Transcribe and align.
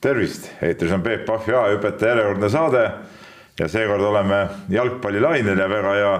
tervist, 0.00 0.50
eetris 0.62 0.92
on 0.94 1.02
Peep 1.02 1.24
Pahvi 1.26 1.54
A-hüpetaja 1.58 2.14
järjekordne 2.14 2.50
saade 2.52 2.82
ja 3.58 3.68
seekord 3.68 4.04
oleme 4.06 4.44
jalgpallilainel 4.70 5.58
ja 5.58 5.68
väga 5.70 5.94
hea 5.96 6.12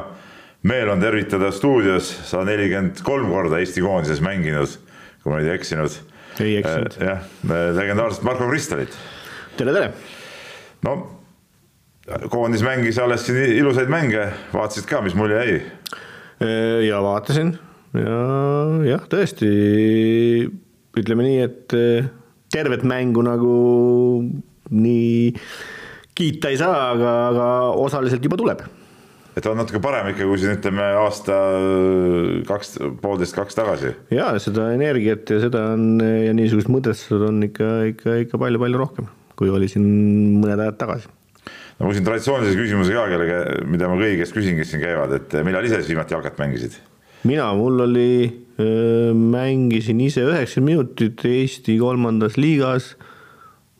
meel 0.66 0.90
on 0.90 1.00
tervitada 1.00 1.52
stuudios 1.54 2.10
sada 2.26 2.48
nelikümmend 2.50 3.02
kolm 3.06 3.30
korda 3.30 3.60
Eesti 3.62 3.84
koondises 3.84 4.22
mänginud, 4.24 4.74
kui 5.22 5.30
ma 5.30 5.38
nüüd 5.38 5.52
ei 5.52 5.54
eksinud. 5.54 5.94
ei 6.42 6.56
eksinud. 6.58 6.98
jah, 7.02 7.22
legendaarset 7.78 8.26
Marko 8.26 8.50
Kristalit. 8.50 8.98
tere, 9.56 9.72
tere. 9.72 9.92
no 10.82 10.96
koondis 12.32 12.64
mängis 12.66 12.98
alles 12.98 13.26
siin 13.26 13.38
ilusaid 13.60 13.90
mänge, 13.92 14.30
vaatasid 14.52 14.90
ka, 14.90 15.02
mis 15.06 15.14
mulje 15.14 15.38
jäi? 15.38 15.58
ja 16.88 17.02
vaatasin 17.02 17.54
ja 17.94 18.20
jah, 18.90 19.06
tõesti 19.10 19.48
ütleme 20.98 21.30
nii, 21.30 21.42
et 21.46 21.78
tervet 22.52 22.84
mängu 22.88 23.24
nagu 23.24 23.54
nii 24.70 25.32
kiita 26.18 26.50
ei 26.52 26.58
saa, 26.60 26.90
aga, 26.94 27.12
aga 27.30 27.46
osaliselt 27.78 28.24
juba 28.24 28.38
tuleb. 28.40 28.64
et 29.38 29.46
on 29.46 29.54
natuke 29.54 29.78
parem 29.78 30.08
ikka, 30.10 30.26
kui 30.26 30.40
siin 30.42 30.56
ütleme 30.56 30.86
aasta 30.98 31.36
kaks, 32.48 32.72
poolteist, 33.02 33.36
kaks 33.36 33.58
tagasi. 33.58 33.92
ja 34.14 34.32
seda 34.42 34.72
energiat 34.74 35.30
ja 35.30 35.38
seda 35.44 35.68
on 35.76 36.00
ja 36.02 36.34
niisugust 36.34 36.72
mõtestust 36.72 37.28
on 37.28 37.44
ikka, 37.46 37.70
ikka, 37.92 38.16
ikka 38.24 38.42
palju-palju 38.42 38.80
rohkem, 38.80 39.12
kui 39.38 39.52
oli 39.52 39.70
siin 39.70 39.86
mõned 40.42 40.66
ajad 40.66 40.82
tagasi 40.82 41.14
no 41.78 41.86
ma 41.86 41.92
küsin 41.92 42.06
traditsioonilise 42.08 42.58
küsimuse 42.58 42.96
ka, 42.96 43.06
kellega, 43.12 43.38
mida 43.70 43.90
ma 43.90 44.00
kõigi 44.00 44.18
käest 44.22 44.34
küsin, 44.34 44.58
kes 44.58 44.72
siin 44.72 44.82
käivad, 44.82 45.14
et 45.20 45.38
millal 45.46 45.66
ise 45.68 45.78
siis 45.78 45.92
viimati 45.92 46.16
jalkat 46.16 46.40
mängisid? 46.42 46.80
mina, 47.28 47.52
mul 47.58 47.86
oli 47.86 48.10
mängisin 48.58 50.00
ise 50.02 50.24
üheksakümmend 50.26 50.72
minutit 50.72 51.24
Eesti 51.24 51.76
kolmandas 51.78 52.36
liigas 52.40 52.96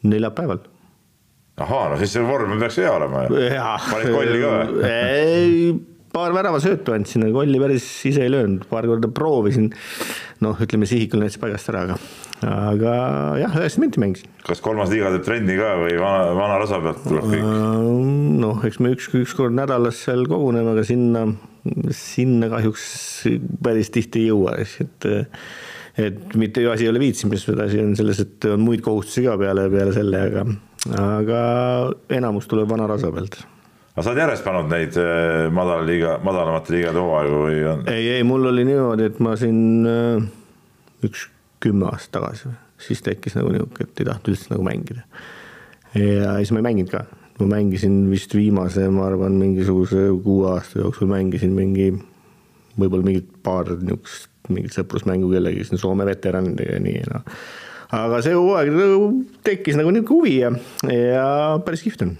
neljapäeval. 0.06 0.60
ahaa, 1.58 1.88
no 1.90 1.96
siis 1.98 2.12
see 2.14 2.22
vorm 2.22 2.54
peaks 2.60 2.78
hea 2.78 2.90
olema 2.94 3.24
ju. 3.26 3.40
panid 3.90 4.12
kolli 4.14 4.42
ka 4.44 4.52
või? 4.54 4.84
ei, 4.86 5.72
paar 6.14 6.34
väravasöötu 6.36 6.94
andsin, 6.94 7.26
aga 7.26 7.40
kolli 7.40 7.62
päris 7.62 7.88
ise 8.06 8.22
ei 8.22 8.30
löönud, 8.30 8.68
paar 8.70 8.86
korda 8.86 9.10
proovisin. 9.10 9.72
Noh, 10.44 10.58
ütleme 10.62 10.88
sihikul 10.88 11.22
näitas 11.22 11.40
paigast 11.42 11.70
ära, 11.72 11.84
aga, 11.86 11.98
aga 12.46 12.94
jah, 13.40 13.58
üheksakümmend 13.58 13.84
minti 13.84 14.02
mängisin. 14.04 14.32
kas 14.46 14.62
kolmas 14.64 14.92
liiga 14.92 15.12
teeb 15.14 15.26
trenni 15.26 15.58
ka 15.58 15.74
või 15.82 15.98
vana, 16.00 16.32
vana 16.38 16.58
rasa 16.62 16.80
pealt 16.84 17.04
tuleb 17.06 17.30
kõik? 17.32 17.46
noh, 18.44 18.64
eks 18.68 18.80
me 18.84 18.94
üks, 18.96 19.10
üks 19.18 19.36
kord 19.38 19.56
nädalas 19.58 20.04
seal 20.06 20.26
koguneme, 20.30 20.76
aga 20.76 20.86
sinna 20.86 21.26
sinna 21.94 22.48
kahjuks 22.52 22.84
päris 23.64 23.90
tihti 23.94 24.24
ei 24.24 24.30
jõua, 24.30 24.56
et 24.62 25.10
et 25.98 26.34
mitte 26.38 26.62
ju 26.62 26.70
asi 26.70 26.86
ei 26.86 26.92
ole 26.92 27.02
viitsimises, 27.02 27.48
vaid 27.50 27.64
asi 27.66 27.82
on 27.82 27.94
selles, 27.98 28.22
et 28.22 28.46
on 28.52 28.62
muid 28.62 28.82
kohustusi 28.86 29.26
ka 29.26 29.34
peale, 29.40 29.66
peale 29.72 29.94
selle, 29.96 30.20
aga, 30.30 30.44
aga 31.02 31.40
enamus 32.20 32.46
tuleb 32.50 32.70
vana 32.70 32.86
rasa 32.90 33.10
pealt. 33.14 33.40
Aga 33.98 34.04
sa 34.06 34.12
oled 34.12 34.22
järjest 34.22 34.44
pannud 34.46 34.68
neid 34.70 34.96
eh, 35.02 35.48
madala 35.50 35.82
liiga, 35.82 36.12
madalamate 36.22 36.70
liigade 36.70 37.02
hooaegu 37.02 37.38
või 37.42 37.62
on? 37.66 37.80
ei, 37.90 38.04
ei, 38.14 38.26
mul 38.26 38.46
oli 38.46 38.62
niimoodi, 38.68 39.08
et 39.10 39.16
ma 39.24 39.32
siin 39.40 39.88
eh, 39.90 40.28
üks 41.08 41.24
kümme 41.58 41.88
aastat 41.90 42.20
tagasi, 42.20 42.52
siis 42.78 43.02
tekkis 43.02 43.34
nagu 43.34 43.50
niisugune, 43.50 43.88
et 43.88 43.98
ei 44.04 44.06
tahtnud 44.06 44.30
üldse 44.30 44.52
nagu 44.52 44.66
mängida. 44.68 45.02
ja 45.98 46.36
siis 46.38 46.54
ma 46.54 46.62
ei 46.62 46.68
mänginud 46.68 46.92
ka 46.94 47.02
ma 47.40 47.48
mängisin 47.56 48.04
vist 48.10 48.34
viimase, 48.38 48.86
ma 48.90 49.08
arvan, 49.08 49.34
mingisuguse 49.38 50.06
kuue 50.22 50.46
aasta 50.52 50.78
jooksul 50.84 51.10
mängisin 51.10 51.58
mingi, 51.58 51.90
võib-olla 52.78 53.10
mingid 53.10 53.34
paar 53.42 53.74
niisugust, 53.74 54.30
mingit 54.54 54.78
sõprusmängu 54.78 55.32
kellegi 55.34 55.66
siin 55.66 55.82
Soome 55.82 56.06
veteranidega 56.06 56.78
ja 56.78 56.86
nii, 56.86 57.02
noh. 57.10 57.26
aga 57.98 58.22
see 58.22 58.38
hooaeg 58.38 58.70
nagu 58.78 59.10
tekkis 59.46 59.78
nagu 59.78 59.90
niisugune 59.90 60.22
huvi 60.22 60.38
ja, 60.38 60.54
ja 60.86 61.28
päris 61.66 61.82
kihvt 61.82 62.06
on 62.06 62.16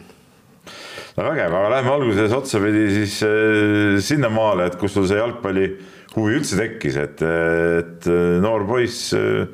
no 1.18 1.28
vägev, 1.28 1.54
aga 1.60 1.74
lähme 1.76 1.94
alguses 1.94 2.34
otsapidi 2.38 2.88
siis 2.94 3.20
äh, 3.26 3.98
sinnamaale, 4.04 4.70
et 4.70 4.80
kus 4.80 4.94
sul 4.96 5.08
see 5.10 5.20
jalgpalli 5.20 5.70
huvi 6.14 6.38
üldse 6.38 6.58
tekkis, 6.58 6.98
et, 7.02 7.22
et 7.22 8.10
noor 8.42 8.64
poiss 8.68 9.12
äh,, 9.18 9.46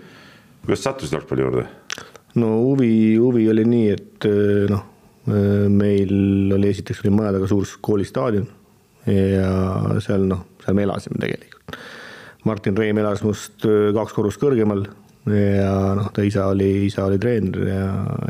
kuidas 0.64 0.84
sattusid 0.86 1.18
jalgpalli 1.18 1.48
juurde? 1.48 1.68
no 2.38 2.56
huvi, 2.62 2.90
huvi 3.18 3.48
oli 3.50 3.64
nii, 3.68 3.94
et 3.94 4.28
noh 4.70 4.90
Äh, 5.24 5.68
meil 5.72 6.52
oli 6.52 6.68
esiteks 6.68 7.00
oli 7.00 7.14
maja 7.16 7.32
taga 7.38 7.46
suur 7.48 7.68
koolistaadion 7.80 8.44
ja 9.08 10.00
seal 10.04 10.26
noh, 10.28 10.42
seal 10.60 10.76
me 10.76 10.84
elasime 10.84 11.20
tegelikult. 11.20 11.78
Martin 12.44 12.76
Reim 12.76 13.00
elas 13.00 13.22
must 13.24 13.64
äh, 13.64 13.88
kaks 13.96 14.12
korrust 14.16 14.42
kõrgemal 14.42 14.84
ja 15.32 15.72
noh, 15.96 16.10
ta 16.12 16.24
isa 16.26 16.48
oli, 16.52 16.86
isa 16.88 17.06
oli 17.08 17.18
treener 17.20 17.68
ja, 17.68 17.84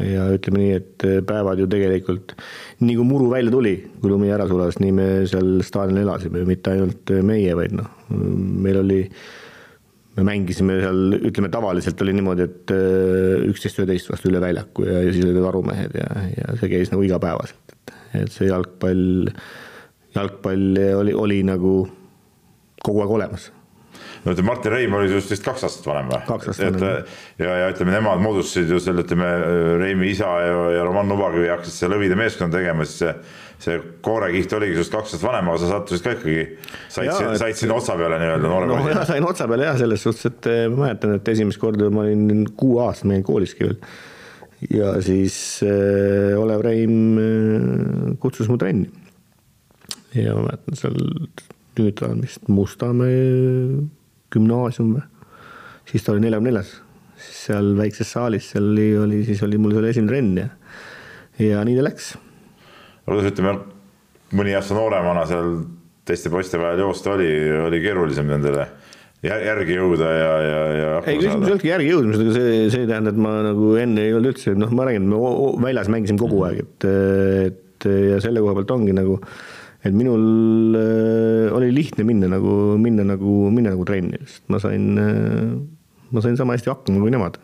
ja 0.05 0.27
ütleme 0.35 0.61
nii, 0.61 0.75
et 0.79 1.07
päevad 1.27 1.59
ju 1.59 1.67
tegelikult 1.71 2.37
nii 2.85 2.99
kui 2.99 3.07
muru 3.09 3.31
välja 3.33 3.51
tuli, 3.55 3.75
kui 4.01 4.13
lumi 4.13 4.31
ära 4.35 4.47
sulas, 4.51 4.79
nii 4.83 4.93
me 4.95 5.09
seal 5.31 5.57
staadionil 5.67 6.05
elasime, 6.05 6.45
mitte 6.47 6.75
ainult 6.75 7.15
meie, 7.27 7.57
vaid 7.59 7.75
noh, 7.81 7.89
meil 8.15 8.79
oli 8.85 9.01
me 10.15 10.27
mängisime 10.29 10.79
seal, 10.85 11.19
ütleme 11.19 11.51
tavaliselt 11.51 12.03
oli 12.05 12.15
niimoodi, 12.15 12.47
et 12.47 12.75
äh, 12.75 13.43
üksteist 13.51 13.83
üheteist 13.83 14.13
vastu 14.13 14.31
üle 14.31 14.43
väljaku 14.45 14.87
ja, 14.87 15.03
ja 15.03 15.11
siis 15.11 15.27
olid 15.27 15.43
varumehed 15.43 15.99
ja, 15.99 16.09
ja 16.37 16.55
see 16.61 16.71
käis 16.77 16.95
nagu 16.95 17.03
igapäevaselt, 17.07 17.75
et, 17.75 17.99
et 18.23 18.39
see 18.39 18.47
jalgpall, 18.53 19.35
jalgpall 20.15 20.81
oli, 21.01 21.19
oli 21.27 21.43
nagu 21.47 21.77
kogu 22.85 23.03
aeg 23.03 23.19
olemas 23.19 23.51
no 24.25 24.33
ütleme, 24.33 24.49
Martin 24.49 24.73
Reim 24.73 24.99
oli 24.99 25.13
sinust 25.13 25.33
vist 25.35 25.45
kaks 25.45 25.67
aastat 25.69 25.89
vanem 25.91 26.13
või? 26.13 26.21
kaks 26.29 26.53
aastat 26.53 26.81
vanem. 26.81 27.15
ja, 27.39 27.57
ja 27.63 27.71
ütleme, 27.73 27.97
nemad 27.97 28.23
moodustasid 28.25 28.73
ju 28.73 28.83
selle, 28.83 29.07
ütleme, 29.07 29.31
Reimi 29.83 30.13
isa 30.13 30.31
ja, 30.45 30.61
ja 30.79 30.85
Roman 30.87 31.11
Nubakivi 31.11 31.51
hakkasid 31.53 31.85
seda 31.85 31.95
Lõvide 31.95 32.19
meeskonda 32.19 32.61
tegema, 32.61 32.87
siis 32.89 33.05
see 33.05 33.17
see 33.65 33.77
koorekiht 34.05 34.53
oligi 34.57 34.77
sinust 34.77 34.93
kaks 34.93 35.15
aastat 35.15 35.25
vanem, 35.25 35.51
aga 35.53 35.61
sa 35.63 35.71
sattusid 35.71 36.05
ka 36.05 36.15
ikkagi, 36.17 36.43
said, 36.93 37.13
said 37.41 37.59
sinna 37.59 37.79
otsa 37.79 37.97
peale 37.99 38.19
nii-öelda 38.21 38.51
noore 38.51 38.69
no, 38.69 38.79
poisina. 38.83 39.05
sain 39.09 39.27
otsa 39.27 39.47
peale 39.51 39.69
jah, 39.69 39.79
selles 39.81 40.05
suhtes, 40.05 40.27
et 40.31 40.51
eh, 40.51 40.65
ma 40.73 40.89
mäletan, 40.89 41.15
et 41.19 41.31
esimest 41.35 41.61
korda 41.63 41.89
ma 41.95 42.05
olin 42.05 42.45
kuu 42.59 42.79
aastane, 42.85 43.13
ma 43.13 43.19
olin 43.19 43.27
kooliski 43.29 43.69
veel. 43.69 43.79
ja 44.75 44.93
siis 45.05 45.37
äh, 45.67 46.35
Olev 46.41 46.65
Reim 46.67 47.19
äh, 47.21 48.15
kutsus 48.23 48.51
mu 48.51 48.59
trenni. 48.61 48.91
ja 50.19 50.37
ma 50.37 50.49
mäletan 50.49 50.81
seal, 50.81 50.99
nüüd 51.79 52.07
on 52.07 52.25
vist 52.27 52.51
Mustamäe 52.53 53.23
gümnaasium 54.35 54.97
siis 55.91 56.05
ta 56.05 56.15
oli 56.15 56.25
neljakümne 56.25 56.53
neljas, 56.53 56.73
siis 57.21 57.41
seal 57.49 57.73
väikses 57.79 58.11
saalis, 58.17 58.51
seal 58.55 58.67
oli, 58.73 58.89
oli, 58.99 59.23
siis 59.29 59.43
oli 59.47 59.61
mul 59.61 59.77
seal 59.77 59.89
esimene 59.91 60.13
trenn 60.13 60.41
ja, 60.41 60.49
ja 61.43 61.65
nii 61.67 61.79
ta 61.79 61.87
läks. 61.87 62.15
Kuidas 63.05 63.29
ütleme, 63.33 63.57
mõni 64.35 64.55
aasta 64.57 64.77
nooremana 64.77 65.27
seal 65.29 65.59
teiste 66.09 66.33
poiste 66.33 66.61
vahel 66.61 66.85
joosta 66.85 67.15
oli, 67.15 67.29
oli 67.67 67.81
keerulisem 67.85 68.29
nendele 68.29 68.69
järgi 69.25 69.79
jõuda 69.79 70.09
ja, 70.13 70.33
ja, 70.45 70.57
ja 70.77 70.89
ei, 71.09 71.17
küsimus 71.17 71.47
ei 71.47 71.53
olnudki 71.53 71.71
järgi 71.71 71.93
jõudmisega, 71.95 72.33
see, 72.35 72.57
see 72.73 72.83
ei 72.85 72.89
tähenda, 72.91 73.13
et 73.15 73.21
ma 73.25 73.39
nagu 73.47 73.71
enne 73.81 74.05
ei 74.05 74.13
olnud 74.13 74.35
üldse, 74.35 74.53
noh, 74.59 74.73
ma 74.77 74.85
räägin, 74.85 75.07
me 75.09 75.65
väljas 75.65 75.89
mängisime 75.93 76.21
kogu 76.21 76.43
aeg, 76.45 76.61
et, 76.61 76.87
et 77.47 77.87
ja 78.11 78.19
selle 78.21 78.43
koha 78.45 78.53
pealt 78.59 78.75
ongi 78.77 78.93
nagu, 78.97 79.17
et 79.85 79.93
minul 79.93 80.77
äh, 80.79 81.55
oli 81.55 81.71
lihtne 81.75 82.07
minna 82.09 82.31
nagu, 82.33 82.77
minna 82.81 83.05
nagu, 83.07 83.35
minna 83.53 83.75
nagu 83.75 83.85
trenni, 83.89 84.21
sest 84.25 84.47
ma 84.53 84.61
sain, 84.63 84.95
äh, 85.01 85.51
ma 86.15 86.25
sain 86.25 86.39
sama 86.41 86.57
hästi 86.57 86.73
hakkama 86.73 87.03
kui 87.03 87.13
nemad 87.13 87.37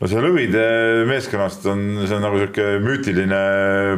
no 0.00 0.10
see 0.10 0.22
Lõvide 0.22 0.64
meeskonnast 1.08 1.68
on, 1.70 1.84
see 2.04 2.16
on 2.16 2.26
nagu 2.26 2.40
sihuke 2.42 2.66
müütiline 2.84 3.42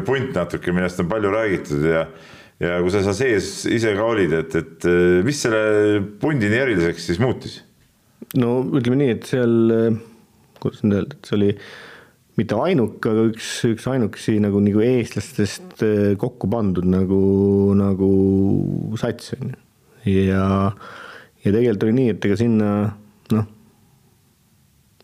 punt 0.09 0.37
natuke, 0.37 0.75
millest 0.77 1.01
on 1.03 1.09
palju 1.11 1.33
räägitud 1.35 1.89
ja 1.89 2.05
ja 2.59 2.81
kui 2.83 2.91
sa 2.91 3.05
seal 3.07 3.15
sees 3.15 3.49
ise 3.71 3.93
ka 3.95 4.03
olid, 4.03 4.33
et, 4.35 4.55
et 4.59 4.87
mis 5.27 5.41
selle 5.47 6.01
pundi 6.19 6.51
nii 6.51 6.63
eriliseks 6.65 7.05
siis 7.11 7.21
muutis? 7.23 7.61
no 8.37 8.61
ütleme 8.67 8.99
nii, 8.99 9.13
et 9.15 9.29
seal, 9.31 9.55
kuidas 10.59 10.83
nüüd 10.83 10.99
öelda, 10.99 11.17
et 11.17 11.31
see 11.31 11.39
oli 11.39 11.53
mitte 12.39 12.59
ainuke, 12.63 13.11
aga 13.11 13.27
üks, 13.33 13.51
üks 13.67 13.87
ainukesi 13.91 14.37
nagu, 14.43 14.61
nagu 14.63 14.83
eestlastest 14.85 15.83
kokku 16.23 16.51
pandud 16.53 16.87
nagu, 16.87 17.21
nagu 17.79 18.11
sats 19.01 19.35
on 19.39 19.53
ju. 19.53 19.61
ja, 20.29 20.45
ja 21.43 21.53
tegelikult 21.53 21.89
oli 21.89 21.97
nii, 21.99 22.17
et 22.17 22.29
ega 22.29 22.39
sinna 22.39 22.73
noh 23.35 23.55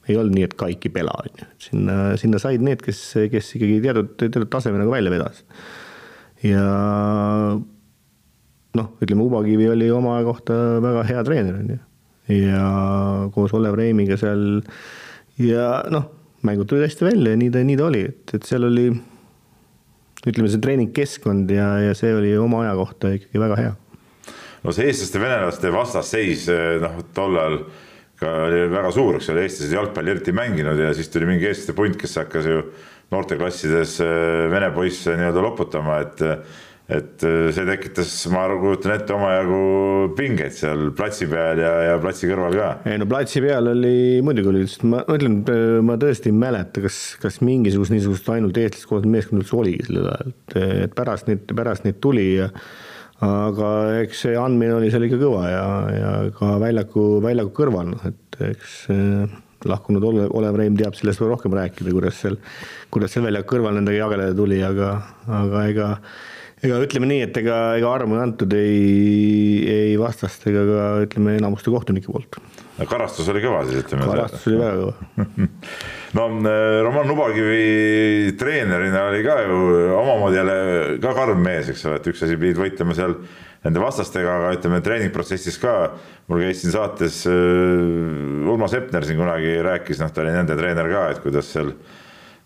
ei 0.09 0.17
olnud 0.21 0.37
nii, 0.37 0.49
et 0.49 0.57
kaiki 0.59 0.91
pela, 0.93 1.15
on 1.25 1.41
ju, 1.41 1.47
sinna, 1.69 1.95
sinna 2.21 2.41
said 2.43 2.65
need, 2.65 2.83
kes, 2.85 3.01
kes 3.33 3.55
ikkagi 3.57 3.79
teatud, 3.85 4.11
teatud 4.21 4.51
taseme 4.53 4.81
nagu 4.81 4.93
välja 4.93 5.13
vedas. 5.13 5.45
ja 6.45 6.65
noh, 8.75 8.91
ütleme 9.01 9.25
Ubakivi 9.25 9.71
oli 9.73 9.89
oma 9.95 10.19
kohta 10.27 10.59
väga 10.85 11.07
hea 11.09 11.25
treener, 11.27 11.57
on 11.63 11.73
ju. 11.77 11.81
ja 12.43 12.67
koos 13.35 13.55
Olev 13.57 13.79
Reimiga 13.79 14.19
seal 14.21 14.63
ja 15.41 15.69
noh, 15.93 16.11
mängud 16.47 16.69
tulid 16.71 16.87
hästi 16.87 17.07
välja 17.07 17.35
ja 17.35 17.41
nii 17.41 17.51
ta, 17.55 17.63
nii 17.65 17.79
ta 17.81 17.87
oli, 17.89 18.05
et, 18.11 18.35
et 18.37 18.49
seal 18.49 18.67
oli 18.69 18.89
ütleme, 20.25 20.51
see 20.51 20.63
treeningkeskkond 20.65 21.51
ja, 21.53 21.71
ja 21.89 21.97
see 21.99 22.13
oli 22.17 22.35
oma 22.41 22.65
aja 22.65 22.77
kohta 22.79 23.13
ikkagi 23.17 23.41
väga 23.43 23.59
hea. 23.61 23.73
no 24.65 24.75
see 24.77 24.89
eestlaste-venelaste 24.91 25.73
vastasseis, 25.75 26.49
noh, 26.83 27.01
tollal 27.17 27.61
ka 28.21 28.35
oli 28.47 28.67
väga 28.73 28.93
suur, 28.95 29.19
eks 29.19 29.31
ole, 29.33 29.45
eestlased 29.45 29.75
jalgpalli 29.75 30.15
eriti 30.15 30.33
ei 30.33 30.39
mänginud 30.39 30.81
ja 30.81 30.93
siis 30.97 31.11
tuli 31.13 31.29
mingi 31.29 31.49
eestlaste 31.51 31.77
punt, 31.77 31.99
kes 32.01 32.21
hakkas 32.23 32.49
ju 32.49 32.61
noorteklassides 33.13 33.99
vene 34.51 34.71
poisse 34.75 35.13
nii-öelda 35.19 35.43
loputama, 35.45 35.99
et 36.07 36.23
et 36.93 37.25
see 37.25 37.65
tekitas, 37.65 38.11
ma 38.29 38.43
kujutan 38.61 38.93
ette, 38.93 39.15
omajagu 39.17 39.61
pingeid 40.19 40.53
seal 40.53 40.91
platsi 40.97 41.25
peal 41.31 41.63
ja, 41.63 41.71
ja 41.89 41.95
platsi 42.03 42.29
kõrval 42.29 42.57
ka. 42.59 42.71
ei 42.91 42.99
no 43.01 43.07
platsi 43.09 43.41
peal 43.45 43.71
oli, 43.73 43.95
muidugi 44.25 44.51
oli, 44.51 44.65
sest 44.69 44.85
ma 44.93 45.01
ütlen, 45.15 45.39
ma 45.87 45.97
tõesti 46.01 46.29
ei 46.29 46.37
mäleta, 46.37 46.83
kas, 46.85 46.99
kas 47.23 47.41
mingisugust 47.45 47.95
niisugust 47.95 48.29
ainult 48.35 48.61
eestlast 48.61 48.91
koondatud 48.91 49.15
meeskonda 49.15 49.45
üldse 49.45 49.57
oligi 49.63 49.87
sellel 49.89 50.11
ajal, 50.13 50.35
et, 50.35 50.59
et 50.85 50.99
pärast 50.99 51.31
neid, 51.31 51.47
pärast 51.57 51.89
neid 51.89 52.03
tuli 52.05 52.27
ja 52.35 52.51
aga 53.25 53.71
eks 54.03 54.27
see 54.27 54.37
andmine 54.37 54.77
oli 54.77 54.93
seal 54.93 55.07
ikka 55.07 55.23
kõva 55.23 55.49
ja, 55.49 55.65
ja 55.95 56.13
ka 56.37 56.59
väljaku, 56.61 57.07
väljaku 57.25 57.55
kõrval, 57.63 57.95
noh 57.95 58.05
et 58.11 58.41
eks 58.51 58.77
lahkunud 59.65 60.05
Olev, 60.05 60.29
Olev 60.37 60.61
Reim 60.61 60.77
teab 60.77 60.97
sellest 60.99 61.23
veel 61.23 61.33
rohkem 61.33 61.55
rääkida, 61.57 61.93
kuidas 61.95 62.21
seal, 62.21 62.37
kuidas 62.93 63.15
seal 63.15 63.25
väljaku 63.25 63.55
kõrval 63.55 63.79
nendega 63.79 64.03
jageleda 64.03 64.37
tuli, 64.37 64.61
aga, 64.67 64.91
aga 65.41 65.67
ega 65.71 65.89
ega 66.65 66.81
ütleme 66.85 67.09
nii, 67.11 67.23
et 67.27 67.39
ega, 67.41 67.59
ega 67.79 67.93
armu 67.93 68.19
ei 68.19 68.25
antud 68.25 68.55
ei, 68.57 68.75
ei 69.69 69.95
vastast 70.01 70.47
ega 70.51 70.65
ka 70.69 70.85
ütleme 71.05 71.37
enamuste 71.39 71.73
kohtunike 71.73 72.13
poolt. 72.13 72.39
karastus 72.91 73.29
oli 73.33 73.43
kõva 73.45 73.65
siis 73.69 73.85
ütleme. 73.85 74.09
karastus 74.09 74.47
oli 74.51 74.61
väga 74.61 74.77
kõva 74.81 75.49
no 76.19 76.29
äh, 76.51 76.81
Roman 76.87 77.11
Nubakivi 77.11 78.35
treenerina 78.41 79.09
oli 79.11 79.25
ka 79.27 79.41
ju 79.45 79.59
omamoodi 80.01 80.41
jälle 80.41 80.59
ka 81.03 81.17
karm 81.17 81.43
mees, 81.45 81.73
eks 81.73 81.85
ole, 81.89 82.01
et 82.01 82.13
üks 82.13 82.25
asi 82.27 82.39
pidid 82.41 82.61
võitlema 82.61 82.97
seal 82.97 83.19
nende 83.65 83.81
vastastega, 83.81 84.39
aga 84.41 84.55
ütleme 84.59 84.81
treeningprotsessis 84.85 85.57
ka, 85.61 85.75
mul 86.29 86.43
käis 86.45 86.61
siin 86.63 86.75
saates 86.75 87.23
äh, 87.31 88.49
Urmas 88.51 88.77
Epner 88.77 89.07
siin 89.09 89.21
kunagi 89.21 89.59
rääkis, 89.65 90.01
noh, 90.03 90.13
ta 90.13 90.25
oli 90.25 90.35
nende 90.35 90.57
treener 90.59 90.91
ka, 90.93 91.07
et 91.15 91.23
kuidas 91.25 91.53
seal 91.55 91.73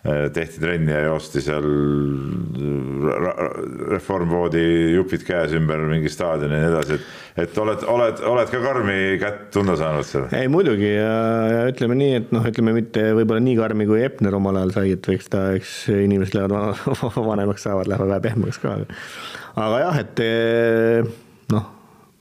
tehti 0.06 0.61
trenni 0.62 0.93
ja 0.93 1.00
joosti 1.09 1.41
seal 1.43 1.65
reformvoodi 3.91 4.62
jupid 4.95 5.25
käes 5.27 5.55
ümber 5.59 5.83
mingi 5.91 6.11
staadioni 6.12 6.55
ja 6.55 6.61
nii 6.62 6.71
edasi, 6.71 6.99
et, 6.99 7.09
et 7.45 7.59
oled, 7.59 7.83
oled, 7.91 8.23
oled 8.31 8.53
ka 8.53 8.61
karmi 8.62 8.99
kätt 9.19 9.49
tunda 9.56 9.75
saanud 9.81 10.06
seal? 10.06 10.29
ei 10.39 10.47
muidugi 10.53 10.93
ja, 10.93 11.17
ja 11.50 11.65
ütleme 11.73 11.99
nii, 11.99 12.12
et 12.21 12.31
noh, 12.35 12.47
ütleme 12.47 12.77
mitte 12.77 13.09
võib-olla 13.19 13.43
nii 13.43 13.56
karmi 13.59 13.89
kui 13.91 14.05
Epner 14.06 14.39
omal 14.39 14.61
ajal 14.61 14.77
sai, 14.77 14.93
et 14.95 15.11
eks 15.17 15.33
ta, 15.35 15.43
eks 15.59 15.75
inimesed 15.97 16.39
lähevad 16.39 16.79
vanemaks 17.33 17.67
saavad, 17.67 17.91
lähevad 17.91 18.15
vähe 18.15 18.25
pehmeks 18.29 18.62
ka. 18.62 18.77
aga 19.59 19.83
jah, 19.83 20.00
et 20.05 20.25
eh, 20.25 21.11
noh 21.50 21.75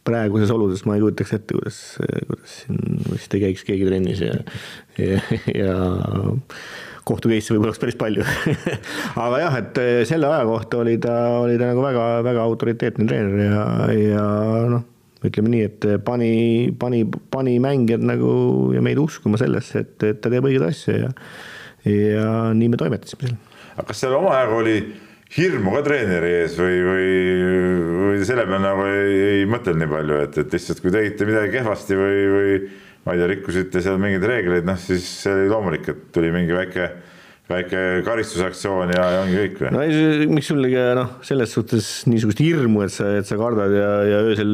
praeguses 0.08 0.52
oludes 0.56 0.82
ma 0.88 0.96
ei 0.98 1.04
kujutaks 1.04 1.34
ette, 1.36 1.56
kuidas, 1.58 1.80
kuidas 2.26 2.60
siin 2.64 3.02
vist 3.12 3.34
ei 3.38 3.44
käiks 3.44 3.66
keegi 3.68 3.88
trennis 3.90 4.22
ja, 4.24 4.38
ja, 4.98 5.22
ja 5.54 5.74
kohtu 7.08 7.32
case'e 7.32 7.56
võib-olla 7.56 7.72
oleks 7.74 7.82
päris 7.82 7.98
palju 8.00 8.26
aga 9.26 9.42
jah, 9.42 9.58
et 9.62 9.82
eh, 9.84 10.02
selle 10.10 10.30
aja 10.30 10.46
kohta 10.50 10.84
oli 10.84 10.98
ta, 11.04 11.16
oli 11.42 11.58
ta 11.60 11.72
nagu 11.72 11.84
väga, 11.86 12.06
väga 12.28 12.46
autoriteetne 12.46 13.08
treener 13.10 13.44
ja, 13.48 13.66
ja 13.96 14.28
noh, 14.76 14.86
ütleme 15.26 15.54
nii, 15.54 15.66
et 15.68 15.90
pani, 16.06 16.32
pani, 16.80 17.04
pani 17.34 17.58
mängijad 17.64 18.06
nagu 18.06 18.32
ja 18.76 18.84
meid 18.86 19.02
uskuma 19.02 19.40
sellesse, 19.42 19.86
et, 19.86 19.98
et 20.06 20.22
ta 20.22 20.32
teeb 20.34 20.48
õigeid 20.48 20.68
asju 20.70 20.98
ja, 21.02 21.12
ja 21.88 22.30
nii 22.58 22.72
me 22.74 22.80
toimetasime 22.80 23.30
seal. 23.30 23.38
aga 23.76 23.90
kas 23.92 24.04
seal 24.04 24.18
omajagu 24.20 24.62
oli 24.62 24.80
hirmu 25.36 25.74
ka 25.76 25.84
treeneri 25.84 26.34
ees 26.42 26.56
või, 26.60 26.78
või, 26.86 27.08
või 28.00 28.28
selle 28.28 28.46
peale 28.48 28.64
nagu 28.64 28.86
ei, 28.88 29.16
ei 29.32 29.48
mõtelnud 29.50 29.84
nii 29.84 29.92
palju, 29.92 30.20
et, 30.28 30.38
et 30.44 30.56
lihtsalt 30.56 30.84
kui 30.84 30.94
tegite 30.94 31.28
midagi 31.28 31.58
kehvasti 31.58 31.98
või, 32.00 32.22
või 32.36 32.60
ma 33.08 33.16
ei 33.16 33.22
tea, 33.22 33.30
rikkusite 33.32 33.84
seal 33.84 34.02
mingeid 34.02 34.26
reegleid, 34.28 34.66
noh 34.68 34.80
siis 34.82 35.06
see 35.24 35.32
oli 35.32 35.52
loomulik, 35.52 35.88
et 35.94 36.10
tuli 36.16 36.34
mingi 36.36 36.56
väike 36.56 36.90
väike 37.48 37.82
karistusaktsioon 38.04 38.92
ja, 38.92 39.04
ja 39.14 39.20
ongi 39.24 39.38
kõik 39.40 39.62
või? 39.62 39.70
no 39.72 39.84
ei, 39.86 40.28
miks 40.28 40.50
sul 40.52 40.66
noh, 40.68 41.14
selles 41.24 41.54
suhtes 41.56 41.88
niisugust 42.12 42.42
hirmu, 42.44 42.84
et 42.84 42.92
sa, 42.92 43.08
et 43.22 43.30
sa 43.30 43.38
kardad 43.40 43.72
ja, 43.72 43.92
ja 44.04 44.18
öösel, 44.28 44.52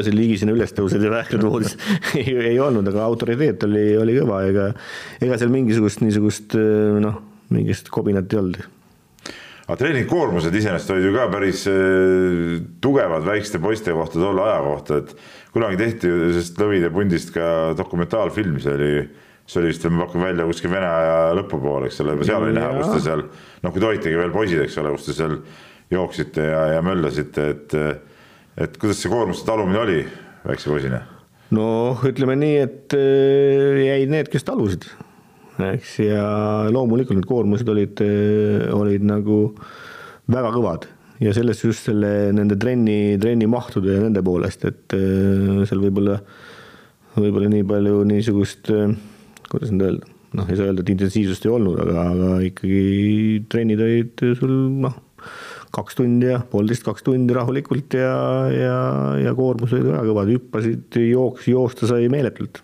öösel 0.00 0.18
higisena 0.18 0.56
üles 0.56 0.74
tõused 0.74 1.02
ja 1.04 1.12
vähkled 1.14 1.46
voodis 1.46 1.76
ei, 2.18 2.34
ei 2.50 2.58
olnud, 2.58 2.90
aga 2.90 3.06
autoriteet 3.06 3.68
oli, 3.68 3.86
oli 4.02 4.18
kõva, 4.18 4.42
ega 4.50 4.70
ega 5.22 5.38
seal 5.38 5.54
mingisugust 5.54 6.02
niisugust 6.02 6.58
noh, 7.06 7.22
mingit 7.54 7.92
kobinat 7.94 8.34
ei 8.34 8.42
olnud 8.42 8.64
aga 9.64 9.76
treeningkoormused 9.80 10.54
iseenesest 10.54 10.92
olid 10.92 11.06
ju 11.08 11.12
ka 11.14 11.26
päris 11.32 11.64
äh, 11.70 12.56
tugevad 12.84 13.24
väikeste 13.26 13.60
poiste 13.62 13.94
kohta 13.96 14.20
tolle 14.20 14.44
aja 14.44 14.58
kohta, 14.64 14.98
et 15.00 15.14
kunagi 15.54 15.78
tehti 15.80 16.10
ju 16.10 16.32
sellest 16.34 16.60
Lõvide 16.60 16.90
pundist 16.92 17.32
ka 17.34 17.46
dokumentaalfilm, 17.78 18.58
see 18.60 18.74
oli, 18.74 18.90
see 19.48 19.62
oli 19.62 19.70
vist, 19.72 19.86
ma 19.88 20.04
pakun 20.04 20.26
välja 20.26 20.48
kuskil 20.48 20.72
Vene 20.74 20.90
aja 20.90 21.16
lõpupoole, 21.40 21.88
eks 21.88 22.02
ole, 22.04 22.18
seal 22.26 22.44
oli 22.44 22.56
näha, 22.58 22.74
kus 22.80 22.92
te 22.96 23.04
seal, 23.06 23.24
noh, 23.64 23.72
kui 23.72 23.80
te 23.80 23.88
olitegi 23.92 24.20
veel 24.20 24.34
poisid, 24.34 24.60
eks 24.66 24.76
ole, 24.82 24.92
kus 24.98 25.08
te 25.08 25.16
seal 25.16 25.38
jooksite 25.94 26.44
ja, 26.50 26.66
ja 26.76 26.84
möllasite, 26.84 27.48
et 27.54 27.78
et 28.54 28.76
kuidas 28.78 29.00
see 29.02 29.10
koormuste 29.10 29.48
talumine 29.48 29.80
oli 29.80 29.98
väikse 30.44 30.70
poisina? 30.70 31.00
noh, 31.54 32.04
ütleme 32.08 32.36
nii, 32.38 32.60
et 32.66 32.96
äh, 32.98 33.80
jäid 33.86 34.12
need, 34.12 34.28
kes 34.32 34.44
talusid, 34.44 34.86
eks, 35.62 35.98
ja 36.02 36.24
loomulikult 36.74 37.18
need 37.18 37.28
koormused 37.30 37.68
olid, 37.70 38.00
äh, 38.02 38.66
olid 38.74 39.04
nagu 39.06 39.38
väga 40.30 40.50
kõvad 40.54 40.88
ja 41.22 41.34
sellest 41.36 41.64
just 41.66 41.88
selle, 41.88 42.32
nende 42.34 42.56
trenni, 42.60 43.16
trennimahtude 43.22 43.94
ja 43.94 44.02
nende 44.02 44.22
poolest, 44.26 44.66
et 44.66 44.96
äh, 44.96 45.62
seal 45.68 45.82
võib-olla, 45.84 46.18
võib-olla 47.18 47.52
nii 47.52 47.68
palju 47.70 48.02
niisugust, 48.10 48.72
äh, 48.74 48.92
kuidas 49.50 49.72
nüüd 49.72 49.86
öelda, 49.88 50.12
noh, 50.34 50.50
ei 50.50 50.58
saa 50.58 50.70
öelda, 50.70 50.82
et 50.82 50.94
intensiivsust 50.96 51.46
ei 51.46 51.54
olnud, 51.54 51.80
aga, 51.84 52.06
aga 52.10 52.36
ikkagi 52.50 53.44
trennid 53.52 53.84
olid 53.84 54.26
sul 54.40 54.54
noh, 54.84 54.98
kaks 55.74 55.98
tundi 55.98 56.28
ja 56.30 56.42
poolteist, 56.50 56.84
kaks 56.86 57.06
tundi 57.06 57.34
rahulikult 57.34 57.96
ja, 57.98 58.14
ja, 58.52 58.76
ja 59.22 59.34
koormus 59.38 59.74
oli 59.74 59.88
väga 59.88 60.04
kõva, 60.10 60.26
hüppasid, 60.28 61.00
jooks, 61.10 61.48
joosta 61.50 61.90
sai 61.90 62.10
meeletult. 62.12 62.62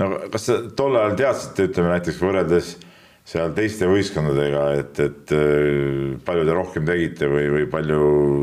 No 0.00 0.10
kas 0.32 0.48
sa 0.48 0.58
tol 0.76 0.98
ajal 0.98 1.14
teadsite, 1.20 1.70
ütleme 1.70 1.94
näiteks 1.94 2.20
võrreldes 2.22 2.74
seal 3.24 3.54
teiste 3.56 3.86
võistkondadega, 3.88 4.62
et, 4.82 4.98
et 5.00 5.32
äh, 5.32 6.10
palju 6.26 6.42
te 6.44 6.56
rohkem 6.56 6.84
tegite 6.84 7.28
või, 7.32 7.46
või 7.54 7.62
palju 7.72 8.00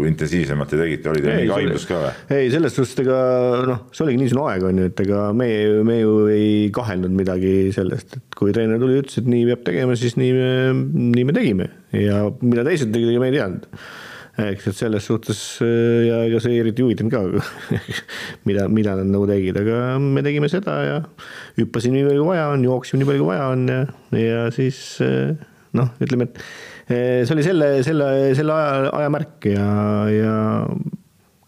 intensiivsemalt 0.10 0.72
te 0.74 0.80
tegite, 0.80 1.12
oli 1.12 1.22
teil 1.22 1.44
mingi 1.44 1.54
aimdus 1.54 1.86
ka 1.86 2.00
või? 2.02 2.14
ei, 2.34 2.48
selles 2.50 2.74
suhtes 2.74 3.04
ega 3.04 3.20
noh, 3.70 3.84
see 3.94 4.08
oligi 4.08 4.24
niisugune 4.24 4.48
aeg 4.50 4.66
on 4.72 4.82
ju, 4.82 4.88
et 4.90 5.04
ega 5.06 5.28
me, 5.38 5.50
me 5.86 6.00
ju 6.00 6.16
ei 6.34 6.54
kahelnud 6.74 7.14
midagi 7.14 7.54
sellest, 7.78 8.18
et 8.18 8.40
kui 8.40 8.56
treener 8.58 8.82
tuli, 8.82 8.98
ütles, 9.04 9.22
et 9.22 9.30
nii 9.30 9.46
peab 9.52 9.68
tegema, 9.70 10.00
siis 10.02 10.18
nii 10.18 10.34
me, 10.40 10.50
nii 11.14 11.28
me 11.30 11.38
tegime. 11.38 11.70
Ja 11.94 12.24
mida 12.42 12.66
teised 12.66 12.90
tegid, 12.90 13.14
ega 13.14 13.22
me 13.22 13.30
ei 13.30 13.38
teadnud 13.38 13.70
eks, 14.40 14.68
et 14.72 14.78
selles 14.78 15.08
suhtes 15.08 15.42
äh, 15.66 16.08
ja 16.08 16.22
ega 16.28 16.40
see 16.44 16.60
eriti 16.62 16.86
huvitanud 16.86 17.12
ka 17.12 17.22
mida, 18.48 18.68
mida 18.72 18.96
nad 19.00 19.12
nagu 19.12 19.28
tegid, 19.30 19.58
aga 19.60 20.00
me 20.02 20.24
tegime 20.26 20.50
seda 20.52 20.78
ja 20.86 20.98
hüppasin 21.60 21.96
nii 21.96 22.08
palju 22.08 22.24
kui 22.24 22.32
vaja 22.34 22.50
on, 22.54 22.66
jooksime 22.68 23.02
nii 23.02 23.10
palju 23.12 23.26
kui 23.26 23.32
vaja 23.34 23.50
on 23.52 23.68
ja, 23.72 23.82
ja 24.16 24.46
siis 24.56 24.80
äh, 25.04 25.36
noh, 25.78 25.92
ütleme, 26.04 26.30
et 26.30 26.42
äh, 26.88 27.22
see 27.26 27.36
oli 27.36 27.46
selle, 27.46 27.72
selle, 27.88 28.10
selle 28.38 28.56
aja, 28.56 28.90
aja 29.02 29.14
märk 29.14 29.52
ja, 29.52 29.68
ja 30.16 30.36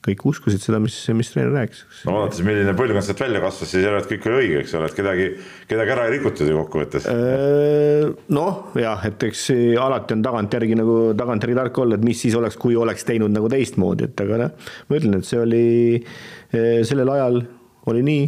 kõik 0.04 0.24
uskusid 0.28 0.60
seda, 0.60 0.80
mis, 0.84 0.96
mis 1.16 1.30
treener 1.32 1.54
rääkis. 1.56 1.84
no 2.08 2.18
vaadates, 2.18 2.42
milline 2.46 2.74
põlvkond 2.76 3.06
sealt 3.08 3.24
välja 3.24 3.40
kasvas, 3.44 3.72
siis 3.72 3.86
järelikult 3.86 4.12
kõik 4.12 4.28
oli 4.30 4.40
õige, 4.42 4.62
eks 4.64 4.76
ole, 4.80 4.90
et 4.90 4.98
kedagi, 4.98 5.28
kedagi 5.70 5.94
ära 5.96 6.08
ei 6.08 6.14
rikutud 6.18 6.50
ju 6.50 6.60
kokkuvõttes. 6.60 7.08
Äh, 7.12 8.10
noh, 8.36 8.60
jah, 8.80 9.06
et 9.08 9.28
eks 9.30 9.46
alati 9.80 10.18
on 10.18 10.26
tagantjärgi 10.26 10.78
nagu 10.80 10.98
tagantjärgi 11.20 11.58
tark 11.62 11.82
olla, 11.86 12.00
et 12.00 12.06
mis 12.06 12.20
siis 12.26 12.36
oleks, 12.40 12.60
kui 12.60 12.76
oleks 12.80 13.08
teinud 13.08 13.32
nagu 13.34 13.52
teistmoodi, 13.52 14.10
et 14.12 14.26
aga 14.26 14.42
noh, 14.44 14.72
ma 14.90 15.00
ütlen, 15.00 15.20
et 15.20 15.30
see 15.30 15.40
oli 15.40 15.66
äh, 16.02 16.84
sellel 16.88 17.16
ajal 17.16 17.44
oli 17.92 18.04
nii, 18.04 18.28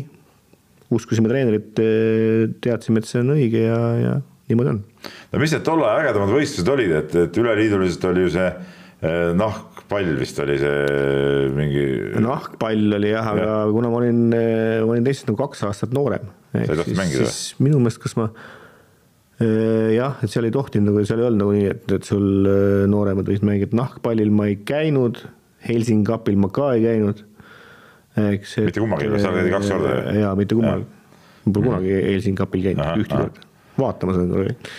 uskusime 0.95 1.31
treenerit, 1.31 1.83
äh, 1.83 2.55
teadsime, 2.63 3.03
et 3.03 3.11
see 3.11 3.19
on 3.19 3.35
õige 3.35 3.67
ja, 3.67 3.81
ja 3.99 4.17
niimoodi 4.47 4.77
on. 4.77 4.83
no 5.33 5.43
mis 5.43 5.51
need 5.51 5.67
tolle 5.67 5.89
aja 5.89 6.05
ägedamad 6.05 6.37
võistlused 6.37 6.71
olid, 6.71 6.99
et, 7.03 7.15
et 7.27 7.41
üleliiduliselt 7.41 8.11
oli 8.13 8.29
ju 8.29 8.37
see 8.39 8.51
nahkpall 9.85 10.17
vist 10.17 10.39
oli 10.41 10.57
see 10.57 11.49
mingi. 11.53 11.85
nahkpall 12.23 12.97
oli 12.97 13.11
jah, 13.11 13.27
aga 13.33 13.45
ja. 13.45 13.57
kuna 13.71 13.89
ma 13.93 13.99
olin, 14.01 14.21
ma 14.33 14.89
olin 14.89 15.05
teistest 15.05 15.29
nagu 15.29 15.37
kaks 15.43 15.63
aastat 15.67 15.93
noorem. 15.93 16.25
sa 16.55 16.63
ei 16.63 16.79
tahtnud 16.79 16.97
mängida 16.97 17.29
minu 17.61 17.79
meelest, 17.83 18.01
kas 18.01 18.15
ma 18.17 18.29
jah, 19.37 20.17
et 20.23 20.31
seal 20.31 20.47
ei 20.47 20.55
tohtinud 20.55 20.89
nagu, 20.89 21.05
seal 21.05 21.21
ei 21.21 21.27
olnud 21.29 21.43
nagu 21.43 21.53
nii, 21.53 21.69
et, 21.75 21.95
et 21.99 22.09
sul 22.09 22.49
nooremad 22.89 23.29
võisid 23.29 23.45
mängida, 23.45 23.77
nahkpallil 23.77 24.33
ma 24.33 24.49
ei 24.49 24.57
käinud, 24.65 25.21
Helsingapil 25.65 26.37
ma 26.39 26.49
ka 26.55 26.73
ei 26.75 26.85
käinud. 26.85 27.23
eks. 28.31 28.57
mitte 28.65 28.81
kummagi, 28.81 29.11
sa 29.21 29.33
käid 29.35 29.51
kaks 29.53 29.73
korda? 29.75 29.95
jaa, 30.17 30.35
mitte 30.39 30.57
kummagi. 30.57 30.89
ma 31.45 31.53
pole 31.57 31.69
kunagi 31.69 31.97
Helsingapil 32.09 32.69
käinud, 32.71 33.05
ühtegi 33.05 33.21
korda. 33.21 33.49
vaatamas 33.77 34.21
olen 34.21 34.33
käinud 34.33 34.69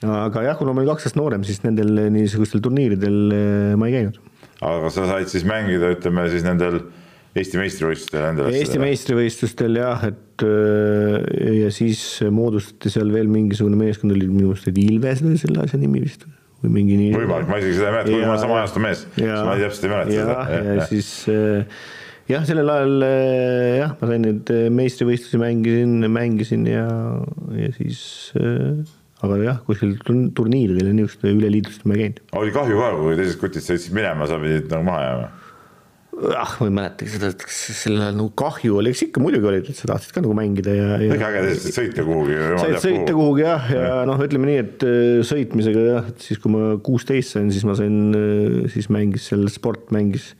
aga 0.00 0.46
jah, 0.46 0.56
kuna 0.56 0.72
ma 0.72 0.80
olin 0.80 0.94
kaks 0.94 1.10
aastat 1.10 1.20
noorem, 1.20 1.42
siis 1.44 1.60
nendel 1.60 2.06
niisugustel 2.14 2.62
turniiridel 2.64 3.76
ma 3.76 3.90
ei 3.90 3.98
käinud. 3.98 4.29
Aga 4.60 4.90
sa 4.92 5.06
said 5.08 5.30
siis 5.32 5.46
mängida, 5.48 5.92
ütleme 5.96 6.26
siis 6.32 6.44
nendel 6.46 6.82
Eesti 7.30 7.60
meistrivõistlustel 7.60 8.24
endale. 8.26 8.50
Eesti 8.58 8.80
meistrivõistlustel 8.82 9.78
jah, 9.78 10.02
et 10.08 10.44
ja 11.60 11.70
siis 11.74 12.02
moodustati 12.34 12.90
seal 12.90 13.12
veel 13.14 13.30
mingisugune 13.30 13.78
meeskond 13.78 14.16
oli 14.16 14.26
minu 14.26 14.56
et 14.56 14.80
Ilves 14.82 15.22
oli 15.22 15.38
selle 15.38 15.62
asja 15.62 15.78
nimi 15.78 16.02
vist 16.02 16.26
või 16.60 16.74
mingi 16.80 16.98
nii. 16.98 17.14
võimalik, 17.14 17.48
ma 17.48 17.60
isegi 17.62 17.78
seda 17.78 17.88
ei 17.88 17.94
mäleta, 17.94 18.16
ma 18.18 18.32
olen 18.32 18.42
sama 18.42 18.58
ajastu 18.58 18.82
mees, 18.84 19.06
ma 19.16 19.56
täpselt 19.62 19.86
ei 19.86 19.92
mäleta 19.94 20.16
seda. 20.16 20.36
ja, 20.50 20.60
ja 20.66 20.88
siis 20.90 21.10
jah, 22.32 22.46
sellel 22.50 22.72
ajal 22.74 23.06
jah, 23.78 23.94
ma 24.00 24.10
sain 24.10 24.26
neid 24.26 24.52
meistrivõistlusi 24.80 25.40
mängisin, 25.40 25.94
mängisin 26.10 26.66
ja, 26.68 26.88
ja 27.56 27.70
siis 27.78 28.02
aga 29.26 29.42
jah, 29.44 29.60
kuskil 29.66 29.96
turniiridel 30.06 30.90
ja 30.90 30.96
niisuguste 30.96 31.34
üleliidustel 31.34 31.90
ma 31.90 31.98
ei 31.98 32.06
käinud. 32.06 32.24
oli 32.40 32.56
kahju 32.56 32.80
ka, 32.80 32.90
kui 33.02 33.20
teised 33.20 33.40
kutid 33.42 33.66
sõitsid 33.66 33.96
minema, 33.96 34.28
sa 34.30 34.40
pidid 34.42 34.70
nagu 34.72 34.88
maha 34.88 35.04
jääma 35.06 35.30
ah, 36.36 36.54
ma 36.60 36.68
ei 36.68 36.74
mäletagi 36.74 37.12
seda, 37.14 37.30
et 37.32 37.42
kas 37.42 37.58
sellel 37.80 38.04
ajal 38.04 38.16
nagu 38.18 38.32
kahju 38.38 38.78
oli, 38.80 38.92
eks 38.92 39.04
ikka 39.06 39.22
muidugi 39.22 39.48
oli, 39.50 39.60
et 39.62 39.78
sa 39.78 39.88
tahtsid 39.90 40.14
ka 40.14 40.22
nagu 40.24 40.34
mängida 40.36 40.74
ja, 40.74 40.88
ja. 41.00 41.16
ikka 41.16 41.30
äge 41.30 41.44
lihtsalt 41.46 41.76
sõita 41.78 42.06
kuhugi. 42.06 42.38
said 42.60 42.78
sõita 42.84 43.14
kuhugi 43.16 43.44
jah, 43.44 43.68
ja, 43.72 43.84
ja 43.86 44.00
noh, 44.08 44.20
ütleme 44.26 44.50
nii, 44.50 44.58
et 44.64 44.86
äh, 44.86 45.20
sõitmisega 45.30 45.86
jah, 45.86 46.10
et 46.12 46.26
siis 46.26 46.42
kui 46.42 46.52
ma 46.54 46.74
kuusteist 46.84 47.36
sain, 47.36 47.52
siis 47.54 47.66
ma 47.68 47.76
sain, 47.78 48.00
äh, 48.16 48.58
siis 48.72 48.90
mängis 48.92 49.30
seal 49.30 49.46
sport 49.52 49.94
mängis 49.94 50.32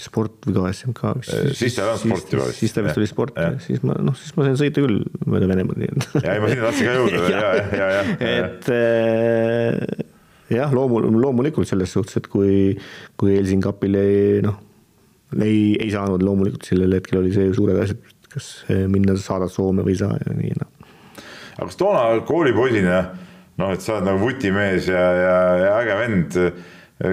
sport 0.00 0.46
või 0.46 0.54
ka 0.56 0.72
SMK. 0.72 1.12
siis 1.56 1.76
ta 1.76 1.84
ei 1.84 1.90
olnud 1.90 2.02
sporti 2.02 2.38
või? 2.38 2.54
siis 2.56 2.74
ta 2.74 2.84
vist 2.86 3.00
oli 3.00 3.08
sport, 3.10 3.38
siis 3.64 3.82
ma 3.84 3.96
noh, 4.00 4.16
siis 4.16 4.36
ma 4.38 4.46
sain 4.46 4.58
sõita 4.60 4.84
küll 4.84 5.02
mööda 5.26 5.50
Venemaad. 5.50 5.82
ja 6.22 6.36
ei, 6.36 6.42
ma 6.42 6.50
sinna 6.52 6.68
tahtsin 6.68 6.88
ka 6.88 6.96
jõuda 6.98 7.22
ja, 7.28 7.40
ja, 7.42 7.66
ja, 7.76 7.88
ja. 7.98 8.02
et 8.30 8.70
äh, 8.72 10.04
jah, 10.56 10.74
loomu-, 10.74 11.04
loomulikult 11.16 11.68
selles 11.68 11.92
suhtes, 11.92 12.20
et 12.20 12.28
kui, 12.32 12.76
kui 13.20 13.36
Helsingi 13.36 13.68
kapil 13.68 13.98
ei 14.00 14.44
noh 14.44 14.60
ei, 15.40 15.74
ei 15.80 15.90
saanud 15.92 16.24
loomulikult 16.24 16.68
sellel 16.68 16.98
hetkel 16.98 17.22
oli 17.22 17.32
see 17.32 17.52
suured 17.56 17.78
asjad, 17.80 18.00
kas 18.32 18.48
minna 18.92 19.16
saadad 19.20 19.52
Soome 19.52 19.84
või 19.84 19.96
ei 19.96 20.00
saa 20.02 20.16
ja 20.20 20.36
nii 20.36 20.56
noh. 20.60 20.88
aga 21.56 21.68
kas 21.68 21.78
toona 21.80 22.06
koolipoisina 22.28 23.02
noh, 23.60 23.72
et 23.72 23.84
sa 23.84 23.96
oled 23.96 24.08
nagu 24.08 24.22
vutimees 24.22 24.88
ja, 24.90 25.02
ja, 25.16 25.36
ja 25.60 25.74
äge 25.80 25.98
vend. 26.00 26.38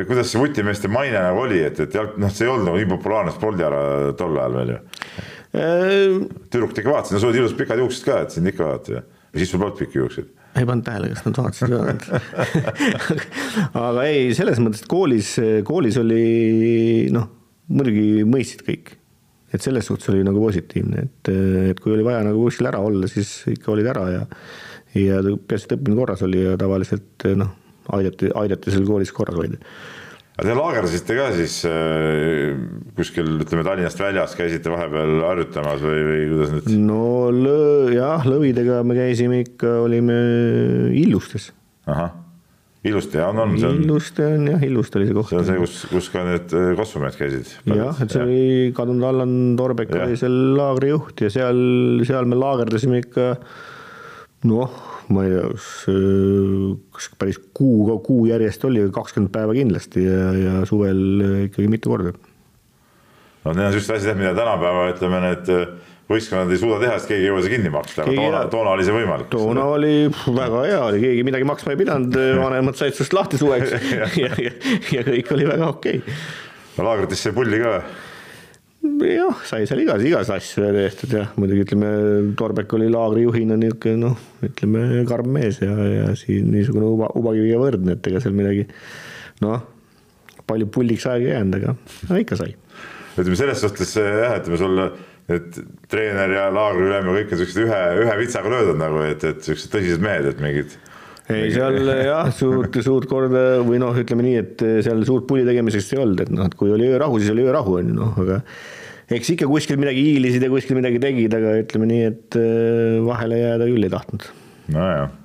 Kuidas 0.07 0.31
see 0.31 0.41
vutimeeste 0.41 0.91
maine 0.91 1.19
nagu 1.19 1.43
oli, 1.45 1.61
et, 1.65 1.79
et 1.85 1.95
jalg, 1.99 2.17
noh, 2.21 2.33
see 2.33 2.47
ei 2.47 2.53
olnud 2.53 2.69
nagu 2.69 2.81
nii 2.81 2.89
populaarne 2.93 3.35
spordiala 3.35 3.79
tol 4.19 4.37
ajal 4.37 4.57
veel 4.59 4.73
ju 4.73 4.79
äh,. 4.79 6.19
tüdrukud 6.49 6.81
ikka 6.81 6.93
vaatasid, 6.93 7.15
no 7.15 7.23
sul 7.23 7.31
olid 7.31 7.41
ilusad 7.43 7.61
pikad 7.61 7.81
juuksed 7.81 8.05
ka, 8.05 8.19
et 8.25 8.35
sind 8.35 8.51
ikka 8.51 8.67
vaadati 8.67 8.99
või 8.99 9.41
siis 9.41 9.53
sul 9.53 9.63
polnud 9.63 9.79
pikki 9.79 10.01
juukseid 10.01 10.35
ei 10.59 10.65
pannud 10.65 10.85
tähele, 10.85 11.09
kas 11.13 11.25
nad 11.25 11.41
vaatasid 11.41 11.73
või 11.73 11.93
mitte 11.93 12.21
aga 13.87 14.05
ei, 14.05 14.31
selles 14.37 14.61
mõttes, 14.63 14.83
et 14.83 14.89
koolis, 14.91 15.35
koolis 15.67 15.99
oli 16.01 16.23
noh 17.13 17.35
muidugi 17.69 18.25
mõistsid 18.25 18.63
kõik. 18.65 18.95
et 19.53 19.63
selles 19.65 19.87
suhtes 19.89 20.09
oli 20.11 20.23
nagu 20.25 20.41
positiivne, 20.41 21.05
et, 21.07 21.31
et 21.71 21.79
kui 21.81 21.93
oli 21.95 22.05
vaja 22.05 22.21
nagu 22.25 22.41
kuskil 22.45 22.69
ära 22.69 22.81
olla, 22.85 23.09
siis 23.09 23.41
ikka 23.49 23.73
olid 23.73 23.89
ära 23.89 24.09
ja 24.13 24.25
ja 24.97 25.21
peaasi, 25.21 25.67
et 25.67 25.73
õppimine 25.75 25.97
korras 25.99 26.21
oli 26.25 26.41
ja 26.41 26.55
tavaliselt 26.57 27.25
noh, 27.37 27.51
aidati, 27.97 28.33
aidati 28.35 28.75
seal 28.75 28.85
koolis 28.87 29.13
korras 29.15 29.39
hoida 29.39 29.59
aga 30.39 30.47
te 30.47 30.55
laagerdasite 30.55 31.17
ka 31.17 31.27
siis 31.35 31.57
äh, 31.67 32.55
kuskil 32.95 33.35
ütleme 33.43 33.65
Tallinnast 33.67 33.99
väljas, 33.99 34.37
käisite 34.39 34.71
vahepeal 34.71 35.19
harjutamas 35.27 35.83
või, 35.83 35.99
või 36.07 36.23
kuidas 36.31 36.55
nüüd? 36.55 36.71
no 36.87 37.03
lõ, 37.35 37.59
jah, 37.95 38.25
lõvidega 38.27 38.79
me 38.87 38.95
käisime 38.97 39.43
ikka, 39.43 39.79
olime 39.83 40.17
Illustes. 41.01 41.51
ahah 41.89 42.15
Illuste 42.87 43.19
on, 43.19 43.41
on. 43.43 43.55
Illuste 43.59 44.23
on 44.23 44.45
jah, 44.53 44.61
Illuste 44.63 45.01
oli 45.01 45.09
see 45.09 45.15
koht. 45.17 45.33
see 45.33 45.39
on 45.41 45.47
see, 45.49 45.57
kus, 45.59 45.73
kus 45.91 46.05
ka 46.13 46.21
need 46.23 46.53
äh, 46.55 46.69
kasvumehed 46.79 47.17
käisid. 47.19 47.51
jah, 47.67 47.97
et 47.99 48.13
see 48.13 48.21
ja. 48.21 48.27
oli 48.27 48.69
kadunud 48.77 49.07
Allan 49.09 49.33
Torbek 49.59 49.91
oli 49.97 50.15
seal 50.19 50.37
laagrijuht 50.55 51.25
ja 51.25 51.31
seal, 51.33 51.59
seal 52.07 52.29
me 52.31 52.39
laagerdasime 52.39 53.01
ikka 53.03 53.33
noh, 54.47 54.79
ma 55.11 55.25
ei 55.27 55.33
tea, 55.33 55.49
kas, 55.51 55.67
äh, 55.91 56.77
kas 56.95 57.09
päris 57.19 57.39
kuu, 57.57 57.97
kuu 58.05 58.25
järjest 58.29 58.63
oli, 58.69 58.85
kakskümmend 58.95 59.33
päeva 59.33 59.55
kindlasti 59.57 60.05
ja, 60.05 60.31
ja 60.37 60.55
suvel 60.69 61.01
ikkagi 61.49 61.67
mitu 61.71 61.91
korda. 61.91 62.15
no 63.43 63.53
need 63.53 63.67
on 63.67 63.75
sellised 63.75 63.95
asjad, 63.97 64.19
mida 64.19 64.35
tänapäeva 64.37 64.89
ütleme, 64.93 65.23
need 65.27 65.53
võistkonnad 66.09 66.49
ei 66.53 66.59
suuda 66.61 66.79
teha, 66.81 66.97
sest 66.97 67.11
keegi 67.11 67.27
ei 67.27 67.29
jõua 67.29 67.41
seda 67.43 67.53
kinni 67.53 67.71
maksta, 67.73 68.03
aga 68.03 68.13
toona, 68.17 68.43
toona 68.53 68.73
oli 68.73 68.85
see 68.87 68.95
võimalik. 68.95 69.27
toona 69.33 69.65
oli 69.75 69.93
väga 70.09 70.61
hea, 70.65 70.79
oli 70.87 71.01
keegi 71.03 71.25
midagi 71.27 71.49
maksma 71.49 71.75
ei 71.75 71.81
pidanud, 71.83 72.19
vanemad 72.43 72.79
said 72.79 72.97
sinust 72.97 73.15
lahti 73.17 73.41
suveks 73.41 73.75
ja, 73.93 74.07
ja, 74.17 74.31
ja, 74.39 75.03
kõik 75.05 75.33
oli 75.35 75.49
väga 75.49 75.67
okei 75.69 75.99
okay.. 76.01 76.15
no 76.77 76.87
laagrites 76.89 77.27
sai 77.27 77.35
pulli 77.35 77.61
ka 77.61 77.75
või? 77.75 77.97
Jah, 78.83 79.41
sai 79.47 79.65
seal 79.69 79.83
igas, 79.83 80.03
igas 80.07 80.31
asju 80.33 80.69
tehtud 80.75 81.15
jah, 81.17 81.33
muidugi 81.39 81.65
ütleme, 81.65 81.89
Torbek 82.39 82.77
oli 82.77 82.87
laagrijuhina 82.93 83.57
niisugune 83.59 83.99
noh, 84.05 84.15
ütleme 84.45 85.03
karm 85.09 85.33
mees 85.35 85.59
ja, 85.63 85.73
ja 85.73 86.07
siin 86.19 86.49
niisugune 86.53 86.87
uba, 86.87 87.11
ubakiviga 87.19 87.59
võrdne, 87.61 87.97
et 87.97 88.09
ega 88.11 88.23
seal 88.23 88.37
midagi 88.37 88.65
noh, 89.43 89.61
palju 90.49 90.69
pulliks 90.73 91.07
aega 91.09 91.27
ei 91.27 91.35
jäänud, 91.35 91.59
aga 91.59 91.75
no, 91.75 92.19
ikka 92.23 92.39
sai. 92.39 92.55
ütleme 93.17 93.39
selles 93.39 93.63
suhtes 93.65 93.95
jah, 93.99 94.39
ütleme 94.39 94.61
sul 94.61 94.83
et 95.29 95.59
treener 95.91 96.31
ja 96.33 96.47
laagriülem 96.53 97.09
ja 97.09 97.17
kõik 97.19 97.33
on 97.33 97.41
siuksed 97.41 97.65
ühe, 97.67 97.81
ühe 98.03 98.15
vitsaga 98.23 98.51
löödud 98.53 98.79
nagu, 98.81 99.03
et, 99.05 99.25
et 99.27 99.43
siuksed 99.45 99.71
tõsised 99.75 100.01
mehed, 100.03 100.25
et 100.31 100.41
mingid. 100.41 100.77
Ei, 101.29 101.51
seal 101.53 101.79
jah, 101.85 102.29
suurt, 102.39 102.79
suurt 102.85 103.07
korda 103.09 103.45
või 103.65 103.79
noh, 103.81 103.95
ütleme 104.01 104.25
nii, 104.25 104.35
et 104.41 104.65
seal 104.85 105.05
suurt 105.07 105.27
pulli 105.29 105.45
tegemiseks 105.47 105.93
ei 105.93 106.03
olnud, 106.03 106.25
et 106.25 106.33
noh, 106.33 106.49
et 106.49 106.57
kui 106.59 106.73
oli 106.73 106.89
öörahu, 106.89 107.21
siis 107.21 107.33
oli 107.33 107.45
öörahu 107.47 107.79
on 107.79 107.91
ju 107.91 107.97
noh, 107.97 108.17
aga 108.23 108.41
eks 109.15 109.33
ikka 109.35 109.49
kuskil 109.49 109.79
midagi 109.81 110.03
hiilisid 110.05 110.45
ja 110.45 110.51
kuskil 110.51 110.77
midagi 110.77 111.01
tegid, 111.01 111.33
aga 111.37 111.55
ütleme 111.63 111.89
nii, 111.89 112.03
et 112.11 112.39
äh, 112.39 112.99
vahele 113.05 113.41
jääda 113.41 113.69
küll 113.69 113.87
ei 113.87 113.93
tahtnud. 113.93 114.27
nojah, 114.73 115.15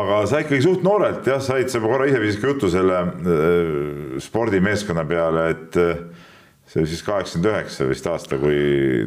aga 0.00 0.18
sa 0.30 0.42
ikkagi 0.44 0.64
suht 0.64 0.84
noorelt 0.86 1.28
jah, 1.28 1.40
said, 1.44 1.72
sa 1.72 1.80
korra 1.84 2.08
ise 2.10 2.20
viisid 2.22 2.42
ka 2.42 2.52
juttu 2.52 2.72
selle 2.72 3.00
äh, 3.04 4.20
spordimeeskonna 4.22 5.06
peale, 5.08 5.48
et 5.56 5.80
see 6.72 6.80
oli 6.80 6.88
siis 6.88 7.02
kaheksakümmend 7.04 7.50
üheksa 7.50 7.86
vist 7.90 8.06
aasta, 8.08 8.38
kui 8.40 8.60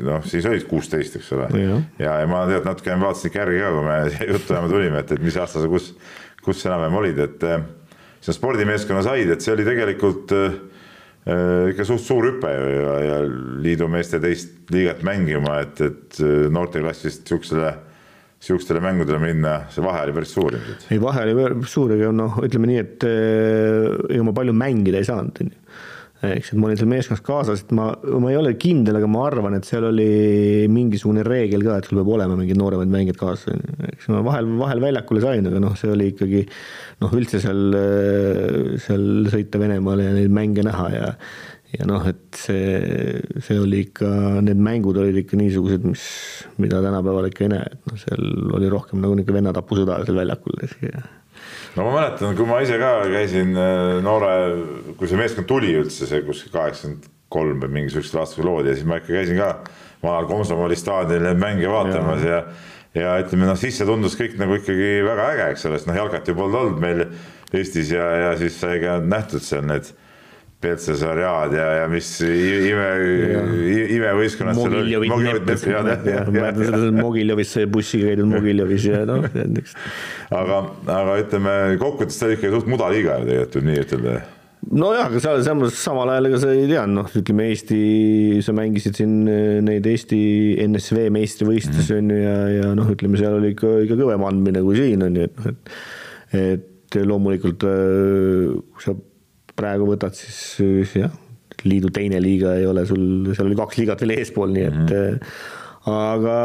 noh, 0.06 0.22
siis 0.30 0.46
olid 0.46 0.68
kuusteist, 0.70 1.18
eks 1.18 1.32
ole. 1.34 1.48
ja, 1.58 1.80
ja, 1.98 2.18
ja 2.22 2.28
ma 2.30 2.44
tead 2.50 2.68
natuke 2.68 2.98
vaatasin 3.02 3.32
ikka 3.32 3.42
järgi 3.42 3.64
ka, 3.64 3.72
kui 3.74 3.88
me 3.88 3.96
juttu 4.36 4.54
ajama 4.54 4.70
tulime, 4.70 5.02
et, 5.02 5.16
et 5.16 5.26
mis 5.26 5.40
aasta 5.42 5.64
sa 5.64 5.72
kus, 5.72 5.90
kus 6.46 6.62
enam-vähem 6.70 7.00
olid, 7.02 7.22
et 7.26 7.48
äh, 7.50 7.66
sa 8.26 8.36
spordimeeskonna 8.38 9.02
said, 9.06 9.34
et 9.34 9.42
see 9.42 9.56
oli 9.56 9.66
tegelikult 9.66 10.36
äh, 10.38 10.60
ikka 11.72 11.88
suht 11.90 12.06
suur 12.06 12.30
hüpe 12.30 12.54
ja, 12.54 12.94
ja 13.02 13.18
liidu 13.66 13.90
meeste 13.90 14.22
teist 14.22 14.70
liiget 14.74 15.02
mängima, 15.08 15.58
et, 15.66 15.82
et 15.82 16.22
noorteklassist 16.54 17.26
siuksele 17.34 17.74
sihukestele 18.46 18.78
mängudele 18.84 19.18
minna, 19.18 19.56
see 19.74 19.82
vahe 19.82 20.04
oli 20.06 20.14
päris 20.14 20.36
suur 20.38 20.54
ilmselt. 20.54 20.86
ei, 20.94 21.02
vahe 21.02 21.26
oli 21.26 21.34
päris 21.40 21.74
suur, 21.74 21.96
ega 21.98 22.14
noh, 22.14 22.38
ütleme 22.46 22.70
nii, 22.70 22.82
et 22.84 23.06
ega 23.10 24.26
ma 24.28 24.38
palju 24.38 24.54
mängida 24.54 25.02
ei 25.02 25.08
saanud, 25.08 25.42
onju 25.42 25.64
eks, 26.24 26.52
et 26.54 26.60
ma 26.60 26.70
olin 26.70 26.80
seal 26.80 26.90
meeskonnas 26.90 27.24
kaasas, 27.26 27.64
et 27.66 27.74
ma, 27.76 27.90
ma 28.22 28.32
ei 28.32 28.38
ole 28.40 28.54
kindel, 28.60 29.00
aga 29.00 29.10
ma 29.12 29.26
arvan, 29.28 29.58
et 29.58 29.68
seal 29.68 29.88
oli 29.90 30.68
mingisugune 30.72 31.26
reegel 31.28 31.66
ka, 31.66 31.80
et 31.80 31.90
sul 31.90 32.00
peab 32.00 32.14
olema 32.18 32.38
mingid 32.40 32.60
nooremad 32.60 32.92
mängijad 32.92 33.20
kaasas, 33.20 33.58
eks 33.92 34.08
ma 34.14 34.24
vahel, 34.26 34.54
vahel 34.62 34.84
väljakule 34.84 35.26
sain, 35.26 35.50
aga 35.50 35.62
noh, 35.64 35.76
see 35.80 35.92
oli 35.92 36.12
ikkagi 36.14 36.46
noh, 37.04 37.18
üldse 37.20 37.42
seal, 37.44 37.76
seal 38.86 39.28
sõita 39.34 39.62
Venemaale 39.62 40.08
ja 40.08 40.16
neid 40.16 40.34
mänge 40.34 40.66
näha 40.66 40.88
ja 40.96 41.12
ja 41.76 41.86
noh, 41.90 42.04
et 42.08 42.38
see, 42.40 43.20
see 43.44 43.58
oli 43.60 43.82
ikka, 43.88 44.08
need 44.46 44.62
mängud 44.64 44.96
olid 45.02 45.18
ikka 45.20 45.36
niisugused, 45.40 45.84
mis, 45.88 46.06
mida 46.62 46.80
tänapäeval 46.84 47.28
ikka 47.28 47.46
ei 47.48 47.52
näe, 47.52 47.68
et 47.74 47.90
noh, 47.90 48.00
seal 48.00 48.56
oli 48.56 48.72
rohkem 48.72 49.02
nagu 49.04 49.18
niisugune 49.18 49.42
vennatapusõda 49.42 50.00
seal 50.08 50.22
väljakul 50.22 50.62
no 51.76 51.88
ma 51.88 51.96
mäletan, 51.98 52.36
kui 52.38 52.48
ma 52.50 52.62
ise 52.64 52.78
ka 52.82 52.94
käisin 53.12 53.56
äh, 53.60 53.98
noore, 54.06 54.32
kui 55.00 55.10
see 55.10 55.20
meeskond 55.20 55.50
tuli 55.50 55.74
üldse, 55.80 56.08
see 56.10 56.24
kuskil 56.28 56.54
kaheksakümmend 56.54 57.10
kolm 57.36 57.60
või 57.64 57.74
mingisugusel 57.82 58.22
aastal 58.22 58.48
loodi 58.48 58.72
ja 58.72 58.78
siis 58.78 58.88
ma 58.88 59.02
ikka 59.02 59.12
käisin 59.16 59.40
ka 59.42 59.50
vanal 60.04 60.30
Komsomoli 60.30 60.78
staadionil 60.80 61.28
neid 61.32 61.42
mänge 61.42 61.70
vaatamas 61.72 62.24
ja, 62.24 62.42
ja, 62.94 63.02
ja 63.02 63.16
ütleme 63.24 63.50
noh, 63.50 63.60
siis 63.60 63.78
see 63.80 63.88
tundus 63.90 64.16
kõik 64.20 64.38
nagu 64.40 64.60
ikkagi 64.60 65.02
väga 65.06 65.30
äge, 65.34 65.50
eks 65.56 65.68
ole, 65.68 65.80
sest 65.80 65.90
noh, 65.90 66.00
jalkat 66.00 66.30
ju 66.30 66.38
polnud 66.38 66.62
olnud 66.62 66.84
meil 66.84 67.06
Eestis 67.56 67.92
ja, 67.94 68.06
ja 68.20 68.32
siis 68.40 68.58
sai 68.60 68.80
ka 68.84 68.98
nähtud 69.04 69.44
seal 69.44 69.66
need 69.68 69.92
Petsasarjad 70.66 71.52
ja, 71.56 71.68
ja 71.82 71.86
mis 71.92 72.10
ime, 72.26 72.90
imevõistkonnad 73.98 74.56
seal 74.60 74.74
olid. 74.82 75.02
Mogiljovis 77.00 77.50
sai 77.58 77.66
bussiga 77.72 78.04
käidud 78.12 78.28
Mogiljovis 78.34 78.84
ja 78.90 79.00
noh. 79.10 79.22
aga, 80.34 80.56
aga 81.00 81.12
ütleme 81.24 81.54
kokkuvõttes 81.82 82.18
ta 82.20 82.24
oli 82.30 82.36
ikka 82.40 82.48
suht 82.58 82.68
mudaliiga 82.72 83.12
ju 83.22 83.26
tegelikult 83.32 83.64
nii 83.70 83.78
ütelda 83.86 84.12
nojah, 84.72 85.10
aga 85.10 85.22
seal 85.22 85.44
samas 85.46 85.78
samal 85.78 86.10
ajal 86.12 86.30
ega 86.30 86.40
sa 86.42 86.52
ei 86.54 86.68
teadnud, 86.70 86.98
noh, 86.98 87.10
ütleme 87.20 87.48
Eesti, 87.52 87.80
sa 88.46 88.56
mängisid 88.58 88.98
siin 88.98 89.16
eh, 89.30 89.58
neid 89.66 89.86
Eesti 89.90 90.20
NSV 90.66 91.10
meistrivõistlusi 91.16 91.94
mm. 91.94 92.00
on 92.00 92.14
ju 92.14 92.22
ja, 92.22 92.38
ja 92.56 92.72
noh, 92.78 92.90
ütleme 92.96 93.20
seal 93.22 93.38
oli 93.40 93.54
ikka, 93.54 93.76
ikka 93.86 94.00
kõvem 94.00 94.26
andmine 94.30 94.64
kui 94.66 94.80
siin 94.80 95.06
on 95.06 95.20
ju, 95.20 95.28
et 95.28 95.42
noh, 95.42 95.52
et, 95.52 95.76
et 96.42 97.00
loomulikult 97.06 97.68
eh, 97.70 98.56
kui 98.74 98.88
sa 98.88 98.96
praegu 99.56 99.90
võtad, 99.90 100.16
siis 100.18 100.96
jah, 100.98 101.14
liidu 101.66 101.92
teine 101.94 102.20
liiga 102.24 102.56
ei 102.60 102.66
ole 102.70 102.86
sul, 102.90 103.34
seal 103.34 103.50
oli 103.50 103.60
kaks 103.60 103.80
liigat 103.82 104.02
veel 104.04 104.18
eespool, 104.18 104.52
nii 104.56 104.66
et 104.70 104.82
mm 104.82 104.90
-hmm. 104.90 105.94
aga 105.96 106.40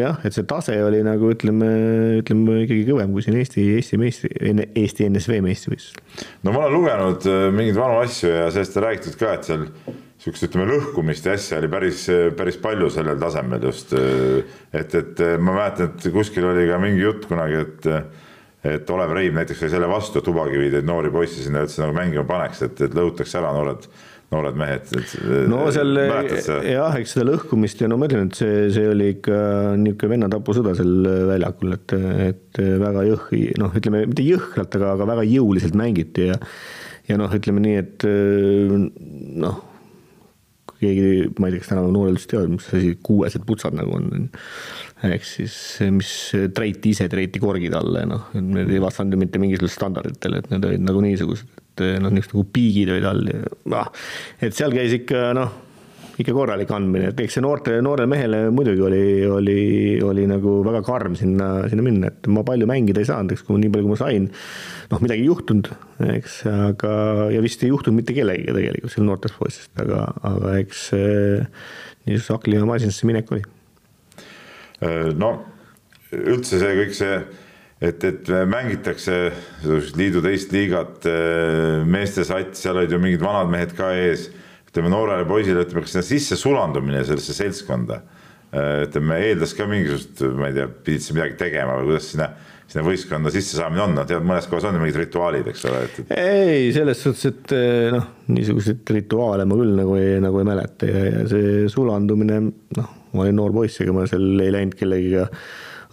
jah, 0.00 0.18
et 0.24 0.34
see 0.36 0.46
tase 0.48 0.76
oli 0.84 1.02
nagu 1.06 1.30
ütleme, 1.32 1.68
ütleme 2.20 2.62
ikkagi 2.64 2.86
kõvem 2.88 3.14
kui 3.14 3.24
siin 3.24 3.38
Eesti, 3.40 3.64
Eesti 3.76 4.00
meistri, 4.00 4.32
Eesti 4.76 5.08
NSV 5.08 5.40
meistrivõistlusel. 5.46 6.26
no 6.44 6.52
ma 6.52 6.64
olen 6.64 6.76
lugenud 6.76 7.28
äh, 7.30 7.46
mingeid 7.54 7.78
vanu 7.78 8.02
asju 8.02 8.32
ja 8.32 8.50
sellest 8.54 8.76
on 8.76 8.86
räägitud 8.86 9.16
ka, 9.20 9.32
et 9.36 9.48
seal 9.48 9.66
sihukest, 10.22 10.48
ütleme 10.48 10.68
lõhkumist 10.72 11.28
ja 11.28 11.36
asja 11.36 11.60
oli 11.60 11.70
päris, 11.72 12.06
päris 12.36 12.56
palju 12.60 12.90
sellel 12.92 13.18
tasemel 13.20 13.66
just. 13.68 13.92
Äh, 13.96 14.44
et, 14.72 14.94
et 14.94 15.20
äh, 15.24 15.36
ma 15.38 15.56
mäletan, 15.60 15.92
et 15.92 16.08
kuskil 16.12 16.48
oli 16.48 16.68
ka 16.70 16.80
mingi 16.82 17.04
jutt 17.04 17.28
kunagi, 17.30 17.64
et 17.64 17.90
et 18.74 18.90
Olev 18.90 19.14
Reim 19.16 19.38
näiteks 19.38 19.64
oli 19.64 19.72
selle 19.76 19.88
vastu, 19.90 20.20
et 20.20 20.28
Ubakivi 20.32 20.68
neid 20.74 20.88
noori 20.88 21.12
poisse 21.14 21.44
sinna 21.44 21.64
üldse 21.66 21.82
nagu 21.84 21.96
mängima 21.96 22.26
paneks, 22.28 22.62
et, 22.66 22.84
et 22.86 22.96
lõhutakse 22.96 23.40
ära 23.40 23.54
noored 23.56 23.88
noored 24.34 24.56
mehed. 24.58 24.88
no 25.46 25.60
seal 25.70 26.00
jah, 26.66 26.96
eks 26.98 27.14
seda 27.14 27.28
lõhkumist 27.28 27.82
ja 27.82 27.90
no 27.90 27.98
ma 28.00 28.08
ütlen, 28.08 28.26
et 28.26 28.40
see, 28.40 28.64
see 28.74 28.88
oli 28.90 29.12
ikka 29.14 29.36
niisugune 29.78 30.16
vennatapusõda 30.16 30.74
seal 30.78 31.06
väljakul, 31.30 31.76
et, 31.76 31.94
et 32.32 32.60
väga 32.82 33.06
jõhki, 33.06 33.44
noh, 33.62 33.76
ütleme 33.78 34.02
mitte 34.10 34.26
jõhkralt, 34.26 34.74
aga, 34.80 34.96
aga 34.96 35.08
väga 35.12 35.28
jõuliselt 35.30 35.78
mängiti 35.78 36.26
ja 36.32 36.40
ja 37.06 37.14
noh, 37.20 37.30
ütleme 37.30 37.62
nii, 37.62 37.76
et 37.84 38.06
noh, 39.46 39.62
keegi, 40.80 41.10
ma 41.40 41.48
ei 41.48 41.56
tea, 41.56 41.62
kas 41.64 41.72
tänapäeva 41.72 41.94
noored 41.94 42.16
üldse 42.16 42.30
teavad, 42.32 42.54
mis 42.56 42.70
asi 42.72 42.94
kuuesed 43.06 43.44
putsad 43.48 43.76
nagu 43.78 43.96
on. 43.96 44.30
ehk 45.06 45.28
siis, 45.28 45.54
mis 45.92 46.10
treiti 46.56 46.94
ise 46.96 47.08
treiti 47.12 47.42
korgid 47.42 47.76
alla 47.76 48.02
ja 48.04 48.10
noh, 48.10 48.32
need 48.40 48.72
ei 48.72 48.82
vastanud 48.82 49.16
ju 49.16 49.20
mitte 49.20 49.40
mingisugustele 49.42 49.80
standarditele, 49.80 50.42
et 50.42 50.50
need 50.52 50.68
olid 50.70 50.86
nagu 50.86 51.04
niisugused 51.04 51.62
et 51.76 51.84
eh, 51.84 51.98
noh, 52.00 52.12
niisugused 52.12 52.38
nagu 52.38 52.48
piigid 52.56 52.90
olid 52.94 53.06
all 53.10 53.30
ja 53.30 53.42
noh, 53.72 53.92
et 54.40 54.56
seal 54.56 54.74
käis 54.74 54.94
ikka 54.96 55.30
noh, 55.36 55.52
ikka 56.16 56.32
korralik 56.32 56.70
andmine, 56.72 57.10
et 57.12 57.20
eks 57.20 57.36
see 57.36 57.44
noorte, 57.44 57.74
noorele 57.84 58.08
mehele 58.08 58.40
muidugi 58.54 58.84
oli, 58.86 59.00
oli, 59.28 59.56
oli 60.04 60.24
nagu 60.30 60.58
väga 60.64 60.80
karm 60.86 61.16
sinna, 61.18 61.50
sinna 61.70 61.84
minna, 61.84 62.10
et 62.12 62.28
ma 62.32 62.44
palju 62.46 62.68
mängida 62.70 63.02
ei 63.02 63.08
saanud, 63.08 63.34
eks, 63.34 63.44
kui 63.46 63.60
nii 63.60 63.72
palju, 63.74 63.88
kui 63.88 63.92
ma 63.92 63.98
sain. 64.00 64.30
noh, 64.92 65.02
midagi 65.04 65.24
ei 65.24 65.30
juhtunud, 65.30 65.72
eks, 66.16 66.38
aga, 66.52 66.92
ja 67.34 67.42
vist 67.44 67.64
ei 67.66 67.72
juhtunud 67.72 68.00
mitte 68.00 68.16
kellegagi 68.16 68.54
tegelikult 68.56 68.94
seal 68.94 69.08
noortest 69.08 69.36
poistest, 69.40 69.72
aga, 69.82 70.06
aga 70.30 70.56
eks 70.62 70.86
niisuguse 72.06 72.36
Aklimaa 72.38 72.70
masinasse 72.72 73.08
minek 73.08 73.34
oli. 73.34 73.44
no 75.20 75.32
üldse 76.16 76.60
see 76.60 76.78
kõik 76.80 76.94
see 76.96 77.16
et, 77.80 78.04
et 78.04 78.30
mängitakse 78.48 79.16
liidu 79.98 80.22
teist 80.24 80.52
liigat, 80.54 81.06
meeste 81.88 82.24
sats, 82.24 82.62
seal 82.62 82.80
olid 82.80 82.94
ju 82.94 83.00
mingid 83.02 83.24
vanad 83.24 83.52
mehed 83.52 83.76
ka 83.76 83.92
ees. 83.96 84.30
Ütleme 84.76 84.92
noorele 84.92 85.24
poisile, 85.28 85.64
ütleme, 85.64 85.86
kas 85.86 85.94
sinna 85.96 86.04
sisse 86.04 86.36
sulandumine 86.36 87.00
sellesse 87.08 87.32
seltskonda, 87.32 88.02
eh, 88.52 88.82
ütleme 88.84 89.22
eeldas 89.24 89.56
ka 89.56 89.64
mingisugust, 89.70 90.20
ma 90.36 90.50
ei 90.50 90.58
tea, 90.58 90.68
pidid 90.68 91.04
sa 91.06 91.16
midagi 91.16 91.40
tegema 91.40 91.78
või 91.80 91.94
kuidas 91.94 92.12
sinna 92.12 92.34
sinna 92.66 92.82
võistkonda 92.82 93.30
sissesaamine 93.30 93.82
on, 93.84 93.92
no 93.94 94.02
tead, 94.08 94.24
mõnes 94.26 94.48
kohas 94.50 94.64
on 94.66 94.80
mingid 94.80 94.98
rituaalid, 94.98 95.46
eks 95.52 95.60
ole, 95.70 95.84
et.... 95.86 96.00
ei, 96.18 96.72
selles 96.74 96.98
suhtes, 96.98 97.28
et 97.30 97.54
eh, 97.54 97.92
noh, 97.94 98.08
niisuguseid 98.34 98.90
rituaale 98.96 99.46
ma 99.46 99.58
küll 99.60 99.76
nagu 99.78 99.94
ei, 100.00 100.16
nagu 100.22 100.42
ei 100.42 100.48
mäleta 100.48 100.90
ja, 100.90 101.04
ja 101.06 101.22
see 101.30 101.70
sulandumine, 101.70 102.40
noh, 102.80 102.90
ma 103.14 103.22
olin 103.22 103.38
noor 103.38 103.54
poiss, 103.54 103.78
ega 103.84 103.94
ma 103.94 104.08
seal 104.10 104.42
ei 104.42 104.50
läinud 104.52 104.74
kellegiga 104.76 105.28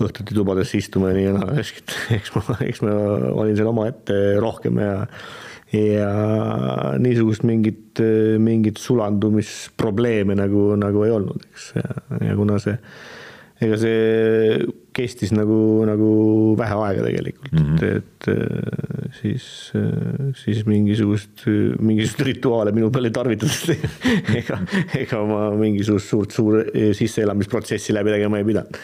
õhtuti 0.01 0.33
tubadesse 0.33 0.81
istuma 0.81 1.13
ja 1.13 1.19
nii 1.19 1.27
ja 1.27 1.37
naa, 1.37 1.61
eks 2.17 2.33
ma, 2.33 2.57
eks 2.65 2.81
ma 2.81 2.97
olin 3.37 3.55
seal 3.59 3.69
omaette 3.69 4.19
rohkem 4.41 4.81
ja 4.81 4.95
ja 5.73 6.11
niisugust 7.01 7.45
mingit, 7.47 7.99
mingit 8.41 8.77
sulandumisprobleeme 8.81 10.37
nagu, 10.37 10.73
nagu 10.79 11.03
ei 11.07 11.13
olnud, 11.15 11.45
eks, 11.49 11.71
ja, 11.79 12.35
kuna 12.37 12.59
see, 12.61 12.75
ega 13.63 13.77
see 13.81 14.65
kestis 14.93 15.31
nagu, 15.33 15.57
nagu 15.87 16.09
vähe 16.59 16.79
aega 16.87 17.05
tegelikult 17.07 17.53
mm, 17.55 17.69
-hmm. 17.69 17.95
et, 17.97 18.27
et 18.27 19.13
siis, 19.21 19.45
siis 20.43 20.65
mingisugust, 20.69 21.45
mingisugust 21.79 22.21
rituaale 22.27 22.73
minu 22.75 22.91
peal 22.93 23.09
ei 23.09 23.15
tarvitatud. 23.15 23.87
Ega, 24.39 24.59
ega 24.97 25.23
ma 25.25 25.47
mingisugust 25.57 26.09
suurt, 26.13 26.35
suur 26.35 26.61
sisseelamisprotsessi 26.97 27.95
läbi 27.95 28.13
tegema 28.13 28.41
ei 28.41 28.47
pidanud. 28.47 28.79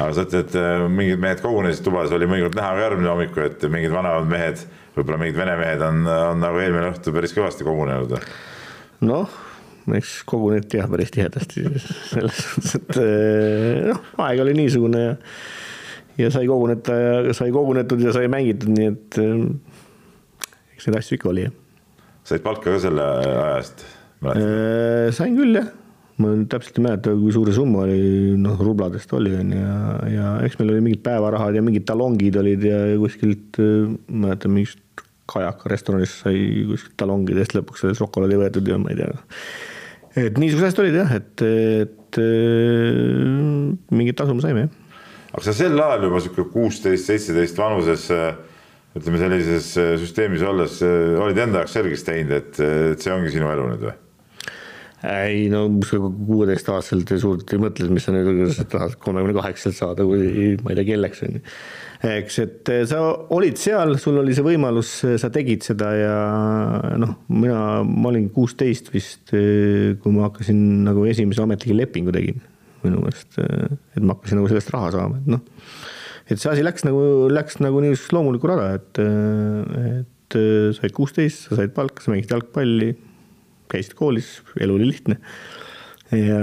Aga 0.00 0.12
sa 0.14 0.24
ütled, 0.24 0.46
et 0.46 0.54
äh, 0.56 0.84
mingid 0.88 1.20
mehed 1.20 1.40
kogunesid 1.44 1.84
tubas, 1.84 2.12
oli 2.14 2.28
mõnikord 2.30 2.56
näha 2.56 2.74
ka 2.76 2.84
järgmine 2.86 3.10
hommikul, 3.10 3.48
et 3.50 3.64
mingid 3.72 3.92
vanemad 3.92 4.28
mehed, 4.30 4.62
võib-olla 4.96 5.20
mingid 5.20 5.38
vene 5.38 5.54
mehed 5.60 5.84
on, 5.86 6.02
on 6.06 6.42
nagu 6.42 6.60
eelmine 6.62 6.90
õhtu 6.92 7.14
päris 7.14 7.34
kõvasti 7.36 7.66
kogunenud. 7.66 8.16
noh, 9.06 9.38
eks 9.96 10.20
koguneti 10.28 10.80
jah, 10.80 10.90
päris 10.90 11.12
tihedasti 11.14 11.64
selles 12.10 12.42
suhtes, 12.44 12.76
et 12.80 13.00
äh, 13.00 13.88
noh, 13.90 14.04
aeg 14.26 14.44
oli 14.44 14.56
niisugune 14.58 15.06
ja 15.06 15.16
ja 16.20 16.28
sai 16.32 16.44
koguneta 16.50 16.94
ja 17.30 17.34
sai 17.36 17.52
kogunetud 17.54 18.02
ja 18.04 18.12
sai 18.12 18.28
mängitud, 18.28 18.72
nii 18.74 18.88
et 18.90 19.20
äh, 19.22 19.44
eks 20.74 20.88
neid 20.88 21.00
asju 21.00 21.16
ikka 21.16 21.30
oli, 21.32 21.46
said 22.28 22.44
palka 22.44 22.74
ka 22.74 22.82
selle 22.82 23.06
aja 23.22 23.44
eest? 23.58 23.86
sain 25.16 25.38
küll, 25.38 25.56
jah 25.56 25.70
ma 26.20 26.34
täpselt 26.50 26.78
ei 26.78 26.84
mäleta, 26.84 27.14
kui 27.16 27.32
suur 27.34 27.48
see 27.50 27.56
summa 27.56 27.84
oli, 27.86 28.34
noh, 28.40 28.60
rubladest 28.60 29.12
oli, 29.16 29.32
on 29.38 29.54
ju, 29.54 29.60
ja, 29.60 29.78
ja 30.12 30.32
eks 30.46 30.58
meil 30.60 30.74
oli 30.74 30.84
mingid 30.84 31.02
päevarahad 31.06 31.56
ja 31.56 31.64
mingid 31.64 31.86
talongid 31.88 32.36
olid 32.40 32.64
ja, 32.66 32.80
ja 32.92 32.98
kuskilt, 33.00 33.60
ma 33.60 34.28
mäletan, 34.28 34.54
mingist 34.56 34.84
Kajaka 35.30 35.70
restoranis 35.70 36.16
sai 36.24 36.64
kuskilt 36.66 36.96
talongidest 36.98 37.54
lõpuks 37.54 37.84
sellest 37.84 38.02
šokolaadi 38.02 38.40
võetud 38.40 38.66
ja 38.66 38.80
ma 38.82 38.90
ei 38.90 38.98
tea. 38.98 39.12
et 40.24 40.40
niisugused 40.42 40.72
asjad 40.72 40.82
olid 40.84 40.98
jah, 40.98 41.14
et, 41.20 41.44
et 41.86 42.20
mingit 43.94 44.18
tasu 44.18 44.34
me 44.34 44.44
saime, 44.44 44.66
jah. 44.66 45.00
aga 45.30 45.46
sa 45.46 45.56
sel 45.56 45.78
ajal 45.78 46.08
juba 46.08 46.24
sihuke 46.24 46.48
kuusteist, 46.50 47.06
seitseteist 47.06 47.62
vanuses 47.62 48.10
ütleme 48.98 49.22
sellises 49.22 49.72
süsteemis 50.02 50.42
olles 50.42 50.80
olid 50.82 51.38
enda 51.38 51.62
jaoks 51.62 51.78
selgeks 51.78 52.06
teinud, 52.08 52.34
et, 52.40 52.62
et 52.96 53.02
see 53.04 53.14
ongi 53.14 53.30
sinu 53.36 53.52
elu 53.54 53.70
nüüd 53.70 53.86
või? 53.86 53.98
Ei 55.06 55.46
no 55.48 55.62
kuueteistaastaselt 55.80 57.12
suurt 57.22 57.54
ei 57.54 57.60
mõtle, 57.62 57.86
mis 57.92 58.04
sa 58.04 58.12
nüüd, 58.12 58.52
tahad 58.68 58.98
kolmekümne 59.00 59.36
kaheksaselt 59.38 59.78
saada, 59.78 60.04
kui 60.04 60.58
ma 60.60 60.74
ei 60.74 60.78
tea, 60.78 60.86
kelleks 60.90 61.22
on 61.24 61.38
ju. 61.38 61.42
eks, 62.10 62.38
et 62.44 62.72
eh, 62.74 62.82
sa 62.88 63.00
olid 63.36 63.56
seal, 63.60 63.96
sul 64.02 64.20
oli 64.20 64.36
see 64.36 64.44
võimalus, 64.44 64.92
sa 65.22 65.32
tegid 65.32 65.64
seda 65.64 65.90
ja 65.96 66.14
noh, 67.00 67.16
mina, 67.32 67.80
ma 67.86 68.12
olin 68.12 68.28
kuusteist 68.34 68.92
vist, 68.92 69.32
eh, 69.32 69.96
kui 70.02 70.16
ma 70.16 70.28
hakkasin 70.28 70.60
nagu 70.90 71.08
esimese 71.08 71.46
ametliku 71.46 71.80
lepingu 71.80 72.12
tegin 72.16 72.44
minu 72.84 73.00
meelest, 73.00 73.40
eh, 73.40 73.76
et 73.96 74.04
ma 74.04 74.18
hakkasin 74.18 74.40
nagu 74.40 74.52
sellest 74.52 74.72
raha 74.76 74.94
saama, 74.98 75.20
et 75.22 75.32
noh, 75.32 75.44
et 76.28 76.36
see 76.36 76.52
asi 76.52 76.64
läks 76.64 76.84
nagu, 76.84 77.04
läks 77.32 77.62
nagu 77.64 77.80
niisugust 77.80 78.12
loomulikku 78.16 78.52
rada, 78.52 78.74
et, 78.76 79.00
et 80.04 80.42
said 80.76 80.92
kuusteist, 80.94 81.48
sa 81.48 81.56
said 81.56 81.72
palka, 81.74 82.04
sa 82.04 82.12
mängisid 82.12 82.36
jalgpalli 82.36 82.92
käisid 83.70 83.96
koolis, 83.98 84.38
elu 84.60 84.76
oli 84.76 84.88
lihtne. 84.90 85.18
ja 86.16 86.40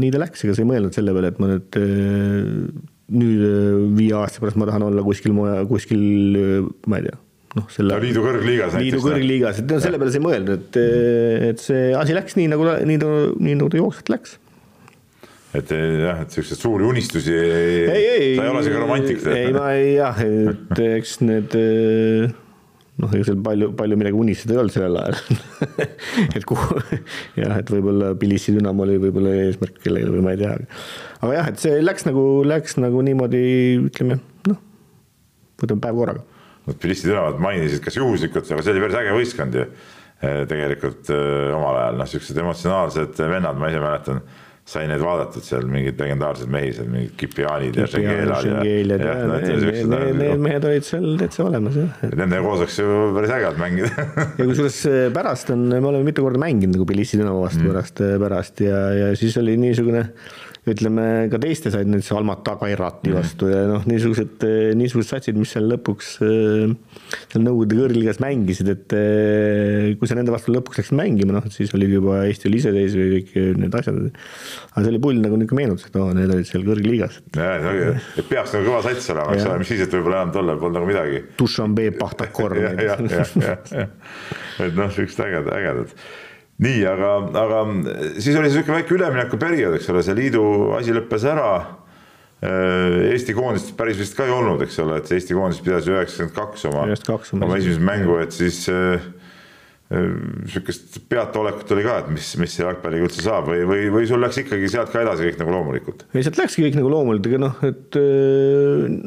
nii 0.00 0.12
ta 0.14 0.22
läks, 0.22 0.44
ega 0.46 0.56
sa 0.56 0.64
ei 0.64 0.70
mõelnud 0.70 0.96
selle 0.96 1.14
peale, 1.16 1.32
et 1.34 1.40
ma 1.42 1.50
nüüd, 1.50 1.78
äh, 1.80 2.86
nüüd 3.14 3.42
äh, 3.50 3.82
viie 3.98 4.14
aasta 4.16 4.40
pärast 4.42 4.60
ma 4.60 4.68
tahan 4.70 4.86
olla 4.86 5.04
kuskil, 5.04 5.36
kuskil, 5.70 6.04
äh, 6.40 6.70
ma 6.88 7.00
ei 7.00 7.10
tea 7.10 7.18
noh, 7.58 7.66
selle. 7.72 7.98
liidu 8.02 8.22
kõrgliigas. 8.24 8.78
liidu 8.80 9.02
kõrgliigas, 9.04 9.60
et 9.60 9.74
selle 9.84 10.00
peale 10.00 10.14
sa 10.14 10.20
ei 10.20 10.24
mõelnud, 10.24 10.54
et, 10.56 10.80
et 11.50 11.60
see 11.62 11.92
asi 11.98 12.16
läks 12.16 12.38
nii 12.40 12.48
nagu, 12.54 12.66
nii 12.88 13.02
nagu, 13.02 13.20
nii 13.38 13.60
nagu 13.60 13.70
ta 13.74 13.80
jooksvalt 13.82 14.14
läks. 14.14 14.38
et 15.54 15.70
jah, 15.70 16.24
et 16.24 16.34
siukseid 16.34 16.64
suuri 16.64 16.88
unistusi 16.88 17.36
ei, 17.36 17.84
ei, 17.84 18.06
ei, 18.14 18.32
sa 18.38 18.48
ei 18.48 18.54
ole 18.54 18.64
siuke 18.66 18.80
romantik. 18.80 19.28
ei, 19.36 19.52
ma 19.54 19.68
ei 19.76 19.92
jah, 19.98 20.24
et 20.24 20.82
eks 20.96 21.20
need 21.28 21.60
noh, 23.02 23.14
ega 23.14 23.26
seal 23.26 23.40
palju, 23.44 23.70
palju 23.78 23.98
midagi 23.98 24.18
unistada 24.18 24.54
ei 24.54 24.60
olnud 24.62 24.74
sellel 24.74 24.98
ajal 25.00 25.16
et 26.38 26.46
kuhu, 26.48 26.78
jah, 27.40 27.56
et 27.58 27.72
võib-olla 27.74 28.12
Tbilisi 28.14 28.54
Dünamo 28.54 28.86
oli 28.86 29.00
võib-olla 29.02 29.34
eesmärk 29.46 29.80
kellelegi 29.82 30.14
või 30.14 30.22
ma 30.26 30.36
ei 30.36 30.42
tea. 30.44 30.54
aga 31.20 31.32
jah, 31.38 31.50
et 31.50 31.64
see 31.64 31.82
läks 31.82 32.06
nagu, 32.08 32.24
läks 32.46 32.78
nagu 32.82 33.02
niimoodi, 33.06 33.42
ütleme 33.88 34.20
noh, 34.50 34.62
võtame 35.62 35.84
päev 35.86 36.00
korraga. 36.02 36.24
no 36.68 36.76
Tbilisi 36.78 37.10
Dünamot 37.10 37.42
mainisid, 37.42 37.82
kas 37.84 37.98
juhuslikult, 37.98 38.50
aga 38.50 38.64
see 38.64 38.76
oli 38.76 38.86
päris 38.86 39.02
äge 39.02 39.18
võistkond 39.18 39.60
ju 39.60 39.68
tegelikult 40.48 41.10
eh, 41.12 41.50
omal 41.52 41.80
ajal, 41.80 41.98
noh, 42.00 42.08
siuksed 42.08 42.38
emotsionaalsed 42.40 43.18
vennad, 43.28 43.58
ma 43.60 43.68
ise 43.68 43.82
mäletan 43.82 44.22
sai 44.64 44.86
neid 44.88 45.02
vaadatud 45.04 45.44
seal 45.44 45.66
mingeid 45.68 45.98
legendaarseid 46.00 46.48
mehi 46.52 46.70
seal 46.72 46.86
mingid 46.88 47.12
Kipianid 47.20 47.76
ja 47.76 47.88
Šengelad 47.90 48.46
ja, 48.48 48.62
ja, 48.64 48.78
ja, 48.96 49.16
ja 49.20 49.26
need, 49.44 49.90
need, 49.92 50.16
need 50.22 50.40
mehed 50.46 50.64
olid 50.64 50.86
seal 50.88 51.04
täitsa 51.20 51.44
olemas 51.44 51.76
jah. 51.76 52.00
Nendega 52.08 52.40
koos 52.46 52.62
oleks 52.62 52.78
ju 52.80 52.94
päris 53.16 53.34
äge 53.36 53.50
olnud 53.50 53.60
mängida 53.60 54.06
ja 54.38 54.48
kusjuures 54.48 54.80
äh, 54.88 55.02
pärast 55.12 55.52
on, 55.52 55.66
me 55.68 55.82
oleme 55.82 56.08
mitu 56.08 56.24
korda 56.24 56.40
mänginud 56.40 56.78
nagu 56.78 56.88
Tbilisi 56.88 57.20
Dünamo 57.20 57.44
vastu 57.44 57.60
mm. 57.60 57.74
pärast, 57.74 58.00
äh, 58.06 58.16
pärast 58.22 58.64
ja, 58.64 58.80
ja 59.02 59.12
siis 59.20 59.36
oli 59.42 59.58
niisugune 59.60 60.06
ütleme 60.70 61.04
ka 61.28 61.36
teiste 61.42 61.68
said 61.72 61.88
näiteks 61.90 62.12
Almata 62.16 62.54
Kairati 62.60 63.10
Mhm. 63.10 63.16
vastu 63.18 63.48
ja 63.50 63.64
noh, 63.68 63.82
niisugused, 63.84 64.44
niisugused 64.78 65.10
satsid, 65.12 65.36
mis 65.36 65.50
seal 65.52 65.66
lõpuks 65.68 66.14
äh, 66.24 66.72
seal 67.32 67.42
Nõukogude 67.44 67.76
kõrgligas 67.82 68.20
mängisid, 68.24 68.70
et 68.72 68.94
äh, 68.96 69.90
kui 70.00 70.08
sa 70.08 70.16
nende 70.16 70.32
vastu 70.32 70.54
lõpuks 70.54 70.80
läksid 70.80 70.96
mängima, 70.96 71.34
noh, 71.36 71.44
siis 71.52 71.74
olid 71.76 71.92
juba 71.92 72.22
Eesti 72.24 72.48
oli 72.48 72.62
iseseisv 72.62 73.02
ja 73.02 73.10
kõik 73.18 73.34
need 73.60 73.76
asjad. 73.76 73.98
aga 74.72 74.84
see 74.86 74.92
oli 74.94 75.02
pull 75.04 75.20
nagu 75.20 75.36
niisugune 75.36 75.60
meenutus, 75.60 75.84
et 75.90 75.98
oo, 76.00 76.08
need 76.16 76.32
olid 76.32 76.48
seal 76.48 76.64
kõrgliigas. 76.64 77.20
et 77.34 78.24
peaks 78.32 78.56
nagu 78.56 78.64
kõva 78.70 78.80
sats 78.88 79.10
olema, 79.12 79.36
eks 79.36 79.44
ole, 79.50 79.58
mis 79.60 79.68
siis, 79.74 79.84
et 79.84 79.92
võib-olla 79.98 80.22
enam 80.22 80.32
tollal 80.32 80.56
polnud 80.62 80.80
nagu 80.80 80.88
midagi. 80.88 81.20
Dušanbe, 81.38 81.90
Pahtakor. 81.98 82.56
et 84.64 84.72
noh, 84.78 84.88
siuksed 84.94 85.20
ägedad, 85.28 85.52
ägedad 85.60 85.92
nii, 86.62 86.84
aga, 86.86 87.14
aga 87.40 87.62
siis 88.22 88.36
oli 88.38 88.52
sihuke 88.52 88.76
väike 88.76 88.94
üleminekuperiood, 88.94 89.78
eks 89.78 89.90
ole, 89.90 90.04
see 90.06 90.18
liidu 90.18 90.44
asi 90.78 90.94
lõppes 90.94 91.26
ära. 91.30 91.48
Eesti 92.44 93.32
koondist 93.32 93.70
päris 93.78 93.96
vist 93.96 94.16
ka 94.18 94.26
ei 94.28 94.32
olnud, 94.34 94.60
eks 94.66 94.76
ole, 94.84 94.98
et 95.00 95.10
Eesti 95.16 95.36
koondis 95.36 95.62
pidas 95.64 95.86
üheksakümmend 95.88 96.34
kaks 96.36 96.66
oma, 96.68 96.84
oma 97.40 97.56
esimest 97.56 97.80
mängu, 97.84 98.18
et 98.20 98.36
siis 98.36 98.66
sihukest 99.88 100.96
peataolekut 101.12 101.70
oli 101.76 101.84
ka, 101.84 101.98
et 102.02 102.06
mis, 102.12 102.28
mis 102.40 102.54
see 102.56 102.64
jalgpalliga 102.64 103.04
üldse 103.04 103.22
saab 103.22 103.50
või, 103.50 103.62
või, 103.68 103.82
või 103.92 104.06
sul 104.08 104.22
läks 104.24 104.40
ikkagi 104.40 104.70
sealt 104.72 104.90
ka 104.90 105.02
edasi 105.04 105.28
kõik 105.28 105.42
nagu 105.42 105.52
loomulikult? 105.52 106.06
ei, 106.14 106.24
sealt 106.24 106.40
läkski 106.40 106.64
kõik 106.64 106.78
nagu 106.80 106.90
loomulikult, 106.90 107.28
aga 107.30 107.40
noh, 107.42 107.58
et 107.68 107.98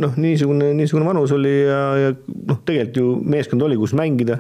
noh, 0.05 0.19
niisugune, 0.21 0.69
niisugune 0.77 1.07
vanus 1.10 1.33
oli 1.36 1.55
ja, 1.65 1.81
ja 2.03 2.12
noh, 2.13 2.62
tegelikult 2.69 3.01
ju 3.01 3.15
meeskond 3.36 3.65
oli, 3.67 3.79
kus 3.81 3.95
mängida 3.97 4.38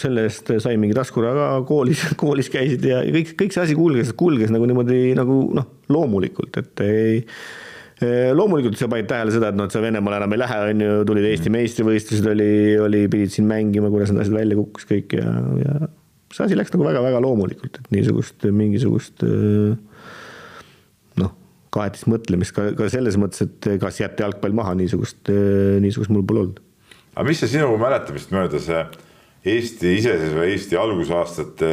selle 0.00 0.26
eest 0.28 0.50
sai 0.62 0.76
mingi 0.80 0.96
taskuraha 0.96 1.60
koolis, 1.68 2.02
koolis 2.22 2.50
käisid 2.52 2.84
ja 2.88 3.02
kõik, 3.04 3.36
kõik 3.38 3.54
see 3.54 3.64
asi 3.68 3.78
kulges, 3.78 4.12
kulges 4.18 4.52
nagu 4.54 4.66
niimoodi 4.68 5.14
nagu 5.18 5.38
noh, 5.56 5.70
loomulikult, 5.92 6.60
et 6.62 6.84
ei 6.86 7.22
loomulikult 8.36 8.76
sa 8.76 8.90
panid 8.92 9.06
tähele 9.08 9.32
seda, 9.32 9.48
et 9.48 9.56
noh, 9.56 9.68
et 9.68 9.72
sa 9.72 9.80
Venemaale 9.80 10.18
enam 10.20 10.34
ei 10.36 10.40
lähe, 10.42 10.56
on 10.72 10.82
ju, 10.84 10.96
tulid 11.08 11.28
Eesti 11.30 11.52
meistrivõistlused 11.52 12.26
oli, 12.28 12.50
oli, 12.84 13.06
pidid 13.12 13.32
siin 13.32 13.46
mängima, 13.48 13.88
kuidas 13.92 14.12
need 14.12 14.20
asjad 14.20 14.36
välja 14.36 14.58
kukkus 14.58 14.88
kõik 14.90 15.16
ja, 15.16 15.30
ja 15.62 15.76
see 16.34 16.44
asi 16.44 16.58
läks 16.58 16.74
nagu 16.74 16.84
väga-väga 16.84 17.22
loomulikult, 17.24 17.80
et 17.80 17.88
niisugust 17.94 18.44
mingisugust 18.52 19.24
noh, 21.22 21.32
kahetist 21.72 22.10
mõtlemist 22.12 22.52
ka, 22.56 22.68
ka 22.76 22.90
selles 22.92 23.16
mõttes, 23.20 23.46
et 23.46 23.70
kas 23.80 24.02
jätta 24.02 24.26
jalgpall 24.26 24.56
maha, 24.56 24.76
niisugust, 24.76 25.32
niisugust 25.80 26.12
mul 26.12 26.26
pole 26.28 26.44
olnud. 26.44 26.62
aga 27.14 27.28
mis 27.30 27.40
see 27.40 27.54
sinu 27.56 27.72
mäletamist 27.80 28.34
mööda 28.36 28.60
see 28.60 28.84
Eesti 29.46 29.96
iseseisva 30.00 30.46
Eesti 30.50 30.78
algusaastate 30.80 31.72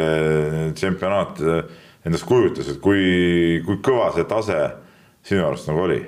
tsempionaat 0.78 1.42
endast 2.04 2.28
kujutas, 2.28 2.70
et 2.70 2.82
kui, 2.84 3.62
kui 3.66 3.80
kõva 3.86 4.12
see 4.14 4.28
tase 4.30 4.60
sinu 5.26 5.46
arust 5.48 5.70
nagu 5.72 5.86
oli? 5.88 6.02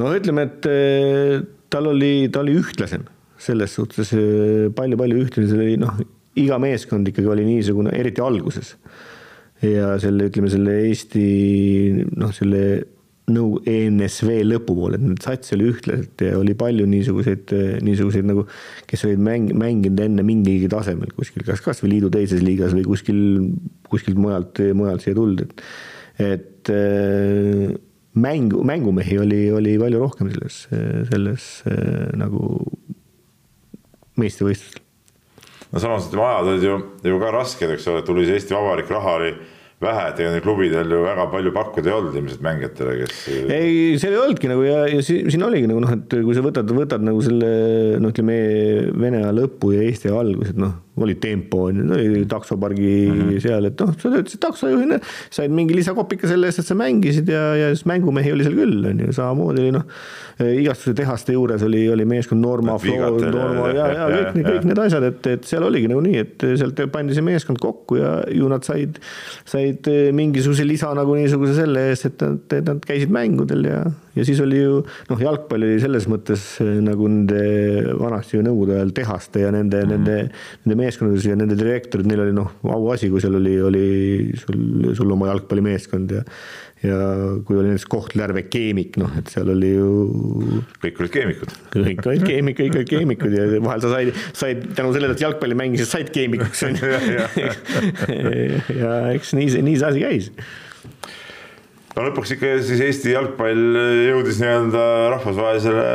no 0.00 0.08
ütleme, 0.16 0.46
et 0.48 0.66
tal 1.72 1.90
oli, 1.90 2.30
ta 2.32 2.40
oli 2.40 2.56
ühtlasem 2.58 3.04
selles 3.42 3.74
suhtes 3.76 4.12
palju-palju 4.76 5.22
ühtlasem, 5.24 5.60
oli 5.60 5.76
noh, 5.80 5.98
iga 6.38 6.58
meeskond 6.62 7.08
ikkagi 7.10 7.28
oli 7.28 7.44
niisugune, 7.46 7.92
eriti 7.98 8.22
alguses. 8.24 8.76
ja 9.62 9.92
selle, 10.02 10.30
ütleme 10.30 10.50
selle 10.50 10.78
Eesti 10.88 11.26
noh, 12.18 12.32
selle 12.34 12.62
nõu 13.30 13.60
ENSV 13.68 14.40
lõpupoole, 14.48 14.98
et 14.98 15.04
need 15.04 15.22
sats 15.22 15.54
oli 15.54 15.68
ühtlaselt 15.70 16.24
ja 16.24 16.34
oli 16.40 16.56
palju 16.58 16.88
niisuguseid, 16.90 17.52
niisuguseid 17.86 18.26
nagu, 18.26 18.44
kes 18.90 19.06
olid 19.06 19.22
mäng, 19.22 19.52
mänginud 19.58 20.02
enne 20.02 20.24
mingilgi 20.26 20.70
tasemel 20.72 21.12
kuskil, 21.14 21.44
kas 21.46 21.62
kasvõi 21.62 21.94
liidu 21.94 22.10
teises 22.12 22.42
liigas 22.42 22.74
või 22.74 22.84
kuskil, 22.88 23.22
kuskilt 23.92 24.18
mujalt, 24.18 24.58
mujalt 24.74 25.06
siia 25.06 25.14
tulnud, 25.18 25.44
et, 25.46 25.64
et 26.26 26.72
mängu, 28.26 28.66
mängumehi 28.66 29.18
oli, 29.22 29.42
oli 29.54 29.78
palju 29.80 30.02
rohkem 30.02 30.34
selles, 30.34 30.60
selles 31.12 31.48
nagu 32.18 32.42
meistrivõistlustel. 34.18 34.82
no 35.70 35.80
samas 35.80 36.10
ütleme, 36.10 36.26
ajad 36.26 36.52
olid 36.52 36.66
ju, 36.68 36.78
ju 37.06 37.22
ka 37.22 37.34
rasked, 37.38 37.70
eks 37.78 37.90
ole, 37.92 38.02
tuli 38.06 38.26
see 38.26 38.40
Eesti 38.40 38.58
Vabariik, 38.58 38.90
raha 38.92 39.18
oli 39.20 39.34
vähe, 39.82 40.04
et 40.10 40.20
ega 40.22 40.32
neil 40.34 40.44
klubidel 40.44 40.94
ju 40.94 41.00
väga 41.04 41.26
palju 41.32 41.52
pakkuda 41.56 41.90
ei 41.90 41.96
olnud 41.96 42.18
ilmselt 42.20 42.44
mängijatele, 42.46 42.94
kes. 43.02 43.22
ei, 43.42 43.72
seal 44.02 44.16
ei 44.16 44.20
olnudki 44.22 44.50
nagu 44.52 44.64
ja, 44.66 44.78
ja 44.90 45.02
siin 45.04 45.46
oligi 45.46 45.70
nagu 45.70 45.82
noh, 45.84 45.94
et 45.96 46.16
kui 46.22 46.36
sa 46.36 46.44
võtad, 46.44 46.70
võtad 46.76 47.04
nagu 47.04 47.22
selle 47.24 47.52
noh, 48.02 48.14
ütleme 48.14 48.38
Vene 49.02 49.22
aja 49.22 49.34
lõpu 49.36 49.74
ja 49.74 49.82
Eesti 49.86 50.12
algus, 50.12 50.52
et 50.54 50.60
noh, 50.60 50.76
oli 50.96 51.14
tempo, 51.14 51.62
oli 51.62 52.24
taksopargi 52.28 53.08
mm 53.10 53.20
-hmm. 53.20 53.40
seal, 53.40 53.64
et 53.64 53.80
noh, 53.80 53.94
sa 53.96 54.10
töötasid 54.12 54.40
taksojuhina, 54.40 54.98
said 55.30 55.50
mingi 55.50 55.74
lisakopika 55.74 56.28
selle 56.28 56.50
eest, 56.50 56.60
et 56.60 56.66
sa 56.66 56.74
mängisid 56.76 57.28
ja, 57.32 57.56
ja 57.56 57.70
siis 57.72 57.86
mängumehi 57.88 58.32
oli 58.32 58.44
seal 58.44 58.58
küll, 58.58 58.84
on 58.90 59.00
ju, 59.00 59.12
samamoodi 59.12 59.62
oli 59.64 59.72
noh, 59.72 59.86
igastuse 60.60 60.94
tehaste 60.94 61.32
juures 61.32 61.62
oli, 61.62 61.86
oli 61.92 62.04
meeskond 62.04 62.44
Norma, 62.44 62.76
Norma 62.76 63.68
ja, 63.72 63.86
ja, 63.88 64.10
ja 64.16 64.20
kõik, 64.26 64.42
ja, 64.42 64.50
kõik 64.50 64.68
need 64.68 64.82
asjad, 64.84 65.08
et, 65.08 65.26
et 65.32 65.48
seal 65.48 65.64
oligi 65.64 65.88
nagu 65.88 66.04
nii, 66.04 66.18
et 66.26 66.46
sealt 66.60 66.84
pandi 66.92 67.16
see 67.16 67.24
meeskond 67.24 67.62
kokku 67.62 67.96
ja 67.96 68.12
ju 68.28 68.52
nad 68.52 68.68
said, 68.68 69.00
said 69.48 69.88
mingisuguse 70.12 70.66
lisa 70.68 70.92
nagu 70.98 71.16
niisuguse 71.16 71.56
selle 71.56 71.88
eest, 71.88 72.10
et 72.12 72.26
nad, 72.26 72.40
et 72.52 72.68
nad 72.68 72.84
käisid 72.84 73.12
mängudel 73.14 73.64
ja, 73.64 73.80
ja 74.12 74.28
siis 74.28 74.40
oli 74.44 74.60
ju 74.60 74.82
noh, 75.08 75.24
jalgpall 75.24 75.64
oli 75.64 75.80
selles 75.80 76.04
mõttes 76.10 76.44
nagu 76.60 77.08
nende 77.08 77.96
vanasti 77.96 78.36
ju 78.36 78.44
nõukogude 78.44 78.76
ajal 78.76 78.94
tehaste 78.96 79.46
ja 79.46 79.52
nende 79.54 79.80
mm, 79.80 79.88
-hmm. 79.88 79.96
nende, 79.96 80.18
nende 80.66 80.81
meeskondades 80.82 81.28
ja 81.28 81.38
nende 81.38 81.56
direktorid, 81.58 82.08
neil 82.10 82.26
oli 82.26 82.34
noh, 82.36 82.50
auasi, 82.74 83.10
kui 83.12 83.22
seal 83.22 83.38
oli, 83.38 83.56
oli 83.62 83.86
sul, 84.42 84.92
sul 84.98 85.16
oma 85.16 85.32
jalgpallimeeskond 85.32 86.18
ja 86.18 86.26
ja 86.82 86.96
kui 87.46 87.54
oli 87.54 87.70
näiteks 87.70 87.86
Kohtla-Järve 87.90 88.42
keemik, 88.50 88.96
noh, 88.98 89.12
et 89.18 89.28
seal 89.30 89.52
oli 89.52 89.68
ju. 89.70 89.90
kõik 90.82 90.98
olid 90.98 91.12
keemikud. 91.14 91.52
kõik 91.76 92.02
olid 92.10 92.24
keemik, 92.26 92.58
kõik 92.58 92.78
olid 92.80 92.90
keemikud 92.90 93.36
ja 93.36 93.44
vahel 93.62 93.84
sa 93.84 93.92
said, 93.92 94.10
said 94.34 94.66
tänu 94.74 94.90
sellele, 94.96 95.14
et 95.14 95.22
jalgpalli 95.22 95.58
mängisid, 95.58 95.86
said 95.92 96.10
keemikuks 96.14 96.64
on 96.66 96.80
ju. 96.80 96.90
ja 98.82 98.98
eks 99.14 99.30
nii 99.38 99.54
see, 99.54 99.62
nii 99.62 99.78
see 99.78 99.92
asi 99.92 100.02
käis 100.02 100.32
no 101.96 102.06
lõpuks 102.06 102.34
ikka 102.36 102.52
siis 102.64 102.82
Eesti 102.86 103.12
jalgpall 103.12 103.78
jõudis 104.08 104.40
nii-öelda 104.42 104.84
rahvusvahelisele 105.16 105.86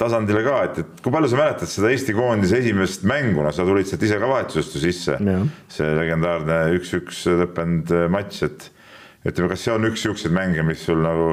tasandile 0.00 0.44
ka, 0.46 0.56
et, 0.68 0.80
et 0.84 1.02
kui 1.04 1.14
palju 1.14 1.32
sa 1.32 1.40
mäletad 1.40 1.72
seda 1.72 1.90
Eesti 1.94 2.16
koondise 2.16 2.60
esimest 2.60 3.06
mängu, 3.08 3.42
no 3.44 3.52
sa 3.54 3.66
tulid 3.68 3.88
sealt 3.88 4.04
ise 4.06 4.20
ka 4.20 4.30
vahetusest 4.30 4.76
ju 4.76 4.84
sisse. 4.84 5.18
see 5.72 5.92
legendaarne 6.00 6.62
üks-üks 6.78 7.24
lõppenud 7.42 7.92
matš, 8.12 8.42
et 8.50 8.70
ütleme, 9.26 9.50
kas 9.52 9.66
see 9.66 9.74
on 9.74 9.88
üks 9.88 10.04
siukseid 10.06 10.34
mänge, 10.34 10.64
mis 10.66 10.84
sul 10.86 11.00
nagu 11.02 11.30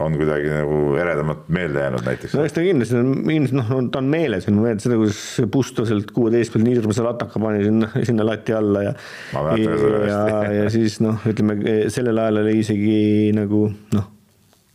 on 0.00 0.14
kuidagi 0.16 0.48
nagu 0.48 0.76
eredamalt 0.96 1.48
meelde 1.52 1.82
jäänud 1.84 2.06
näiteks? 2.06 2.36
no 2.36 2.46
eks 2.46 2.54
ta 2.56 2.64
kindlasti 2.64 2.96
on, 2.96 3.10
ilmselt 3.28 3.58
noh, 3.58 3.72
ta 3.92 4.00
on 4.00 4.08
meeles, 4.12 4.46
ma 4.48 4.64
mäletan 4.64 4.86
seda, 4.86 4.96
kuidas 5.00 5.50
Pusto 5.52 5.84
sealt 5.88 6.14
kuueteist 6.16 6.54
pealt 6.54 6.64
nii 6.64 6.78
hirmsa 6.78 7.04
lataka 7.04 7.42
pani 7.42 7.66
sinna, 7.66 7.90
sinna 8.08 8.26
lati 8.26 8.56
alla 8.56 8.86
ja. 8.86 8.94
ja, 9.34 9.68
ja, 10.08 10.40
ja 10.62 10.72
siis 10.72 10.96
noh, 11.04 11.20
ütleme 11.28 11.76
sellel 11.92 12.24
ajal 12.24 12.40
oli 12.46 12.56
isegi 12.62 12.96
nagu 13.36 13.66
noh, 13.92 14.08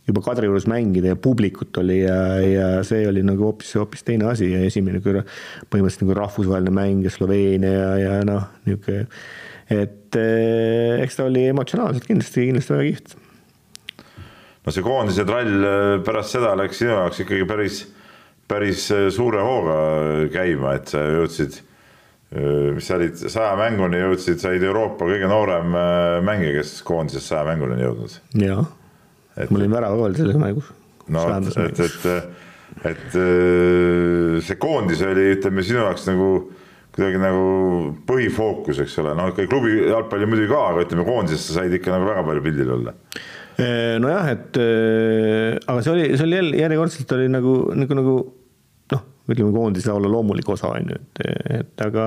juba 0.08 0.22
Kadriorus 0.24 0.68
mängida 0.70 1.12
ja 1.12 1.18
publikut 1.20 1.82
oli 1.82 1.98
ja, 2.04 2.16
ja 2.44 2.70
see 2.86 3.02
oli 3.10 3.26
nagu 3.26 3.50
hoopis, 3.50 3.74
hoopis 3.80 4.06
teine 4.06 4.30
asi 4.30 4.52
ja 4.54 4.62
esimene 4.64 5.02
põhimõtteliselt 5.02 6.06
nagu 6.06 6.18
rahvusvaheline 6.22 6.78
mäng 6.78 7.02
ja 7.04 7.12
Sloveenia 7.12 7.74
ja, 7.74 7.92
ja 8.06 8.18
noh, 8.28 8.46
niisugune, 8.68 9.08
et 9.68 10.16
eh, 10.16 11.00
eks 11.02 11.18
ta 11.18 11.26
oli 11.26 11.48
emotsionaalselt 11.50 12.06
kindlasti, 12.06 12.46
kindlasti 12.52 12.78
väga 12.78 12.92
kihvt 12.92 13.18
no 14.68 14.74
see 14.74 14.84
koondise 14.84 15.24
trall 15.24 16.02
pärast 16.04 16.34
seda 16.36 16.52
läks 16.58 16.82
sinu 16.82 16.92
jaoks 16.92 17.22
ikkagi 17.24 17.46
päris, 17.48 17.78
päris 18.48 18.84
suure 19.16 19.40
hooga 19.40 19.76
käima, 20.34 20.74
et 20.76 20.92
sa 20.92 21.00
jõudsid, 21.06 21.56
mis 22.76 22.90
sa 22.90 22.98
olid, 22.98 23.16
saja 23.32 23.54
mänguni 23.56 24.02
jõudsid, 24.02 24.42
said 24.42 24.66
Euroopa 24.68 25.08
kõige 25.08 25.30
noorem 25.30 25.72
mängija, 26.26 26.58
kes 26.58 26.74
koondises 26.84 27.30
saja 27.30 27.46
mänguni 27.48 27.78
on 27.78 27.86
jõudnud. 27.86 28.18
jaa, 28.42 28.66
ma 29.38 29.62
olin 29.62 29.72
väravavõrd 29.78 30.20
selles 30.20 30.40
mängus. 30.42 30.68
no 31.16 31.24
et, 31.38 31.48
et, 31.64 31.82
et, 31.88 32.92
et 32.92 33.18
see 34.44 34.60
koondis 34.60 35.00
oli, 35.08 35.30
ütleme 35.38 35.64
sinu 35.64 35.80
jaoks 35.86 36.04
nagu 36.10 36.30
kuidagi 36.98 37.22
nagu 37.22 37.42
põhifookus, 38.04 38.82
eks 38.84 39.00
ole, 39.00 39.16
noh, 39.16 39.32
klubi 39.32 39.80
jalgpalli 39.86 40.28
muidugi 40.28 40.52
ka, 40.52 40.62
aga 40.74 40.84
ütleme 40.84 41.08
koondises 41.08 41.48
sa 41.48 41.60
said 41.62 41.80
ikka 41.80 41.94
nagu 41.94 42.10
väga 42.10 42.28
palju 42.28 42.44
pildil 42.44 42.76
olla 42.76 42.96
nojah, 43.58 44.28
et 44.30 44.58
aga 44.58 45.80
see 45.82 45.94
oli, 45.94 46.10
see 46.14 46.26
oli 46.26 46.36
jälle 46.38 46.60
järjekordselt 46.60 47.14
oli 47.16 47.30
nagu, 47.32 47.54
nagu, 47.74 47.96
nagu 47.98 48.12
noh, 48.94 49.06
ütleme 49.28 49.50
koondise 49.54 49.90
olla 49.92 50.10
loomulik 50.12 50.48
osa 50.54 50.70
on 50.76 50.92
ju, 50.92 50.98
et, 50.98 51.24
et 51.58 51.82
aga 51.82 52.04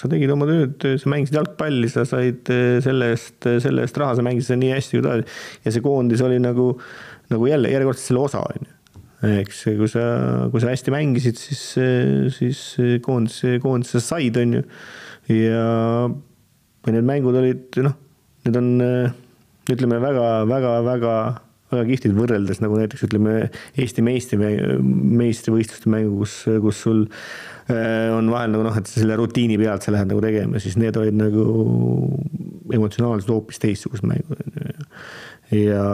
sa 0.00 0.10
tegid 0.12 0.32
oma 0.34 0.48
tööd, 0.50 0.84
sa 1.00 1.12
mängisid 1.12 1.38
jalgpalli, 1.38 1.88
sa 1.92 2.04
said 2.08 2.52
selle 2.84 3.14
eest, 3.14 3.38
selle 3.64 3.86
eest 3.86 4.02
raha, 4.02 4.18
sa 4.18 4.26
mängisid 4.26 4.52
seda 4.52 4.60
nii 4.60 4.74
hästi 4.76 4.98
kui 4.98 5.06
tahad. 5.06 5.32
ja 5.64 5.72
see 5.72 5.86
koondis 5.86 6.26
oli 6.26 6.42
nagu, 6.42 6.74
nagu 7.32 7.48
jälle 7.48 7.72
järjekordselt 7.72 8.12
selle 8.12 8.28
osa 8.28 8.44
on 8.44 8.68
ju 8.68 8.76
eks 9.20 9.64
kui 9.76 9.88
sa, 9.90 10.02
kui 10.52 10.62
sa 10.62 10.70
hästi 10.70 10.92
mängisid, 10.94 11.36
siis, 11.36 11.64
siis 12.36 12.60
koondise, 13.04 13.58
koondise 13.60 14.00
said, 14.00 14.36
on 14.40 14.54
ju. 14.56 14.62
ja 15.34 15.64
need 16.88 17.04
mängud 17.06 17.36
olid 17.36 17.80
noh, 17.84 17.96
need 18.46 18.56
on 18.56 18.70
ütleme 19.76 20.00
väga-väga-väga 20.02 21.14
väga 21.70 21.86
kihvtid 21.86 22.14
võrreldes 22.16 22.60
nagu 22.62 22.78
näiteks 22.78 23.04
ütleme 23.06 23.34
Eesti 23.78 24.02
meistri, 24.02 24.38
meistrivõistluste 24.40 25.90
mängu, 25.92 26.24
kus, 26.24 26.34
kus 26.64 26.80
sul 26.86 27.04
äh, 27.70 28.10
on 28.14 28.30
vahel 28.32 28.54
nagu 28.54 28.66
noh, 28.66 28.78
et 28.80 28.90
selle 28.90 29.18
rutiini 29.18 29.58
pealt 29.60 29.86
sa 29.86 29.94
lähed 29.94 30.10
nagu 30.10 30.22
tegema, 30.24 30.62
siis 30.62 30.78
need 30.80 30.98
olid 30.98 31.18
nagu 31.18 31.44
emotsionaalselt 32.74 33.30
hoopis 33.34 33.62
teistsugused 33.62 34.06
mängud. 34.06 34.42
ja 35.54 35.84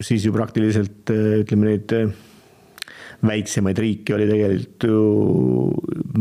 siis 0.00 0.24
ju 0.24 0.32
praktiliselt 0.32 1.12
ütleme 1.12 1.74
neid 1.74 1.94
väiksemaid 3.24 3.80
riike 3.80 4.16
oli 4.16 4.28
tegelikult 4.28 4.88
ju 4.88 5.00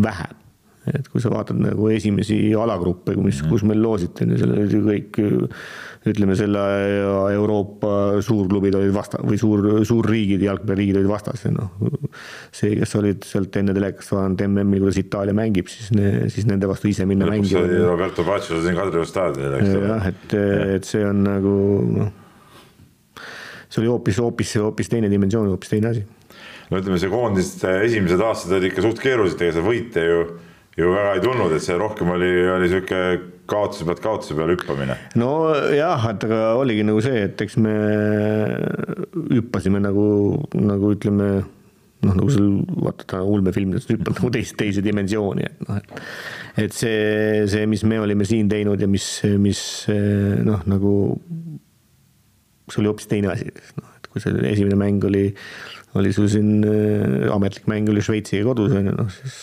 vähem 0.04 0.39
et 0.88 1.08
kui 1.12 1.22
sa 1.22 1.32
vaatad 1.34 1.60
nagu 1.60 1.90
esimesi 1.92 2.38
alagruppe, 2.56 3.16
mis, 3.20 3.42
kus 3.50 3.66
meil 3.68 3.82
loositi, 3.84 4.28
seal 4.40 4.54
olid 4.56 4.74
ju 4.74 4.82
kõik 4.86 5.20
ütleme, 6.10 6.36
selle 6.40 6.62
Euroopa 7.34 8.22
suurklubid 8.24 8.78
olid 8.80 8.94
vasta- 8.96 9.20
või 9.20 9.40
suur, 9.42 9.66
suurriigid, 9.88 10.46
jalgpalliriigid 10.48 11.02
olid 11.02 11.12
vastas 11.12 11.44
ja 11.44 11.52
noh, 11.52 11.74
see, 12.56 12.78
kes 12.80 12.96
olid 12.96 13.28
sealt 13.28 13.60
enne 13.60 13.76
telekast 13.76 14.14
vaadanud 14.16 14.46
MM-il, 14.48 14.86
kuidas 14.86 15.02
Itaalia 15.02 15.36
mängib, 15.36 15.68
siis 15.72 15.92
ne,, 15.96 16.30
siis 16.32 16.48
nende 16.48 16.70
vastu 16.72 16.88
ise 16.92 17.08
minna 17.10 17.28
mängima. 17.30 17.66
Roberto 17.90 18.24
Baggio 18.28 18.62
siin 18.64 18.80
Kadrioru 18.80 19.10
staadionil, 19.10 19.60
eks 19.60 19.76
ole. 19.76 19.92
jah, 19.92 20.08
et, 20.14 20.38
et 20.78 20.88
see 20.88 21.04
on 21.06 21.26
nagu 21.28 21.58
noh, 21.98 22.14
see 23.68 23.84
oli 23.84 23.92
hoopis, 23.92 24.24
hoopis, 24.24 24.56
hoopis 24.64 24.96
teine 24.96 25.12
dimensioon, 25.12 25.52
hoopis 25.52 25.76
teine 25.76 25.92
asi 25.92 26.08
no 26.70 26.80
ütleme, 26.80 27.00
see 27.02 27.12
koondiste 27.12 27.74
esimesed 27.86 28.22
aastad 28.24 28.56
olid 28.56 28.72
ikka 28.72 28.86
suht 28.86 29.02
keerulised, 29.04 29.42
ega 29.42 29.58
seal 29.58 29.68
võite 29.68 30.06
ju 30.06 30.22
ju 30.80 30.94
väga 30.94 31.14
ei 31.18 31.22
tulnud, 31.24 31.54
et 31.56 31.66
see 31.66 31.78
rohkem 31.80 32.16
oli, 32.16 32.32
oli 32.56 32.72
sihuke 32.72 33.04
kaotuse 33.50 33.86
pealt 33.88 34.02
kaotuse 34.04 34.36
peale 34.38 34.56
hüppamine. 34.56 34.98
nojah, 35.20 36.10
et 36.12 36.26
aga 36.28 36.42
oligi 36.60 36.86
nagu 36.88 37.02
see, 37.04 37.24
et 37.28 37.42
eks 37.46 37.58
me 37.62 37.76
hüppasime 39.36 39.82
nagu, 39.84 40.10
nagu 40.56 40.92
ütleme 40.96 41.30
noh, 42.06 42.14
nagu 42.14 42.30
sul 42.32 42.52
vaata 42.80 43.24
ulmefilmides 43.28 43.90
hüppad 43.90 44.20
nagu 44.20 44.32
teist, 44.34 44.56
teise 44.60 44.84
dimensiooni, 44.86 45.48
et 45.50 45.66
noh, 45.68 45.80
et. 45.82 46.06
et 46.66 46.76
see, 46.76 47.48
see, 47.52 47.66
mis 47.70 47.84
me 47.88 48.00
olime 48.04 48.28
siin 48.28 48.52
teinud 48.52 48.80
ja 48.82 48.88
mis, 48.92 49.08
mis 49.42 49.64
noh, 50.48 50.64
nagu. 50.70 50.94
see 52.70 52.84
oli 52.84 52.92
hoopis 52.92 53.10
teine 53.10 53.34
asi, 53.34 53.50
noh, 53.82 53.92
et 53.98 54.08
kui 54.14 54.24
see 54.24 54.46
esimene 54.54 54.78
mäng 54.80 55.04
oli, 55.10 55.26
oli 55.98 56.14
sul 56.14 56.30
siin 56.30 56.62
ametlik 57.34 57.66
mäng 57.70 57.90
oli 57.90 58.04
Šveitsiga 58.06 58.46
kodus 58.46 58.76
on 58.78 58.92
ju, 58.92 58.96
noh 58.96 59.10
siis 59.10 59.40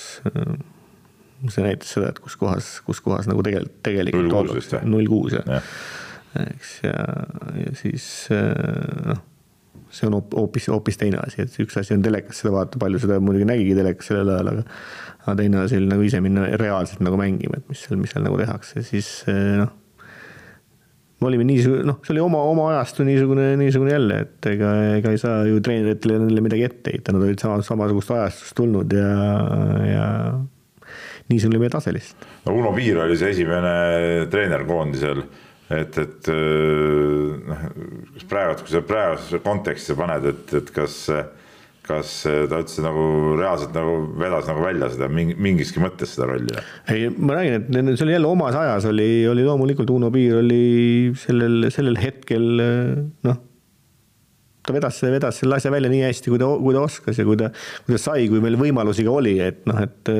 see 1.52 1.64
näitas 1.66 1.94
seda, 1.96 2.10
et 2.12 2.20
kus 2.22 2.36
kohas, 2.40 2.72
kus 2.86 3.00
kohas 3.04 3.28
nagu 3.30 3.44
tegelikult, 3.46 3.78
tegelikult 3.86 4.36
ollakse, 4.40 4.82
null 4.88 5.08
kuus 5.10 5.36
jah. 5.36 5.72
eks 6.42 6.76
ja, 6.84 6.98
ja 7.62 7.72
siis 7.78 8.06
noh, 8.32 9.22
see 9.92 10.08
on 10.08 10.18
hoopis, 10.20 10.68
hoopis 10.72 11.00
teine 11.00 11.20
asi, 11.22 11.44
et 11.44 11.60
üks 11.64 11.78
asi 11.80 11.96
on 11.96 12.04
telekas 12.04 12.42
seda 12.42 12.54
vaadata, 12.56 12.80
palju 12.82 13.00
seda 13.04 13.20
muidugi 13.22 13.48
nägigi 13.48 13.76
telekas 13.78 14.12
sellel 14.12 14.34
ajal, 14.34 14.52
aga 14.54 14.66
aga 15.26 15.34
teine 15.40 15.64
asi 15.64 15.80
oli 15.80 15.88
nagu 15.90 16.04
ise 16.06 16.20
minna 16.22 16.46
reaalselt 16.60 17.02
nagu 17.02 17.18
mängima, 17.18 17.58
et 17.58 17.72
mis 17.72 17.82
seal, 17.82 17.98
mis 17.98 18.12
seal 18.14 18.24
nagu 18.26 18.38
tehakse, 18.38 18.84
siis 18.86 19.10
noh 19.26 19.74
me 21.16 21.30
olime 21.30 21.46
niisugune, 21.48 21.84
noh, 21.88 21.96
see 22.04 22.12
oli 22.12 22.20
oma, 22.20 22.42
oma 22.50 22.66
ajastu 22.74 23.04
niisugune, 23.06 23.54
niisugune 23.56 23.94
jälle, 23.94 24.18
et 24.26 24.48
ega, 24.50 24.72
ega 24.98 25.12
ei 25.14 25.20
saa 25.20 25.38
ju 25.48 25.62
treeneritele 25.64 26.18
neile 26.20 26.42
midagi 26.44 26.66
ette 26.66 26.92
heita, 26.92 27.14
nad 27.16 27.24
olid 27.24 27.40
sama, 27.40 27.62
samasugust 27.64 28.12
ajastust 28.12 28.56
tulnud 28.58 28.92
ja, 28.92 29.12
ja 29.88 30.08
niisugune 31.30 31.62
meie 31.62 31.72
tase 31.72 31.94
lihtsalt. 31.94 32.28
no 32.46 32.54
Uno 32.60 32.74
Piir 32.76 33.00
oli 33.04 33.18
see 33.18 33.32
esimene 33.34 34.26
treener 34.32 34.66
koondisel, 34.68 35.24
et, 35.70 35.98
et 35.98 36.30
noh, 36.30 37.64
kas 38.14 38.28
praegu, 38.30 38.60
kui 38.62 38.76
sa 38.76 38.84
praeguse 38.86 39.42
konteksti 39.44 39.98
paned, 39.98 40.30
et, 40.32 40.54
et 40.60 40.72
kas 40.76 41.02
kas 41.86 42.12
ta 42.26 42.58
üldse 42.58 42.82
nagu 42.82 43.02
reaalselt 43.38 43.74
nagu 43.76 43.92
vedas 44.18 44.48
nagu 44.50 44.62
välja 44.64 44.88
seda 44.90 45.06
mingiski 45.06 45.78
mõttes 45.78 46.16
seda 46.16 46.26
rolli? 46.32 46.54
ei, 46.90 47.06
ma 47.14 47.36
räägin, 47.38 47.62
et 47.62 47.92
see 47.92 48.06
oli 48.08 48.16
jälle 48.16 48.30
omas 48.30 48.58
ajas 48.58 48.88
oli, 48.90 49.06
oli 49.30 49.44
loomulikult 49.46 49.92
Uno 49.94 50.10
Piir 50.14 50.40
oli 50.40 51.12
sellel, 51.20 51.68
sellel 51.74 52.00
hetkel 52.02 52.48
noh 53.26 53.38
ta 54.66 54.74
vedas, 54.74 54.98
vedas 55.06 55.40
selle 55.40 55.60
asja 55.60 55.70
välja 55.70 55.90
nii 55.92 56.02
hästi, 56.08 56.32
kui 56.32 56.42
ta, 56.42 56.50
kui 56.58 56.74
ta 56.74 56.82
oskas 56.82 57.20
ja 57.20 57.26
kui 57.26 57.38
ta, 57.38 57.52
kui 57.86 57.94
ta 57.94 58.02
sai, 58.02 58.26
kui 58.30 58.42
meil 58.42 58.58
võimalusi 58.58 59.06
ka 59.06 59.14
oli, 59.14 59.36
et 59.42 59.62
noh, 59.70 59.78
et 59.84 60.10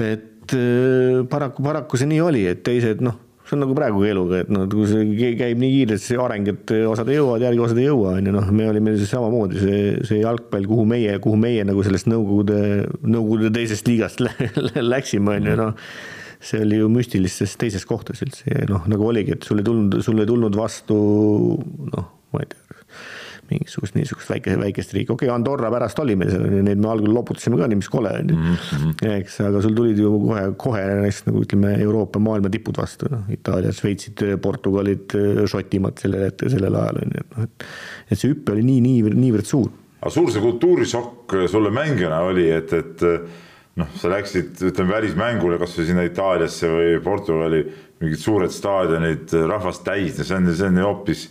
et 0.00 0.54
äh, 0.56 1.20
paraku, 1.30 1.64
paraku 1.66 2.00
see 2.00 2.08
nii 2.12 2.22
oli, 2.24 2.46
et 2.50 2.62
teised 2.66 3.02
noh, 3.04 3.18
see 3.42 3.56
on 3.56 3.64
nagu 3.64 3.76
praegugi 3.76 4.12
eluga, 4.12 4.40
et 4.44 4.52
noh, 4.52 4.64
kui 4.70 4.86
see 4.88 5.34
käib 5.38 5.60
nii 5.60 5.74
kiirelt, 5.74 6.04
see 6.04 6.20
areng, 6.20 6.48
et 6.54 6.72
osad 6.88 7.10
jõuavad 7.12 7.44
järgi, 7.44 7.62
osad 7.66 7.82
ei 7.82 7.90
jõua, 7.90 8.16
on 8.20 8.30
ju, 8.30 8.34
noh, 8.38 8.48
me 8.54 8.70
olime 8.70 8.96
siis 8.96 9.12
samamoodi 9.12 9.60
see, 9.60 9.84
see 10.08 10.22
jalgpall, 10.22 10.66
kuhu 10.70 10.86
meie, 10.88 11.18
kuhu 11.22 11.38
meie 11.40 11.66
nagu 11.68 11.84
sellest 11.86 12.08
Nõukogude, 12.12 12.58
Nõukogude 13.02 13.52
teisest 13.54 13.90
liigast 13.90 14.24
läksime, 14.94 15.38
on 15.38 15.52
ju, 15.52 15.60
noh 15.66 15.86
see 16.42 16.58
oli 16.64 16.80
ju 16.80 16.88
müstilistes 16.90 17.54
teises 17.60 17.84
kohtas 17.86 18.22
üldse 18.24 18.50
ja 18.50 18.66
noh, 18.70 18.82
nagu 18.90 19.06
oligi, 19.06 19.36
et 19.36 19.46
sul 19.46 19.62
ei 19.62 19.66
tulnud, 19.66 20.00
sul 20.02 20.18
ei 20.22 20.28
tulnud 20.28 20.56
vastu 20.58 20.96
noh, 21.92 22.08
ma 22.34 22.42
ei 22.42 22.50
tea 22.50 22.61
mingisugust 23.52 23.96
niisugust 23.98 24.32
väike, 24.32 24.56
väikest 24.60 24.94
riiki, 24.96 25.12
okei 25.12 25.28
okay,, 25.28 25.34
Andorra 25.34 25.70
pärast 25.72 26.00
oli 26.02 26.16
meil 26.18 26.32
seal, 26.32 26.46
neid 26.66 26.80
me 26.82 26.90
algul 26.92 27.14
loputasime 27.16 27.58
ka, 27.60 27.68
nii 27.70 27.80
mis 27.80 27.90
kole 27.92 28.14
on 28.18 28.32
ju 28.32 28.38
mm 28.38 28.56
-hmm.. 28.56 29.12
eks, 29.18 29.38
aga 29.48 29.62
sul 29.64 29.76
tulid 29.76 30.00
ju 30.02 30.12
kohe, 30.26 30.46
kohe 30.64 30.82
näiteks 30.88 31.22
nagu 31.28 31.44
ütleme, 31.44 31.74
Euroopa 31.84 32.22
maailma 32.22 32.50
tipud 32.52 32.80
vastu, 32.80 33.10
noh, 33.12 33.28
Itaaliad, 33.32 33.76
Šveitsid, 33.76 34.24
Portugalid, 34.42 35.14
Šotimaad 35.52 36.02
sellel 36.02 36.26
hetkel, 36.30 36.50
sellel 36.56 36.80
ajal 36.82 37.04
on 37.04 37.14
ju, 37.16 37.24
et 37.24 37.36
noh, 37.36 37.46
et. 37.48 37.70
et 38.10 38.18
see 38.18 38.32
hüpe 38.32 38.56
oli 38.56 38.66
nii, 38.66 38.82
niivõrd, 38.88 39.22
niivõrd 39.26 39.48
suur. 39.48 39.70
aga 40.00 40.10
suur 40.10 40.34
see 40.34 40.42
kultuurišokk 40.42 41.38
sulle 41.50 41.70
mängijana 41.74 42.20
oli, 42.26 42.50
et, 42.50 42.72
et 42.72 43.08
noh, 43.80 43.88
sa 43.96 44.10
läksid, 44.12 44.58
ütleme 44.72 44.96
välismängule 44.96 45.58
kasvõi 45.60 45.86
sinna 45.88 46.04
Itaaliasse 46.08 46.68
või 46.68 46.98
Portugali, 47.04 47.62
mingid 48.02 48.20
suured 48.20 48.52
staadionid, 48.52 49.32
rahvast 49.48 49.84
täis, 49.86 50.18
see 50.18 50.36
on, 50.36 50.50
see 50.52 50.68
on 50.68 50.80
ju 50.80 50.88
hoopis 50.88 51.26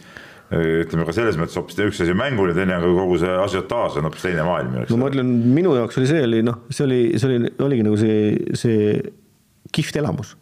ütleme 0.51 1.05
ka 1.07 1.13
selles 1.15 1.37
mõttes 1.39 1.55
hoopis 1.55 1.79
üks 1.79 2.01
asi 2.03 2.11
on 2.11 2.19
mängul 2.19 2.51
ja 2.51 2.57
teine 2.57 2.75
on 2.75 2.83
ka 2.83 2.91
kogu 2.97 3.17
see 3.21 3.39
asiotaaž 3.45 3.97
on 4.01 4.09
hoopis 4.09 4.25
teine 4.25 4.43
maailm. 4.43 4.75
no 4.83 4.99
ma 4.99 5.07
ütlen, 5.11 5.31
minu 5.55 5.77
jaoks 5.77 5.99
oli 6.01 6.09
see 6.11 6.25
oli 6.27 6.43
noh, 6.43 6.65
see 6.73 6.85
oli, 6.87 7.01
see 7.15 7.29
oli, 7.29 7.55
oligi 7.63 7.87
nagu 7.87 7.99
see, 7.99 8.21
see 8.59 8.99
kihvt 9.71 10.01
elamus. 10.01 10.35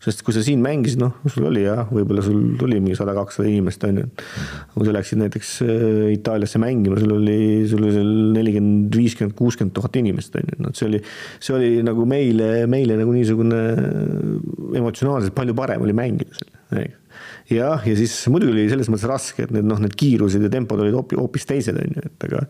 sest 0.00 0.22
kui 0.24 0.32
sa 0.32 0.40
siin 0.40 0.62
mängisid, 0.64 0.96
noh, 1.02 1.18
sul 1.28 1.50
oli 1.50 1.66
jah, 1.66 1.82
võib-olla 1.92 2.22
sul 2.24 2.54
tuli 2.56 2.78
mingi 2.80 2.94
sada, 2.96 3.12
kakssada 3.18 3.50
inimest 3.50 3.82
on 3.88 3.98
ju. 4.00 4.06
kui 4.76 4.86
sa 4.86 4.94
läksid 4.96 5.20
näiteks 5.20 5.50
äh, 5.66 6.06
Itaaliasse 6.14 6.62
mängima, 6.62 7.02
sul 7.02 7.16
oli, 7.18 7.40
sul 7.68 7.82
oli 7.82 7.92
seal 7.98 8.14
nelikümmend, 8.38 8.94
viiskümmend, 8.96 9.34
kuuskümmend 9.36 9.74
tuhat 9.76 9.98
inimest 9.98 10.38
on 10.38 10.46
ju, 10.46 10.62
noh, 10.62 10.78
see 10.78 10.88
oli, 10.92 11.02
see 11.42 11.58
oli 11.58 11.74
nagu 11.90 12.06
meile, 12.08 12.52
meile 12.70 13.02
nagu 13.02 13.18
niisugune 13.18 13.60
emotsionaalselt 14.78 15.34
palju 15.34 15.58
parem 15.58 15.82
oli 15.84 15.98
mängida 16.06 16.38
seal 16.38 16.98
jah, 17.50 17.82
ja 17.86 17.96
siis 17.98 18.14
muidugi 18.30 18.54
oli 18.54 18.66
selles 18.70 18.90
mõttes 18.92 19.08
raske, 19.10 19.44
et 19.46 19.54
need 19.54 19.66
noh, 19.66 19.80
need 19.82 19.94
kiirused 19.98 20.42
ja 20.44 20.50
tempod 20.52 20.82
olid 20.82 20.96
hoopis, 20.96 21.18
hoopis 21.18 21.48
teised, 21.48 21.78
on 21.80 21.96
ju, 21.96 22.04
et 22.06 22.26
aga 22.28 22.42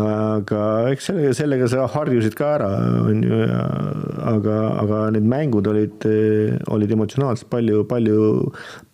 aga 0.00 0.60
eks 0.92 1.10
sellega, 1.10 1.32
sellega 1.36 1.68
sa 1.70 1.86
harjusid 1.90 2.36
ka 2.38 2.52
ära, 2.58 2.70
on 3.04 3.24
ju, 3.26 3.40
ja 3.42 3.64
aga, 4.30 4.56
aga 4.84 5.02
need 5.16 5.26
mängud 5.30 5.66
olid, 5.70 6.06
olid 6.70 6.94
emotsionaalselt 6.96 7.50
palju, 7.52 7.82
palju 7.90 8.30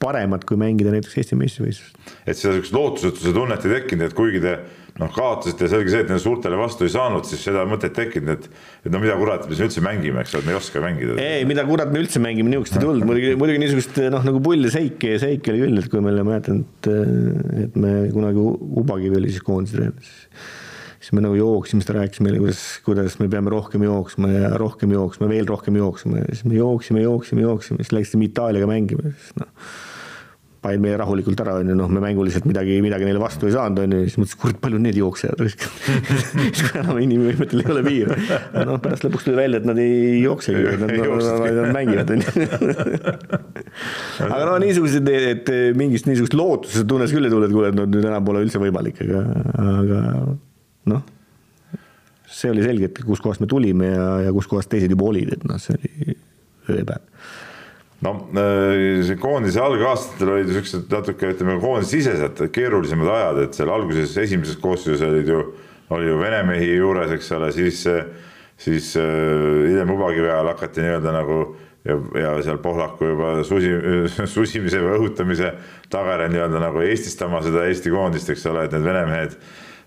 paremad, 0.02 0.46
kui 0.48 0.58
mängida 0.60 0.94
näiteks 0.94 1.20
Eesti 1.20 1.38
meistrivõistlust. 1.38 2.00
et 2.24 2.34
seda 2.34 2.56
niisugust 2.56 2.76
lootusetuse 2.76 3.36
tunnet 3.36 3.68
ei 3.68 3.78
tekkinud, 3.78 4.08
et 4.08 4.18
kuigi 4.18 4.42
te 4.44 4.58
noh, 5.00 5.10
kaotasite 5.12 5.66
ja 5.66 5.72
selge 5.74 5.92
see, 5.92 6.02
et 6.04 6.10
nende 6.10 6.22
suurtele 6.22 6.58
vastu 6.58 6.86
ei 6.86 6.92
saanud, 6.92 7.26
siis 7.28 7.42
seda 7.44 7.64
mõtet 7.68 7.94
tekkinud, 7.96 8.32
et 8.32 8.48
et 8.86 8.92
no 8.92 9.00
mida 9.02 9.16
kurat, 9.18 9.46
me 9.48 9.56
siin 9.58 9.68
üldse 9.68 9.82
mängime, 9.84 10.22
eks 10.22 10.36
ole, 10.38 10.46
me 10.46 10.54
ei 10.54 10.58
oska 10.58 10.82
mängida. 10.82 11.16
ei, 11.20 11.46
mida 11.48 11.64
kurat 11.68 11.92
me 11.92 12.02
üldse 12.02 12.22
mängime, 12.22 12.52
niisugust 12.52 12.78
ei 12.78 12.84
tulnud, 12.84 13.06
muidugi, 13.08 13.32
muidugi 13.40 13.62
niisugust 13.62 13.98
noh, 14.14 14.26
nagu 14.26 14.42
pull 14.44 14.68
ja 14.68 14.72
seiki, 14.72 15.16
seiki 15.22 15.52
oli 15.52 15.64
küll, 15.64 15.80
et 15.82 15.90
kui 15.92 16.04
meil, 16.04 16.20
ma 16.22 16.36
mäletan, 16.36 16.62
et, 16.64 16.90
et 17.66 17.80
me 17.80 17.96
kunagi 18.14 18.44
Ubakivi 18.82 19.20
oli 19.20 19.34
siis 19.34 19.44
koondise 19.44 19.76
treener, 19.76 20.14
siis 20.96 21.12
me 21.16 21.24
nagu 21.24 21.36
jooksime, 21.38 21.82
siis 21.82 21.90
ta 21.90 21.98
rääkis 21.98 22.22
meile, 22.24 22.40
kuidas, 22.42 22.62
kuidas 22.86 23.18
me 23.20 23.28
peame 23.32 23.52
rohkem 23.52 23.84
jooksma 23.84 24.30
ja 24.32 24.54
rohkem 24.60 24.94
jooksma, 24.96 25.28
veel 25.30 25.50
rohkem 25.50 25.76
jooksma 25.78 26.22
ja 26.22 26.30
siis 26.32 26.46
me 26.48 26.56
jooksime, 26.56 27.04
jooksime, 27.04 27.44
jooksime, 27.44 27.84
siis 27.84 27.92
läksime 27.94 28.30
Itaaliaga 28.30 28.70
mängima, 28.70 29.12
siis 29.12 29.36
noh 29.42 29.68
panid 30.64 30.82
meie 30.82 30.96
rahulikult 30.98 31.40
ära, 31.42 31.56
on 31.60 31.70
ju, 31.70 31.76
noh, 31.78 31.90
me 31.92 32.00
mänguliselt 32.02 32.46
midagi, 32.48 32.78
midagi 32.84 33.06
neile 33.06 33.20
vastu 33.20 33.48
ei 33.48 33.54
saanud, 33.54 33.82
on 33.82 33.94
ju, 33.94 34.02
siis 34.06 34.16
mõtlesin, 34.20 34.40
kurat, 34.42 34.58
palju 34.62 34.80
need 34.82 34.98
jooksevad 34.98 35.42
siis 35.46 36.62
kui 36.64 36.80
enam 36.80 37.00
inimvõimetel 37.02 37.62
ei 37.62 37.72
ole 37.74 37.82
piire. 37.86 38.16
noh, 38.66 38.80
pärast 38.82 39.06
lõpuks 39.06 39.26
tuli 39.28 39.38
välja, 39.38 39.60
et 39.60 39.68
nad 39.68 39.80
ei 39.82 40.22
jooksegi, 40.22 40.64
nad, 40.82 40.94
nad, 40.96 41.58
nad 41.60 41.72
mängivad, 41.76 42.12
on 42.14 42.24
ju. 42.24 42.46
aga 44.30 44.42
no 44.48 44.56
niisugused, 44.62 45.12
et 45.32 45.52
mingist 45.78 46.08
niisugust 46.10 46.36
lootuse 46.38 46.86
tunnet 46.88 47.12
küll 47.12 47.28
ei 47.28 47.34
tule, 47.34 47.50
et 47.50 47.56
kuule, 47.56 47.72
et 47.72 47.78
no 47.78 47.86
nüüd 47.90 48.08
enam 48.08 48.26
pole 48.26 48.44
üldse 48.46 48.62
võimalik, 48.62 49.02
aga, 49.06 49.24
aga 49.66 50.00
noh. 50.92 51.04
See 52.36 52.50
oli 52.52 52.64
selge, 52.64 52.90
et 52.90 53.04
kuskohast 53.06 53.40
me 53.40 53.46
tulime 53.48 53.92
ja, 53.92 54.06
ja 54.26 54.32
kuskohast 54.34 54.68
teised 54.72 54.92
juba 54.92 55.06
olid, 55.12 55.36
et 55.36 55.44
noh, 55.46 55.60
see 55.62 55.76
oli 55.78 56.16
ööpäev 56.66 57.04
no 58.04 58.12
äh, 58.36 59.12
koondise 59.20 59.62
algaastatel 59.64 60.34
olid 60.34 60.52
siuksed 60.52 60.90
natuke 60.92 61.32
ütleme 61.32 61.58
koondisesiseselt 61.62 62.42
keerulisemad 62.52 63.12
ajad, 63.14 63.42
et 63.46 63.58
seal 63.58 63.72
alguses 63.72 64.16
esimeses 64.20 64.58
koosseisus 64.60 65.04
olid 65.06 65.30
ju, 65.32 65.42
oli 65.96 66.10
ju 66.10 66.18
vene 66.20 66.42
mehi 66.48 66.74
juures, 66.74 67.14
eks 67.16 67.30
ole, 67.38 67.52
siis, 67.54 67.84
siis 68.60 68.90
hiljem 68.98 69.94
Ubakivi 69.94 70.28
ajal 70.28 70.52
hakati 70.52 70.84
nii-öelda 70.84 71.14
nagu 71.14 71.38
ja, 71.86 71.96
ja 72.20 72.32
seal 72.44 72.58
Pohlaku 72.62 73.12
juba 73.12 73.30
susi, 73.46 73.70
susimise 74.36 74.80
või 74.82 74.98
õhutamise 75.00 75.52
tagajärjel 75.92 76.34
nii-öelda 76.34 76.62
nagu 76.62 76.82
eestistama 76.84 77.42
seda 77.44 77.66
Eesti 77.70 77.92
koondist, 77.94 78.30
eks 78.32 78.46
ole, 78.50 78.66
et 78.66 78.74
need 78.74 78.86
vene 78.86 79.06
mehed 79.10 79.38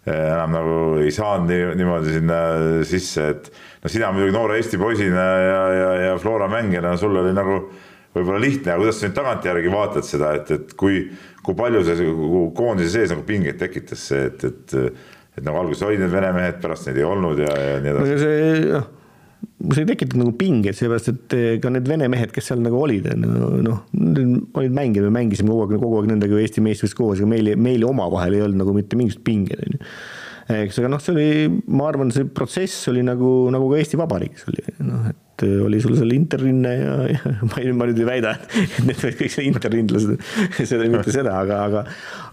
enam 0.09 0.55
nagu 0.55 0.77
ei 1.03 1.11
saanud 1.13 1.51
nii, 1.51 1.65
niimoodi 1.77 2.15
sinna 2.15 2.39
sisse, 2.87 3.25
et 3.33 3.49
no 3.83 3.91
sina 3.91 4.13
muidugi 4.15 4.33
noore 4.33 4.57
Eesti 4.59 4.79
poisina 4.79 5.25
ja, 5.43 5.59
ja, 5.75 5.89
ja 6.07 6.17
Flora 6.21 6.47
mängijana, 6.51 6.95
sul 6.97 7.17
oli 7.19 7.33
nagu 7.35 7.59
võib-olla 8.19 8.41
lihtne, 8.43 8.73
aga 8.73 8.83
kuidas 8.83 8.99
sa 8.99 9.07
nüüd 9.07 9.17
tagantjärgi 9.17 9.73
vaatad 9.73 10.07
seda, 10.07 10.35
et, 10.39 10.53
et 10.55 10.75
kui, 10.79 11.01
kui 11.45 11.57
palju 11.57 11.81
see 11.87 12.11
koondise 12.57 12.93
sees 12.93 13.15
nagu 13.15 13.25
pingeid 13.27 13.59
tekitas 13.61 14.05
see, 14.11 14.29
et, 14.29 14.45
et, 14.45 14.77
et 15.39 15.43
nagu 15.45 15.63
alguses 15.63 15.87
olid 15.87 16.03
need 16.03 16.13
vene 16.13 16.31
mehed, 16.35 16.61
pärast 16.63 16.89
neid 16.89 17.01
ei 17.01 17.07
olnud 17.07 17.43
ja, 17.43 17.51
ja 17.55 17.83
nii 17.83 17.93
edasi. 17.95 18.21
see 18.23 18.71
noh, 18.75 19.75
see 19.75 19.87
tekitab 19.87 20.19
nagu 20.19 20.33
pingeid, 20.39 20.75
sellepärast 20.77 21.11
et 21.13 21.35
eh, 21.37 21.49
ka 21.63 21.71
need 21.73 21.87
vene 21.89 22.07
mehed, 22.11 22.31
kes 22.35 22.51
seal 22.51 22.63
nagu 22.63 22.79
olid, 22.79 23.07
noh, 23.19 23.83
olid 24.59 24.75
mängijad, 24.75 25.07
me 25.07 25.19
mängisime 25.21 25.51
kogu 25.51 25.65
aeg, 25.65 25.75
kogu 25.79 26.01
aeg 26.01 26.09
nendega 26.13 26.39
Eesti 26.39 26.63
meistrivõistluses 26.63 26.99
koos, 26.99 27.21
aga 27.21 27.31
meil, 27.33 27.53
meil 27.59 27.85
omavahel 27.87 28.37
ei 28.37 28.45
olnud 28.47 28.63
nagu 28.63 28.75
mitte 28.75 28.99
mingisugust 28.99 29.25
pingeid, 29.27 29.63
on 29.65 29.77
ju 29.77 29.85
eks, 30.49 30.79
aga 30.81 30.89
noh, 30.89 31.01
see 31.03 31.13
oli, 31.13 31.29
ma 31.69 31.89
arvan, 31.91 32.11
see 32.13 32.27
protsess 32.33 32.89
oli 32.91 33.03
nagu, 33.05 33.31
nagu 33.53 33.69
ka 33.69 33.81
Eesti 33.81 33.99
Vabariigis 33.99 34.47
oli, 34.49 34.65
noh, 34.81 35.09
et 35.11 35.19
oli 35.47 35.79
sul 35.83 35.95
seal 35.97 36.11
interrinne 36.15 36.73
ja, 36.75 36.95
ja 37.13 37.33
ma, 37.49 37.63
ma 37.79 37.87
nüüd 37.89 38.01
ei 38.03 38.09
väida, 38.09 38.35
et 38.35 38.81
need 38.87 39.05
olid 39.05 39.17
kõik 39.21 39.39
interrinlased, 39.45 40.27
seda 40.71 40.89
mitte 40.91 41.15
seda, 41.15 41.37
aga, 41.43 41.61
aga, 41.69 41.85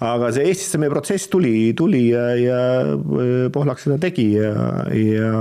aga 0.09 0.33
see 0.35 0.51
Eestisse 0.51 0.81
meie 0.83 0.93
protsess 0.93 1.31
tuli, 1.33 1.55
tuli 1.79 2.09
ja, 2.11 2.27
ja 2.41 2.61
Pohlak 3.55 3.83
seda 3.83 4.01
tegi 4.03 4.29
ja, 4.37 4.53
ja 4.91 5.33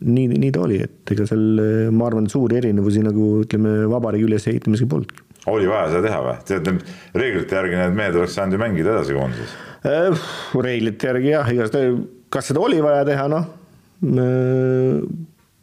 nii, 0.00 0.28
nii 0.34 0.52
ta 0.54 0.66
oli, 0.66 0.82
et 0.84 1.14
ega 1.16 1.26
seal, 1.30 1.64
ma 1.94 2.10
arvan, 2.10 2.28
suuri 2.30 2.60
erinevusi 2.60 3.02
nagu 3.06 3.32
ütleme, 3.46 3.80
vabariigi 3.90 4.28
ülesehitamisega 4.28 4.92
polnudki. 4.92 5.26
oli 5.50 5.70
vaja 5.70 5.88
seda 5.96 6.06
teha 6.10 6.22
või? 6.28 6.38
tead, 6.50 6.86
reeglite 7.16 7.60
järgi 7.60 7.82
need 7.82 7.98
mehed 7.98 8.22
oleks 8.22 8.38
saanud 8.38 8.58
ju 8.58 8.62
mängida 8.62 8.96
edasi 8.98 9.16
koondises 9.18 9.58
Äh, 9.80 10.12
reeglite 10.60 11.08
järgi 11.08 11.30
jah, 11.32 11.48
igatahes, 11.48 12.02
kas 12.32 12.50
seda 12.50 12.60
oli 12.60 12.82
vaja 12.84 13.04
teha, 13.08 13.24
noh. 13.32 13.46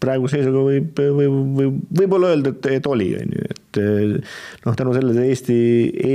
Praeguse 0.07 0.39
seisuga 0.39 0.63
võib, 0.65 0.91
võib, 0.97 1.39
võib, 1.57 1.79
võib-olla 2.01 2.31
öelda, 2.33 2.53
et, 2.55 2.69
et 2.79 2.87
oli, 2.89 3.09
on 3.19 3.33
ju, 3.35 3.47
et 3.53 3.81
noh, 4.65 4.77
tänu 4.77 4.95
sellele 4.95 5.25
Eesti, 5.31 5.57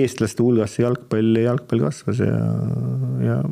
eestlaste 0.00 0.44
hulgas 0.44 0.76
see 0.76 0.86
jalgpall, 0.86 1.36
jalgpall 1.44 1.84
kasvas 1.84 2.22
ja, 2.24 2.38
ja. 3.26 3.42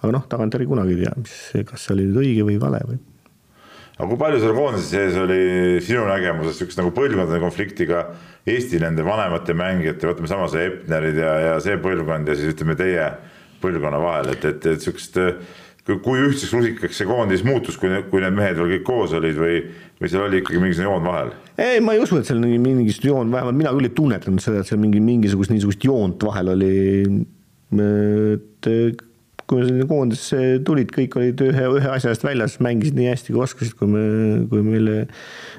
aga 0.00 0.10
noh, 0.16 0.26
tagantjärgi 0.32 0.68
kunagi 0.70 0.98
ei 0.98 1.06
tea, 1.06 1.14
mis, 1.22 1.38
kas 1.70 1.86
see 1.86 1.96
oli 1.96 2.10
nüüd 2.10 2.20
õige 2.24 2.50
või 2.50 2.58
vale 2.60 2.82
või 2.88 3.00
aga 4.00 4.08
kui 4.08 4.20
palju 4.20 4.38
seal 4.40 4.54
koondise 4.56 4.88
sees 4.88 5.16
oli 5.20 5.40
sinu 5.84 6.06
nägemuses 6.08 6.56
sihukest 6.56 6.80
nagu 6.80 6.92
põlvkondade 6.96 7.40
konfliktiga 7.42 8.06
Eesti 8.48 8.80
nende 8.80 9.04
vanemate 9.04 9.52
mängijate, 9.52 10.08
võtame 10.08 10.30
sama 10.30 10.46
see 10.48 10.70
Epnerid 10.70 11.18
ja, 11.20 11.34
ja 11.44 11.58
see 11.60 11.76
põlvkond 11.82 12.30
ja 12.30 12.36
siis 12.38 12.54
ütleme 12.54 12.78
teie 12.80 13.10
põlvkonna 13.60 14.00
vahel, 14.00 14.30
et, 14.32 14.46
et, 14.48 14.70
et 14.72 14.80
sihukest 14.80 15.18
kui 15.86 16.22
ühtseks 16.26 16.52
rusikaks 16.54 17.00
see 17.00 17.08
koondis 17.08 17.44
muutus, 17.46 17.78
kui, 17.80 17.90
kui 18.10 18.22
need 18.22 18.36
mehed 18.36 18.58
veel 18.58 18.74
kõik 18.74 18.86
koos 18.86 19.14
olid 19.16 19.38
või, 19.40 19.60
või 20.00 20.12
seal 20.12 20.26
oli 20.26 20.40
ikkagi 20.42 20.62
mingisugune 20.62 20.90
joon 20.90 21.06
vahel? 21.08 21.34
ei, 21.56 21.82
ma 21.84 21.96
ei 21.96 22.02
usu, 22.02 22.20
et 22.20 22.28
seal 22.28 22.40
mingisugust 22.40 23.06
joon, 23.08 23.32
vähemalt 23.32 23.58
mina 23.58 23.74
küll 23.76 23.88
ei 23.88 23.94
tunnetanud 23.96 24.44
seda, 24.44 24.62
et 24.62 24.70
seal 24.70 24.80
mingi 24.82 25.02
mingisugust 25.04 25.54
niisugust 25.54 25.86
joont 25.88 26.26
vahel 26.28 26.52
oli. 26.54 26.74
et 27.80 28.70
kui 29.50 29.58
me 29.58 29.66
sinna 29.66 29.86
koondisse 29.90 30.40
tulid, 30.66 30.92
kõik 30.94 31.16
olid 31.18 31.40
ühe, 31.42 31.64
ühe 31.80 31.90
asja 31.90 32.12
eest 32.12 32.22
väljas, 32.22 32.58
mängisid 32.62 32.94
nii 32.98 33.08
hästi 33.10 33.34
kui 33.34 33.42
oskasid, 33.42 33.74
kui 33.78 33.90
me, 33.90 34.04
kui 34.50 34.62
meile, 34.62 35.00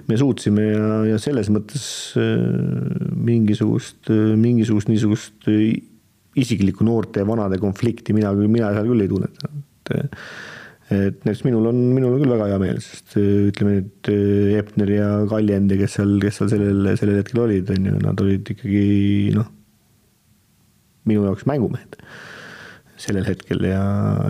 me 0.08 0.20
suutsime 0.20 0.70
ja, 0.70 0.86
ja 1.10 1.18
selles 1.20 1.52
mõttes 1.52 1.86
mingisugust, 3.28 4.08
mingisugust 4.40 4.92
niisugust 4.92 5.52
isiklikku 6.40 6.88
noorte 6.88 7.20
ja 7.20 7.28
vanade 7.28 7.60
konflikti 7.60 8.16
mina 8.16 8.32
küll, 8.38 8.48
mina 8.52 8.72
seal 8.72 8.88
küll 8.88 9.04
ei 9.04 9.12
tunnetanud, 9.12 9.68
et 9.82 10.18
et 10.92 11.22
näiteks 11.24 11.46
minul 11.48 11.70
on, 11.70 11.78
minul 11.96 12.18
on 12.18 12.20
küll 12.20 12.34
väga 12.34 12.50
hea 12.50 12.58
meel, 12.60 12.80
sest 12.84 13.14
ütleme 13.16 13.78
nüüd 13.78 14.10
Epner 14.60 14.90
ja 14.92 15.06
Kaljend 15.32 15.72
ja 15.72 15.78
kes 15.80 15.94
seal, 15.96 16.18
kes 16.20 16.42
seal 16.42 16.50
sellel, 16.52 16.90
sellel 17.00 17.22
hetkel 17.22 17.40
olid, 17.46 17.72
on 17.72 17.88
ju, 17.88 18.02
nad 18.04 18.24
olid 18.26 18.52
ikkagi 18.52 18.82
noh, 19.38 19.48
minu 21.08 21.24
jaoks 21.30 21.48
mängumehed 21.48 21.96
sellel 23.02 23.24
hetkel 23.26 23.64
ja, 23.66 23.86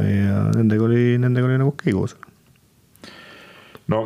ja 0.06 0.44
nendega 0.54 0.86
oli, 0.86 1.18
nendega 1.24 1.50
oli 1.50 1.58
nagu 1.64 1.74
okei 1.74 1.96
okay 1.96 1.98
koos. 1.98 2.14
no 3.90 4.04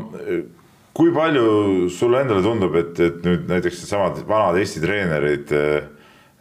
kui 0.95 1.11
palju 1.11 1.89
sulle 1.91 2.23
endale 2.23 2.45
tundub, 2.45 2.79
et, 2.79 2.95
et 3.03 3.19
nüüd 3.27 3.51
näiteks 3.51 3.83
needsamad 3.83 4.23
vanad 4.31 4.63
Eesti 4.63 4.79
treenerid 4.85 5.51
äh, 5.59 5.91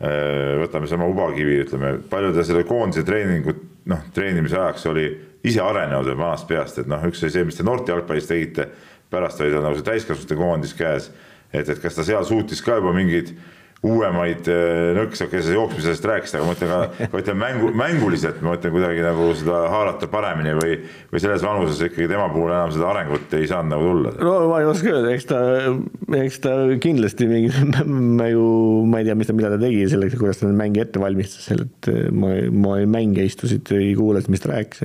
Äh, 0.04 0.58
võtame 0.58 0.88
sama 0.90 1.06
Ubakivi, 1.06 1.60
ütleme, 1.62 1.94
palju 2.10 2.32
ta 2.34 2.42
selle 2.44 2.64
koondise 2.66 3.04
treeningut, 3.06 3.60
noh, 3.90 4.04
treenimise 4.14 4.58
ajaks 4.58 4.86
oli 4.90 5.06
ise 5.44 5.60
arenenud 5.60 6.08
veel 6.08 6.18
vanast 6.18 6.48
peast, 6.48 6.80
et 6.80 6.88
noh, 6.90 7.02
üks 7.08 7.22
oli 7.24 7.34
see, 7.34 7.44
mis 7.48 7.58
te 7.58 7.66
noorte 7.66 7.92
jalgpallis 7.92 8.28
tegite, 8.30 8.68
pärast 9.12 9.42
oli 9.44 9.52
tal 9.52 9.66
nagu 9.66 9.78
see 9.78 9.86
täiskasvanute 9.86 10.38
koondis 10.38 10.72
käes, 10.76 11.10
et, 11.52 11.68
et 11.68 11.80
kas 11.82 11.98
ta 11.98 12.06
seal 12.06 12.24
suutis 12.28 12.62
ka 12.64 12.78
juba 12.80 12.94
mingeid 12.96 13.34
uuemaid 13.84 14.48
äh, 14.48 14.92
nõkse, 14.96 15.26
okei, 15.28 15.42
sa 15.44 15.54
jooksmisest 15.54 16.06
rääkisid, 16.08 16.38
aga 16.38 16.46
ma 16.46 16.52
mõtlen 16.52 16.70
ka, 16.70 17.08
ma 17.12 17.20
ütlen 17.20 17.38
mängu, 17.40 17.70
mänguliselt, 17.76 18.40
ma 18.44 18.54
mõtlen 18.54 18.72
kuidagi 18.74 19.02
nagu 19.04 19.26
seda 19.36 19.60
haarata 19.72 20.08
paremini 20.12 20.54
või, 20.56 20.78
või 21.12 21.22
selles 21.22 21.44
vanuses 21.44 21.82
ikkagi 21.84 22.08
tema 22.10 22.30
puhul 22.32 22.52
enam 22.52 22.72
seda 22.74 22.88
arengut 22.92 23.36
ei 23.36 23.48
saanud 23.50 23.74
nagu 23.74 23.90
tulla? 23.90 24.14
no 24.24 24.36
ma 24.50 24.62
ei 24.62 24.70
oska 24.70 24.88
öelda, 24.92 25.12
eks 25.12 25.28
ta, 25.30 25.42
eks 26.20 26.40
ta 26.46 26.54
kindlasti 26.84 27.28
mingi, 27.30 27.52
ju, 28.34 28.48
ma 28.88 29.02
ei 29.02 29.08
tea, 29.10 29.18
mis 29.20 29.30
ta, 29.30 29.36
mida 29.36 29.52
ta 29.52 29.60
tegi 29.60 29.84
selleks, 29.92 30.16
kuidas 30.20 30.40
ta 30.40 30.52
mänge 30.54 30.84
ette 30.86 31.02
valmistas, 31.02 31.50
et 31.52 31.92
ma, 32.14 32.32
ma 32.64 32.80
ei 32.80 32.88
mänge 32.90 33.28
istusid, 33.28 33.68
ei 33.76 33.92
kuulanud, 33.98 34.32
mis 34.32 34.44
ta 34.44 34.54
rääkis. 34.54 34.84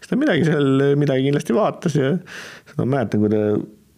eks 0.00 0.10
ta 0.10 0.18
midagi 0.18 0.50
seal, 0.50 0.90
midagi 0.98 1.28
kindlasti 1.28 1.56
vaatas 1.56 1.98
ja 2.00 2.16
seda 2.18 2.82
ma 2.82 2.90
mäletan, 2.98 3.22
kui 3.22 3.32
ta 3.32 3.46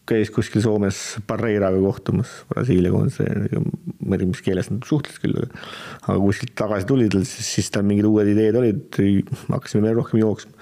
käis 0.06 0.30
kuskil 0.34 0.62
Soomes 0.62 0.98
Barreiraga 1.26 1.78
kohtumas, 1.82 2.30
Brasiilia 2.50 2.92
koondise, 2.94 3.26
ma 4.06 4.16
ei 4.16 4.20
tea, 4.20 4.28
mis 4.30 4.42
keeles 4.44 4.70
nad 4.70 4.86
suhtles 4.86 5.18
küll, 5.22 5.36
aga 6.06 6.16
kuskilt 6.22 6.54
tagasi 6.58 6.86
tulid, 6.88 7.16
siis, 7.26 7.48
siis 7.56 7.70
tal 7.74 7.86
mingid 7.88 8.06
uued 8.08 8.30
ideed 8.30 8.58
olid, 8.60 8.98
hakkasime 9.50 9.82
veel 9.86 9.98
rohkem 9.98 10.22
jooksma. 10.22 10.52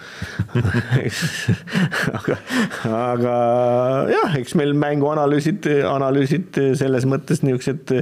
Aga, 2.15 2.37
aga 2.89 3.35
jah, 4.11 4.35
eks 4.39 4.55
meil 4.59 4.73
mänguanalüüsid, 4.79 5.67
analüüsid 5.89 6.59
selles 6.79 7.07
mõttes 7.09 7.43
niisugused 7.45 7.93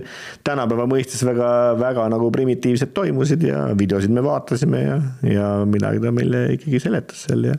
tänapäeva 0.47 0.87
mõistes 0.91 1.23
väga, 1.27 1.49
väga 1.81 2.07
nagu 2.13 2.31
primitiivsed 2.35 2.93
toimusid 2.97 3.45
ja 3.47 3.65
videosid 3.79 4.13
me 4.15 4.25
vaatasime 4.25 4.83
ja, 4.85 5.01
ja 5.27 5.51
midagi 5.69 6.03
ta 6.03 6.15
meile 6.15 6.45
ikkagi 6.57 6.83
seletas 6.83 7.27
seal 7.27 7.51
ja 7.53 7.59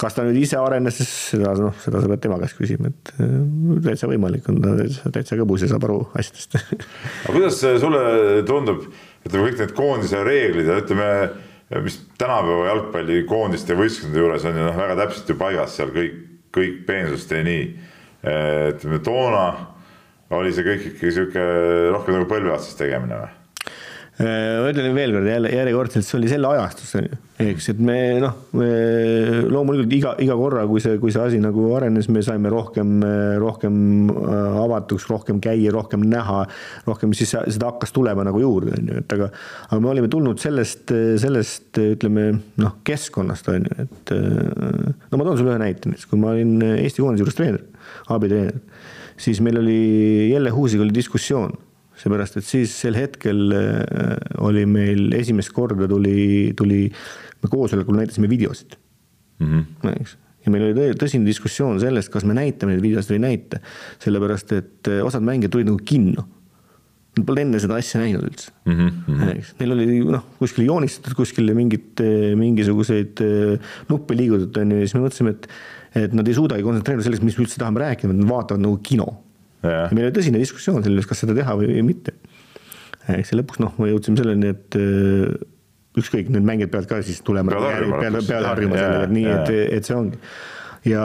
kas 0.00 0.16
ta 0.16 0.24
nüüd 0.26 0.38
ise 0.40 0.58
arenes, 0.58 0.98
seda 1.30 1.54
noh, 1.58 1.74
seda 1.82 2.02
sa 2.02 2.10
pead 2.10 2.22
tema 2.24 2.38
käest 2.42 2.58
küsima, 2.58 2.90
et 2.90 3.12
äh, 3.14 3.34
täitsa 3.86 4.10
võimalik 4.10 4.48
on, 4.50 4.60
ta 4.64 4.74
täitsa, 4.80 5.12
täitsa 5.14 5.38
kõbus 5.40 5.64
ja 5.64 5.70
saab 5.70 5.86
aru 5.88 6.00
asjadest 6.18 6.58
aga 6.58 7.34
kuidas 7.36 7.60
sulle 7.82 8.04
tundub, 8.48 8.88
ütleme 9.24 9.48
kõik 9.48 9.62
need 9.62 9.74
koondise 9.76 10.22
reeglid 10.26 10.70
ja 10.70 10.80
ütleme, 10.82 11.10
mis 11.84 12.00
tänapäeva 12.20 12.70
jalgpallikoondiste 12.72 13.78
võistkondade 13.78 14.24
juures 14.24 14.48
on 14.50 14.58
ju 14.58 14.66
noh, 14.66 14.80
väga 14.82 14.98
täpselt 15.04 15.30
ju 15.30 15.38
paigas 15.40 15.78
seal 15.78 15.94
kõik, 15.94 16.18
kõik 16.54 16.82
peensust 16.88 17.32
ja 17.34 17.40
nii. 17.46 17.62
ütleme 18.24 19.00
toona 19.04 19.46
oli 20.34 20.52
see 20.54 20.66
kõik 20.66 20.84
ikkagi 20.90 21.14
sihuke 21.14 21.48
rohkem 21.94 22.18
nagu 22.18 22.28
põlve 22.30 22.54
otsas 22.54 22.76
tegemine 22.78 23.22
või? 23.22 23.32
Äh, 24.14 24.60
ütlen 24.70 24.94
veel 24.94 25.10
kord 25.10 25.26
jälle 25.26 25.50
järjekordselt, 25.50 26.04
see 26.06 26.14
oli 26.20 26.28
selle 26.30 26.46
ajastus, 26.46 26.92
eks, 27.42 27.64
et 27.72 27.80
me 27.82 27.96
noh, 28.22 28.36
loomulikult 28.54 29.90
iga, 29.96 30.12
iga 30.22 30.36
korra, 30.38 30.62
kui 30.70 30.78
see, 30.84 31.00
kui 31.02 31.10
see 31.10 31.24
asi 31.24 31.40
nagu 31.42 31.64
arenes, 31.74 32.06
me 32.14 32.22
saime 32.22 32.52
rohkem, 32.52 32.92
rohkem 33.42 33.80
äh, 34.12 34.60
avatuks, 34.62 35.08
rohkem 35.10 35.42
käia, 35.42 35.72
rohkem 35.74 36.06
näha, 36.12 36.44
rohkem 36.86 37.16
siis 37.18 37.34
seda 37.34 37.72
hakkas 37.72 37.90
tulema 37.96 38.22
nagu 38.30 38.38
juurde, 38.38 38.78
on 38.78 38.92
ju, 38.92 39.02
et 39.02 39.16
aga, 39.18 39.32
aga 39.66 39.80
me 39.82 39.92
olime 39.96 40.12
tulnud 40.14 40.38
sellest, 40.38 40.94
sellest 41.18 41.82
ütleme 41.82 42.30
noh, 42.62 42.78
keskkonnast 42.86 43.50
on 43.50 43.66
ju, 43.66 43.88
et 43.88 44.14
no 44.14 45.18
ma 45.18 45.26
toon 45.26 45.42
sulle 45.42 45.56
ühe 45.56 45.62
näite, 45.66 45.90
näiteks 45.90 46.06
kui 46.12 46.22
ma 46.22 46.36
olin 46.36 46.60
Eesti 46.76 47.02
koondise 47.02 47.26
juures 47.26 47.42
treener, 47.42 47.66
abitreener, 48.14 48.62
siis 49.18 49.42
meil 49.42 49.58
oli 49.58 49.78
Jelle 50.30 50.54
Huusiga 50.54 50.86
oli 50.86 50.94
diskussioon 51.02 51.58
seepärast, 52.00 52.38
et 52.40 52.46
siis 52.46 52.74
sel 52.84 52.96
hetkel 52.98 53.54
äh, 53.54 54.16
oli 54.44 54.64
meil 54.66 55.12
esimest 55.16 55.54
korda 55.54 55.88
tuli, 55.90 56.52
tuli, 56.58 56.86
me 57.42 57.50
koosolekul 57.50 57.98
näitasime 58.00 58.30
videosid 58.30 58.76
mm. 59.38 59.50
-hmm. 59.50 59.90
eks, 60.00 60.16
ja 60.44 60.52
meil 60.52 60.70
oli 60.70 60.94
tõsine 61.00 61.26
diskussioon 61.26 61.80
sellest, 61.82 62.12
kas 62.12 62.26
me 62.28 62.36
näitame 62.36 62.74
neid 62.74 62.84
videosid 62.84 63.14
või 63.14 63.20
ei 63.20 63.26
näita. 63.28 63.60
sellepärast, 64.02 64.52
et 64.52 64.90
eh, 64.92 65.04
osad 65.04 65.22
mängijad 65.24 65.54
tulid 65.54 65.70
nagu 65.70 65.80
kinno. 65.84 66.26
Nad 67.14 67.26
polnud 67.28 67.44
enne 67.44 67.60
seda 67.62 67.76
asja 67.78 68.00
näinud 68.02 68.24
üldse 68.26 68.50
mm. 68.66 68.88
-hmm. 69.06 69.42
Neil 69.60 69.72
oli 69.76 70.00
noh, 70.02 70.24
kuskil 70.38 70.66
joonistatud 70.66 71.14
kuskil 71.14 71.54
mingit, 71.54 72.00
eh, 72.02 72.34
mingisuguseid 72.36 73.22
nuppe 73.88 74.16
liigutatud 74.18 74.62
on 74.62 74.72
ju 74.72 74.80
ja 74.80 74.88
siis 74.88 74.96
me 74.98 75.04
mõtlesime, 75.06 75.36
et, 75.36 75.46
et 75.94 76.12
nad 76.12 76.28
ei 76.28 76.34
suudagi 76.34 76.66
kontsentreeruda 76.66 77.06
selleks, 77.06 77.22
mis 77.22 77.38
me 77.38 77.46
üldse 77.46 77.62
tahame 77.62 77.84
rääkida, 77.86 78.12
nad 78.12 78.28
vaatavad 78.28 78.66
nagu 78.66 78.80
kino. 78.82 79.23
Ja 79.64 79.88
meil 79.92 80.08
oli 80.08 80.14
tõsine 80.16 80.40
diskussioon 80.42 80.84
selle 80.84 80.98
üles, 80.98 81.08
kas 81.08 81.22
seda 81.24 81.36
teha 81.36 81.56
või 81.58 81.82
mitte. 81.86 82.14
eks 83.14 83.32
ja 83.32 83.40
lõpuks 83.40 83.62
noh, 83.62 83.74
me 83.80 83.90
jõudsime 83.90 84.20
selleni, 84.20 84.52
et 84.54 84.78
ükskõik, 86.00 86.30
need 86.34 86.46
mängijad 86.46 86.72
peavad 86.72 86.90
ka 86.90 87.02
siis 87.06 87.20
tulema. 87.26 87.54
peavad, 87.54 88.24
peavad 88.26 88.48
harjuma 88.50 88.80
sellega, 88.80 89.04
et 89.06 89.14
nii, 89.14 89.28
et, 89.34 89.52
et 89.78 89.88
see 89.88 89.96
ongi. 89.98 90.20
ja 90.90 91.04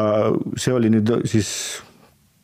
see 0.60 0.76
oli 0.76 0.93
nüüd 0.95 1.14
siis 1.30 1.51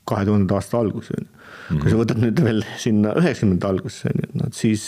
kahe 0.05 0.28
tuhandenda 0.28 0.59
aasta 0.59 0.80
algus, 0.82 1.09
on 1.16 1.26
ju. 1.26 1.80
kui 1.82 1.91
sa 1.91 1.99
võtad 1.99 2.22
nüüd 2.22 2.41
veel 2.45 2.61
sinna 2.82 3.16
üheksakümnendate 3.18 3.72
algusse, 3.72 4.11
on 4.11 4.22
ju, 4.22 4.30
et 4.30 4.38
noh, 4.41 4.53
siis 4.55 4.86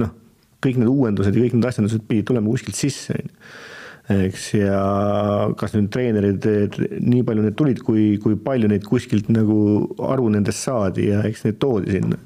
noh, 0.00 0.14
kõik 0.62 0.78
need 0.80 0.92
uuendused 0.92 1.34
ja 1.34 1.44
kõik 1.44 1.58
need 1.58 1.68
asjandused 1.72 2.06
pidid 2.08 2.28
tulema 2.30 2.52
kuskilt 2.52 2.78
sisse, 2.78 3.18
on 3.18 3.28
ju 3.28 3.68
eks, 4.10 4.46
ja 4.58 4.78
kas 5.58 5.74
nüüd 5.76 5.90
treenerid, 5.94 6.46
nii 7.00 7.24
palju 7.26 7.44
need 7.46 7.58
tulid, 7.58 7.82
kui, 7.86 8.14
kui 8.22 8.38
palju 8.40 8.70
neid 8.70 8.86
kuskilt 8.86 9.30
nagu 9.32 9.58
aru 10.10 10.30
nendest 10.34 10.66
saadi 10.66 11.10
ja 11.12 11.22
eks 11.28 11.46
need 11.46 11.60
toodi 11.62 11.98
sinna. 11.98 12.18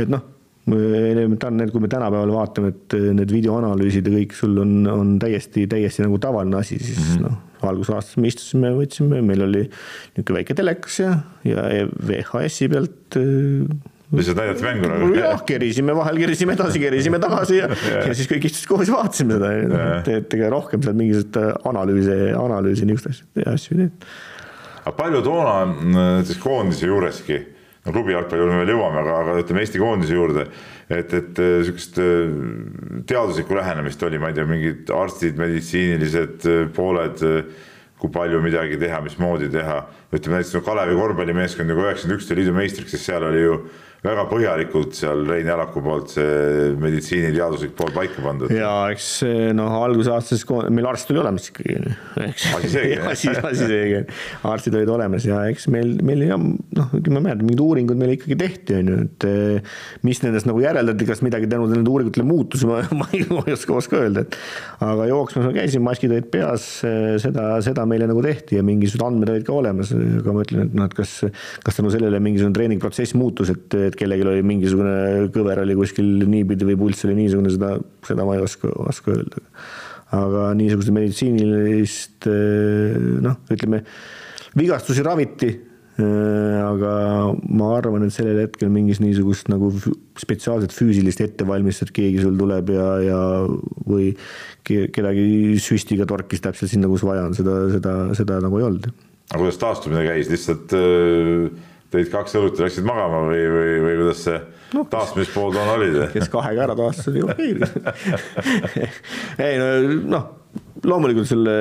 et 0.00 0.12
noh 0.12 0.28
elementaarne, 0.70 1.66
kui 1.72 1.82
me 1.82 1.88
tänapäeval 1.90 2.32
vaatame, 2.34 2.72
et 2.74 2.96
need 3.16 3.32
videoanalüüsid 3.32 4.06
ja 4.06 4.12
kõik 4.14 4.34
sul 4.36 4.58
on, 4.62 4.74
on 4.92 5.14
täiesti, 5.22 5.64
täiesti 5.70 6.04
nagu 6.04 6.18
tavaline 6.22 6.60
asi, 6.60 6.78
siis 6.78 6.98
mm 6.98 7.16
-hmm. 7.16 7.22
noh, 7.26 7.38
algusaastas 7.70 8.16
me 8.16 8.28
istusime, 8.28 8.70
võtsime, 8.76 9.22
meil 9.22 9.42
oli 9.42 9.64
niisugune 9.66 10.38
väike 10.38 10.54
telekas 10.54 11.00
ja, 11.00 11.16
ja 11.44 11.86
VHS-i 11.88 12.68
pealt 12.68 13.18
lihtsalt 14.10 14.40
näidati 14.40 14.66
mängu 14.66 14.90
nagu. 14.90 15.12
jah, 15.14 15.44
kerisime 15.46 15.94
vahel, 15.96 16.18
kerisime 16.22 16.56
edasi, 16.56 16.82
kerisime 16.82 17.20
tagasi 17.26 17.60
ja, 17.60 17.70
ja., 18.06 18.10
siis 18.16 18.30
kõik 18.30 18.48
istusid 18.50 18.70
koos 18.70 18.90
ja 18.90 18.96
vaatasime 18.96 19.38
seda, 19.38 19.52
et, 19.60 20.10
et 20.16 20.36
ega 20.38 20.50
rohkem 20.56 20.82
seal 20.86 20.98
mingisuguseid 20.98 21.70
analüüse, 21.70 22.18
analüüse 22.40 22.90
niisuguseid 22.90 23.48
asju 23.54 23.76
ei 23.76 23.80
teinud. 23.84 24.10
aga 24.82 24.96
palju 24.98 25.24
toona 25.26 25.56
näiteks 25.70 26.42
koondise 26.42 26.90
juureski 26.90 27.40
no 27.86 27.92
klubi 27.92 28.12
jalgpalli 28.12 28.42
juurde 28.42 28.56
me 28.56 28.64
veel 28.64 28.74
jõuame, 28.74 29.00
aga, 29.02 29.16
aga 29.24 29.34
ütleme 29.40 29.64
Eesti 29.64 29.80
koondise 29.80 30.16
juurde, 30.16 30.46
et, 30.92 31.14
et 31.16 31.40
äh, 31.40 31.56
sihukest 31.64 32.00
äh, 32.02 32.32
teaduslikku 33.08 33.56
lähenemist 33.56 34.02
oli, 34.06 34.20
ma 34.20 34.30
ei 34.30 34.36
tea, 34.36 34.46
mingid 34.48 34.92
arstid, 34.94 35.38
meditsiinilised 35.40 36.48
äh, 36.50 36.64
pooled, 36.76 37.24
kui 38.00 38.12
palju 38.12 38.40
midagi 38.40 38.78
teha, 38.80 39.00
mismoodi 39.04 39.50
teha. 39.52 39.82
ütleme 40.12 40.38
näiteks 40.38 40.56
no 40.56 40.64
Kalevi 40.64 40.96
korvpallimeeskond, 40.96 41.72
kui 41.72 41.84
üheksakümmend 41.84 42.20
üks 42.20 42.28
tuli 42.28 42.42
liidu 42.42 42.56
meistriks, 42.56 42.94
siis 42.94 43.04
seal 43.08 43.26
oli 43.28 43.42
ju 43.42 43.56
väga 44.04 44.24
põhjalikult 44.30 44.94
seal 44.96 45.26
Rein 45.28 45.48
Jalaku 45.50 45.82
poolt 45.84 46.14
see 46.14 46.70
meditsiiniteaduslik 46.80 47.74
pool 47.76 47.90
paika 47.92 48.22
pandud. 48.24 48.52
ja 48.54 48.72
eks 48.92 49.08
noh, 49.56 49.74
algusaastas 49.84 50.46
meil 50.72 50.88
arst 50.88 51.10
oli 51.12 51.20
olemas 51.20 51.50
ikkagi, 51.50 51.76
eks. 52.24 52.46
asi 52.56 52.70
seegi 52.72 52.96
asi, 53.12 53.34
asi 53.34 53.68
seegi, 53.68 54.00
arstid 54.48 54.78
olid 54.78 54.92
olemas 54.94 55.26
ja 55.28 55.42
eks 55.50 55.68
meil, 55.72 55.92
meil 56.06 56.24
jah, 56.24 56.40
noh, 56.40 56.94
ütleme, 56.96 57.20
mäletan, 57.20 57.44
mingid 57.44 57.60
uuringud 57.64 58.00
meil 58.00 58.14
ikkagi 58.16 58.38
tehti, 58.40 58.78
on 58.78 58.90
ju, 58.92 58.98
et 59.04 59.28
eh, 59.28 59.76
mis 60.06 60.22
nendest 60.24 60.48
nagu 60.48 60.62
järeldati, 60.64 61.08
kas 61.08 61.20
midagi 61.26 61.50
tänu 61.50 61.68
nendele 61.68 61.92
uuringutele 61.92 62.26
muutus, 62.26 62.64
ma, 62.70 62.80
ma 62.96 63.08
ei, 63.12 63.26
ma 63.28 63.44
ei 63.46 63.56
oska, 63.56 63.76
oska 63.82 64.00
öelda, 64.00 64.24
et 64.24 64.38
aga 64.86 65.10
jooksmas 65.10 65.48
ma 65.50 65.54
käisin, 65.56 65.84
maskid 65.84 66.16
olid 66.16 66.30
peas, 66.32 66.70
eh, 66.88 67.18
seda, 67.22 67.50
seda 67.66 67.84
meile 67.90 68.08
nagu 68.10 68.24
tehti 68.24 68.56
ja 68.56 68.64
mingisugused 68.66 69.06
andmed 69.10 69.34
olid 69.34 69.46
ka 69.48 69.56
olemas, 69.60 69.92
aga 69.92 70.36
ma 70.36 70.46
ütlen, 70.46 70.66
et 70.68 70.80
noh, 70.80 70.88
et 70.88 70.96
kas, 70.96 71.18
kas 71.66 71.80
tänu 71.80 71.92
sellele 71.92 72.22
mingisugune 72.24 72.56
treeningprotsess 72.56 73.18
muutus, 73.18 73.52
et 73.52 73.80
et 73.90 73.98
kellelgi 73.98 74.26
oli 74.26 74.46
mingisugune 74.46 75.28
kõver 75.34 75.62
oli 75.64 75.76
kuskil 75.78 76.10
niipidi 76.30 76.68
või 76.72 76.78
pulss 76.84 77.06
oli 77.08 77.18
niisugune, 77.18 77.52
seda, 77.54 77.76
seda 78.06 78.26
ma 78.28 78.36
ei 78.38 78.44
oska, 78.44 78.72
oska 78.86 79.14
öelda. 79.14 79.42
aga 80.16 80.50
niisugust 80.58 80.94
meditsiinilist 80.94 82.30
noh, 83.26 83.42
ütleme 83.54 83.84
vigastusi 84.58 85.04
raviti 85.06 85.52
aga 86.00 86.92
ma 87.50 87.70
arvan, 87.76 88.04
et 88.06 88.14
sellel 88.14 88.44
hetkel 88.44 88.70
mingis 88.72 89.00
niisugust 89.02 89.50
nagu 89.52 89.70
spetsiaalset 90.20 90.74
füüsilist 90.74 91.22
ettevalmistust, 91.24 91.92
keegi 91.96 92.22
sul 92.24 92.38
tuleb 92.38 92.72
ja, 92.74 92.88
ja 93.04 93.20
või 93.88 94.12
kedagi 94.64 95.58
süstiga 95.62 96.06
torkis 96.08 96.44
täpselt 96.44 96.72
sinna, 96.72 96.90
kus 96.90 97.04
vaja 97.06 97.26
on, 97.28 97.36
seda, 97.36 97.56
seda, 97.74 97.96
seda 98.18 98.38
nagu 98.44 98.60
ei 98.60 98.68
olnud. 98.68 98.88
aga 99.30 99.42
kuidas 99.42 99.60
taastumine 99.62 100.06
käis, 100.06 100.30
lihtsalt 100.32 100.78
äh 100.78 101.68
tõid 101.90 102.10
kaks 102.12 102.36
õlut 102.38 102.58
ja 102.58 102.66
läksid 102.66 102.86
magama 102.86 103.24
või, 103.26 103.44
või, 103.50 103.70
või 103.84 103.94
kuidas 104.00 104.24
see 104.26 104.40
no, 104.76 104.84
taastamispool 104.90 105.54
toona 105.54 105.78
oli? 105.78 105.88
kes 106.14 106.30
kahega 106.32 106.68
ära 106.68 106.76
taastas, 106.78 107.08
oli 107.10 107.24
okei 107.24 107.56
ei 109.46 109.58
no 109.58 109.70
noh, 110.14 110.28
loomulikult 110.86 111.28
selle, 111.28 111.56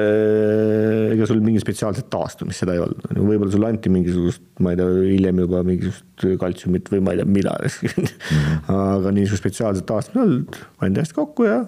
ega 1.16 1.28
sul 1.30 1.42
mingit 1.44 1.66
spetsiaalset 1.66 2.08
taastumist 2.14 2.64
seda 2.64 2.78
ei 2.78 2.84
olnud, 2.84 3.10
võib-olla 3.18 3.52
sulle 3.54 3.74
anti 3.74 3.92
mingisugust, 3.94 4.46
ma 4.64 4.74
ei 4.74 4.80
tea, 4.80 4.88
hiljem 5.10 5.44
juba 5.44 5.64
mingisugust 5.68 6.40
kaltsiumit 6.42 6.94
või 6.94 7.04
ma 7.06 7.16
ei 7.16 7.22
tea, 7.22 7.30
mida. 7.40 7.58
-hmm. 7.66 8.72
aga 8.78 9.14
niisugust 9.16 9.44
spetsiaalset 9.44 9.90
taastumist 9.90 10.18
ei 10.22 10.26
olnud, 10.26 10.64
pandi 10.80 11.04
hästi 11.04 11.20
kokku 11.20 11.50
ja 11.50 11.60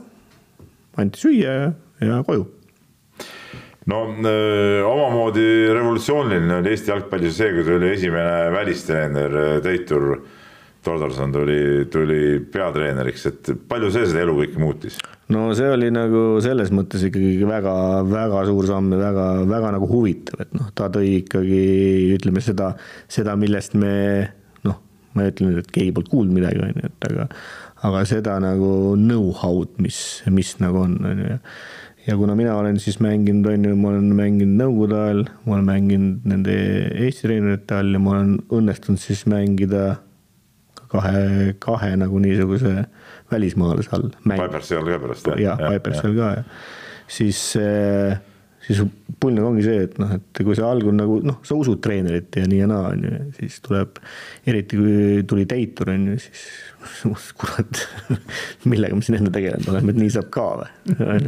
anti 1.02 1.26
süüa 1.26 1.60
ja, 1.60 1.70
ja 2.06 2.24
koju 2.28 2.48
no 3.90 4.04
öö, 4.26 4.84
omamoodi 4.86 5.48
revolutsiooniline 5.74 6.60
oli 6.60 6.76
Eesti 6.76 6.94
jalgpallis 6.94 7.38
see, 7.38 7.50
kui 7.56 7.66
tuli 7.66 7.96
esimene 7.96 8.52
välistreener 8.54 9.38
Teitur 9.66 10.14
Tordarson 10.84 11.32
tuli, 11.32 11.86
tuli 11.94 12.40
peatreeneriks, 12.52 13.26
et 13.30 13.50
palju 13.70 13.92
see 13.94 14.08
seda 14.10 14.24
elu 14.24 14.34
kõike 14.40 14.62
muutis? 14.62 14.98
no 15.32 15.52
see 15.58 15.70
oli 15.70 15.92
nagu 15.94 16.42
selles 16.44 16.72
mõttes 16.74 17.06
ikkagi 17.08 17.46
väga-väga 17.48 18.46
suur 18.50 18.68
samm 18.70 18.90
ja 18.96 19.02
väga-väga 19.04 19.74
nagu 19.78 19.90
huvitav, 19.90 20.42
et 20.46 20.56
noh, 20.58 20.72
ta 20.76 20.90
tõi 20.94 21.20
ikkagi 21.20 21.62
ütleme 22.18 22.42
seda, 22.44 22.74
seda, 23.12 23.38
millest 23.40 23.78
me 23.78 23.94
noh, 24.68 24.82
ma 25.14 25.26
ei 25.26 25.34
ütle 25.34 25.52
nüüd, 25.52 25.62
et 25.62 25.70
keegi 25.74 25.94
polnud 25.96 26.14
kuulnud 26.14 26.40
midagi, 26.40 26.66
on 26.66 26.74
ju, 26.74 26.90
et 26.90 27.10
aga 27.12 27.30
aga 27.82 28.02
seda 28.06 28.36
nagu 28.42 28.72
know-how'd, 28.98 29.78
mis, 29.82 30.02
mis 30.34 30.56
nagu 30.62 30.84
on, 30.84 30.98
on 31.06 31.24
ju 31.26 31.38
ja 32.08 32.18
kuna 32.18 32.36
mina 32.36 32.56
olen 32.58 32.80
siis 32.80 33.00
mänginud, 33.00 33.46
on 33.46 33.66
ju, 33.66 33.76
ma 33.78 33.92
olen 33.94 34.14
mänginud 34.18 34.58
Nõukogude 34.62 34.98
ajal, 34.98 35.26
ma 35.46 35.58
olen 35.58 35.68
mänginud 35.68 36.30
nende 36.32 36.56
Eesti 37.06 37.28
treenerite 37.28 37.78
all 37.78 37.94
ja 37.94 38.02
ma 38.02 38.16
olen 38.16 38.34
õnnestunud 38.50 39.02
siis 39.02 39.26
mängida 39.30 40.00
kahe, 40.92 41.54
kahe 41.64 41.94
nagu 42.00 42.20
niisuguse 42.24 42.86
välismaalase 43.32 43.94
all. 43.96 44.10
Pipersi 44.26 44.76
all 44.80 44.90
ka 44.90 45.00
pärast 45.06 45.32
jah? 45.32 45.40
jah, 45.46 45.64
Pipersi 45.76 46.08
all 46.10 46.18
ka, 46.18 46.34
jah. 46.40 46.68
siis 47.12 47.44
äh, 47.62 48.18
siis 48.66 48.82
pull 49.22 49.36
nagu 49.36 49.52
ongi 49.52 49.64
see, 49.66 49.86
et 49.86 49.98
noh, 50.02 50.12
et 50.18 50.42
kui 50.46 50.56
sa 50.58 50.70
algul 50.72 50.94
nagu 50.96 51.20
noh, 51.26 51.40
sa 51.46 51.58
usud 51.58 51.82
treenerit 51.84 52.34
ja 52.38 52.48
nii 52.50 52.60
ja 52.62 52.68
naa, 52.70 52.92
on 52.94 53.06
ju, 53.06 53.22
siis 53.38 53.58
tuleb, 53.66 54.02
eriti 54.50 54.80
kui 54.80 55.24
tuli 55.30 55.48
Teitur, 55.50 55.92
on 55.94 56.12
ju, 56.12 56.18
siis 56.22 57.32
kurat, 57.38 57.82
millega 58.72 58.98
ma 58.98 59.06
siin 59.06 59.20
enne 59.20 59.34
tegelenud 59.34 59.70
olen, 59.72 59.92
et 59.94 60.02
nii 60.02 60.14
saab 60.14 60.30
ka 60.34 60.48
või? 60.62 60.70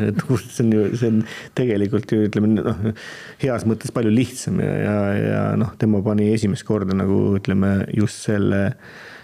et 0.09 0.23
see 0.25 0.65
on 0.65 0.71
ju, 0.73 0.85
see 0.99 1.11
on 1.13 1.19
tegelikult 1.57 2.13
ju 2.13 2.27
ütleme 2.29 2.53
noh, 2.55 2.85
heas 3.43 3.67
mõttes 3.69 3.93
palju 3.93 4.13
lihtsam 4.13 4.61
ja, 4.63 4.71
ja, 4.83 4.95
ja 5.21 5.43
noh, 5.59 5.73
tema 5.81 6.01
pani 6.05 6.31
esimest 6.33 6.65
korda 6.67 6.97
nagu 6.97 7.19
ütleme 7.39 7.75
just 7.93 8.25
selle, 8.29 8.65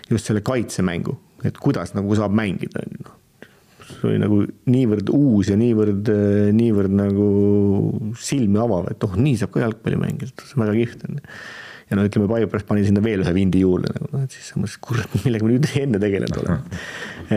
just 0.10 0.30
selle 0.30 0.46
kaitsemängu, 0.46 1.18
et 1.46 1.58
kuidas 1.62 1.96
nagu 1.98 2.18
saab 2.18 2.38
mängida, 2.38 2.86
on 2.86 2.98
ju 2.98 3.06
noh 3.08 3.19
see 3.90 4.12
oli 4.12 4.20
nagu 4.22 4.42
niivõrd 4.70 5.10
uus 5.16 5.50
ja 5.52 5.58
niivõrd, 5.60 6.12
niivõrd 6.56 6.94
nagu 6.96 7.30
silmi 8.20 8.62
avav, 8.62 8.92
et 8.94 9.08
oh, 9.08 9.18
nii 9.18 9.40
saab 9.40 9.56
ka 9.56 9.64
jalgpalli 9.64 10.00
mängida, 10.02 10.36
see 10.44 10.58
on 10.58 10.66
väga 10.66 10.78
kihvt 10.78 11.08
on. 11.08 11.20
ja 11.90 11.98
no 11.98 12.06
ütleme, 12.06 12.30
Paiupres 12.32 12.68
pani 12.68 12.86
sinna 12.86 13.04
veel 13.06 13.26
ühe 13.26 13.34
vindi 13.36 13.64
juurde 13.64 13.92
nagu 13.96 14.12
noh, 14.14 14.24
et 14.28 14.36
siis 14.36 14.52
sa 14.52 14.62
mõtlesid, 14.62 14.84
kurat, 14.86 15.20
millega 15.26 15.48
me 15.48 15.56
nüüd 15.56 15.70
enne 15.84 16.02
tegelenud 16.04 16.42
oleme. 16.44 16.82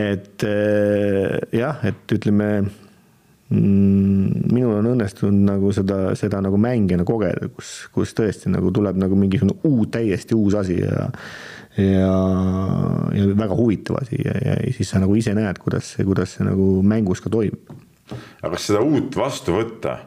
et 0.03 0.47
eh, 0.49 1.37
jah, 1.59 1.83
et 1.89 2.17
ütleme 2.17 2.49
mm, 2.61 4.51
minul 4.53 4.77
on 4.79 4.91
õnnestunud 4.93 5.47
nagu 5.49 5.73
seda, 5.75 5.99
seda 6.19 6.41
nagu 6.43 6.59
mängijana 6.61 7.05
kogeda, 7.07 7.49
kus, 7.55 7.75
kus 7.93 8.15
tõesti 8.17 8.51
nagu 8.53 8.71
tuleb 8.75 8.99
nagu 9.01 9.17
mingisugune 9.19 9.57
uus, 9.69 9.89
täiesti 9.93 10.37
uus 10.37 10.57
asi 10.59 10.79
ja 10.81 11.09
ja, 11.77 12.13
ja 13.17 13.27
väga 13.33 13.57
huvitav 13.57 13.97
asi 14.01 14.19
ja, 14.21 14.33
ja 14.45 14.57
siis 14.75 14.91
sa 14.93 15.01
nagu 15.01 15.15
ise 15.17 15.33
näed, 15.37 15.59
kuidas 15.61 15.93
see, 15.95 16.05
kuidas 16.05 16.35
see 16.37 16.45
nagu 16.47 16.67
mängus 16.85 17.23
ka 17.23 17.31
toimub. 17.33 17.73
aga 18.13 18.53
kas 18.55 18.69
seda 18.69 18.83
uut 18.85 19.15
vastu 19.17 19.55
võtta, 19.57 19.97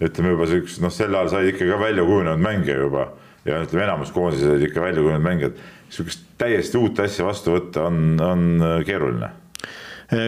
ütleme 0.00 0.32
juba 0.32 0.48
siukest, 0.48 0.80
noh, 0.84 0.94
sel 0.94 1.14
ajal 1.14 1.32
sai 1.34 1.52
ikka 1.52 1.68
ka 1.68 1.78
välja 1.82 2.06
kujunenud 2.08 2.42
mängija 2.42 2.80
juba 2.80 3.10
ja 3.44 3.60
ütleme, 3.64 3.84
enamus 3.88 4.14
koondises 4.14 4.48
olid 4.48 4.68
ikka 4.70 4.84
välja 4.84 5.02
kujunenud 5.02 5.26
mängijad, 5.26 5.62
sihukest 5.92 6.26
täiesti 6.40 6.80
uut 6.80 7.00
asja 7.04 7.26
vastu 7.26 7.56
võtta 7.56 7.86
on, 7.90 8.16
on 8.22 8.66
keeruline. 8.86 9.30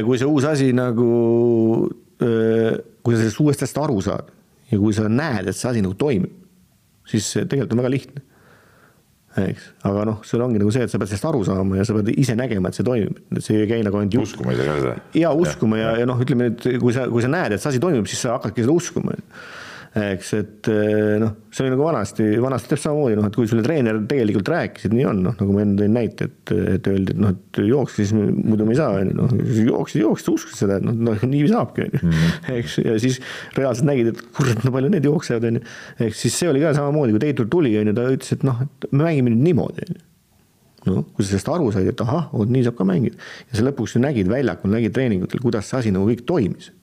kui 0.05 0.21
see 0.21 0.29
uus 0.29 0.47
asi 0.49 0.73
nagu, 0.77 1.09
kui 2.19 3.15
sa 3.15 3.21
sellest 3.21 3.41
uuest 3.41 3.65
asjast 3.65 3.81
aru 3.83 4.01
saad 4.05 4.31
ja 4.71 4.79
kui 4.81 4.95
sa 4.97 5.09
näed, 5.09 5.49
et 5.49 5.57
see 5.57 5.71
asi 5.71 5.83
nagu 5.85 5.97
toimib, 5.99 6.33
siis 7.09 7.31
tegelikult 7.37 7.77
on 7.77 7.83
väga 7.85 7.93
lihtne. 7.95 8.25
Eks, 9.43 9.67
aga 9.89 10.05
noh, 10.07 10.21
sul 10.27 10.43
ongi 10.45 10.61
nagu 10.63 10.71
see, 10.75 10.85
et 10.87 10.93
sa 10.93 11.01
pead 11.01 11.11
sellest 11.11 11.27
aru 11.31 11.43
saama 11.47 11.81
ja 11.81 11.87
sa 11.89 11.97
pead 11.97 12.13
ise 12.15 12.37
nägema, 12.39 12.71
et 12.71 12.79
see 12.79 12.87
toimib, 12.87 13.19
et 13.35 13.43
see 13.45 13.59
ei 13.65 13.69
käi 13.71 13.83
nagu 13.87 13.99
ainult 13.99 14.15
jutt. 14.15 14.31
uskuma 14.31 14.55
ise 14.55 14.67
ka 14.69 14.77
seda. 14.79 14.95
ja 15.19 15.33
uskuma 15.35 15.81
ja, 15.81 15.91
ja, 15.91 16.05
ja 16.05 16.09
noh, 16.11 16.23
ütleme 16.23 16.53
nüüd, 16.53 16.67
kui 16.83 16.95
sa, 16.95 17.09
kui 17.11 17.25
sa 17.25 17.31
näed, 17.33 17.57
et 17.57 17.63
see 17.63 17.73
asi 17.73 17.83
toimib, 17.83 18.07
siis 18.11 18.23
sa 18.27 18.37
hakkadki 18.37 18.67
seda 18.67 18.77
uskuma 18.77 19.17
eks, 19.95 20.31
et 20.35 20.69
eh, 20.73 21.15
noh, 21.23 21.35
see 21.55 21.63
oli 21.65 21.73
nagu 21.75 21.85
vanasti, 21.87 22.25
vanasti 22.43 22.73
täpselt 22.73 22.89
samamoodi, 22.89 23.19
noh, 23.19 23.29
et 23.31 23.37
kui 23.39 23.47
sulle 23.51 23.63
treener 23.63 24.01
tegelikult 24.11 24.51
rääkis, 24.51 24.89
et 24.89 24.95
nii 24.97 25.05
on, 25.07 25.21
noh, 25.29 25.37
nagu 25.39 25.55
ma 25.55 25.63
enne 25.63 25.77
tõin 25.79 25.95
näite, 25.95 26.27
et, 26.31 26.55
et 26.75 26.89
öeldi, 26.91 27.15
et 27.15 27.21
noh, 27.23 27.35
et 27.35 27.61
jookske, 27.69 28.03
siis 28.03 28.15
muidu 28.15 28.67
me 28.67 28.75
ei 28.75 28.81
saa, 28.81 28.97
on 28.99 29.13
ju, 29.13 29.19
noh, 29.21 29.37
jooksid, 29.69 30.01
jooksid, 30.03 30.31
uskusid 30.35 30.63
seda, 30.65 30.81
et 30.81 30.89
noh, 30.89 30.97
noh, 31.11 31.27
nii 31.31 31.45
saabki, 31.53 31.87
on 31.87 31.95
ju. 31.95 32.03
Mhm. 32.09 32.33
eks, 32.59 32.79
ja 32.83 32.97
siis 33.05 33.21
reaalselt 33.59 33.91
nägid, 33.93 34.11
et 34.15 34.25
kurat, 34.35 34.67
no 34.67 34.75
palju 34.75 34.91
need 34.97 35.07
jooksevad, 35.07 35.47
on 35.51 35.61
ju. 35.61 35.69
ehk 36.09 36.19
siis 36.19 36.41
see 36.43 36.51
oli 36.51 36.65
ka 36.65 36.75
samamoodi, 36.75 37.15
kui 37.15 37.23
Teitur 37.29 37.51
tuli, 37.53 37.77
on 37.79 37.93
ju, 37.93 37.97
ta 37.97 38.09
ütles, 38.11 38.35
et 38.35 38.45
noh, 38.47 38.67
et 38.67 38.91
me 38.91 39.07
mängime 39.07 39.31
nüüd 39.31 39.47
niimoodi, 39.53 39.87
on 39.87 40.01
ju 40.01 40.09
noh, 40.91 41.05
kui 41.15 41.25
sa 41.25 41.33
sellest 41.33 41.49
aru 41.49 41.71
said, 41.73 41.87
et 41.89 42.01
ahah, 42.05 42.27
vot 42.35 42.51
nii 42.51 42.65
saab 42.67 42.77
ka 42.77 42.85
mängida 42.85 43.17
ja 43.17 43.57
sa 43.57 43.65
lõpuks 43.65 43.95
ju 43.97 44.03
nägid 44.05 44.29
väljakul, 44.29 44.73
nägid 44.75 44.93
treeningutel, 44.97 45.41
kuidas 45.41 45.71
see 45.71 45.79
asi 45.81 45.93
nagu 45.95 46.05
kõik 46.11 46.27
toimis 46.29 46.75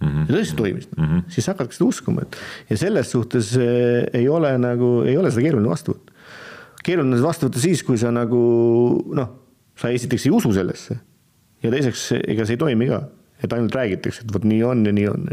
mm. 0.00 0.08
-hmm. 0.08 0.28
ja 0.28 0.36
tõesti 0.36 0.56
toimis 0.56 0.88
mm, 0.96 1.04
-hmm. 1.04 1.22
siis 1.34 1.46
hakkadki 1.46 1.76
seda 1.76 1.88
uskuma, 1.88 2.22
et 2.22 2.38
ja 2.70 2.76
selles 2.76 3.10
suhtes 3.10 3.56
eh, 3.56 4.06
ei 4.12 4.28
ole 4.28 4.54
nagu, 4.58 5.02
ei 5.06 5.16
ole 5.16 5.30
seda 5.30 5.46
keeruline 5.46 5.68
vastu 5.68 5.94
võtta. 5.94 6.12
keeruline 6.84 7.14
on 7.14 7.18
seda 7.18 7.28
vastu 7.28 7.48
võtta 7.48 7.62
siis, 7.62 7.82
kui 7.82 7.98
sa 7.98 8.12
nagu 8.14 8.42
noh, 9.14 9.30
sa 9.78 9.92
esiteks 9.94 10.26
ei 10.26 10.34
usu 10.34 10.52
sellesse 10.52 10.98
ja 11.62 11.70
teiseks, 11.70 12.12
ega 12.26 12.46
see 12.46 12.58
ei 12.58 12.62
toimi 12.64 12.88
ka, 12.90 13.02
et 13.42 13.52
ainult 13.52 13.74
räägitakse, 13.74 14.24
et 14.24 14.34
vot 14.34 14.44
nii 14.44 14.62
on 14.66 14.86
ja 14.86 14.94
nii 14.94 15.08
on, 15.10 15.28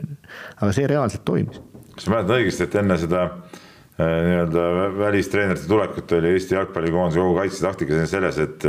aga 0.57 0.71
see 0.71 0.87
reaalselt 0.87 1.25
toimis. 1.25 1.61
kas 1.95 2.07
ma 2.09 2.19
mäletan 2.19 2.41
õigesti, 2.41 2.67
et 2.67 2.75
enne 2.81 2.97
seda 3.01 3.23
äh, 3.25 4.15
nii-öelda 4.27 4.69
välistreenerite 4.97 5.67
tulekut 5.67 6.11
oli 6.17 6.33
Eesti 6.35 6.57
jalgpallikoondise 6.57 7.21
kogu 7.21 7.37
kaitsetaktika 7.39 8.05
selles, 8.09 8.39
et 8.39 8.65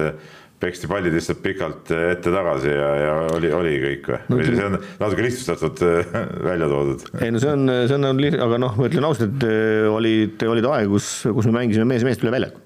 peksti 0.61 0.89
pallid 0.89 1.13
lihtsalt 1.13 1.41
pikalt 1.45 1.91
ette-tagasi 1.93 2.71
ja, 2.73 2.91
ja 3.01 3.17
oli, 3.37 3.51
oli 3.53 3.73
kõik 3.83 4.07
või 4.09 4.21
no,? 4.29 4.37
või 4.39 4.47
see 4.49 4.69
on 4.69 4.77
natuke 5.03 5.27
lihtsustatud 5.27 5.83
äh, 5.85 6.15
välja 6.51 6.69
toodud? 6.73 7.05
ei 7.21 7.33
no 7.35 7.43
see 7.43 7.53
on, 7.53 7.73
see 7.91 7.99
on 7.99 8.23
liht-, 8.23 8.39
aga 8.43 8.61
noh, 8.63 8.79
ma 8.79 8.89
ütlen 8.89 9.09
ausalt, 9.09 9.37
et 9.37 9.91
olid, 9.93 10.47
olid 10.49 10.71
aeg, 10.73 10.89
kus, 10.93 11.11
kus 11.29 11.51
me 11.51 11.59
mängisime 11.59 11.89
mees 11.91 12.07
meest 12.07 12.25
üle 12.25 12.33
väljaku. 12.35 12.63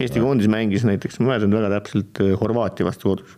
Eesti 0.00 0.22
koondis 0.22 0.48
mängis 0.48 0.86
näiteks, 0.88 1.18
ma 1.20 1.34
mäletan 1.34 1.52
väga 1.52 1.74
täpselt, 1.74 2.20
Horvaatia 2.40 2.86
vastu 2.86 3.10
kodus. 3.10 3.34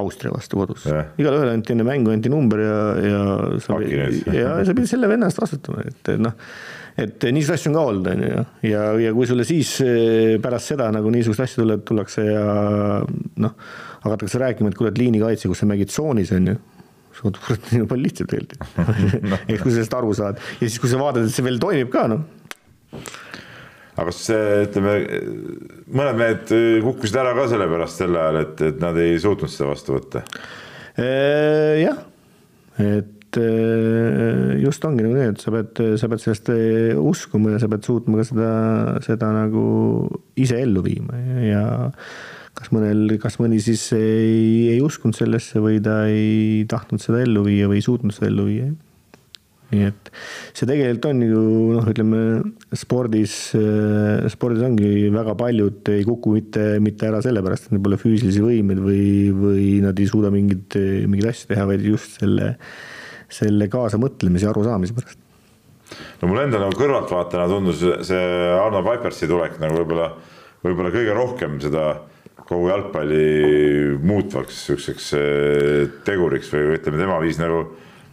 Austria 0.00 0.32
vastu 0.34 0.58
kodus, 0.58 0.82
igale 1.16 1.52
anti 1.52 1.72
enne 1.72 1.86
mängu 1.86 2.10
anti 2.12 2.28
number 2.28 2.60
ja, 2.60 2.80
ja 3.00 3.20
sa, 3.64 3.78
ja 4.34 4.56
sa 4.66 4.74
pidid 4.74 4.90
selle 4.90 5.08
venna 5.08 5.30
eest 5.30 5.40
vastutama, 5.40 5.86
et 5.88 6.10
noh 6.20 6.34
et 6.96 7.26
niisuguseid 7.28 7.58
asju 7.60 7.70
on 7.70 7.76
ka 7.76 7.82
olnud, 7.90 8.06
on 8.12 8.22
ju, 8.24 8.44
ja, 8.70 8.84
ja 9.04 9.12
kui 9.16 9.28
sulle 9.28 9.44
siis 9.48 9.74
eh, 9.84 10.36
pärast 10.42 10.72
seda 10.72 10.88
nagu 10.94 11.10
niisuguseid 11.12 11.44
asju 11.44 11.62
tuleb, 11.62 11.82
tullakse 11.88 12.24
ja 12.24 12.46
noh, 13.44 13.54
hakatakse 14.06 14.40
rääkima, 14.40 14.72
et 14.72 14.78
kuule, 14.78 14.92
et 14.94 15.00
liinikaitse, 15.00 15.50
kus 15.50 15.62
sa 15.62 15.68
mängid 15.68 15.92
tsoonis, 15.92 16.32
on 16.36 16.52
ju. 16.52 16.56
Kurat, 17.16 17.70
nii 17.72 17.86
palju 17.88 18.04
lihtsam 18.04 18.28
tegelikult. 18.28 18.66
Ehk 19.48 19.62
kui 19.62 19.70
sa 19.70 19.78
sellest 19.78 19.94
aru 19.96 20.10
saad. 20.16 20.40
Ja 20.58 20.66
siis, 20.66 20.76
kui 20.82 20.90
sa 20.90 20.98
vaatad, 21.00 21.24
et 21.24 21.32
see 21.32 21.46
veel 21.46 21.56
toimib 21.60 21.88
ka, 21.92 22.02
noh. 22.12 22.26
aga 23.96 24.04
kas 24.10 24.20
ütleme, 24.34 24.98
mõned 25.88 26.20
mehed 26.20 26.52
kukkusid 26.84 27.16
ära 27.16 27.32
ka 27.36 27.48
sellepärast 27.52 28.04
sel 28.04 28.20
ajal, 28.20 28.40
et, 28.44 28.64
et 28.68 28.84
nad 28.84 29.00
ei 29.00 29.16
suutnud 29.20 29.52
seda 29.52 29.72
vastu 29.72 29.96
võtta? 29.96 30.24
jah, 30.96 31.98
et 32.80 33.15
et 33.36 34.56
äh, 34.56 34.56
just 34.62 34.84
ongi 34.86 35.04
nagu 35.04 35.16
nii, 35.16 35.32
et 35.34 35.42
sa 35.42 35.52
pead, 35.54 35.82
sa 36.00 36.08
pead 36.10 36.22
sellest 36.22 36.48
äh, 36.54 36.96
uskuma 36.96 37.54
ja 37.54 37.60
sa 37.62 37.68
pead 37.70 37.84
suutma 37.86 38.20
ka 38.20 38.26
seda, 38.30 38.54
seda 39.04 39.32
nagu 39.34 39.66
ise 40.40 40.60
ellu 40.62 40.84
viima 40.86 41.20
ja 41.44 41.66
kas 42.56 42.72
mõnel, 42.72 43.18
kas 43.20 43.36
mõni 43.40 43.60
siis 43.60 43.84
ei, 43.96 44.72
ei 44.72 44.80
uskunud 44.84 45.16
sellesse 45.16 45.60
või 45.60 45.82
ta 45.84 46.06
ei 46.08 46.64
tahtnud 46.70 47.02
seda 47.02 47.20
ellu 47.24 47.44
viia 47.46 47.68
või 47.68 47.82
ei 47.82 47.86
suutnud 47.86 48.16
seda 48.16 48.30
ellu 48.30 48.48
viia. 48.48 48.72
nii 49.74 49.82
et 49.82 50.10
see 50.54 50.64
tegelikult 50.68 51.08
on 51.10 51.22
ju 51.26 51.44
noh, 51.76 51.88
ütleme 51.92 52.24
spordis, 52.78 53.36
äh, 53.58 54.26
spordis 54.32 54.64
ongi 54.64 55.10
väga 55.12 55.36
paljud 55.36 55.92
ei 55.92 56.04
kuku 56.08 56.38
mitte, 56.38 56.68
mitte 56.80 57.10
ära 57.10 57.20
sellepärast, 57.24 57.68
et 57.68 57.76
neil 57.76 57.84
pole 57.84 58.00
füüsilisi 58.00 58.44
võimeid 58.44 58.80
või, 58.80 59.06
või 59.36 59.70
nad 59.84 59.98
ei 60.00 60.08
suuda 60.08 60.32
mingeid, 60.32 60.78
mingeid 61.10 61.32
asju 61.34 61.52
teha, 61.52 61.66
vaid 61.68 61.84
just 61.84 62.20
selle 62.22 62.54
selle 63.32 63.68
kaasamõtlemise 63.72 64.46
ja 64.46 64.52
arusaamise 64.52 64.96
pärast. 64.96 65.22
no 66.20 66.30
mulle 66.30 66.46
endale 66.46 66.66
nagu 66.66 66.78
kõrvaltvaatajana 66.78 67.48
tundus 67.50 67.84
see 68.08 68.26
Arno 68.58 68.82
Pipersi 68.86 69.28
tulek 69.30 69.58
nagu 69.62 69.80
võib-olla, 69.80 70.10
võib-olla 70.64 70.92
kõige 70.94 71.16
rohkem 71.16 71.58
seda 71.62 71.88
kogu 72.46 72.68
jalgpalli 72.70 73.98
muutvaks 74.06 74.66
siukseks 74.68 75.12
eh, 75.18 75.80
teguriks 76.06 76.52
või 76.52 76.76
ütleme, 76.76 77.00
tema 77.02 77.18
viis 77.22 77.40
nagu, 77.42 77.64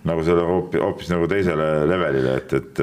nagu 0.09 0.25
selle 0.25 0.45
hoopis, 0.47 0.81
hoopis 0.81 1.11
nagu 1.13 1.27
teisele 1.29 1.67
levelile, 1.89 2.39
et, 2.41 2.55
et 2.57 2.81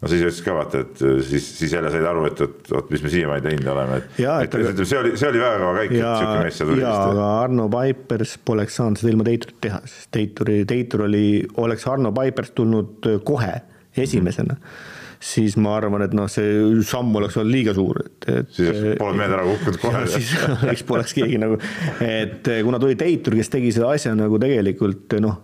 no 0.00 0.10
siis 0.10 0.22
ütles 0.24 0.42
ka 0.44 0.54
vaata, 0.56 0.84
et 0.84 1.02
siis, 1.28 1.48
siis 1.58 1.74
jälle 1.76 1.92
said 1.92 2.06
aru, 2.08 2.26
et, 2.30 2.44
et 2.46 2.70
vot 2.72 2.92
mis 2.92 3.02
me 3.04 3.12
siiamaani 3.12 3.44
teinud 3.48 3.72
oleme, 3.74 3.98
et, 4.00 4.20
et, 4.20 4.56
et 4.72 4.84
see 4.84 5.00
oli, 5.00 5.16
see 5.20 5.32
oli 5.32 5.42
väga 5.42 5.58
kõva 5.64 5.74
käik, 5.80 5.96
et 5.96 6.06
sihuke 6.06 6.38
mees 6.44 6.60
seal 6.60 6.72
tuli. 6.72 6.84
jaa, 6.84 7.02
aga 7.10 7.26
Arno 7.40 7.66
Paipers 7.72 8.38
poleks 8.50 8.80
saanud 8.80 9.00
seda 9.00 9.12
ilma 9.14 9.28
Teiturit 9.28 9.60
teha, 9.66 9.82
sest 9.88 10.12
Teituri, 10.16 10.62
Teitur 10.68 11.04
oli, 11.08 11.26
oleks 11.60 11.84
Arno 11.90 12.14
Paipers 12.16 12.54
tulnud 12.56 13.12
kohe 13.28 13.52
esimesena 13.96 14.56
mm, 14.56 14.64
-hmm 14.64 14.98
siis 15.20 15.56
ma 15.60 15.74
arvan, 15.76 16.00
et 16.06 16.14
noh, 16.16 16.28
see 16.32 16.80
samm 16.86 17.12
oleks 17.20 17.36
olnud 17.36 17.52
liiga 17.52 17.74
suur, 17.76 18.00
et, 18.06 18.26
et. 18.32 18.50
siis 18.56 18.78
polnud 18.96 19.20
mehed 19.20 19.34
ära 19.36 19.44
kukkunud 19.44 19.78
kohe. 19.82 20.02
siis 20.14 20.32
eks 20.72 20.84
poleks 20.88 21.14
keegi 21.16 21.36
nagu, 21.40 21.58
et 22.04 22.48
kuna 22.64 22.80
tuli 22.82 22.96
Teitur, 23.00 23.36
kes 23.36 23.52
tegi 23.52 23.74
selle 23.76 23.92
asja 23.98 24.14
nagu 24.16 24.40
tegelikult 24.40 25.18
noh, 25.20 25.40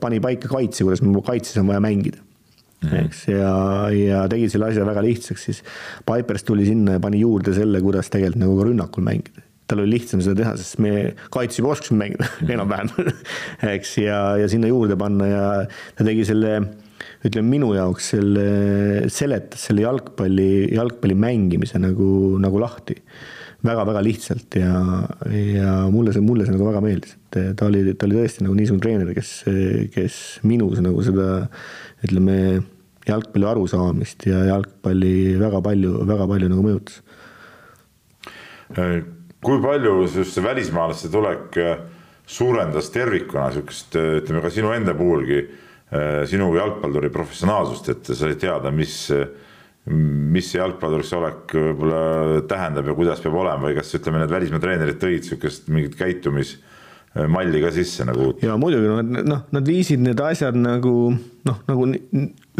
pani 0.00 0.22
paika 0.22 0.50
kaitse, 0.52 0.86
kuidas 0.86 1.02
kaitses 1.26 1.58
on 1.62 1.70
vaja 1.72 1.82
mängida. 1.82 2.22
Eks, 2.88 3.26
ja, 3.28 3.52
ja 3.92 4.24
tegid 4.30 4.52
selle 4.52 4.70
asja 4.70 4.86
väga 4.88 5.04
lihtsaks, 5.04 5.46
siis. 5.48 5.62
Pipers 6.08 6.46
tuli 6.48 6.66
sinna 6.68 6.96
ja 6.96 7.02
pani 7.02 7.22
juurde 7.22 7.54
selle, 7.56 7.82
kuidas 7.84 8.12
tegelikult 8.12 8.44
nagu 8.44 8.58
ka 8.58 8.68
rünnakul 8.68 9.06
mängida. 9.06 9.46
tal 9.70 9.84
oli 9.84 9.92
lihtsam 9.92 10.18
seda 10.18 10.34
teha, 10.34 10.52
sest 10.58 10.80
me 10.82 10.92
kaitse 11.30 11.60
juba 11.60 11.76
oskasime 11.76 12.00
mängida 12.02 12.26
enam-vähem. 12.56 13.12
Eks, 13.76 13.98
ja, 14.02 14.20
ja 14.40 14.48
sinna 14.50 14.70
juurde 14.70 14.96
panna 14.98 15.28
ja 15.30 15.44
ta 15.94 16.06
tegi 16.06 16.24
selle, 16.26 16.56
ütleme 17.22 17.54
minu 17.54 17.74
jaoks 17.76 18.10
selle, 18.16 18.46
seletas 19.12 19.68
selle 19.68 19.84
jalgpalli, 19.84 20.72
jalgpalli 20.74 21.14
mängimise 21.14 21.78
nagu, 21.78 22.10
nagu 22.42 22.64
lahti 22.64 22.98
väga-väga 23.66 24.00
lihtsalt 24.04 24.56
ja, 24.56 24.72
ja 25.28 25.72
mulle 25.92 26.14
see, 26.14 26.24
mulle 26.24 26.46
see 26.46 26.54
nagu 26.54 26.66
väga 26.68 26.80
meeldis, 26.84 27.16
et 27.28 27.56
ta 27.58 27.68
oli, 27.68 27.82
ta 27.92 28.08
oli 28.08 28.18
tõesti 28.18 28.44
nagu 28.46 28.56
niisugune 28.56 28.84
treener, 28.84 29.12
kes, 29.16 29.32
kes 29.92 30.18
minus 30.48 30.80
nagu 30.84 31.04
seda 31.04 31.28
ütleme, 32.06 32.36
jalgpalli 33.08 33.48
arusaamist 33.50 34.26
ja 34.28 34.42
jalgpalli 34.48 35.14
väga 35.40 35.60
palju, 35.64 35.94
väga 36.08 36.28
palju 36.30 36.50
nagu 36.52 36.66
mõjutas. 36.66 37.00
kui 39.44 39.62
palju 39.62 39.94
just 40.04 40.36
see 40.36 40.44
välismaalaste 40.44 41.08
tulek 41.12 41.56
äh, 41.60 41.78
suurendas 42.26 42.90
tervikuna 42.94 43.50
sihukest, 43.52 43.96
äh, 43.96 44.20
ütleme 44.20 44.44
ka 44.44 44.52
sinu 44.52 44.72
enda 44.76 44.94
puhulgi, 44.96 45.44
sinu 46.30 46.52
jalgpalluri 46.54 47.08
professionaalsust, 47.10 47.88
et 47.90 48.10
sa 48.14 48.28
olid 48.28 48.38
teada, 48.38 48.70
mis, 48.70 49.08
mis 49.90 50.50
see 50.52 50.60
jalgpalluriks 50.60 51.12
olek 51.18 51.54
võib-olla 51.56 52.42
tähendab 52.50 52.90
ja 52.90 52.96
kuidas 52.98 53.22
peab 53.24 53.38
olema 53.42 53.68
või 53.68 53.78
kas 53.78 53.94
ütleme, 53.98 54.22
need 54.22 54.34
välismaa 54.34 54.62
treenerid 54.62 55.00
tõid 55.02 55.26
sihukest 55.26 55.70
mingit 55.72 55.96
käitumis 55.98 56.58
malli 57.30 57.58
ka 57.62 57.72
sisse 57.74 58.04
nagu. 58.06 58.30
ja 58.42 58.54
muidugi 58.60 58.86
noh, 58.86 59.24
noh, 59.26 59.40
nad 59.50 59.66
viisid 59.66 60.02
need 60.04 60.20
asjad 60.22 60.54
nagu 60.54 60.94
noh, 61.10 61.58
nagu 61.66 61.86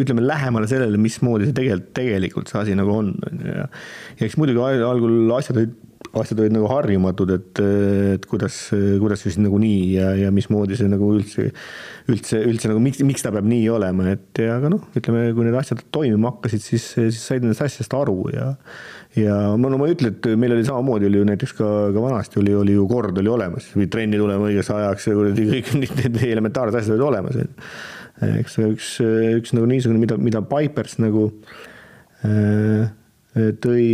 ütleme 0.00 0.24
lähemale 0.24 0.66
sellele, 0.70 0.98
mismoodi 0.98 1.46
see 1.46 1.56
tegelikult, 1.60 1.92
tegelikult 1.94 2.50
see 2.50 2.58
asi 2.64 2.74
nagu 2.78 2.96
on, 2.96 3.12
on 3.28 3.44
ju, 3.46 3.54
ja 3.54 4.26
eks 4.26 4.38
muidugi 4.40 4.82
algul 4.86 5.30
asjad 5.36 5.60
olid, 5.62 5.76
asjad 6.20 6.40
olid 6.42 6.54
nagu 6.54 6.66
harjumatud, 6.70 7.30
et, 7.36 7.60
et 8.16 8.24
kuidas, 8.26 8.56
kuidas 8.72 9.20
siis 9.22 9.36
nagu 9.38 9.58
nii 9.62 9.82
ja, 9.94 10.08
ja 10.18 10.30
mismoodi 10.34 10.78
see 10.78 10.88
nagu 10.90 11.10
üldse, 11.14 11.50
üldse, 12.10 12.40
üldse 12.48 12.70
nagu 12.70 12.80
miks, 12.82 13.02
miks 13.06 13.22
ta 13.22 13.30
peab 13.34 13.46
nii 13.46 13.68
olema, 13.70 14.08
et 14.16 14.40
ja 14.42 14.56
aga 14.56 14.72
noh, 14.72 14.88
ütleme, 14.98 15.28
kui 15.36 15.46
need 15.46 15.58
asjad 15.60 15.84
toimima 15.94 16.32
hakkasid, 16.32 16.64
siis, 16.64 16.88
siis 16.96 17.20
said 17.22 17.44
nendest 17.44 17.62
asjadest 17.66 17.94
aru 18.00 18.16
ja 18.34 18.48
ja 19.18 19.36
ma, 19.58 19.70
no 19.70 19.78
ma 19.78 19.86
ei 19.90 19.94
ütle, 19.94 20.12
et 20.14 20.30
meil 20.40 20.56
oli 20.56 20.66
samamoodi, 20.66 21.08
oli 21.10 21.20
ju 21.20 21.30
näiteks 21.30 21.54
ka, 21.58 21.70
ka 21.94 22.04
vanasti 22.04 22.40
oli, 22.42 22.54
oli 22.58 22.76
ju 22.78 22.86
kord 22.90 23.18
oli 23.22 23.30
olemas, 23.30 23.70
pidi 23.74 23.90
trenni 23.92 24.20
tulema 24.20 24.50
õigeks 24.50 24.70
ajaks 24.74 25.10
ja 25.10 25.18
kuradi 25.18 25.48
kõik 25.50 25.74
need 25.80 26.22
elementaarsed 26.26 26.80
asjad 26.80 26.96
olid 26.96 27.08
olemas. 27.10 27.38
eks 28.40 28.56
üks, 28.66 28.94
üks 29.40 29.54
nagu 29.56 29.68
niisugune, 29.70 30.02
mida, 30.02 30.18
mida 30.18 30.42
Pipers 30.46 30.98
nagu 31.02 31.28
äh, 32.26 32.88
tõi, 33.34 33.86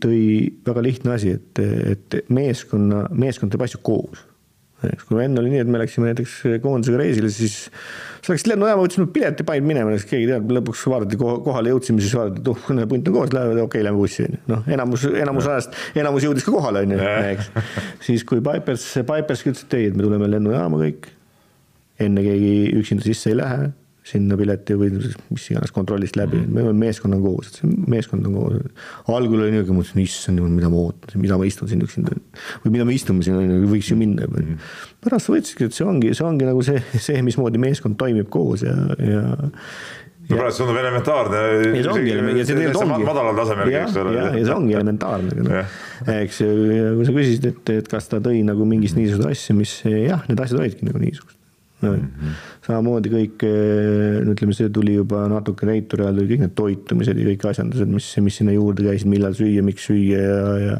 tõi 0.00 0.22
väga 0.66 0.84
lihtne 0.84 1.14
asi, 1.16 1.36
et, 1.36 1.60
et 1.92 2.18
meeskonna, 2.32 3.06
meeskond 3.12 3.52
teeb 3.52 3.64
asju 3.66 3.80
koos. 3.84 4.24
eks 4.88 5.08
kui 5.08 5.18
enne 5.24 5.40
oli 5.42 5.50
nii, 5.52 5.64
et 5.64 5.70
me 5.70 5.80
läksime 5.80 6.12
näiteks 6.12 6.34
koondisega 6.62 7.00
reisile, 7.00 7.30
siis 7.34 7.56
sa 8.22 8.32
läksid 8.32 8.52
lennujaama, 8.52 8.84
võtsime 8.84 9.08
pileti, 9.12 9.44
panid 9.46 9.66
minema, 9.66 9.92
siis 9.96 10.06
keegi 10.08 10.28
ei 10.28 10.30
teadnud, 10.30 10.54
lõpuks 10.60 10.84
vaadati 10.92 11.18
kohale 11.18 11.74
jõudsime, 11.74 12.04
siis 12.04 12.14
vaadati, 12.16 12.44
et 12.44 12.52
uh, 12.52 12.84
punt 12.92 13.10
on 13.10 13.16
koos, 13.18 13.34
lähevad, 13.34 13.58
okei 13.58 13.66
okay,, 13.66 13.86
lähme 13.88 14.00
bussi, 14.00 14.24
on 14.24 14.36
ju. 14.36 14.40
noh, 14.52 14.70
enamus, 14.76 15.04
enamus 15.24 15.50
ajast, 15.50 15.76
enamus 15.98 16.28
jõudis 16.28 16.46
ka 16.46 16.54
kohale, 16.54 16.84
on 16.86 16.94
ju, 16.94 17.02
eks. 17.34 17.50
siis 18.06 18.24
kui 18.28 18.40
Pipers, 18.44 18.86
Pipers 19.10 19.44
ütles, 19.44 19.66
et 19.66 19.78
ei, 19.80 19.90
et 19.90 19.98
me 19.98 20.06
tuleme 20.06 20.30
lennujaama 20.30 20.80
kõik, 20.86 21.10
enne 22.06 22.22
keegi 22.22 22.54
üksinda 22.78 23.04
sisse 23.04 23.34
ei 23.34 23.40
lähe 23.42 23.68
sinna 24.08 24.38
pileti 24.40 24.76
või 24.78 24.90
mis 24.96 25.46
iganes 25.52 25.72
kontrollist 25.74 26.16
läbi 26.16 26.38
mm, 26.38 26.46
-hmm. 26.46 26.54
me 26.54 26.64
oleme 26.64 26.86
meeskonna 26.86 27.18
koos, 27.20 27.50
et 27.50 27.60
see 27.60 27.70
meeskond 27.92 28.26
on 28.28 28.38
koos. 28.38 28.88
algul 29.14 29.44
oli 29.44 29.52
niisugune, 29.52 29.82
mõtlesin, 29.82 30.02
issand 30.04 30.40
jumal, 30.40 30.54
mida 30.54 30.72
ma 30.72 30.82
ootan, 30.86 31.20
mida 31.22 31.38
ma 31.40 31.48
istun 31.48 31.70
siin 31.70 31.84
üksinda 31.84 32.16
või 32.64 32.74
mida 32.74 32.88
me 32.88 32.96
istume 32.96 33.26
siin, 33.26 33.38
on 33.38 33.52
ju, 33.52 33.70
võiks 33.74 33.92
ju 33.92 33.98
minna 34.00 34.26
mm. 34.26 34.34
-hmm. 34.40 34.74
pärast 35.04 35.32
võtsidki, 35.32 35.68
et 35.68 35.76
see 35.76 35.86
ongi, 35.86 36.14
see 36.16 36.26
ongi 36.26 36.48
nagu 36.48 36.64
see, 36.64 36.82
see, 36.96 37.22
mismoodi 37.26 37.60
meeskond 37.62 37.98
toimib 38.00 38.30
koos 38.32 38.64
ja, 38.64 38.76
ja 38.98 39.24
no 40.28 40.36
praegu 40.36 40.52
see 40.52 40.64
tundub 40.64 40.80
elementaarne. 40.82 41.42
ja 41.78 41.82
see 41.82 41.92
ongi, 41.92 42.12
ja 42.12 42.44
see 42.44 42.58
tegelikult 42.58 42.84
ongi. 42.84 43.08
madalal 43.08 43.40
tasemel, 43.42 43.72
eks 43.82 43.98
ole. 44.02 44.14
ja, 44.16 44.28
ja 44.36 44.44
see 44.44 44.54
ongi 44.56 44.76
elementaarne, 44.76 45.42
noh. 45.44 45.74
eks 46.18 46.40
ju, 46.44 46.52
kui 46.98 47.08
sa 47.08 47.16
küsisid, 47.16 47.50
et, 47.52 47.74
et 47.80 47.90
kas 47.92 48.08
ta 48.12 48.22
tõi 48.24 48.40
nagu 48.46 48.68
mingist 48.68 48.98
niisugust 48.98 49.28
asja, 49.30 49.56
mis 49.58 49.80
jah, 49.84 50.24
need 50.28 50.44
asjad 50.44 50.62
olidki 50.62 50.88
nagu 50.88 51.00
niisugused 51.02 51.37
no, 51.82 51.92
mm. 51.92 52.02
-hmm. 52.02 52.36
samamoodi 52.66 53.10
kõik, 53.12 53.44
eh, 53.46 54.18
no 54.26 54.34
ütleme, 54.34 54.54
see 54.56 54.70
tuli 54.74 54.96
juba 54.96 55.24
natuke 55.30 55.66
Neituri 55.68 56.04
ajal 56.04 56.20
tuli 56.20 56.32
kõik 56.32 56.44
need 56.44 56.54
toitumised 56.58 57.20
ja 57.20 57.26
kõik 57.30 57.46
asjandused, 57.52 57.92
mis, 57.92 58.08
mis 58.26 58.38
sinna 58.40 58.54
juurde 58.56 58.86
käisid, 58.86 59.10
millal 59.10 59.36
süüa, 59.38 59.64
miks 59.66 59.86
süüa 59.90 60.22
ja, 60.22 60.40
ja. 60.64 60.78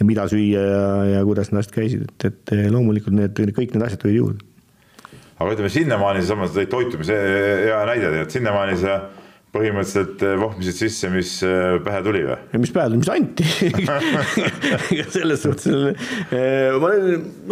ja 0.00 0.08
mida 0.08 0.28
süüa 0.30 0.62
ja, 0.70 0.84
ja 1.16 1.24
kuidas 1.26 1.52
need 1.52 1.64
asjad 1.64 1.78
käisid, 1.78 2.06
et, 2.06 2.28
et 2.30 2.54
eh, 2.56 2.68
loomulikult 2.70 3.16
need 3.16 3.42
kõik 3.58 3.74
need 3.74 3.86
asjad 3.88 4.02
tulid 4.04 4.20
juurde. 4.20 4.44
aga 5.36 5.52
ütleme 5.52 5.68
sinnamaani 5.72 6.22
sa 6.24 6.38
tõid 6.38 6.70
toitumise 6.72 7.16
hea 7.66 7.80
näide, 7.90 8.12
et 8.22 8.38
sinnamaani 8.38 8.78
sa 8.80 9.00
põhimõtteliselt 9.56 10.22
eh, 10.26 10.36
vohmisid 10.40 10.78
sisse, 10.78 11.10
mis 11.12 11.32
eh, 11.46 11.76
pähe 11.84 12.02
tuli 12.06 12.22
või? 12.26 12.38
mis 12.62 12.72
pähe 12.74 12.90
tuli, 12.90 13.00
mis 13.02 13.12
anti 13.12 13.46
selles 15.16 15.44
suhtes, 15.44 16.00
eh, 16.30 16.76
ma 16.82 16.92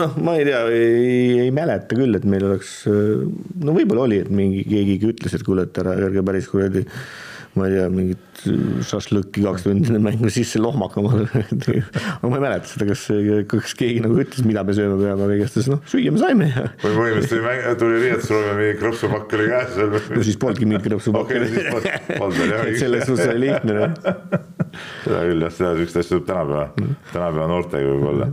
noh, 0.02 0.16
ma 0.24 0.36
ei 0.38 0.48
tea, 0.48 0.62
ei, 0.70 1.28
ei 1.46 1.52
mäleta 1.55 1.98
küll, 1.98 2.16
et 2.18 2.26
meil 2.28 2.46
oleks, 2.50 2.76
no 2.88 3.76
võib-olla 3.76 4.09
oli, 4.09 4.22
et 4.24 4.32
mingi 4.34 4.64
keegi 4.68 5.00
ütles, 5.14 5.36
et 5.36 5.46
kuule, 5.46 5.68
et 5.68 5.82
ära, 5.82 5.96
ärge 6.09 6.24
päris 6.26 6.50
kuradi 6.50 6.84
ma 7.55 7.68
ei 7.68 7.74
tea, 7.76 7.86
mingit 7.92 8.42
šašlõkki 8.88 9.44
kaks 9.44 9.64
tundi 9.64 9.88
enne 9.90 10.00
mängu 10.02 10.30
sisse 10.32 10.59
lohmakama 10.59 11.12
aga 11.22 12.30
ma 12.30 12.38
ei 12.38 12.42
mäleta 12.42 12.70
seda, 12.70 12.88
kas, 12.88 13.05
kas 13.50 13.76
keegi 13.78 14.02
nagu 14.05 14.18
ütles, 14.20 14.42
mida 14.46 14.64
me 14.66 14.74
sööma 14.76 14.98
peame 15.00 15.28
või 15.30 15.38
igastahes 15.38 15.70
noh, 15.70 15.80
süüa 15.90 16.14
me 16.14 16.22
saime 16.22 16.50
või 16.82 16.96
põhimõtteliselt 16.98 17.80
tuli 17.80 18.00
riietusruumi 18.02 18.57
mingi 18.59 18.76
krõpsupakk 18.82 19.36
oli 19.38 19.48
käes 19.52 19.78
veel. 19.78 19.96
no 20.18 20.26
siis 20.26 20.40
polnudki 20.42 20.68
mingit 20.70 20.86
krõpsupakki 20.88 21.40
okay,. 21.44 21.94
et 22.72 22.82
selles 22.82 23.07
suhtes 23.09 23.30
oli 23.30 23.46
lihtne 23.46 23.78
noh. 23.78 23.96
seda 25.05 25.24
küll 25.30 25.46
jah, 25.46 25.57
seda 25.61 25.74
siukest 25.78 26.02
asja 26.02 26.14
tuleb 26.16 26.28
tänapäeva, 26.32 26.66
mm. 26.74 27.00
tänapäeva 27.12 27.50
noortega 27.55 27.94
võib-olla. 27.94 28.30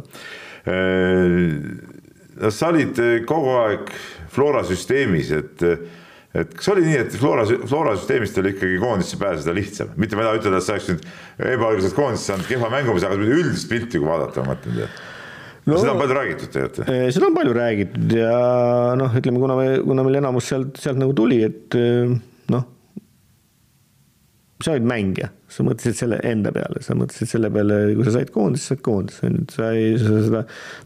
no 2.42 2.54
sa 2.58 2.74
olid 2.74 3.06
kogu 3.30 3.58
aeg 3.62 3.96
Flora 4.32 4.62
süsteemis, 4.64 5.34
et 5.36 5.66
et 6.38 6.54
kas 6.56 6.72
oli 6.74 6.86
nii, 6.86 6.98
et 7.04 7.16
Flora, 7.20 7.46
Flora 7.68 7.96
süsteemist 8.00 8.38
oli 8.42 8.54
ikkagi 8.56 8.80
koondisse 8.82 9.20
pääseda 9.22 9.56
lihtsam, 9.56 9.94
mitte 10.00 10.18
ma 10.18 10.24
ei 10.24 10.30
taha 10.30 10.42
ütelda, 10.42 10.62
et 10.62 10.68
sa 10.68 10.76
oleks 10.78 10.92
nüüd 10.92 11.08
ebaõiglaselt 11.54 11.98
koondisse 11.98 12.32
saanud 12.32 12.48
kehva 12.50 12.72
mängumise, 12.72 13.10
aga 13.10 13.20
üldist 13.40 13.70
pilti 13.72 14.00
kui 14.00 14.08
vaadata, 14.08 14.46
ma 14.46 14.56
mõtlen 14.56 14.82
tead 14.82 15.00
no,. 15.68 15.78
seda 15.78 15.94
on 15.94 16.02
palju 16.02 16.18
räägitud 16.18 16.54
tegelikult. 16.56 16.92
Seda 17.18 17.28
on 17.28 17.38
palju 17.38 17.56
räägitud 17.58 18.18
ja 18.22 18.36
noh, 19.00 19.16
ütleme, 19.22 19.44
kuna 19.44 19.58
me, 19.60 19.70
kuna 19.86 20.06
meil 20.08 20.20
enamus 20.22 20.52
sealt, 20.54 20.80
sealt 20.82 21.02
nagu 21.02 21.16
tuli, 21.18 21.42
et 21.48 21.80
sa 24.66 24.76
olid 24.76 24.88
mängija, 24.88 25.30
sa 25.52 25.64
mõtlesid 25.68 25.98
selle 25.98 26.20
enda 26.28 26.52
peale, 26.56 26.82
sa 26.86 26.96
mõtlesid 26.98 27.30
selle 27.30 27.52
peale, 27.54 27.80
kui 27.98 28.08
sa 28.08 28.16
said 28.16 28.32
koondisse, 28.34 28.74
said 28.74 28.84
koondisse, 28.86 29.24
on 29.28 29.38
ju, 29.38 29.46
et 29.46 29.56
sa 29.56 29.72
ei, 29.78 29.96
sa 30.02 30.26
seda 30.28 30.44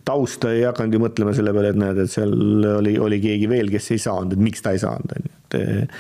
tausta 0.08 0.54
ei 0.56 0.64
hakanud 0.68 0.98
ju 0.98 1.02
mõtlema 1.04 1.34
selle 1.38 1.54
peale, 1.56 1.74
et 1.74 1.82
näed, 1.82 2.00
et 2.04 2.12
seal 2.12 2.36
oli, 2.76 2.96
oli 3.02 3.20
keegi 3.24 3.50
veel, 3.52 3.72
kes 3.74 3.92
ei 3.96 4.02
saanud, 4.06 4.36
et 4.36 4.46
miks 4.48 4.66
ta 4.66 4.76
ei 4.76 4.82
saanud, 4.84 5.18
on 5.18 5.28
ju, 5.28 5.36
et 5.60 6.00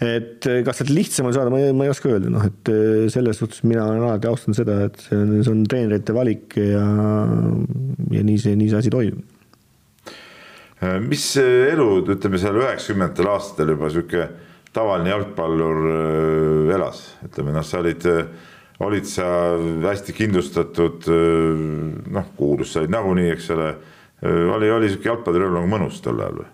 et 0.00 0.46
kas 0.64 0.78
sealt 0.80 0.92
lihtsam 0.96 1.26
on 1.28 1.34
saada, 1.36 1.52
ma 1.52 1.58
ei, 1.60 1.74
ma 1.76 1.84
ei 1.84 1.92
oska 1.92 2.08
öelda, 2.08 2.30
noh, 2.32 2.44
et 2.48 2.70
selles 3.12 3.36
suhtes 3.36 3.60
mina 3.68 3.84
olen 3.84 4.06
alati 4.06 4.30
austanud 4.30 4.56
seda, 4.56 4.78
et 4.86 5.02
see 5.04 5.18
on, 5.18 5.34
see 5.42 5.52
on 5.52 5.64
treenerite 5.68 6.14
valik 6.16 6.56
ja, 6.56 6.86
ja 8.14 8.22
nii 8.24 8.38
see, 8.40 8.56
nii 8.56 8.70
see 8.72 8.80
asi 8.80 8.92
toimub. 8.94 9.26
mis 11.04 11.26
elu, 11.42 11.88
ütleme 12.16 12.40
seal 12.40 12.56
üheksakümnendatel 12.62 13.28
aastatel 13.34 13.74
juba 13.74 13.92
sihuke 13.92 14.30
tavaline 14.76 15.10
jalgpallur 15.12 15.82
äh, 15.90 16.74
elas, 16.76 17.02
ütleme 17.26 17.54
noh, 17.54 17.66
sa 17.66 17.80
olid, 17.82 18.06
äh, 18.06 18.30
olid 18.86 19.08
sa 19.08 19.26
hästi 19.86 20.14
kindlustatud, 20.16 21.10
äh, 21.10 21.66
noh, 22.14 22.30
kuulus 22.38 22.74
sa 22.74 22.84
olid 22.84 22.94
nagunii, 22.94 23.32
eks 23.34 23.50
ole. 23.56 23.72
oli, 24.20 24.68
oli 24.68 24.88
sihuke 24.90 25.08
jalgpallur 25.08 25.46
nagu 25.54 25.68
mõnus 25.70 26.02
tol 26.04 26.18
ajal 26.20 26.42
või? 26.42 26.48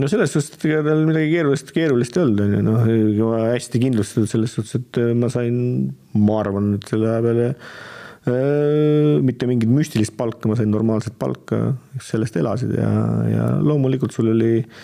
no 0.00 0.06
selles 0.08 0.30
suhtes, 0.32 0.54
et 0.56 0.62
ega 0.70 0.78
tal 0.86 1.02
midagi 1.04 1.34
keerulist, 1.34 1.72
keerulist 1.76 2.16
ei 2.16 2.22
olnud, 2.22 2.40
on 2.40 2.54
ju, 2.88 3.02
noh, 3.18 3.34
hästi 3.52 3.82
kindlustatud 3.82 4.30
selles 4.30 4.54
suhtes, 4.56 4.78
et 4.80 5.00
ma 5.20 5.28
sain, 5.30 5.58
ma 6.16 6.38
arvan, 6.40 6.72
et 6.78 6.88
selle 6.88 7.10
aja 7.12 7.20
peale 7.26 7.50
äh, 7.52 9.20
mitte 9.20 9.46
mingit 9.50 9.68
müstilist 9.68 10.16
palka, 10.16 10.48
ma 10.48 10.56
sain 10.56 10.72
normaalset 10.72 11.18
palka, 11.20 11.60
sellest 12.02 12.40
elasid 12.40 12.72
ja, 12.80 12.90
ja 13.28 13.50
loomulikult 13.60 14.16
sul 14.16 14.32
oli 14.32 14.54
äh, 14.64 14.80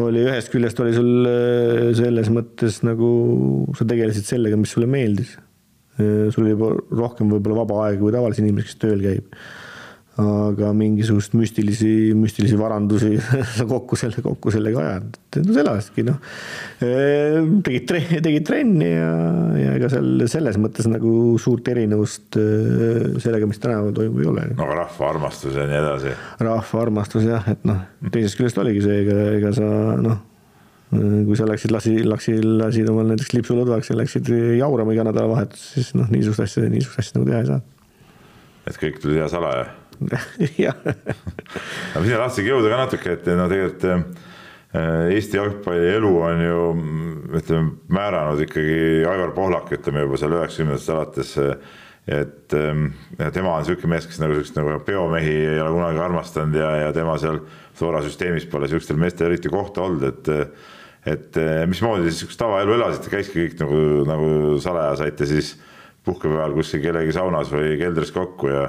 oli 0.00 0.22
ühest 0.24 0.52
küljest 0.52 0.78
oli 0.80 0.94
sul 0.96 1.28
äh, 1.28 1.88
selles 1.96 2.30
mõttes 2.32 2.80
nagu 2.86 3.08
sa 3.76 3.86
tegelesid 3.88 4.28
sellega, 4.28 4.56
mis 4.60 4.72
sulle 4.72 4.88
meeldis. 4.90 5.34
Äh, 5.98 6.30
sul 6.32 6.46
oli 6.46 6.56
rohkem 6.96 7.32
võib-olla 7.34 7.62
vaba 7.62 7.82
aega 7.86 8.00
kui 8.00 8.14
tavalisel 8.14 8.46
inimesel, 8.46 8.70
kes 8.70 8.80
tööl 8.80 9.04
käib 9.04 9.36
aga 10.20 10.74
mingisugust 10.76 11.32
müstilisi, 11.32 12.12
müstilisi 12.12 12.56
varandusi 12.60 13.14
sa 13.56 13.64
kokku 13.70 13.96
selle, 13.96 14.20
kokku 14.20 14.52
sellega 14.52 14.82
ajad, 14.82 15.06
et 15.16 15.38
no 15.46 15.56
selasidki 15.56 16.04
noh. 16.04 16.18
tegid 17.64 17.86
tre-, 17.88 18.20
tegid 18.20 18.44
trenni 18.44 18.90
ja, 18.90 19.14
ja 19.56 19.70
ega 19.78 19.88
seal 19.94 20.26
selles 20.28 20.60
mõttes 20.60 20.90
nagu 20.92 21.14
suurt 21.40 21.70
erinevust 21.72 22.36
sellega, 22.36 23.48
mis 23.48 23.62
tänapäeval 23.62 23.96
toimub, 23.96 24.20
ei 24.20 24.30
ole. 24.34 24.46
no 24.52 24.68
aga 24.68 24.78
rahva 24.82 25.10
armastus 25.14 25.56
ja 25.56 25.64
nii 25.70 25.80
edasi. 25.80 26.14
rahva 26.44 26.84
armastus 26.84 27.24
jah, 27.30 27.48
et 27.48 27.64
noh, 27.68 27.80
teisest 28.12 28.36
küljest 28.36 28.60
oligi 28.60 28.84
see, 28.84 29.00
ega, 29.06 29.18
ega 29.38 29.56
sa 29.56 29.72
noh 29.96 30.20
kui 30.92 31.36
sa 31.40 31.46
läksid, 31.48 31.72
lasi, 31.72 31.94
lasid, 32.04 32.44
lasid 32.44 32.88
omal 32.92 33.06
näiteks 33.08 33.32
lipsulõdvaks 33.32 33.88
ja 33.88 33.96
läksid 33.96 34.28
jaurama 34.58 34.92
iga 34.92 35.06
nädalavahetus, 35.08 35.70
siis 35.78 35.94
noh, 35.96 36.10
niisugust 36.12 36.44
asja, 36.44 36.68
niisugust 36.68 37.00
asja 37.00 37.16
nagu 37.16 37.30
teha 37.30 37.40
ei 37.40 37.48
saa. 37.48 37.62
et 38.68 38.76
kõik 38.76 39.00
tuli 39.00 39.16
teha 39.16 39.32
salaja 39.32 39.70
aga 41.94 42.04
sinna 42.04 42.20
tahtsingi 42.24 42.52
jõuda 42.52 42.72
ka 42.72 42.80
natuke, 42.84 43.16
et 43.16 43.30
no 43.38 43.48
tegelikult 43.50 43.88
äh, 43.90 44.04
Eesti 45.12 45.36
jalgpalli 45.36 45.88
elu 45.98 46.10
on 46.24 46.42
ju 46.42 46.60
ütleme, 47.36 47.74
määranud 47.92 48.40
ikkagi 48.46 48.76
Aivar 49.04 49.34
Pohlak, 49.36 49.72
ütleme 49.76 50.06
juba 50.06 50.20
seal 50.20 50.36
üheksakümnendatest 50.38 50.92
alates. 50.94 51.32
et 52.02 52.54
ähm, 52.58 52.86
tema 53.32 53.52
on 53.52 53.60
niisugune 53.62 53.92
mees, 53.92 54.06
kes 54.10 54.18
nagu 54.18 54.34
siukest 54.34 54.56
nagu 54.58 54.78
peomehi 54.82 55.34
ei 55.52 55.60
ole 55.62 55.70
kunagi 55.76 56.00
armastanud 56.02 56.56
ja, 56.58 56.70
ja 56.86 56.92
tema 56.92 57.18
seal 57.20 57.42
Flora 57.78 58.00
süsteemis 58.02 58.48
pole 58.50 58.68
siukestel 58.68 58.98
meestel 58.98 59.28
eriti 59.28 59.52
kohta 59.52 59.84
olnud, 59.84 60.08
et. 60.08 60.32
et 61.06 61.36
mismoodi 61.66 62.06
te 62.06 62.14
siukest 62.14 62.38
tavaelu 62.38 62.76
elasite, 62.76 63.10
käiski 63.10 63.40
kõik 63.40 63.54
nagu, 63.58 63.78
nagu 64.06 64.26
salaja 64.62 64.96
saite 65.00 65.26
siis 65.26 65.56
puhkepäeval 66.06 66.54
kuskil 66.54 66.82
kellegi 66.82 67.14
saunas 67.14 67.50
või 67.52 67.76
keldris 67.80 68.12
kokku 68.14 68.50
ja 68.50 68.68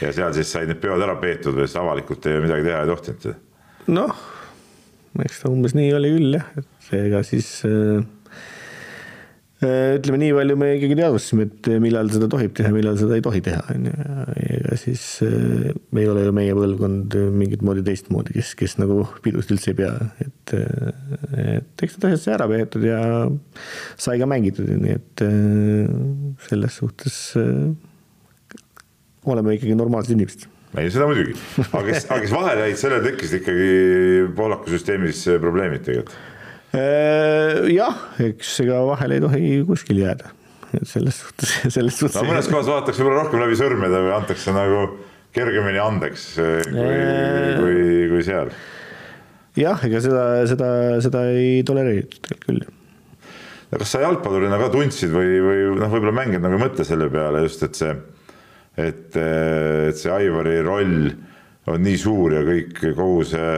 ja 0.00 0.12
seal 0.14 0.32
siis 0.36 0.52
said 0.54 0.70
need 0.70 0.80
peod 0.82 1.02
ära 1.04 1.16
peetud 1.20 1.56
või 1.56 1.68
siis 1.68 1.80
avalikult 1.80 2.30
midagi 2.44 2.68
teha 2.68 2.84
ei 2.84 2.92
tohtinud? 2.92 3.42
noh, 3.92 4.16
eks 5.26 5.42
ta 5.42 5.52
umbes 5.52 5.76
nii 5.76 5.92
oli 5.98 6.16
küll 6.16 6.36
jah, 6.38 6.50
et 6.58 6.92
ega 6.96 7.20
siis 7.26 7.48
äh, 7.68 8.00
äh, 9.64 9.98
ütleme 9.98 10.20
nii 10.22 10.32
palju 10.36 10.56
me 10.60 10.70
ikkagi 10.78 10.96
teadvustasime, 10.98 11.48
et 11.48 11.70
millal 11.82 12.10
seda 12.12 12.28
tohib 12.32 12.54
teha, 12.56 12.72
millal 12.74 12.98
seda 13.00 13.18
ei 13.18 13.24
tohi 13.24 13.42
teha, 13.44 13.62
on 13.74 13.90
ju. 13.90 14.08
ega 14.46 14.78
siis 14.80 15.04
äh, 15.26 15.68
ei 15.98 16.08
ole 16.08 16.26
ju 16.26 16.34
meie 16.36 16.56
põlvkond 16.56 17.18
mingit 17.36 17.64
moodi 17.66 17.84
teistmoodi, 17.86 18.36
kes, 18.38 18.54
kes 18.58 18.78
nagu 18.80 19.02
pidust 19.24 19.52
üldse 19.54 19.72
ei 19.74 19.80
pea, 19.82 19.92
et, 20.24 20.56
et 21.44 21.86
eks 21.86 21.98
need 21.98 22.10
asjad 22.10 22.26
sai 22.26 22.36
ära 22.38 22.50
peetud 22.54 22.88
ja 22.88 23.00
sai 24.00 24.20
ka 24.22 24.28
mängitud, 24.30 24.68
nii 24.72 24.98
et 24.98 25.26
selles 26.48 26.80
suhtes 26.80 27.24
oleme 29.30 29.56
ikkagi 29.58 29.76
normaalsed 29.78 30.16
inimesed 30.16 30.48
ei, 30.80 30.88
seda 30.92 31.06
muidugi, 31.08 31.34
aga 31.68 31.82
kes, 31.84 32.04
aga 32.10 32.20
kes 32.24 32.32
vahele 32.32 32.68
jäid, 32.68 32.78
sellel 32.80 33.02
tekkisid 33.04 33.42
ikkagi 33.42 33.72
poolaku 34.36 34.72
süsteemis 34.72 35.24
probleemid 35.42 35.84
tegelikult. 35.84 36.14
Äh, 36.72 37.66
jah, 37.74 37.98
eks 38.24 38.54
ega 38.64 38.78
vahele 38.88 39.18
ei 39.18 39.24
tohi 39.24 39.48
kuskil 39.68 40.00
jääda, 40.00 40.32
et 40.72 40.88
selles 40.88 41.18
suhtes, 41.20 41.56
selles 41.76 41.98
suhtes. 42.00 42.16
no 42.16 42.30
mõnes 42.30 42.48
kohas 42.48 42.70
vaadatakse 42.70 43.04
võib-olla 43.04 43.26
rohkem 43.26 43.42
läbi 43.44 43.58
sõrmede 43.60 44.04
või 44.06 44.14
antakse 44.16 44.54
nagu 44.56 44.84
kergemini 45.36 45.80
andeks 45.80 46.28
kui, 46.38 47.02
kui, 47.58 47.82
kui 48.12 48.24
seal. 48.24 48.52
jah, 49.60 49.84
ega 49.88 50.00
seda, 50.04 50.24
seda, 50.48 50.70
seda 51.04 51.26
ei 51.36 51.60
tolereeritud 51.68 52.32
küll. 52.46 52.64
kas 53.76 53.92
sa 53.92 54.00
jalgpallurina 54.06 54.56
ka 54.60 54.72
tundsid 54.72 55.12
või, 55.12 55.36
või 55.44 55.60
noh, 55.76 55.92
võib-olla 55.92 56.16
mängijad 56.16 56.48
nagu 56.48 56.56
ei 56.56 56.64
mõtle 56.64 56.88
selle 56.88 57.12
peale 57.12 57.44
just, 57.44 57.68
et 57.68 57.76
see, 57.76 57.92
et, 58.76 59.16
et 59.16 59.98
see 59.98 60.12
Aivari 60.12 60.60
roll 60.64 61.10
on 61.70 61.82
nii 61.82 61.98
suur 62.00 62.36
ja 62.38 62.42
kõik, 62.46 62.78
kogu 62.96 63.24
see, 63.28 63.56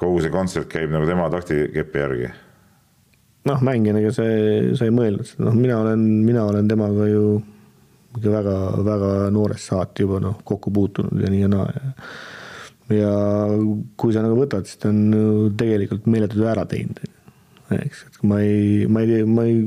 kogu 0.00 0.20
see 0.24 0.32
kontsert 0.34 0.70
käib 0.72 0.92
nagu 0.94 1.08
tema 1.08 1.28
taktikepi 1.32 2.04
järgi. 2.04 2.30
Noh, 3.44 3.60
mängijana 3.60 4.00
sa, 4.14 4.24
sa 4.78 4.86
ei 4.86 4.94
mõelnud 4.94 5.28
seda, 5.28 5.50
noh, 5.50 5.58
mina 5.58 5.80
olen, 5.82 6.06
mina 6.24 6.46
olen 6.48 6.70
temaga 6.70 7.08
ju 7.10 7.26
ikka 8.14 8.30
väga-väga 8.30 9.10
noorest 9.34 9.72
saati 9.72 10.06
juba 10.06 10.20
noh, 10.22 10.38
kokku 10.46 10.70
puutunud 10.72 11.20
ja 11.20 11.32
nii 11.32 11.42
ja 11.44 11.50
naa 11.50 11.66
ja 11.74 11.92
ja 12.92 13.12
kui 13.96 14.12
sa 14.12 14.22
nagu 14.24 14.36
võtad, 14.36 14.66
siis 14.68 14.80
ta 14.80 14.90
on 14.92 15.00
ju 15.14 15.50
tegelikult 15.58 16.08
meeletu 16.10 16.36
töö 16.36 16.50
ära 16.50 16.66
teinud, 16.68 17.00
eks, 17.78 18.04
et 18.10 18.18
ma 18.28 18.42
ei, 18.44 18.84
ma 18.92 19.04
ei 19.04 19.08
tea, 19.08 19.28
ma 19.28 19.46
ei, 19.48 19.62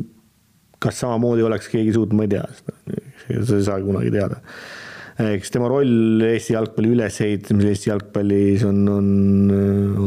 kas 0.83 0.99
samamoodi 1.01 1.45
oleks 1.47 1.69
keegi 1.71 1.95
suutnud, 1.95 2.17
ma 2.19 2.27
ei 2.27 2.33
tea 2.35 2.45
seda, 2.59 2.75
sa 3.49 3.57
ei 3.57 3.65
saa 3.65 3.79
kunagi 3.81 4.13
teada. 4.13 4.37
Eks 5.17 5.53
tema 5.53 5.69
roll 5.71 6.23
Eesti 6.27 6.53
jalgpalli 6.53 6.93
ülesehitamisel, 6.93 7.73
Eesti 7.73 7.89
jalgpallis 7.91 8.65
on, 8.67 8.83
on, 8.91 9.11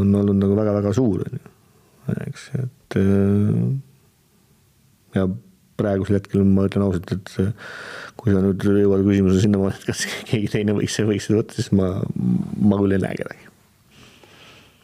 on 0.01 0.19
olnud 0.23 0.39
nagu 0.39 0.59
väga-väga 0.59 0.95
suur, 0.97 1.25
on 1.27 1.39
ju, 1.41 1.55
eks, 2.29 2.49
et 2.61 2.99
ja 5.17 5.27
praegusel 5.81 6.19
hetkel 6.19 6.45
ma 6.47 6.67
ütlen 6.69 6.85
ausalt, 6.87 7.15
et 7.15 7.55
kui 8.21 8.35
sa 8.35 8.43
nüüd 8.45 8.65
jõuad 8.65 9.05
küsimuse 9.07 9.45
sinnamaani, 9.45 9.79
et 9.79 9.87
kas 9.89 10.05
keegi 10.29 10.51
teine 10.53 10.77
võiks, 10.77 10.99
võiks 11.09 11.29
seda 11.29 11.41
võtta, 11.41 11.57
siis 11.57 11.71
ma, 11.77 11.95
ma 12.61 12.81
küll 12.83 12.97
ei 12.97 13.03
näe 13.03 13.17
kedagi. 13.23 13.49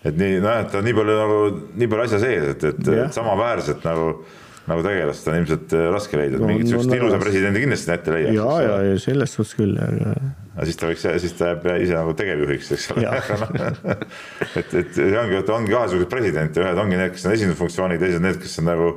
et 0.07 0.17
nii, 0.17 0.41
nojah, 0.41 0.65
et 0.65 0.73
ta 0.73 0.81
on 0.81 0.87
nii 0.87 0.97
palju 0.97 1.21
nagu, 1.21 1.39
nii 1.83 1.93
palju 1.93 2.09
asja 2.09 2.23
sees, 2.23 2.51
et, 2.55 2.67
et, 2.71 2.93
et 2.95 3.17
samaväärselt 3.17 3.87
nagu, 3.87 4.11
nagu 4.71 4.83
tegelast 4.87 5.29
on 5.31 5.39
ilmselt 5.41 5.75
äh, 5.77 5.89
raske 5.95 6.19
leida, 6.19 6.39
et 6.39 6.43
no, 6.43 6.49
mingit 6.51 6.71
sihukest 6.71 6.91
no, 6.91 6.99
ilusa 6.99 7.21
presidendi 7.23 7.63
kindlasti 7.65 7.95
ette 7.95 8.15
leiaks. 8.15 8.39
ja, 8.39 8.57
ja, 8.65 8.79
ja 8.89 8.97
selles 9.03 9.37
suhtes 9.37 9.55
küll, 9.59 9.77
aga. 9.83 10.15
aga 10.55 10.67
siis 10.71 10.81
ta 10.81 10.91
võiks, 10.91 11.05
siis 11.27 11.37
ta 11.39 11.53
jääb 11.53 11.69
ise 11.85 11.95
nagu 11.99 12.17
tegevjuhiks, 12.19 12.73
eks 12.77 12.89
ole. 12.95 13.13
et, 14.63 14.75
et 14.83 14.99
see 14.99 15.13
ongi, 15.21 15.39
et 15.43 15.55
ongi 15.59 15.77
kahesugused 15.77 16.11
presidente, 16.13 16.65
ühed 16.65 16.83
ongi 16.83 16.99
need, 16.99 17.15
kes 17.15 17.29
on 17.29 17.37
esindusfunktsioonid, 17.37 18.03
teised 18.03 18.25
need, 18.25 18.43
kes 18.43 18.61
on 18.63 18.71
nagu 18.73 18.91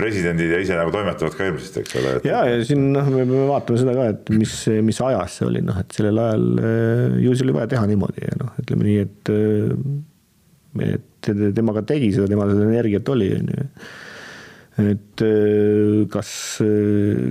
presidendid 0.00 0.52
ja 0.54 0.60
ise 0.62 0.76
nagu 0.78 0.92
toimetavad 0.94 1.34
ka 1.36 1.48
hirmsasti, 1.48 1.82
eks 1.82 1.96
ole 2.00 2.12
et.... 2.16 2.28
ja, 2.28 2.44
ja 2.48 2.60
siin 2.64 2.86
noh, 2.94 3.08
me 3.10 3.24
peame 3.24 3.48
vaatama 3.50 3.80
seda 3.82 3.96
ka, 3.96 4.06
et 4.14 4.30
mis, 4.32 4.54
mis 4.86 5.00
ajas 5.04 5.40
see 5.40 5.48
oli, 5.50 5.60
noh, 5.66 5.80
et 5.82 5.96
sellel 5.96 6.20
ajal 6.22 6.46
äh, 6.62 7.18
ju 7.26 7.34
see 7.34 7.48
oli 7.48 7.56
vaja 7.58 7.72
teha 7.74 7.88
niimoodi 7.90 8.24
ja 8.24 8.38
noh, 8.40 8.54
ütleme 8.62 8.86
nii, 8.86 9.02
et 9.04 9.32
äh, 9.34 9.74
et 10.78 11.30
tema 11.56 11.74
ka 11.74 11.82
tegi 11.86 12.12
seda, 12.14 12.28
temal 12.30 12.52
seda 12.52 12.68
energiat 12.68 13.08
oli, 13.12 13.32
on 13.36 13.50
ju. 13.50 13.66
Et 14.92 15.24
äh, 15.26 16.06
kas, 16.12 16.32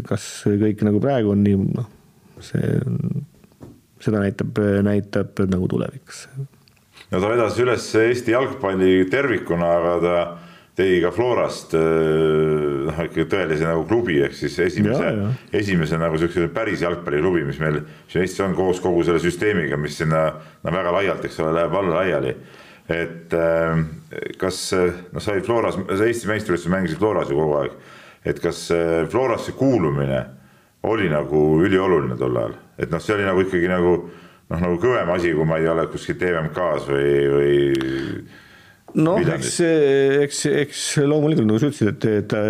kas 0.07 0.27
kõik 0.45 0.83
nagu 0.87 1.01
praegu 1.03 1.33
on 1.33 1.43
nii, 1.45 1.57
noh, 1.79 1.89
see, 2.43 2.75
seda 4.03 4.23
näitab, 4.23 4.61
näitab 4.85 5.41
nagu 5.49 5.69
tulevikus. 5.71 6.27
no 7.09 7.19
ta 7.19 7.31
vedas 7.31 7.57
üles 7.59 7.89
Eesti 7.99 8.35
jalgpalli 8.35 9.09
tervikuna, 9.11 9.73
aga 9.79 9.97
ta 10.03 10.19
tegi 10.79 11.01
ka 11.03 11.11
Florast 11.11 11.75
äh, 11.75 12.87
noh, 12.87 13.01
ikka 13.05 13.25
tõelise 13.33 13.67
nagu 13.67 13.83
klubi 13.89 14.19
ehk 14.23 14.35
siis 14.37 14.55
esimese, 14.63 15.11
esimese 15.55 15.99
nagu 15.99 16.19
siukse 16.21 16.47
päris 16.55 16.83
jalgpalliklubi, 16.85 17.43
mis 17.49 17.59
meil 17.61 17.81
siin 18.07 18.23
Eestis 18.23 18.45
on 18.45 18.55
koos 18.57 18.79
kogu 18.83 19.03
selle 19.07 19.21
süsteemiga, 19.23 19.79
mis 19.81 19.99
sinna 19.99 20.25
no 20.63 20.73
väga 20.75 20.95
laialt, 20.95 21.25
eks 21.27 21.39
ole, 21.43 21.55
läheb 21.57 21.75
alla 21.81 22.01
laiali. 22.01 22.35
Et 22.89 23.35
äh, 23.37 23.83
kas 24.41 24.63
noh, 24.73 25.21
sai 25.21 25.43
Floras, 25.45 25.77
sa 25.77 26.07
Eesti 26.07 26.31
meistrivõistlusel 26.31 26.73
mängisid 26.73 27.01
Floras 27.01 27.29
ju 27.29 27.37
kogu 27.37 27.59
aeg, 27.61 27.77
et 28.27 28.41
kas 28.43 28.65
Florasse 29.11 29.53
kuulumine 29.57 30.23
oli 30.89 31.09
nagu 31.11 31.59
ülioluline 31.63 32.17
tol 32.19 32.37
ajal, 32.39 32.57
et 32.79 32.91
noh, 32.91 33.01
see 33.03 33.15
oli 33.15 33.27
nagu 33.27 33.43
ikkagi 33.45 33.69
nagu 33.71 33.93
noh, 34.49 34.59
nagu 34.59 34.77
kõvem 34.81 35.11
asi, 35.15 35.33
kui 35.35 35.47
ma 35.47 35.59
ei 35.61 35.69
ole 35.69 35.85
kuskil 35.91 36.17
TVMK-s 36.19 36.89
või, 36.89 37.11
või 37.33 37.57
noh, 39.03 39.21
eks, 39.35 39.59
eks, 40.25 40.41
eks 40.63 40.83
loomulikult 41.05 41.49
nagu 41.49 41.61
sa 41.61 41.69
ütlesid, 41.69 42.07
et 42.09 42.29
ta 42.31 42.41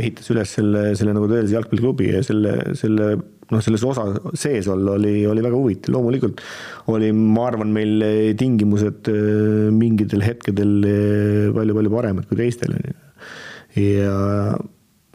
ehitas 0.00 0.32
üles 0.34 0.56
selle, 0.58 0.88
selle 0.98 1.14
nagu 1.16 1.30
tõelise 1.30 1.56
jalgpalliklubi 1.56 2.10
ja 2.14 2.24
selle, 2.26 2.58
selle 2.78 3.14
noh, 3.52 3.62
selles 3.64 3.84
osa 3.86 4.06
sees 4.38 4.68
olla 4.72 4.96
oli, 4.98 5.14
oli 5.28 5.44
väga 5.44 5.56
huvitav, 5.56 5.94
loomulikult 5.96 6.42
oli, 6.92 7.12
ma 7.16 7.48
arvan, 7.50 7.72
meil 7.74 8.06
tingimused 8.40 9.10
äh, 9.12 9.72
mingitel 9.74 10.24
hetkedel 10.26 10.78
palju-palju 11.56 11.92
äh, 11.92 11.96
paremad 11.96 12.30
kui 12.30 12.40
teistel 12.40 12.76
on 12.76 12.86
ju. 12.90 12.96
ja 13.86 14.14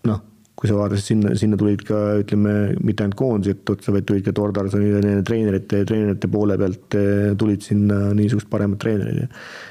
noh 0.10 0.28
kui 0.62 0.70
sa 0.70 0.76
vaatasid 0.78 1.08
sinna, 1.08 1.32
sinna 1.42 1.58
tulid 1.58 1.82
ka 1.88 2.00
ütleme, 2.22 2.52
mitte 2.86 3.02
ainult 3.02 3.18
koondised 3.18 3.70
otsa, 3.74 3.90
vaid 3.96 4.06
tulid 4.06 4.28
ka 4.28 4.34
Tordarsoni 4.38 5.24
treenerite, 5.26 5.80
treenerite 5.90 6.30
poole 6.30 6.58
pealt 6.62 6.98
eh, 7.00 7.32
tulid 7.42 7.66
sinna 7.66 8.12
niisugused 8.14 8.46
paremad 8.52 8.78
treenerid 8.84 9.24
ja. 9.24 9.28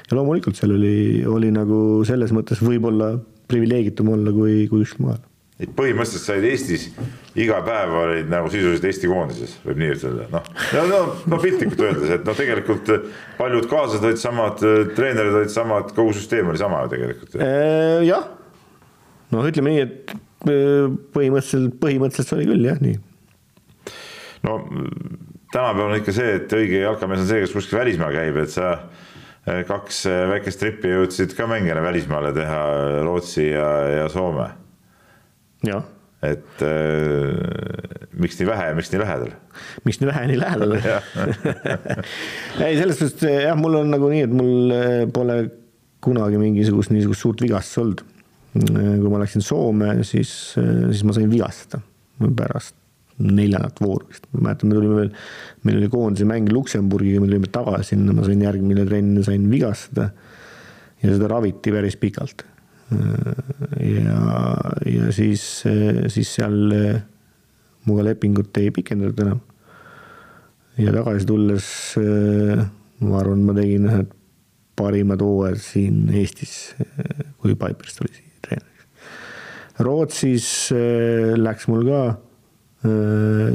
ja 0.09 0.17
loomulikult 0.19 0.59
seal 0.59 0.75
oli, 0.75 1.23
oli 1.31 1.53
nagu 1.55 1.79
selles 2.07 2.35
mõttes 2.35 2.59
võib-olla 2.59 3.13
privileegitum 3.47 4.11
olla 4.17 4.35
kui, 4.35 4.65
kui 4.71 4.83
mujal 4.99 5.23
et 5.61 5.69
põhimõtteliselt 5.77 6.25
said 6.25 6.45
Eestis 6.47 6.87
iga 7.39 7.59
päev 7.65 7.93
olid 7.99 8.31
nagu 8.31 8.49
sisuliselt 8.51 8.87
Eesti 8.89 9.09
koondises, 9.11 9.53
võib 9.65 9.81
nii 9.81 9.93
ütelda, 9.95 10.25
noh. 10.33 10.47
no, 10.73 10.85
no, 10.89 11.01
no 11.31 11.39
piltlikult 11.43 11.83
öeldes, 11.85 12.15
et 12.17 12.25
noh, 12.27 12.37
tegelikult 12.37 12.89
paljud 13.37 13.67
kaaslased 13.71 14.07
olid 14.09 14.21
samad, 14.21 14.65
treenerid 14.97 15.37
olid 15.43 15.53
samad, 15.53 15.93
kogu 15.97 16.15
süsteem 16.17 16.49
oli 16.51 16.61
sama 16.61 16.81
ju 16.85 16.93
tegelikult. 16.95 17.37
jah, 18.07 18.27
noh, 19.35 19.47
ütleme 19.51 19.75
nii, 19.75 19.85
et 19.85 20.15
põhimõtteliselt, 21.13 21.77
põhimõtteliselt 21.83 22.35
oli 22.39 22.49
küll 22.49 22.67
jah, 22.71 22.81
nii. 22.81 22.97
no 24.47 24.57
tänapäeval 25.53 25.91
on 25.91 25.99
ikka 25.99 26.15
see, 26.15 26.33
et 26.39 26.57
õige 26.57 26.81
jalkamees 26.81 27.21
on 27.21 27.29
see, 27.29 27.43
kes 27.45 27.53
kuskil 27.53 27.83
välismaal 27.83 28.15
käib, 28.15 28.41
et 28.41 28.55
sa 28.55 28.73
kaks 29.67 30.03
väikest 30.31 30.61
trippi 30.61 30.89
jõudsid 30.91 31.37
ka 31.37 31.47
mängijana 31.49 31.81
välismaale 31.85 32.33
teha, 32.33 32.59
Rootsi 33.05 33.47
ja, 33.51 33.69
ja 34.01 34.09
Soome. 34.09 34.49
Et 36.21 36.65
äh, 36.65 38.09
miks 38.13 38.37
nii 38.39 38.49
vähe 38.49 38.67
ja 38.69 38.77
miks 38.77 38.91
nii 38.93 39.01
lähedal? 39.01 39.33
miks 39.87 40.01
nii 40.01 40.11
vähe 40.11 40.25
ja 40.25 40.31
nii 40.31 40.41
lähedal 40.41 40.77
ei, 42.65 42.77
selles 42.77 43.01
suhtes 43.01 43.25
jah, 43.47 43.57
mul 43.59 43.81
on 43.81 43.93
nagu 43.93 44.11
nii, 44.11 44.25
et 44.27 44.35
mul 44.35 44.75
pole 45.15 45.41
kunagi 46.01 46.41
mingisugust 46.41 46.93
niisugust 46.93 47.27
suurt 47.27 47.45
vigastust 47.45 47.81
olnud 47.81 48.05
kui 48.51 49.07
ma 49.07 49.21
läksin 49.21 49.43
Soome, 49.45 50.01
siis, 50.03 50.31
siis 50.57 51.03
ma 51.07 51.15
sain 51.15 51.29
vigastada 51.31 51.79
pärast 52.35 52.75
neljandat 53.21 53.79
vooru 53.81 54.07
vist, 54.09 54.25
ma 54.33 54.47
mäletan, 54.47 54.71
me 54.71 54.77
tulime 54.77 54.97
veel, 54.97 55.11
meil 55.67 55.79
oli 55.79 55.89
koondise 55.93 56.25
mäng 56.29 56.49
Luksemburgiga, 56.51 57.21
me 57.21 57.29
tulime 57.29 57.49
tagasi 57.53 57.97
ma 58.01 58.25
sain 58.25 58.41
järgmine 58.41 58.85
trenn, 58.87 59.19
sain 59.25 59.45
vigastada. 59.51 60.09
ja 61.01 61.09
seda 61.15 61.29
raviti 61.31 61.71
päris 61.73 61.97
pikalt. 61.97 62.43
Ja, 62.91 64.21
ja 64.85 65.11
siis, 65.15 65.43
siis 66.11 66.33
seal 66.35 66.57
minuga 67.85 68.07
lepingut 68.09 68.57
ei 68.61 68.71
pikendatud 68.75 69.21
enam. 69.25 69.39
ja 70.77 70.93
tagasi 70.95 71.27
tulles 71.29 71.69
ma 73.01 73.21
arvan, 73.21 73.45
ma 73.47 73.55
tegin 73.57 73.87
ühed 73.89 74.11
parimad 74.77 75.21
hooajad 75.23 75.61
siin 75.61 76.03
Eestis, 76.15 76.73
kui 77.41 77.55
Pipers 77.55 77.97
tuli 77.97 78.13
siia 78.15 78.31
Rootsis 79.81 80.45
äh, 80.75 81.33
läks 81.39 81.69
mul 81.71 81.87
ka 81.87 82.01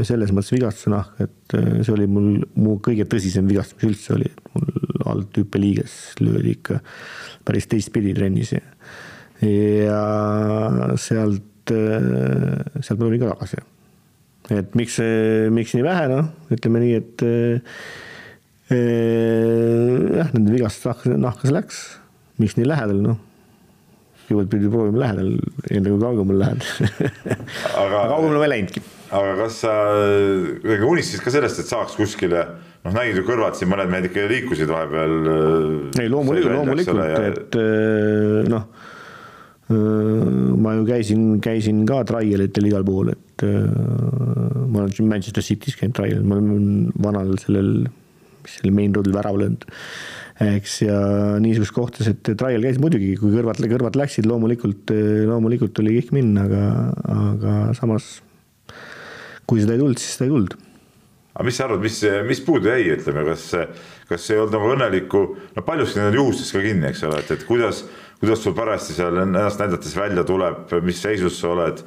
selles 0.07 0.31
mõttes 0.31 0.53
vigastuse 0.55 0.91
nahk, 0.93 1.17
et 1.19 1.55
see 1.83 1.91
oli 1.91 2.05
mul, 2.07 2.45
mu 2.63 2.77
kõige 2.79 3.09
tõsisem 3.11 3.49
vigastus, 3.51 3.75
mis 3.81 3.89
üldse 3.89 4.13
oli, 4.15 4.29
et 4.31 4.53
mul 4.55 5.01
alt 5.11 5.41
hüppeliiges 5.41 5.97
löödi 6.21 6.53
ikka 6.55 6.79
päris 7.47 7.67
teistpidi 7.67 8.15
trennis 8.15 8.53
ja, 8.55 8.61
ja 9.45 10.01
sealt, 11.01 11.73
sealt 11.73 12.99
ma 12.99 13.05
tulin 13.05 13.23
ka 13.23 13.33
tagasi. 13.35 13.63
et 14.57 14.75
miks, 14.79 14.99
miks 15.53 15.75
nii 15.77 15.87
vähe, 15.87 16.09
noh, 16.13 16.33
ütleme 16.55 16.83
nii, 16.85 16.95
et 17.03 17.27
jah, 20.17 20.31
nende 20.35 20.55
vigastuse 20.55 20.93
nahka, 20.93 21.17
nahka 21.29 21.49
see 21.49 21.57
läks, 21.57 21.81
miks 22.43 22.57
nii 22.59 22.69
lähedal, 22.71 23.01
noh 23.05 23.19
kõigepealt 24.27 24.51
pidi 24.51 24.71
proovima 24.71 25.03
lähedal, 25.05 25.29
enne 25.71 25.93
kui 25.93 26.01
kaugemale 26.03 26.39
lähed 26.41 26.65
aga 27.83 28.01
kaugemale 28.11 28.41
ma 28.41 28.47
ei 28.47 28.53
läinudki. 28.55 28.83
aga 29.15 29.35
kas 29.39 29.61
sa 29.63 29.75
kuidagi 30.65 30.89
unistasid 30.89 31.23
ka 31.25 31.35
sellest, 31.35 31.63
et 31.63 31.71
saaks 31.71 31.95
kuskile, 31.99 32.43
noh, 32.83 32.97
nägid 32.97 33.21
ju 33.21 33.27
kõrvalt 33.29 33.59
siin 33.59 33.71
mõned 33.71 33.93
mehed 33.93 34.11
ikka 34.11 34.27
liikusid 34.33 34.71
vahepeal. 34.71 35.17
Äh, 35.37 36.03
ei 36.03 36.11
loomulikult, 36.13 36.57
loomulikult, 36.59 37.03
ja... 37.07 37.23
et 37.31 37.59
äh, 37.61 38.51
noh, 38.51 38.67
äh, 38.67 38.95
ma 39.67 40.77
ju 40.77 40.85
käisin, 40.87 41.23
käisin 41.43 41.81
ka 41.89 42.05
trialitel 42.07 42.69
igal 42.69 42.85
pool, 42.87 43.11
et 43.11 43.43
ma 43.47 44.85
olen 44.85 45.09
Manchester 45.11 45.43
City's 45.43 45.75
käinud 45.79 45.97
trialil, 45.99 46.23
ma 46.23 46.39
olen 46.39 46.93
vanal 47.03 47.33
sellel 47.43 47.73
mis 48.47 48.61
oli 48.63 48.75
main 48.75 48.95
road'il 48.95 49.17
värava 49.17 49.43
löönud. 49.43 49.67
eks 50.37 50.83
ja 50.83 50.97
niisuguses 51.41 51.73
kohtades, 51.73 52.11
et 52.13 52.37
trial 52.37 52.63
käis 52.63 52.79
muidugi, 52.79 53.15
kui 53.17 53.33
kõrvad, 53.33 53.63
kõrvad 53.73 53.97
läksid, 53.97 54.29
loomulikult, 54.29 54.93
loomulikult 55.31 55.81
oli 55.81 55.97
kõik 55.97 56.13
minna, 56.13 56.45
aga, 56.45 56.63
aga 57.15 57.55
samas 57.79 58.19
kui 59.49 59.63
seda 59.63 59.75
ei 59.75 59.81
tulnud, 59.81 60.03
siis 60.03 60.19
seda 60.19 60.29
ei 60.29 60.35
tulnud 60.35 60.59
aga 61.37 61.45
mis 61.45 61.59
sa 61.59 61.67
arvad, 61.67 61.83
mis, 61.85 61.99
mis 62.29 62.39
puudu 62.45 62.71
jäi, 62.71 62.85
ütleme, 62.95 63.25
kas, 63.29 63.51
kas 64.09 64.29
ei 64.33 64.39
olnud 64.41 64.55
nagu 64.57 64.71
õnnelikku, 64.73 65.23
no 65.57 65.65
paljuski 65.67 66.01
need 66.01 66.15
on 66.15 66.21
juhustes 66.23 66.53
ka 66.55 66.63
kinni, 66.65 66.89
eks 66.89 67.03
ole, 67.05 67.19
et, 67.21 67.33
et 67.35 67.45
kuidas, 67.49 67.83
kuidas 68.21 68.43
sul 68.43 68.57
parajasti 68.57 68.97
seal 68.97 69.23
ennast 69.27 69.63
näidates 69.63 69.97
välja 69.97 70.25
tuleb, 70.27 70.67
mis 70.87 71.01
seisus 71.03 71.41
sa 71.41 71.53
oled, 71.55 71.83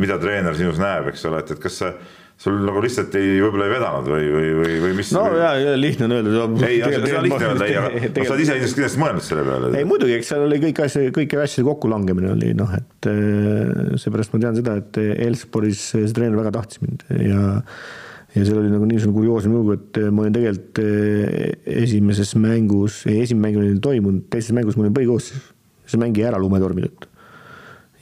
mida 0.00 0.20
treener 0.20 0.56
sinus 0.58 0.80
näeb, 0.82 1.10
eks 1.12 1.26
ole, 1.28 1.42
et, 1.44 1.54
et 1.54 1.62
kas 1.62 1.82
sa 1.82 1.92
sul 2.36 2.58
nagu 2.66 2.80
lihtsalt 2.84 3.14
ei, 3.16 3.38
võib-olla 3.40 3.66
ei 3.66 3.72
vedanud 3.72 4.08
või, 4.12 4.24
või, 4.28 4.48
või, 4.58 4.72
või 4.82 4.96
mis? 4.98 5.10
no 5.16 5.22
või... 5.32 5.38
ja, 5.40 5.52
ja 5.56 5.76
lihtne 5.80 6.04
on 6.04 6.14
öelda. 6.18 6.48
ei, 6.68 6.80
seda 6.84 7.20
on 7.20 7.24
lihtne 7.24 7.46
öelda, 7.48 7.68
ei, 7.68 7.76
aga 7.80 8.26
sa 8.26 8.34
oled 8.34 8.42
ise 8.44 8.56
ilmselt 8.58 8.76
kindlasti 8.76 9.00
mõelnud 9.00 9.24
selle 9.24 9.44
peale. 9.46 9.70
ei 9.80 9.86
muidugi, 9.88 10.16
eks 10.18 10.32
seal 10.34 10.44
oli 10.44 10.58
kõik 10.66 10.82
asja, 10.84 11.04
kõiki 11.16 11.40
asjade 11.40 11.64
kokkulangemine 11.70 12.34
oli 12.34 12.50
noh, 12.58 12.74
et 12.76 13.08
seepärast 14.02 14.36
ma 14.36 14.42
tean 14.44 14.58
seda, 14.60 14.76
et 14.82 15.00
Elsporis 15.30 15.86
see 15.94 16.10
treener 16.12 16.36
väga 16.42 16.52
tahtis 16.58 16.82
mind 16.84 17.06
ja 17.24 17.46
ja 18.36 18.44
seal 18.44 18.60
oli 18.60 18.70
nagu 18.70 18.86
niisugune 18.88 19.16
kurioosne 19.16 19.52
lugu, 19.52 19.76
et 19.76 20.00
ma 20.12 20.26
olin 20.26 20.36
tegelikult 20.36 20.80
esimeses 21.82 22.34
mängus, 22.38 23.02
ei 23.08 23.22
esimene 23.24 23.48
mäng 23.48 23.60
oli 23.62 23.80
toimunud, 23.80 24.26
teises 24.32 24.52
mängus 24.56 24.76
ma 24.76 24.84
olin 24.84 24.96
põhikoosseisus. 24.96 25.52
see 25.86 26.00
mäng 26.02 26.16
jäi 26.18 26.28
ära 26.28 26.38
lumetormi 26.42 26.84
tõttu. 26.84 27.08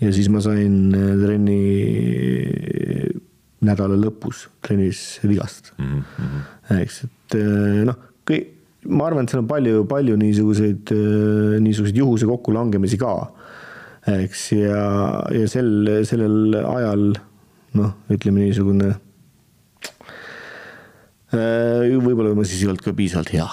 ja 0.01 0.12
siis 0.12 0.28
ma 0.32 0.43
sain 0.43 0.91
trenni 1.22 1.61
nädala 3.64 3.97
lõpus 3.99 4.49
trennis 4.64 5.03
vigastada 5.24 5.76
mm. 5.78 6.03
-hmm. 6.03 6.82
eks, 6.82 7.01
et 7.07 7.39
eh, 7.39 7.80
noh, 7.89 7.99
kõik, 8.28 8.51
ma 8.91 9.09
arvan, 9.09 9.24
et 9.24 9.32
seal 9.32 9.43
on 9.43 9.51
palju, 9.51 9.85
palju 9.91 10.18
niisuguseid, 10.20 10.93
eh, 10.95 11.57
niisuguseid 11.64 12.01
juhuse 12.03 12.28
kokkulangemisi 12.28 13.01
ka. 13.01 13.14
eks, 14.14 14.51
ja, 14.53 14.82
ja 15.32 15.49
sel, 15.49 15.70
sellel 16.05 16.59
ajal 16.61 17.07
noh, 17.80 17.95
ütleme 18.12 18.45
niisugune 18.45 18.91
eh, 18.93 19.01
võib-olla 21.35 22.35
ma 22.37 22.45
siis 22.47 22.62
ei 22.62 22.70
olnud 22.70 22.85
ka 22.85 22.95
piisavalt 22.97 23.32
hea 23.35 23.49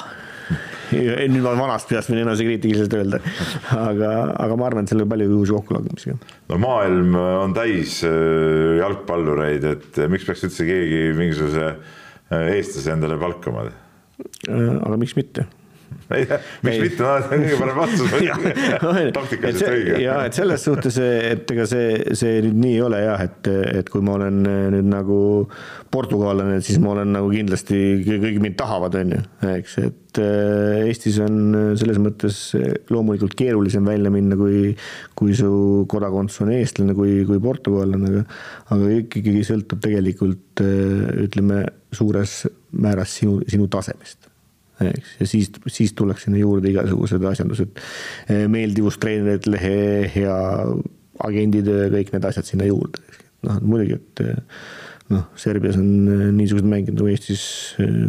nüüd 0.92 1.44
ma 1.46 1.54
vanast 1.56 1.90
peast 1.92 2.12
võin 2.12 2.22
enesekriitiliselt 2.26 2.94
öelda. 2.98 3.22
aga, 3.78 4.12
aga 4.44 4.58
ma 4.60 4.68
arvan, 4.68 4.86
et 4.86 4.92
seal 4.92 5.04
on 5.06 5.12
palju 5.12 5.30
juhuse 5.30 5.56
kokkulangemisi. 5.60 6.18
no 6.52 6.60
maailm 6.62 7.16
on 7.16 7.56
täis 7.56 8.02
äh, 8.08 8.82
jalgpallureid, 8.82 9.68
et 9.76 10.02
miks 10.12 10.28
peaks 10.28 10.46
üldse 10.50 10.68
keegi 10.68 11.02
mingisuguse 11.18 11.66
äh, 11.72 12.52
eestlase 12.58 12.96
endale 12.96 13.20
palkama? 13.22 13.70
Äh, 14.50 14.70
aga 14.82 15.00
miks 15.00 15.16
mitte 15.20 15.48
miks 16.12 16.76
ei. 16.76 16.82
mitte, 16.84 16.98
see 16.98 17.38
on 17.38 17.44
kõige 17.46 17.60
parem 17.62 17.80
vastus 17.80 18.14
taktikaliselt 19.18 19.74
õige. 19.74 19.98
ja 20.04 20.18
et 20.28 20.38
selles 20.38 20.66
suhtes, 20.68 20.98
et 21.02 21.54
ega 21.56 21.68
see, 21.70 22.16
see 22.18 22.42
nüüd 22.46 22.60
nii 22.62 22.76
ei 22.78 22.84
ole 22.86 23.02
jah, 23.04 23.24
et, 23.28 23.50
et 23.82 23.92
kui 23.92 24.04
ma 24.06 24.18
olen 24.18 24.42
nüüd 24.76 24.90
nagu 24.92 25.20
portugallane, 25.92 26.60
siis 26.64 26.80
ma 26.84 26.94
olen 26.96 27.12
nagu 27.16 27.32
kindlasti, 27.34 27.80
kõik 28.08 28.40
mind 28.44 28.58
tahavad, 28.60 28.96
on 29.02 29.16
ju, 29.16 29.22
eks, 29.52 29.78
et 29.84 30.22
äh, 30.24 30.88
Eestis 30.88 31.20
on 31.24 31.76
selles 31.80 32.00
mõttes 32.04 32.40
loomulikult 32.92 33.36
keerulisem 33.40 33.88
välja 33.88 34.12
minna, 34.14 34.38
kui, 34.40 34.74
kui 35.18 35.36
su 35.38 35.52
kodakondsus 35.92 36.46
on 36.46 36.54
eestlane, 36.56 36.96
kui, 36.98 37.22
kui 37.28 37.44
portugallane, 37.44 38.12
aga, 38.12 38.42
aga 38.76 38.92
ikkagi 39.02 39.46
sõltub 39.48 39.84
tegelikult 39.84 40.64
ütleme, 40.64 41.64
suures 41.96 42.44
määras 42.72 43.18
sinu, 43.20 43.40
sinu 43.52 43.68
tasemest 43.72 44.21
eks, 44.90 45.16
ja 45.20 45.28
siis, 45.30 45.50
siis 45.72 45.94
tuleks 45.98 46.26
sinna 46.28 46.42
juurde 46.42 46.72
igasugused 46.72 47.26
asjandused, 47.32 47.82
eh, 48.30 48.46
meeldivustreenerid, 48.52 49.50
lehe, 49.52 49.82
hea 50.16 50.38
agenditöö, 51.28 51.90
kõik 51.94 52.14
need 52.16 52.30
asjad 52.30 52.48
sinna 52.48 52.70
juurde. 52.70 53.04
noh, 53.42 53.58
muidugi, 53.66 53.98
et 53.98 54.22
eh, 54.22 54.40
noh, 55.14 55.28
Serbias 55.40 55.78
on 55.82 55.92
eh, 56.06 56.26
niisugused 56.38 56.68
mängijad 56.70 57.00
nagu 57.00 57.10
Eestis 57.10 57.44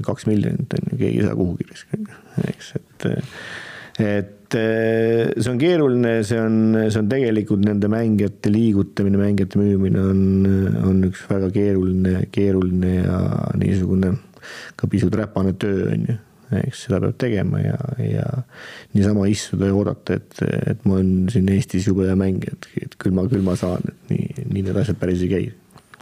kaks 0.05 0.29
miljonit 0.29 0.75
on 0.77 0.91
ju, 0.91 0.99
keegi 1.01 1.23
ei 1.23 1.29
saa 1.29 1.37
kuhugi 1.39 1.69
eks, 2.49 2.75
et 2.81 3.07
et 4.03 4.57
see 4.57 5.49
on 5.49 5.57
keeruline, 5.61 6.11
see 6.29 6.37
on, 6.37 6.57
see 6.93 7.01
on 7.01 7.09
tegelikult 7.09 7.63
nende 7.65 7.89
mängijate 7.93 8.53
liigutamine, 8.53 9.17
mängijate 9.21 9.57
müümine 9.61 10.03
on, 10.11 10.21
on 10.91 10.99
üks 11.09 11.23
väga 11.31 11.49
keeruline, 11.55 12.27
keeruline 12.35 12.93
ja 12.99 13.23
niisugune 13.57 14.13
ka 14.77 14.89
pisut 14.91 15.15
räpane 15.15 15.55
töö 15.57 15.89
on 15.93 16.05
ju 16.09 16.19
eks 16.61 16.87
seda 16.87 17.01
peab 17.05 17.17
tegema 17.21 17.63
ja, 17.63 17.79
ja 18.03 18.29
niisama 18.93 19.27
istuda 19.31 19.71
ja 19.71 19.79
oodata, 19.79 20.19
et, 20.21 20.39
et 20.75 20.87
ma 20.89 20.99
olen 21.01 21.33
siin 21.33 21.51
Eestis 21.55 21.89
jube 21.89 22.07
hea 22.09 22.19
mängija, 22.19 22.55
et, 22.59 22.71
et 22.87 22.97
küll 23.01 23.17
ma, 23.17 23.27
küll 23.31 23.45
ma 23.47 23.57
saan, 23.59 23.83
et 23.89 24.13
nii, 24.13 24.47
nii 24.47 24.69
need 24.69 24.79
asjad 24.85 25.01
päris 25.01 25.25
ei 25.27 25.33
käi 25.33 25.51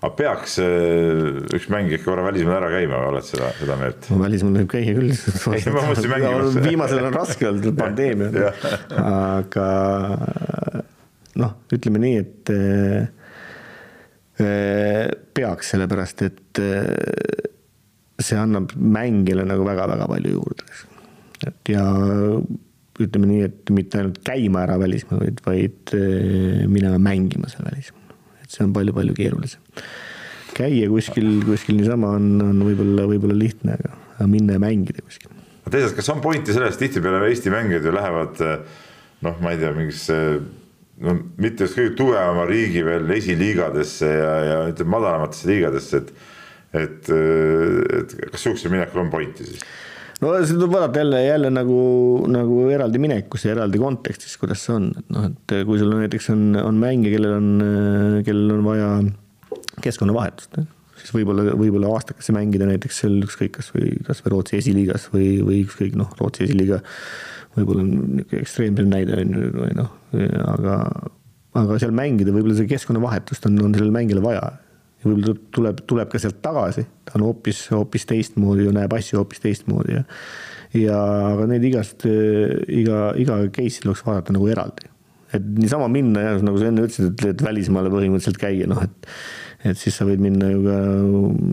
aga 0.00 0.14
peaks 0.16 0.54
äh, 0.64 1.42
üks 1.56 1.66
mäng 1.72 1.90
ikka 1.92 2.06
korra 2.06 2.24
välismaal 2.30 2.56
ära 2.62 2.70
käima 2.72 3.02
oled 3.10 3.26
seda, 3.26 3.50
seda 3.58 3.76
meelt? 3.80 4.06
no 4.08 4.16
välismaal 4.22 4.54
võib 4.62 4.70
käia 4.72 4.94
küll. 4.96 5.12
ma 5.76 6.62
viimasel 6.64 7.04
on 7.04 7.16
raske 7.16 7.48
olnud, 7.50 7.76
pandeemia 7.82 8.52
aga 8.96 9.66
noh, 11.40 11.52
ütleme 11.76 12.00
nii, 12.00 12.16
et 12.24 12.52
äh, 12.54 13.08
peaks, 15.36 15.74
sellepärast 15.74 16.24
et 16.30 16.62
äh, 16.64 17.50
see 18.24 18.38
annab 18.40 18.74
mängijale 18.76 19.46
nagu 19.48 19.64
väga-väga 19.66 20.08
palju 20.10 20.34
juurde. 20.36 20.66
et 21.46 21.72
ja 21.72 21.84
ütleme 23.00 23.30
nii, 23.30 23.46
et 23.48 23.72
mitte 23.72 24.00
ainult 24.00 24.20
käima 24.26 24.64
ära 24.66 24.76
välismaal, 24.80 25.22
vaid, 25.24 25.40
vaid 25.46 25.94
eh, 25.96 26.66
minema 26.68 27.00
mängima 27.00 27.48
seal 27.52 27.68
välismaal. 27.70 28.14
et 28.42 28.52
see 28.52 28.66
on 28.66 28.76
palju-palju 28.76 29.16
keerulisem. 29.16 29.64
käia 30.56 30.90
kuskil, 30.92 31.32
kuskil 31.46 31.78
niisama 31.78 32.14
on, 32.18 32.32
on 32.44 32.64
võib-olla, 32.66 33.08
võib-olla 33.08 33.38
lihtne, 33.38 33.78
aga, 33.78 34.28
minna 34.28 34.58
ja 34.58 34.62
mängida 34.62 35.04
kuskil. 35.04 35.32
teisalt, 35.70 35.96
kas 35.96 36.12
on 36.12 36.20
pointi 36.24 36.52
selles, 36.56 36.78
tihtipeale 36.80 37.28
Eesti 37.28 37.52
mängijad 37.52 37.86
ju 37.86 37.94
lähevad 37.94 38.40
noh, 39.24 39.36
ma 39.44 39.52
ei 39.54 39.60
tea, 39.60 39.72
mingisse 39.76 40.16
no 41.04 41.14
mitte 41.40 41.66
just 41.66 41.78
kõige 41.78 41.94
tugevama 41.98 42.44
riigi 42.48 42.82
veel 42.84 43.08
esiliigadesse 43.16 44.10
ja, 44.10 44.34
ja 44.44 44.58
ütleme 44.70 44.96
madalamatesse 44.96 45.48
liigadesse, 45.48 46.02
et 46.02 46.12
et, 46.76 47.08
et 47.10 48.16
kas 48.30 48.44
sihukesel 48.44 48.74
minekul 48.74 49.02
on 49.04 49.12
pointi 49.12 49.46
siis? 49.48 49.64
no 50.20 50.32
seda 50.38 50.58
tuleb 50.58 50.74
vaadata 50.74 51.00
jälle, 51.02 51.22
jälle 51.24 51.52
nagu, 51.54 51.80
nagu 52.30 52.58
eraldi 52.72 53.00
minekus 53.02 53.46
ja 53.46 53.54
eraldi 53.54 53.80
kontekstis, 53.80 54.36
kuidas 54.40 54.66
see 54.66 54.76
on, 54.76 54.90
et 54.98 55.14
noh, 55.14 55.30
et 55.30 55.56
kui 55.68 55.80
sul 55.80 55.94
näiteks 55.94 56.30
on, 56.34 56.44
on 56.60 56.80
mängija, 56.80 57.16
kellel 57.16 57.38
on, 57.38 57.48
kellel 58.26 58.54
on 58.58 58.66
vaja 58.66 58.90
keskkonnavahetust, 59.80 60.60
siis 61.00 61.14
võib-olla, 61.16 61.54
võib-olla 61.56 61.94
aastakesse 61.96 62.34
mängida 62.36 62.68
näiteks 62.68 63.02
seal 63.02 63.16
ükskõik 63.24 63.56
kas 63.56 63.72
või, 63.74 63.94
kas 64.06 64.20
või 64.24 64.34
Rootsi 64.36 64.58
esiliigas 64.60 65.08
või, 65.14 65.30
või 65.46 65.62
ükskõik 65.64 65.96
noh, 65.98 66.12
Rootsi 66.20 66.44
esiliiga 66.46 66.82
võib-olla 67.56 67.86
on 67.86 67.94
niisugune 68.18 68.42
ekstreemsem 68.44 68.90
näide 68.92 69.22
on 69.24 69.32
ju, 69.34 69.52
või 69.56 69.76
noh, 69.78 69.94
aga, 70.52 70.76
aga 71.62 71.78
seal 71.82 71.94
mängida 71.96 72.34
võib-olla 72.34 72.58
seda 72.58 72.74
keskkonnavahetust 72.74 73.48
on, 73.48 73.56
on 73.64 73.72
sellele 73.72 73.96
mängijale 73.96 74.24
vaja 74.24 74.50
ja 75.00 75.08
võib-olla 75.08 75.34
tuleb, 75.56 75.82
tuleb 75.88 76.12
ka 76.12 76.20
sealt 76.20 76.40
tagasi, 76.44 76.84
ta 77.08 77.16
on 77.18 77.26
hoopis, 77.30 77.64
hoopis 77.72 78.06
teistmoodi 78.10 78.66
ja 78.68 78.74
näeb 78.76 78.94
asju 78.96 79.20
hoopis 79.20 79.42
teistmoodi 79.42 79.96
ja. 79.96 80.04
ja 80.76 81.00
aga 81.30 81.48
neid 81.50 81.64
igast, 81.70 82.04
iga, 82.04 83.10
iga 83.20 83.40
case'i 83.48 83.86
tuleks 83.86 84.04
vaadata 84.06 84.36
nagu 84.36 84.48
eraldi. 84.52 84.90
et 85.36 85.50
niisama 85.56 85.88
minna 85.88 86.26
ja 86.26 86.36
nagu 86.44 86.60
sa 86.60 86.68
enne 86.68 86.84
ütlesid, 86.84 87.12
et, 87.14 87.26
et 87.34 87.44
välismaale 87.46 87.92
põhimõtteliselt 87.92 88.40
käia, 88.40 88.68
noh 88.70 88.82
et, 88.84 89.12
et 89.72 89.78
siis 89.78 89.96
sa 89.96 90.08
võid 90.08 90.22
minna 90.22 90.52
ju 90.52 90.64
ka 90.66 90.78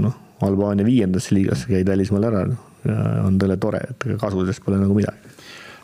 noh, 0.08 0.24
Albaania 0.46 0.86
viiendasse 0.86 1.34
liigasse, 1.34 1.66
käid 1.72 1.88
välismaal 1.90 2.28
ära 2.28 2.44
no, 2.52 2.60
ja 2.86 3.00
on 3.26 3.40
talle 3.42 3.58
tore, 3.62 3.82
et 3.90 4.06
ega 4.06 4.20
kasu 4.22 4.44
sellest 4.44 4.64
pole 4.66 4.78
nagu 4.82 4.94
midagi. 4.98 5.36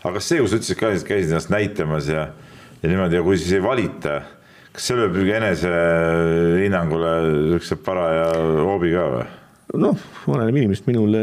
aga 0.04 0.18
kas 0.20 0.30
see, 0.30 0.44
kui 0.44 0.52
sa 0.52 0.60
ütlesid 0.60 0.82
ka, 0.82 0.92
et 0.94 1.08
käisid 1.08 1.32
ennast 1.32 1.54
näitamas 1.54 2.12
ja, 2.12 2.28
ja 2.84 2.92
niimoodi 2.92 3.22
ja 3.22 3.26
kui 3.26 3.40
siis 3.40 3.56
ei 3.56 3.64
valita 3.64 4.20
kas 4.74 4.90
see 4.90 4.98
lööb 4.98 5.20
enesehinnangule 5.22 7.14
niisuguse 7.28 7.78
paraja 7.86 8.28
hoobi 8.66 8.94
ka 8.96 9.08
või? 9.14 9.26
noh, 9.80 10.02
oleneb 10.30 10.58
inimesest, 10.60 10.86
minul 10.86 11.16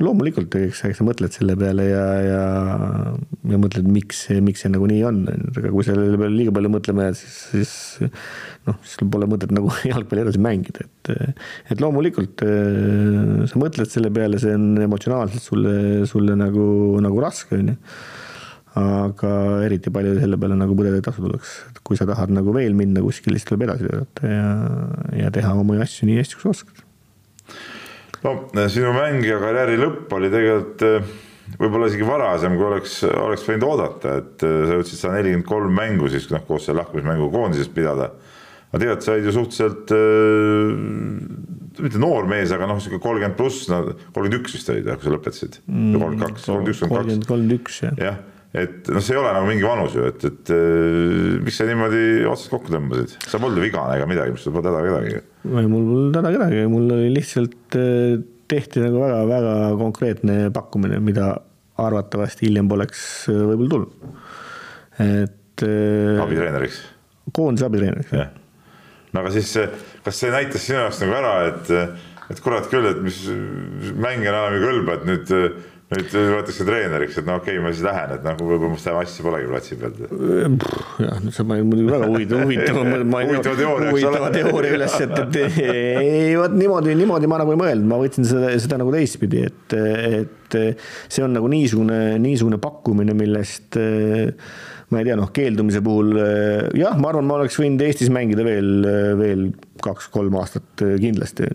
loomulikult, 0.00 0.54
eks, 0.56 0.84
eks 0.88 1.00
sa 1.00 1.04
mõtled 1.04 1.34
selle 1.34 1.56
peale 1.60 1.84
ja, 1.90 2.04
ja, 2.24 2.44
ja 3.50 3.58
mõtled, 3.60 3.88
miks, 3.92 4.22
miks 4.44 4.64
see 4.64 4.72
nagu 4.72 4.86
nii 4.88 5.02
on, 5.08 5.18
aga 5.28 5.72
kui 5.72 5.84
selle 5.84 6.06
peale 6.14 6.32
liiga 6.32 6.54
palju 6.56 6.70
mõtlema 6.72 7.08
jääd, 7.08 7.18
siis, 7.20 7.36
siis 7.50 7.74
noh, 8.68 8.78
siis 8.86 9.10
pole 9.12 9.28
mõtet 9.28 9.52
nagu 9.56 9.72
jalgpalli 9.90 10.24
edasi 10.24 10.40
mängida, 10.44 10.86
et, 10.86 11.12
et 11.74 11.84
loomulikult 11.84 12.44
sa 13.50 13.60
mõtled 13.60 13.92
selle 13.92 14.12
peale, 14.14 14.40
see 14.40 14.56
on 14.56 14.72
emotsionaalselt 14.86 15.44
sulle, 15.44 15.76
sulle 16.08 16.38
nagu, 16.40 16.64
nagu 17.04 17.22
raske, 17.26 17.60
on 17.60 17.74
ju 17.74 17.78
aga 18.78 19.30
eriti 19.66 19.90
palju 19.90 20.14
selle 20.20 20.38
peale 20.38 20.54
nagu 20.58 20.76
põdeda 20.78 21.00
ei 21.00 21.04
tasu 21.04 21.24
tuleks, 21.24 21.54
et 21.72 21.80
kui 21.86 21.98
sa 21.98 22.06
tahad 22.06 22.30
nagu 22.34 22.52
veel 22.54 22.76
minna 22.78 23.02
kuskile, 23.02 23.38
siis 23.38 23.48
tuleb 23.48 23.66
edasi 23.66 23.88
töötada 23.88 24.30
ja, 24.30 24.52
ja 25.24 25.32
teha 25.34 25.56
oma 25.58 25.80
asju 25.82 26.06
nii 26.06 26.20
hästi, 26.20 26.38
kui 26.38 26.46
sa 26.46 26.52
oskad. 26.54 26.84
no 28.22 28.68
sinu 28.70 28.94
mängija 28.94 29.40
karjääri 29.42 29.80
lõpp 29.80 30.14
oli 30.14 30.30
tegelikult 30.30 30.86
äh, 30.86 31.10
võib-olla 31.58 31.90
isegi 31.90 32.06
varasem, 32.06 32.54
kui 32.60 32.68
oleks, 32.68 33.00
oleks 33.10 33.48
võinud 33.48 33.66
oodata, 33.72 34.16
et 34.22 34.46
äh, 34.46 34.56
sa 34.68 34.78
jõudsid 34.78 35.02
sada 35.02 35.18
nelikümmend 35.18 35.50
kolm 35.50 35.74
mängu 35.80 36.12
siis 36.14 36.30
noh, 36.30 36.46
koos 36.46 36.68
selle 36.68 36.84
lahkumismängu 36.84 37.26
koondises 37.34 37.74
pidada. 37.74 38.12
aga 38.70 38.84
tegelikult 38.84 39.02
sa 39.02 39.16
olid 39.16 39.26
ju 39.26 39.34
suhteliselt 39.34 39.94
äh,, 39.98 41.78
mitte 41.82 41.98
noor 41.98 42.30
mees, 42.30 42.54
aga 42.54 42.70
noh, 42.70 42.78
sihuke 42.78 43.02
kolmkümmend 43.02 43.34
pluss, 43.34 43.66
no 43.66 43.82
kolmkümmend 44.14 44.44
üks 44.44 44.60
vist 44.60 44.70
olid, 44.70 44.94
kui 44.94 45.10
sa 45.10 45.18
lõpetasid 45.18 45.62
mm,. 45.66 45.94
kolmkümmend 45.98 46.26
kaks, 46.28 46.46
kolmkümmend 46.46 46.76
üks, 46.76 46.86
kolmkümmend 46.86 47.24
kaks. 47.24 47.32
kolmkümmend 47.34 47.58
üks, 47.58 47.86
jah. 47.88 48.04
jah 48.10 48.26
et 48.50 48.88
noh, 48.90 48.98
see 48.98 49.14
ei 49.14 49.20
ole 49.20 49.30
nagu 49.34 49.46
mingi 49.46 49.62
vanus 49.62 49.94
ju, 49.94 50.06
et, 50.10 50.24
et 50.26 50.50
äh, 50.54 51.36
miks 51.44 51.60
sa 51.60 51.66
niimoodi 51.68 52.02
otsast 52.26 52.50
kokku 52.50 52.72
tõmbasid, 52.74 53.14
sa 53.22 53.38
polnud 53.38 53.60
ju 53.60 53.66
vigane 53.68 53.94
ega 53.98 54.08
midagi, 54.10 54.34
sul 54.42 54.56
polnud 54.56 54.72
häda 54.72 54.80
kedagi. 54.88 55.20
ei, 55.46 55.68
mul 55.70 55.86
polnud 55.86 56.18
häda 56.18 56.32
kedagi, 56.34 56.64
mul 56.72 56.96
oli 56.96 57.12
lihtsalt 57.14 57.78
äh, 57.78 58.16
tehti 58.50 58.82
nagu 58.82 59.04
väga-väga 59.04 59.54
konkreetne 59.78 60.36
pakkumine, 60.56 60.98
mida 61.04 61.30
arvatavasti 61.80 62.48
hiljem 62.48 62.70
poleks 62.70 63.06
äh, 63.30 63.38
võib-olla 63.52 63.76
tulnud. 63.76 64.20
et. 65.06 65.66
abitreeneriks. 66.26 66.82
koondise 67.36 67.70
abitreeneriks, 67.70 68.14
jah. 68.18 68.34
no 69.14 69.22
aga 69.22 69.34
siis, 69.38 69.54
kas 70.02 70.24
see 70.24 70.34
näitas 70.34 70.66
sinu 70.66 70.82
jaoks 70.82 71.04
nagu 71.04 71.20
ära, 71.22 71.34
et, 71.52 71.74
et 72.34 72.42
kurat 72.42 72.66
küll, 72.72 72.90
et 72.90 72.98
mis 73.04 73.28
mängijana 73.94 74.48
enam 74.48 74.58
ei 74.58 74.66
kõlba, 74.66 74.98
et 74.98 75.12
nüüd 75.14 75.36
nüüd 75.90 76.12
võetakse 76.14 76.64
treeneriks, 76.66 77.16
et 77.18 77.26
no 77.26 77.36
okei 77.40 77.56
okay,, 77.56 77.62
ma 77.64 77.72
siis 77.74 77.82
lähen, 77.82 78.12
et 78.14 78.22
noh, 78.26 78.36
võib-olla 78.38 78.70
must 78.76 78.86
asja 78.92 79.24
polegi 79.26 79.48
platsi 79.50 79.78
peal. 79.80 79.96
jah, 81.02 81.16
nüüd 81.18 81.34
sa 81.34 81.46
panid 81.48 81.66
muidugi 81.66 81.90
väga 81.90 82.08
huvitava, 82.12 82.44
huvitava, 82.46 82.84
huvitava 82.86 83.54
teooria, 83.58 83.90
huvitava 83.90 84.32
teooria 84.36 84.72
üles, 84.78 84.98
et, 85.02 85.14
et 85.24 85.38
ei 85.64 86.34
vot 86.38 86.54
niimoodi, 86.54 86.94
niimoodi 87.00 87.30
ma 87.30 87.40
nagu 87.42 87.54
ei 87.54 87.62
mõelnud, 87.64 87.90
ma 87.90 87.98
võtsin 88.02 88.28
seda, 88.28 88.52
seda 88.62 88.78
nagu 88.82 88.94
teistpidi, 88.94 89.42
et, 89.50 89.78
et 90.20 90.58
see 91.10 91.24
on 91.26 91.34
nagu 91.34 91.50
niisugune, 91.50 91.98
niisugune 92.22 92.60
pakkumine, 92.62 93.16
millest 93.18 93.78
ma 94.90 95.02
ei 95.02 95.08
tea, 95.08 95.16
noh, 95.18 95.32
keeldumise 95.34 95.82
puhul 95.86 96.14
jah, 96.78 96.94
ma 97.02 97.10
arvan, 97.10 97.26
ma 97.26 97.40
oleks 97.40 97.58
võinud 97.58 97.82
Eestis 97.86 98.10
mängida 98.14 98.46
veel, 98.46 98.70
veel 99.18 99.44
kaks-kolm 99.82 100.38
aastat 100.38 100.86
kindlasti 101.02 101.50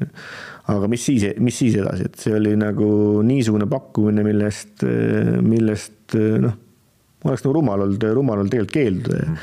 aga 0.73 0.87
mis 0.89 1.03
siis, 1.05 1.27
mis 1.43 1.57
siis 1.57 1.75
edasi, 1.77 2.07
et 2.09 2.21
see 2.21 2.33
oli 2.35 2.55
nagu 2.57 2.87
niisugune 3.25 3.67
pakkumine, 3.69 4.23
millest, 4.25 4.85
millest 5.45 6.15
noh, 6.41 6.55
oleks 7.25 7.45
nagu 7.45 7.53
rumal 7.57 7.85
olnud, 7.85 8.07
rumal 8.17 8.41
olnud 8.41 8.53
tegelikult 8.53 8.73
keelduda 8.73 9.19
mm. 9.27 9.37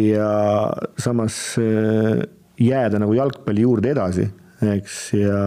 ja 0.00 0.30
samas 1.00 1.38
jääda 2.58 3.00
nagu 3.02 3.14
jalgpalli 3.14 3.62
juurde 3.66 3.92
edasi, 3.94 4.26
eks, 4.74 5.00
ja 5.20 5.40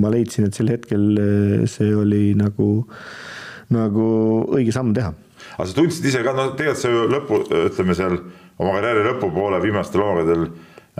ma 0.00 0.10
leidsin, 0.12 0.48
et 0.48 0.56
sel 0.56 0.72
hetkel 0.72 1.04
see 1.70 1.92
oli 1.96 2.32
nagu, 2.38 2.68
nagu 3.74 4.06
õige 4.56 4.74
samm 4.74 4.94
teha. 4.96 5.14
aga 5.56 5.68
sa 5.70 5.76
tundsid 5.76 6.10
ise 6.10 6.24
ka, 6.26 6.34
no 6.36 6.50
tegelikult 6.58 6.82
sa 6.82 6.92
ju 6.92 7.08
lõpu, 7.12 7.42
ütleme 7.70 7.96
seal 7.96 8.18
oma 8.58 8.76
karjääri 8.76 9.08
lõpupoole 9.08 9.60
viimastel 9.62 10.02
hooaegadel 10.04 10.48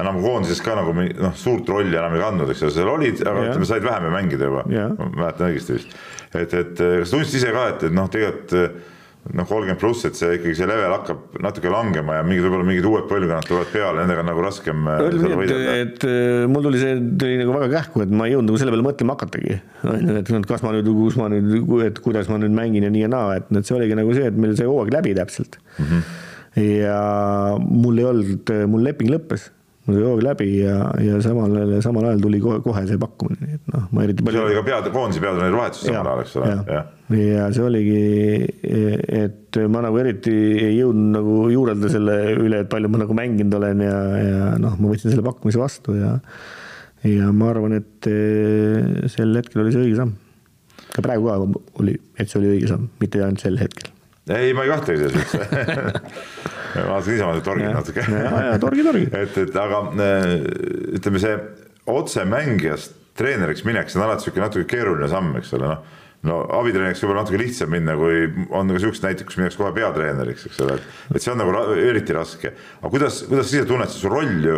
enam 0.01 0.18
koondises 0.22 0.62
ka 0.64 0.74
nagu 0.78 0.95
noh, 0.97 1.36
suurt 1.38 1.68
rolli 1.70 1.95
enam 1.95 2.16
ei 2.16 2.24
kandnud, 2.24 2.51
eks 2.51 2.64
ole, 2.66 2.74
seal 2.74 2.90
olid, 2.90 3.22
aga 3.22 3.45
ütleme, 3.51 3.68
said 3.68 3.86
vähem 3.86 4.11
mängida 4.14 4.51
juba, 4.51 4.64
ma 4.66 5.12
mäletan 5.20 5.53
õigesti 5.53 5.78
vist. 5.78 5.95
et, 6.34 6.51
et 6.51 6.82
kas 6.82 7.14
tundsid 7.14 7.38
ise 7.40 7.55
ka, 7.55 7.68
et, 7.74 7.86
et 7.88 7.95
noh, 7.95 8.11
tegelikult 8.11 8.82
noh, 9.32 9.47
kolmkümmend 9.49 9.80
pluss, 9.80 10.05
et 10.05 10.18
see 10.18 10.34
ikkagi 10.36 10.57
see 10.59 10.66
level 10.68 10.92
hakkab 10.92 11.38
natuke 11.45 11.70
langema 11.72 12.18
ja 12.18 12.24
mingid 12.26 12.45
võib-olla 12.45 12.66
mingid 12.68 12.88
uued 12.88 13.07
põlvkonnad 13.09 13.49
tulevad 13.49 13.70
peale, 13.72 14.03
nendega 14.03 14.20
on 14.20 14.28
nagu 14.28 14.45
raskem. 14.45 14.82
Nii, 14.84 15.47
et, 15.47 15.95
et 16.05 16.07
mul 16.53 16.66
tuli 16.66 16.82
see, 16.82 16.99
tuli 17.22 17.38
nagu 17.40 17.55
väga 17.57 17.70
kähku, 17.72 18.05
et 18.05 18.12
ma 18.12 18.28
ei 18.28 18.34
jõudnud 18.34 18.53
nagu 18.53 18.61
selle 18.61 18.74
peale 18.74 18.84
mõtlema 18.84 19.16
hakatagi. 19.16 19.59
on 19.95 20.12
ju, 20.12 20.18
et 20.20 20.51
kas 20.51 20.66
ma 20.66 20.74
nüüd, 20.76 20.92
kus 21.01 21.18
ma 21.20 21.30
nüüd, 21.32 21.72
et 21.86 22.05
kuidas 22.05 22.28
ma 22.32 22.38
nüüd 22.42 22.53
mängin 22.57 22.84
ja 22.84 22.92
nii 22.92 23.07
ja 23.07 23.11
naa, 23.14 23.38
et, 23.40 23.49
et 23.55 23.64
see 23.64 23.78
oligi 23.78 23.97
nagu 23.97 24.12
see, 24.16 24.28
et 24.28 24.38
meil 24.45 24.57
sai 24.61 24.68
hooaeg 24.68 24.92
läbi 24.92 25.16
täpselt 25.16 25.57
mm. 25.57 25.84
-hmm. 25.88 26.70
ja 26.84 27.01
mul 27.64 27.99
ei 27.99 28.11
olnud, 28.12 28.57
mul 28.68 28.84
leping 28.90 29.12
lõppes 29.14 29.49
hoog 29.93 30.22
läbi 30.24 30.49
ja, 30.62 30.78
ja 31.05 31.20
samal, 31.24 31.55
samal 31.85 32.09
ajal 32.09 32.24
tuli 32.24 32.41
kohe, 32.41 32.62
kohe 32.64 32.85
see 32.89 33.01
pakkumine, 33.01 33.41
nii 33.45 33.59
et 33.59 33.70
noh, 33.74 33.87
ma 33.93 34.07
eriti 34.07 34.24
palju. 34.24 34.41
see 34.41 34.49
oli 34.49 34.59
ka 34.59 34.64
pead, 34.70 34.91
koondise 34.95 35.22
peatreeneri 35.24 35.61
vahetus 35.61 35.85
samal 35.85 36.11
ajal, 36.12 36.24
eks 36.24 36.35
ole, 36.41 36.51
jah. 36.72 36.91
ja 37.20 37.47
see 37.53 37.66
oligi, 37.68 38.03
et 39.20 39.61
ma 39.70 39.85
nagu 39.85 40.01
eriti 40.01 40.35
ei 40.70 40.74
jõudnud 40.78 41.16
nagu 41.18 41.39
juurelda 41.53 41.93
selle 41.93 42.18
üle, 42.32 42.64
et 42.64 42.72
palju 42.72 42.93
ma 42.93 43.05
nagu 43.05 43.16
mänginud 43.20 43.61
olen 43.61 43.85
ja, 43.85 43.97
ja 44.24 44.53
noh, 44.62 44.76
ma 44.80 44.93
võtsin 44.95 45.12
selle 45.12 45.26
pakkumise 45.26 45.61
vastu 45.61 45.99
ja 46.01 46.16
ja 47.05 47.30
ma 47.37 47.51
arvan, 47.53 47.76
et 47.80 48.09
eh, 48.09 49.09
sel 49.12 49.35
hetkel 49.37 49.64
oli 49.64 49.74
see 49.74 49.89
õige 49.89 49.99
samm. 50.01 50.14
ka 50.95 51.03
praegu 51.05 51.28
ka 51.28 51.37
oli, 51.82 51.97
et 52.16 52.30
see 52.30 52.41
oli 52.41 52.55
õige 52.55 52.70
samm, 52.70 52.89
mitte 53.03 53.20
ainult 53.20 53.43
sel 53.45 53.59
hetkel. 53.61 53.91
Ei, 54.29 54.55
ma 54.57 54.64
ei 54.64 54.72
kahtlegi 54.72 55.03
selles 55.03 55.18
üldse 55.20 55.41
ma 56.75 56.87
vaatasin 56.91 57.12
niisama 57.14 57.41
torgin 57.45 57.75
natuke. 57.77 58.07
ja, 58.09 58.31
ja 58.51 58.55
torgi, 58.62 58.87
torgi. 58.87 59.09
et, 59.12 59.37
et 59.45 59.59
aga 59.61 59.83
äh, 59.95 60.31
ütleme, 60.99 61.20
see 61.22 61.35
otsemängijast 61.91 62.97
treeneriks 63.18 63.66
minek, 63.66 63.91
see 63.91 64.01
on 64.01 64.09
alati 64.09 64.27
sihuke 64.27 64.43
natuke 64.43 64.66
keeruline 64.70 65.11
samm, 65.11 65.37
eks 65.39 65.53
ole, 65.59 65.70
noh 65.70 66.01
no 66.25 66.39
abitreeneriks 66.59 67.03
võib-olla 67.05 67.25
natuke 67.25 67.41
lihtsam 67.41 67.68
minna, 67.75 67.97
kui 68.01 68.25
on 68.57 68.68
nagu 68.70 68.81
siuksed 68.81 69.05
näited, 69.05 69.27
kus 69.29 69.37
minnakse 69.39 69.61
kohe 69.61 69.75
peatreeneriks, 69.77 70.47
eks 70.49 70.62
ole, 70.64 70.79
et 71.12 71.20
see 71.20 71.33
on 71.35 71.41
nagu 71.43 71.53
eriti 71.77 72.16
raske. 72.16 72.55
aga 72.81 72.93
kuidas, 72.93 73.20
kuidas 73.29 73.51
sa 73.51 73.59
ise 73.59 73.68
tunned, 73.68 73.93
su 73.93 74.12
roll 74.12 74.49
ju, 74.49 74.57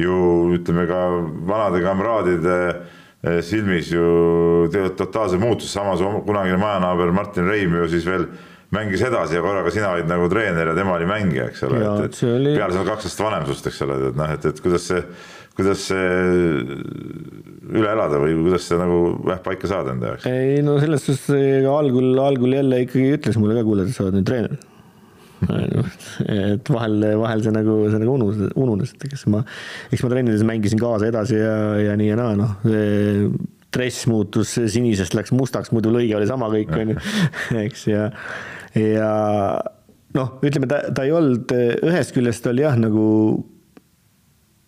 ju 0.00 0.16
ütleme 0.56 0.88
ka 0.90 1.04
vanade 1.46 1.84
kamraadide 1.84 2.56
äh, 2.66 3.38
silmis 3.46 3.92
ju 3.94 4.66
totaalselt 4.98 5.42
muutus, 5.42 5.70
samas 5.72 6.02
kunagine 6.26 6.58
majanaaber 6.58 7.14
Martin 7.14 7.46
Reim 7.50 7.78
ju 7.78 7.86
siis 7.94 8.08
veel 8.08 8.26
mängis 8.74 9.04
edasi 9.06 9.38
ja 9.38 9.44
korraga 9.44 9.72
sina 9.74 9.92
olid 9.94 10.10
nagu 10.10 10.26
treener 10.32 10.72
ja 10.72 10.74
tema 10.76 10.96
oli 10.98 11.08
mängija, 11.08 11.48
eks 11.52 11.64
ole, 11.68 11.80
et, 11.80 12.10
et 12.10 12.20
oli... 12.28 12.52
peale 12.58 12.76
seda 12.76 12.84
kaks 12.90 13.08
aastat 13.08 13.24
vanem 13.28 13.48
sinust, 13.48 13.70
eks 13.70 13.80
ole, 13.86 13.98
et 14.10 14.20
noh, 14.20 14.34
et, 14.36 14.50
et 14.50 14.62
kuidas 14.64 14.90
see, 14.90 15.00
kuidas 15.54 15.86
see 15.90 16.04
üle 17.74 17.88
elada 17.88 18.20
või 18.22 18.36
kuidas 18.42 18.68
see 18.68 18.78
nagu 18.80 19.00
jah, 19.30 19.40
paika 19.44 19.70
saada 19.70 19.94
enda 19.94 20.12
jaoks? 20.12 20.28
ei 20.30 20.60
no 20.66 20.76
selles 20.82 21.06
suhtes 21.06 21.66
algul, 21.70 22.12
algul 22.22 22.58
jälle 22.58 22.84
ikkagi 22.84 23.18
ütles 23.18 23.40
mulle 23.40 23.58
ka, 23.58 23.66
kuule, 23.66 23.88
sa 23.94 24.06
oled 24.06 24.20
nüüd 24.20 24.30
treener. 24.30 24.62
Et 25.44 26.70
vahel, 26.72 27.02
vahel 27.20 27.42
see 27.44 27.52
nagu, 27.52 27.74
see 27.92 28.00
nagu 28.00 28.14
ununes, 28.16 28.54
ununes, 28.56 28.94
et 28.94 29.10
eks 29.10 29.26
ma, 29.32 29.42
eks 29.92 30.04
ma 30.04 30.12
trennides 30.12 30.44
mängisin 30.46 30.80
kaasa 30.80 31.10
edasi 31.10 31.36
ja, 31.36 31.56
ja 31.82 31.96
nii 32.00 32.08
ja 32.08 32.16
naa, 32.16 32.36
noh, 32.38 32.54
dress 33.74 34.06
muutus 34.10 34.54
sinisest, 34.70 35.16
läks 35.18 35.34
mustaks, 35.34 35.72
muidu 35.74 35.92
lõige 35.94 36.16
oli 36.18 36.28
sama 36.30 36.48
kõik, 36.52 36.72
on 36.78 36.94
ju, 36.94 37.00
eks, 37.64 37.86
ja 37.90 38.08
ja 38.78 39.10
noh, 40.14 40.36
ütleme 40.44 40.68
ta, 40.70 40.82
ta 40.94 41.06
ei 41.06 41.14
olnud, 41.14 41.50
ühest 41.86 42.14
küljest 42.16 42.46
oli 42.50 42.64
jah, 42.66 42.78
nagu 42.80 43.06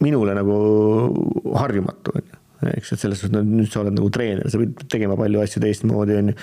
minule 0.05 0.35
nagu 0.37 0.57
harjumatu, 1.57 2.17
on 2.17 2.27
ju 2.27 2.43
eks, 2.65 2.95
et 2.95 3.03
selles 3.03 3.21
suhtes, 3.21 3.45
nüüd 3.45 3.69
sa 3.71 3.83
oled 3.83 3.97
nagu 3.97 4.09
treener, 4.13 4.49
sa 4.51 4.61
pead 4.61 4.87
tegema 4.93 5.17
palju 5.19 5.43
asju 5.43 5.61
teistmoodi, 5.63 6.17
on 6.21 6.31
ju. 6.33 6.37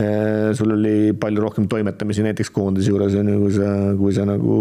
Äh, 0.00 0.48
sul 0.58 0.74
oli 0.74 1.12
palju 1.18 1.44
rohkem 1.44 1.68
toimetamisi 1.70 2.24
näiteks 2.26 2.50
koondise 2.54 2.90
juures, 2.90 3.14
on 3.18 3.30
ju, 3.30 3.38
kui 3.44 3.54
sa, 3.54 3.68
kui 3.98 4.16
sa 4.16 4.26
nagu, 4.28 4.56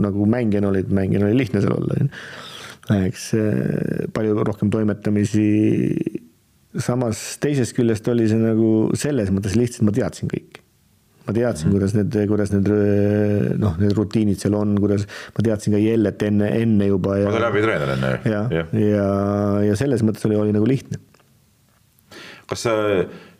nagu 0.00 0.28
mängijana 0.30 0.70
olid, 0.70 0.88
mängijana 0.96 1.28
oli 1.28 1.42
lihtne 1.42 1.62
seal 1.64 1.76
olla, 1.76 1.98
on 1.98 2.08
ju. 2.08 2.24
eks, 3.10 3.28
äh, 3.38 4.08
palju 4.16 4.40
rohkem 4.48 4.72
toimetamisi. 4.72 5.46
samas 6.78 7.20
teisest 7.42 7.74
küljest 7.74 8.06
oli 8.08 8.28
see 8.30 8.38
nagu 8.38 8.66
selles 8.94 9.32
mõttes 9.34 9.56
lihtsalt 9.58 9.88
ma 9.88 9.94
teadsin 9.94 10.30
kõike 10.30 10.62
ma 11.26 11.36
teadsin, 11.36 11.68
mhm. 11.68 11.76
kuidas 11.76 11.94
need, 11.96 12.18
kuidas 12.30 12.54
need 12.54 12.72
noh, 13.60 13.76
need 13.80 13.94
rutiinid 13.96 14.40
seal 14.40 14.56
on, 14.58 14.74
kuidas 14.80 15.06
ma 15.36 15.46
teadsin 15.46 15.76
ka 15.76 15.82
Jellet 15.82 16.26
enne, 16.30 16.50
enne 16.62 16.90
juba. 16.90 17.20
ma 17.20 17.34
olin 17.34 17.50
abitreener 17.50 17.94
enne. 17.96 18.16
ja, 18.24 18.42
ja, 18.54 18.66
ja, 18.80 19.06
ja 19.70 19.78
selles 19.78 20.04
mõttes 20.06 20.26
oli, 20.28 20.38
oli 20.40 20.56
nagu 20.56 20.68
lihtne. 20.68 21.00
kas 22.50 22.64
sa 22.66 22.72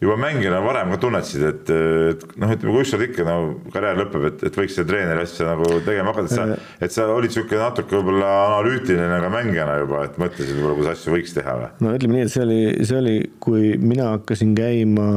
juba 0.00 0.14
mängijana 0.20 0.60
varem 0.62 0.92
ka 0.94 1.00
tunnetasid, 1.02 1.42
et, 1.48 1.72
et 1.72 2.22
noh, 2.38 2.52
ütleme, 2.54 2.76
kui 2.76 2.84
ükskord 2.84 3.02
ikka 3.08 3.26
no 3.26 3.34
karjäär 3.74 3.98
lõpeb, 4.04 4.28
et, 4.28 4.44
et 4.46 4.60
võiks 4.60 4.76
seda 4.76 4.92
treeneri 4.92 5.24
asja 5.26 5.48
nagu 5.48 5.80
tegema 5.82 6.14
hakata, 6.14 6.30
et 6.30 6.36
sa, 6.36 6.70
et 6.86 6.94
sa 6.94 7.08
olid 7.10 7.34
sihuke 7.34 7.58
natuke 7.58 7.98
võib-olla 7.98 8.30
analüütiline 8.52 9.18
ka 9.24 9.32
mängijana 9.34 9.80
juba, 9.82 10.04
et 10.06 10.22
mõtlesid 10.22 10.54
võib-olla, 10.54 10.78
kuidas 10.78 11.00
asju 11.02 11.16
võiks 11.16 11.34
teha 11.36 11.56
või? 11.58 11.74
no 11.82 11.96
ütleme 11.98 12.20
nii, 12.20 12.28
et 12.28 12.36
see 12.36 12.46
oli, 12.46 12.62
see 12.86 13.02
oli, 13.02 13.18
kui 13.42 13.74
mina 13.82 14.14
hakkasin 14.14 14.54
käima 14.56 15.10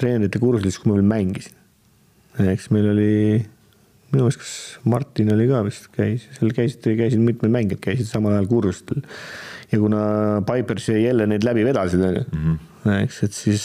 treenerite 0.00 0.42
kursusel, 0.42 0.72
siis 0.72 0.82
kui 0.82 0.90
ma 0.90 0.98
veel 0.98 1.10
mängisin 1.14 1.59
eks 2.52 2.70
meil 2.74 2.88
oli, 2.92 3.12
minu 4.10 4.24
meelest, 4.24 4.40
kas 4.42 4.54
Martin 4.90 5.32
oli 5.34 5.48
ka 5.50 5.62
vist 5.66 5.90
käis, 5.94 6.26
seal 6.38 6.54
käisid, 6.56 6.88
käisid 6.98 7.22
mitmed 7.24 7.52
mängijad 7.52 7.82
käisid 7.84 8.08
samal 8.10 8.36
ajal 8.36 8.50
kursustel. 8.50 9.04
ja 9.70 9.78
kuna 9.78 10.02
Pipers 10.48 10.88
ja 10.88 10.98
jälle 10.98 11.28
neid 11.30 11.46
läbi 11.46 11.64
vedasid, 11.64 12.02
on 12.06 12.18
ju, 12.18 12.24
mhm. 12.32 12.56
eks, 13.02 13.22
et 13.26 13.36
siis 13.36 13.64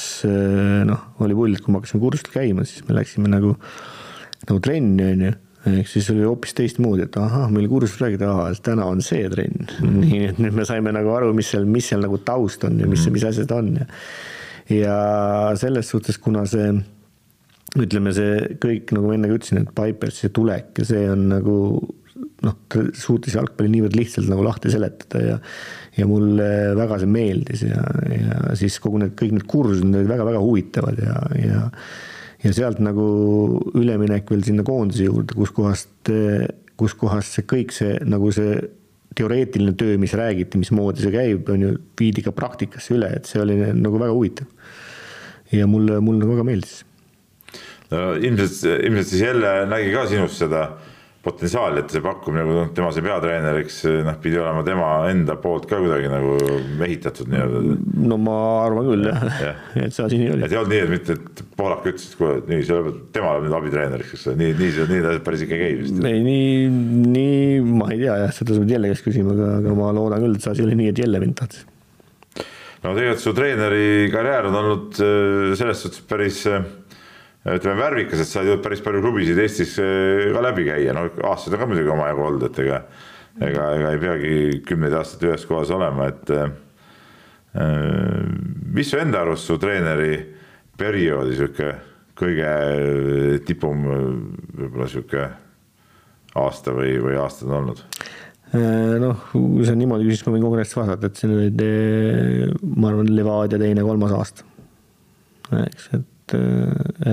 noh, 0.86 1.09
oli 1.26 1.38
pull, 1.38 1.55
et 1.55 1.63
kui 1.65 1.73
me 1.73 1.82
hakkasime 1.82 2.03
kursustel 2.03 2.36
käima, 2.36 2.67
siis 2.67 2.86
me 2.89 2.99
läksime 2.99 3.32
nagu, 3.32 3.55
nagu 4.45 4.61
trenni, 4.63 5.11
on 5.13 5.28
ju 5.30 5.34
ehk 5.65 5.89
siis 5.89 6.07
oli 6.13 6.26
hoopis 6.26 6.53
teistmoodi, 6.57 7.05
et 7.07 7.17
ahah, 7.17 7.47
meil 7.53 7.67
kursus 7.69 7.97
räägiti, 8.01 8.26
ahah, 8.28 8.51
täna 8.63 8.86
on 8.86 9.01
see 9.05 9.26
trenn 9.32 9.65
mm.. 9.65 9.95
nii 10.03 10.19
et 10.30 10.41
nüüd 10.41 10.57
me 10.57 10.65
saime 10.67 10.93
nagu 10.93 11.09
aru, 11.15 11.32
mis 11.38 11.49
seal, 11.53 11.65
mis 11.69 11.89
seal 11.89 12.03
nagu 12.05 12.19
taust 12.26 12.63
on 12.67 12.78
ja 12.82 12.89
mis 12.89 13.01
mm., 13.05 13.15
mis 13.15 13.26
asjad 13.32 13.53
on 13.55 13.71
ja. 13.80 13.88
ja 14.76 14.97
selles 15.59 15.89
suhtes, 15.89 16.19
kuna 16.21 16.45
see 16.49 16.69
ütleme, 17.84 18.13
see 18.15 18.55
kõik, 18.61 18.93
nagu 18.95 19.09
ma 19.09 19.17
enne 19.17 19.30
ka 19.30 19.38
ütlesin, 19.39 19.61
et 19.63 19.76
Pipersi 19.76 20.32
tulek 20.36 20.82
ja 20.82 20.88
see 20.88 21.05
on 21.11 21.28
nagu 21.34 21.55
noh, 22.45 22.55
ta 22.71 22.84
suutis 22.95 23.36
jalgpalli 23.36 23.71
niivõrd 23.73 23.97
lihtsalt 23.97 24.30
nagu 24.32 24.45
lahti 24.45 24.71
seletada 24.73 25.23
ja 25.23 25.39
ja 25.95 26.03
mulle 26.09 26.47
väga 26.76 26.97
see 26.99 27.07
meeldis 27.07 27.61
ja, 27.63 27.84
ja 28.11 28.55
siis 28.59 28.76
kogu 28.84 28.99
need 28.99 29.13
kõik 29.19 29.36
need 29.38 29.45
kursused 29.47 29.86
olid 29.88 30.09
väga-väga 30.09 30.41
huvitavad 30.43 30.99
ja, 30.99 31.19
ja 31.39 31.61
ja 32.45 32.53
sealt 32.53 32.82
nagu 32.84 33.05
üleminek 33.80 34.28
veel 34.30 34.43
sinna 34.45 34.65
koondise 34.67 35.07
juurde, 35.07 35.34
kuskohast, 35.38 36.11
kuskohast 36.78 37.38
see 37.39 37.47
kõik 37.49 37.71
see 37.73 37.95
nagu 38.05 38.30
see 38.36 38.59
teoreetiline 39.15 39.73
töö, 39.80 39.95
mis 40.01 40.13
räägiti, 40.17 40.59
mismoodi 40.59 41.05
see 41.05 41.13
käib, 41.13 41.47
on 41.53 41.63
ju, 41.63 41.71
viidi 41.99 42.23
ka 42.26 42.34
praktikasse 42.36 42.97
üle, 42.97 43.13
et 43.15 43.30
see 43.30 43.39
oli 43.41 43.55
nagu 43.71 44.01
väga 44.01 44.11
huvitav. 44.11 44.49
ja 45.55 45.67
mulle, 45.69 46.01
mulle 46.03 46.26
nagu 46.26 46.36
väga 46.36 46.45
meeldis. 46.47 46.84
No 47.94 48.04
ilmselt, 48.18 48.60
ilmselt 48.88 49.14
siis 49.14 49.26
jälle 49.28 49.56
nägi 49.70 49.94
ka 49.94 50.08
sinust 50.10 50.42
seda 50.42 50.68
potentsiaali, 51.26 51.82
et 51.82 51.94
see 51.94 52.04
pakkumine, 52.06 52.44
kui 52.46 52.64
tema 52.78 52.92
sai 52.94 53.04
peatreeneriks, 53.06 53.80
noh, 54.06 54.18
pidi 54.22 54.38
olema 54.38 54.62
tema 54.66 54.90
enda 55.10 55.36
poolt 55.42 55.66
ka 55.70 55.80
kuidagi 55.82 56.10
nagu 56.12 56.36
mehitatud 56.78 57.32
nii-öelda. 57.32 57.78
no 58.12 58.18
ma 58.22 58.36
arvan 58.68 58.90
küll 58.92 59.10
jah 59.10 59.26
ja. 59.42 59.54
et 59.88 59.96
see 59.96 60.06
asi 60.06 60.20
nii 60.22 60.36
oli. 60.36 60.46
et 60.46 60.54
ei 60.54 60.60
olnud 60.62 60.74
nii, 60.76 60.84
et 60.86 60.94
mitte, 60.94 61.18
et 61.18 61.44
Poolak 61.56 61.88
ütles, 61.88 62.06
et 62.12 62.20
kuule, 62.20 62.38
nii, 62.50 62.66
see, 62.68 62.94
tema 63.16 63.34
läheb 63.34 63.48
nüüd 63.48 63.58
abitreeneriks, 63.58 64.14
eks 64.18 64.28
ole, 64.30 64.38
nii, 64.44 64.56
nii 64.60 64.72
see, 64.76 64.88
nii 64.92 65.04
ta 65.06 65.16
päris 65.26 65.46
ikka 65.46 65.58
ei 65.58 65.64
käi 65.64 65.80
vist. 65.82 66.02
ei, 66.12 66.24
nii, 66.28 66.56
nii 67.16 67.62
ma 67.72 67.90
ei 67.96 68.04
tea 68.04 68.20
jah, 68.26 68.36
seda 68.36 68.54
sa 68.54 68.62
pead 68.62 68.76
Jelle 68.76 68.94
käest 68.94 69.08
küsima, 69.08 69.34
aga, 69.34 69.52
aga 69.64 69.78
ma 69.80 69.92
loodan 69.98 70.28
küll, 70.28 70.38
et 70.38 70.46
see 70.46 70.54
asi 70.54 70.68
oli 70.68 70.78
nii, 70.78 70.94
et 70.94 71.02
Jelle 71.02 71.24
mind 71.24 71.40
tahtis. 71.42 71.66
no 72.86 72.94
tegelikult 72.94 73.26
su 73.26 73.34
treeneri 73.34 74.12
karjäär 74.14 74.52
on 74.52 74.62
olnud 74.62 75.02
äh, 75.02 75.54
selles 75.58 75.82
suhtes 75.88 76.06
päris 76.06 76.44
äh, 76.52 76.68
ütleme 77.46 77.78
värvikas, 77.78 78.24
et 78.24 78.30
sa 78.30 78.41
jõudnud 78.46 78.64
päris 78.66 78.82
palju 78.82 79.04
klubisid 79.06 79.38
Eestis 79.41 79.76
eh, 79.82 80.32
ka 80.34 80.41
läbi 80.41 80.66
käia, 80.66 80.96
no 80.98 81.06
aastaid 81.30 81.54
on 81.54 81.62
ka 81.62 81.68
muidugi 81.70 81.93
omajagu 81.93 82.26
olnud, 82.30 82.48
et 82.50 82.64
ega 82.66 82.80
ega, 83.41 83.72
ega 83.78 83.91
ei 83.91 84.00
peagi 84.02 84.36
kümneid 84.68 84.96
aastaid 84.96 85.28
ühes 85.30 85.46
kohas 85.50 85.74
olema, 85.76 86.10
et 86.12 86.32
äh, 86.36 86.48
mis 88.76 88.89
su 88.91 89.00
enda 89.00 89.24
arust 89.24 89.50
su 89.50 89.58
treeneri 89.62 90.16
perioodi 90.76 91.38
sihuke 91.38 91.74
kõige 92.16 92.52
tipum 93.48 93.86
võib-olla 93.86 94.88
sihuke 94.91 95.28
aasta 96.39 96.74
või, 96.76 96.96
või 97.04 97.20
aastad 97.20 97.52
on 97.52 97.58
olnud? 97.62 97.86
noh, 99.02 99.24
kui 99.34 99.66
sa 99.68 99.74
niimoodi 99.76 100.06
küsid, 100.08 100.22
siis 100.22 100.28
ma 100.30 100.36
võin 100.36 100.46
konkreetselt 100.46 100.80
vastata, 100.80 101.10
et 101.10 101.20
see 101.20 101.28
nüüd, 101.28 101.64
ma 102.78 102.91
arvan, 102.91 103.10
Levadia 103.12 103.60
teine-kolmas 103.60 104.14
aasta. 104.16 104.46
eks, 105.60 105.89
et 105.98 106.06
et, 106.26 106.38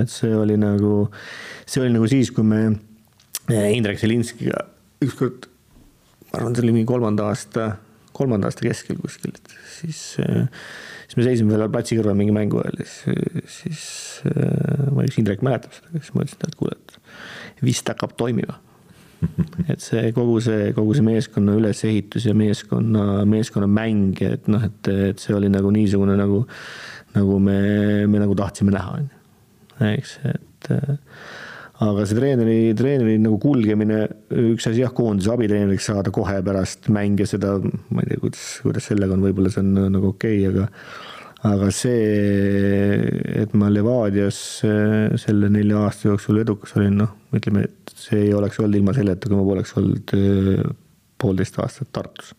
et 0.01 0.11
see 0.11 0.33
oli 0.35 0.57
nagu, 0.59 1.07
see 1.65 1.83
oli 1.83 1.93
nagu 1.95 2.09
siis, 2.09 2.31
kui 2.33 2.45
me 2.47 2.61
eh, 2.69 3.69
Indrek 3.75 4.01
Selinskiga 4.01 4.65
ükskord, 5.03 5.47
ma 6.31 6.39
arvan, 6.39 6.55
see 6.55 6.65
oli 6.65 6.75
mingi 6.79 6.89
kolmanda 6.89 7.27
aasta, 7.31 7.73
kolmanda 8.15 8.49
aasta 8.49 8.65
keskel 8.65 8.99
kuskil, 9.01 9.35
et 9.37 9.55
siis, 9.77 10.01
eh, 10.23 10.43
siis 11.07 11.19
me 11.19 11.29
seisime 11.29 11.55
veel 11.55 11.71
platsi 11.73 11.99
kõrval 11.99 12.19
mingi 12.19 12.35
mängu 12.35 12.61
ajal 12.63 12.83
ja 12.83 12.89
siis, 12.89 13.39
siis 13.61 13.79
ma 14.25 15.03
ei 15.03 15.07
tea, 15.07 15.13
kas 15.13 15.23
Indrek 15.23 15.45
mäletab 15.45 15.77
seda, 15.77 15.95
siis 15.99 16.13
ma 16.15 16.27
ütlesin, 16.27 16.45
et 16.47 16.59
kuule, 16.59 16.77
et 16.79 17.63
vist 17.63 17.89
hakkab 17.89 18.15
toimima. 18.19 18.59
Et 19.71 19.79
see 19.79 20.09
kogu 20.15 20.39
see, 20.43 20.71
kogu 20.75 20.95
see 20.97 21.05
meeskonna 21.05 21.55
ülesehitus 21.55 22.25
ja 22.27 22.33
meeskonna, 22.35 23.23
meeskonna 23.29 23.69
mäng, 23.71 24.19
et 24.25 24.49
noh, 24.51 24.63
et, 24.67 24.89
et 25.11 25.21
see 25.21 25.35
oli 25.35 25.51
nagu 25.51 25.71
niisugune 25.71 26.17
nagu 26.19 26.43
nagu 27.13 27.39
me, 27.41 27.57
me 28.09 28.21
nagu 28.21 28.35
tahtsime 28.37 28.73
näha, 28.73 28.97
on 28.97 29.07
ju. 29.07 29.87
eks, 29.93 30.17
et 30.29 30.69
äh, 30.73 30.93
aga 31.83 32.05
see 32.07 32.17
treeneri, 32.17 32.57
treeneri 32.77 33.15
nagu 33.21 33.39
kulgemine, 33.41 34.03
üks 34.43 34.69
asi 34.69 34.83
jah, 34.83 34.93
koondise 34.95 35.33
abitreeneriks 35.33 35.89
saada 35.91 36.13
kohe 36.13 36.37
pärast 36.45 36.89
mänge, 36.93 37.27
seda 37.29 37.57
ma 37.63 38.03
ei 38.03 38.11
tea, 38.11 38.21
kuidas, 38.21 38.45
kuidas 38.65 38.91
sellega 38.91 39.17
on, 39.17 39.25
võib-olla 39.25 39.53
see 39.53 39.65
on 39.65 39.73
nagu 39.97 40.13
okei 40.13 40.45
okay,, 40.47 40.53
aga 40.53 40.69
aga 41.43 41.71
see, 41.75 43.01
et 43.43 43.55
ma 43.59 43.67
Levadias 43.71 44.37
äh, 44.67 45.17
selle 45.19 45.49
nelja 45.51 45.81
aasta 45.83 46.07
jooksul 46.13 46.39
edukas 46.39 46.77
olin, 46.79 47.01
noh, 47.01 47.17
ütleme, 47.35 47.65
et 47.67 47.97
see 47.99 48.29
ei 48.29 48.37
oleks 48.37 48.61
olnud 48.63 48.79
ilma 48.79 48.95
selleta, 48.95 49.27
kui 49.27 49.39
ma 49.39 49.49
poleks 49.49 49.75
olnud 49.81 50.15
äh, 50.15 50.63
poolteist 51.19 51.59
aastat 51.59 51.91
Tartus 51.95 52.31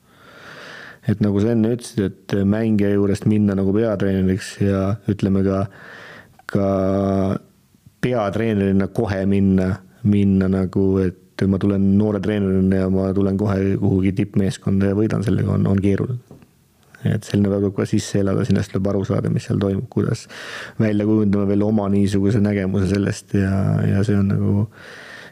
et 1.09 1.21
nagu 1.25 1.41
sa 1.43 1.53
enne 1.53 1.75
ütlesid, 1.77 2.05
et 2.07 2.37
mängija 2.49 2.95
juurest 2.95 3.27
minna 3.29 3.57
nagu 3.59 3.75
peatreeneriks 3.77 4.55
ja 4.65 4.85
ütleme 5.11 5.45
ka, 5.47 5.65
ka 6.51 6.69
peatreenerina 8.05 8.89
kohe 8.95 9.25
minna, 9.29 9.69
minna 10.09 10.49
nagu, 10.53 10.87
et 11.05 11.45
ma 11.51 11.61
tulen 11.61 11.91
noore 11.99 12.23
treenerina 12.25 12.85
ja 12.85 12.89
ma 12.93 13.11
tulen 13.17 13.37
kohe 13.41 13.75
kuhugi 13.81 14.15
tippmeeskonda 14.17 14.93
ja 14.93 14.97
võidan 14.99 15.25
sellega, 15.27 15.59
on, 15.59 15.69
on 15.69 15.83
keeruline. 15.83 16.41
et 17.05 17.27
selline 17.27 17.51
peab 17.53 17.69
ka 17.77 17.85
sisse 17.89 18.23
elada, 18.23 18.47
sinna 18.49 18.65
tuleb 18.65 18.87
aru 18.95 19.05
saada, 19.05 19.29
mis 19.33 19.45
seal 19.45 19.61
toimub, 19.61 19.91
kuidas 19.93 20.25
välja 20.81 21.05
kujundame 21.05 21.51
veel 21.51 21.67
oma 21.67 21.91
niisuguse 21.93 22.41
nägemuse 22.41 22.89
sellest 22.95 23.37
ja, 23.37 23.55
ja 23.85 24.05
see 24.09 24.17
on 24.17 24.31
nagu, 24.33 24.69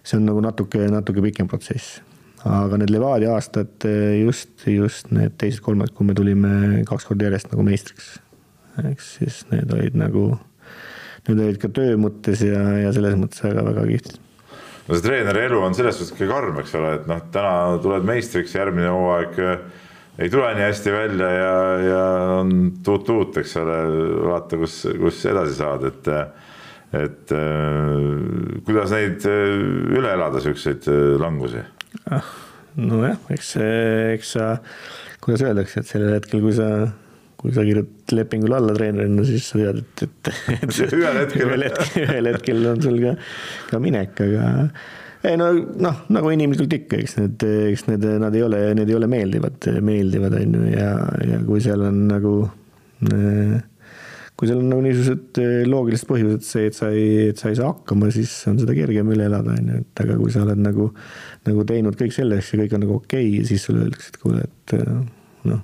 see 0.04 0.20
on 0.20 0.28
nagu 0.28 0.44
natuke, 0.44 0.84
natuke 0.92 1.24
pikem 1.24 1.48
protsess 1.48 2.02
aga 2.48 2.78
need 2.80 2.90
Levadia 2.90 3.36
aastad 3.36 3.86
eh, 3.88 4.22
just, 4.22 4.54
just 4.66 5.12
need 5.14 5.36
teised-kolmandad, 5.40 5.94
kui 5.96 6.08
me 6.08 6.16
tulime 6.18 6.82
kaks 6.88 7.06
korda 7.08 7.28
järjest 7.28 7.52
nagu 7.52 7.66
meistriks. 7.66 8.16
eks 8.88 9.12
siis 9.18 9.42
need 9.52 9.70
olid 9.74 9.98
nagu, 10.00 10.26
need 11.28 11.44
olid 11.44 11.60
ka 11.62 11.70
töö 11.74 11.98
mõttes 12.00 12.42
ja, 12.46 12.62
ja 12.82 12.92
selles 12.94 13.18
mõttes 13.20 13.44
väga-väga 13.44 13.86
kihvtid 13.90 14.18
no 14.88 14.96
see 14.96 15.04
treeneri 15.04 15.46
elu 15.46 15.60
on 15.62 15.76
selles 15.78 16.00
suhtes 16.00 16.16
ka 16.18 16.26
karm, 16.30 16.58
eks 16.62 16.74
ole, 16.78 16.96
et 16.98 17.06
noh, 17.10 17.20
täna 17.34 17.78
tuled 17.84 18.06
meistriks, 18.08 18.56
järgmine 18.58 18.90
hooaeg 18.90 19.38
eh, 19.42 19.66
ei 20.22 20.32
tule 20.32 20.48
nii 20.56 20.66
hästi 20.66 20.94
välja 20.94 21.28
ja, 21.32 21.52
ja 21.86 22.06
on 22.40 22.56
tuut-tuut, 22.84 23.38
eks 23.40 23.54
ole, 23.62 23.76
vaata, 24.26 24.58
kus, 24.60 24.82
kus 25.00 25.22
edasi 25.30 25.60
saad, 25.60 25.86
et 25.92 26.16
et 26.92 27.30
äh, 27.32 28.58
kuidas 28.66 28.90
neid 28.92 29.24
üle 29.24 30.10
elada, 30.12 30.42
siukseid 30.44 30.84
langusi? 31.22 31.62
Ah, 32.10 32.32
nojah, 32.80 33.20
eks, 33.34 33.54
eks 34.16 34.34
sa, 34.38 34.48
kuidas 35.22 35.44
öeldakse, 35.46 35.82
et 35.82 35.90
sellel 35.90 36.16
hetkel, 36.16 36.42
kui 36.44 36.54
sa, 36.56 36.70
kui 37.40 37.54
sa 37.54 37.66
kirjutad 37.66 38.16
lepingule 38.16 38.58
alla 38.58 38.74
treenerina, 38.76 39.26
siis 39.28 39.50
sa 39.52 39.60
tead, 39.60 39.84
et, 39.84 40.06
et, 40.08 40.32
et 40.64 40.96
ühel 40.98 41.22
hetkel, 41.22 41.46
ühel 41.46 41.68
hetkel, 41.68 42.02
ühel 42.06 42.32
hetkel 42.32 42.66
on 42.72 42.82
sul 42.84 42.98
ka, 43.04 43.14
ka 43.70 43.82
minek, 43.82 44.24
aga 44.26 44.50
ei 45.22 45.38
no 45.38 45.52
noh, 45.54 46.00
nagu 46.10 46.30
inimlikult 46.34 46.72
ikka, 46.80 46.98
eks 46.98 47.18
need, 47.20 47.44
eks 47.70 47.86
need, 47.86 48.06
nad 48.22 48.34
ei 48.34 48.42
ole, 48.42 48.62
need 48.74 48.90
ei 48.90 48.96
ole 48.98 49.08
meeldivad, 49.10 49.68
meeldivad 49.84 50.34
on 50.38 50.56
ju 50.58 50.72
ja, 50.72 50.88
ja 51.28 51.38
kui 51.46 51.62
seal 51.62 51.84
on 51.86 52.00
nagu 52.10 52.32
äh, 53.06 53.60
kui 54.42 54.50
seal 54.50 54.58
on 54.58 54.72
nagu 54.72 54.82
niisugused 54.82 55.38
eh, 55.38 55.60
loogilised 55.70 56.08
põhjused, 56.08 56.42
see, 56.42 56.66
et 56.66 56.74
sa 56.74 56.88
ei, 56.90 57.28
et 57.30 57.38
sa 57.38 57.52
ei 57.52 57.58
saa 57.60 57.68
hakkama, 57.70 58.08
siis 58.10 58.32
on 58.50 58.56
seda 58.58 58.74
kergem 58.74 59.12
üle 59.14 59.28
elada, 59.30 59.54
on 59.54 59.68
ju, 59.70 59.82
et 59.84 60.00
aga 60.02 60.16
kui 60.18 60.32
sa 60.34 60.40
oled 60.42 60.58
nagu, 60.58 60.88
nagu 61.46 61.66
teinud 61.68 61.94
kõik 62.00 62.16
selleks 62.16 62.48
ja 62.50 62.58
kõik 62.64 62.72
on 62.74 62.82
nagu 62.82 62.96
okei 62.96 63.28
okay, 63.36 63.44
siis 63.46 63.68
sulle 63.68 63.84
öeldakse, 63.84 64.10
et 64.10 64.18
kuule, 64.18 64.40
et 64.48 64.74
eh, 64.80 64.88
noh, 65.46 65.60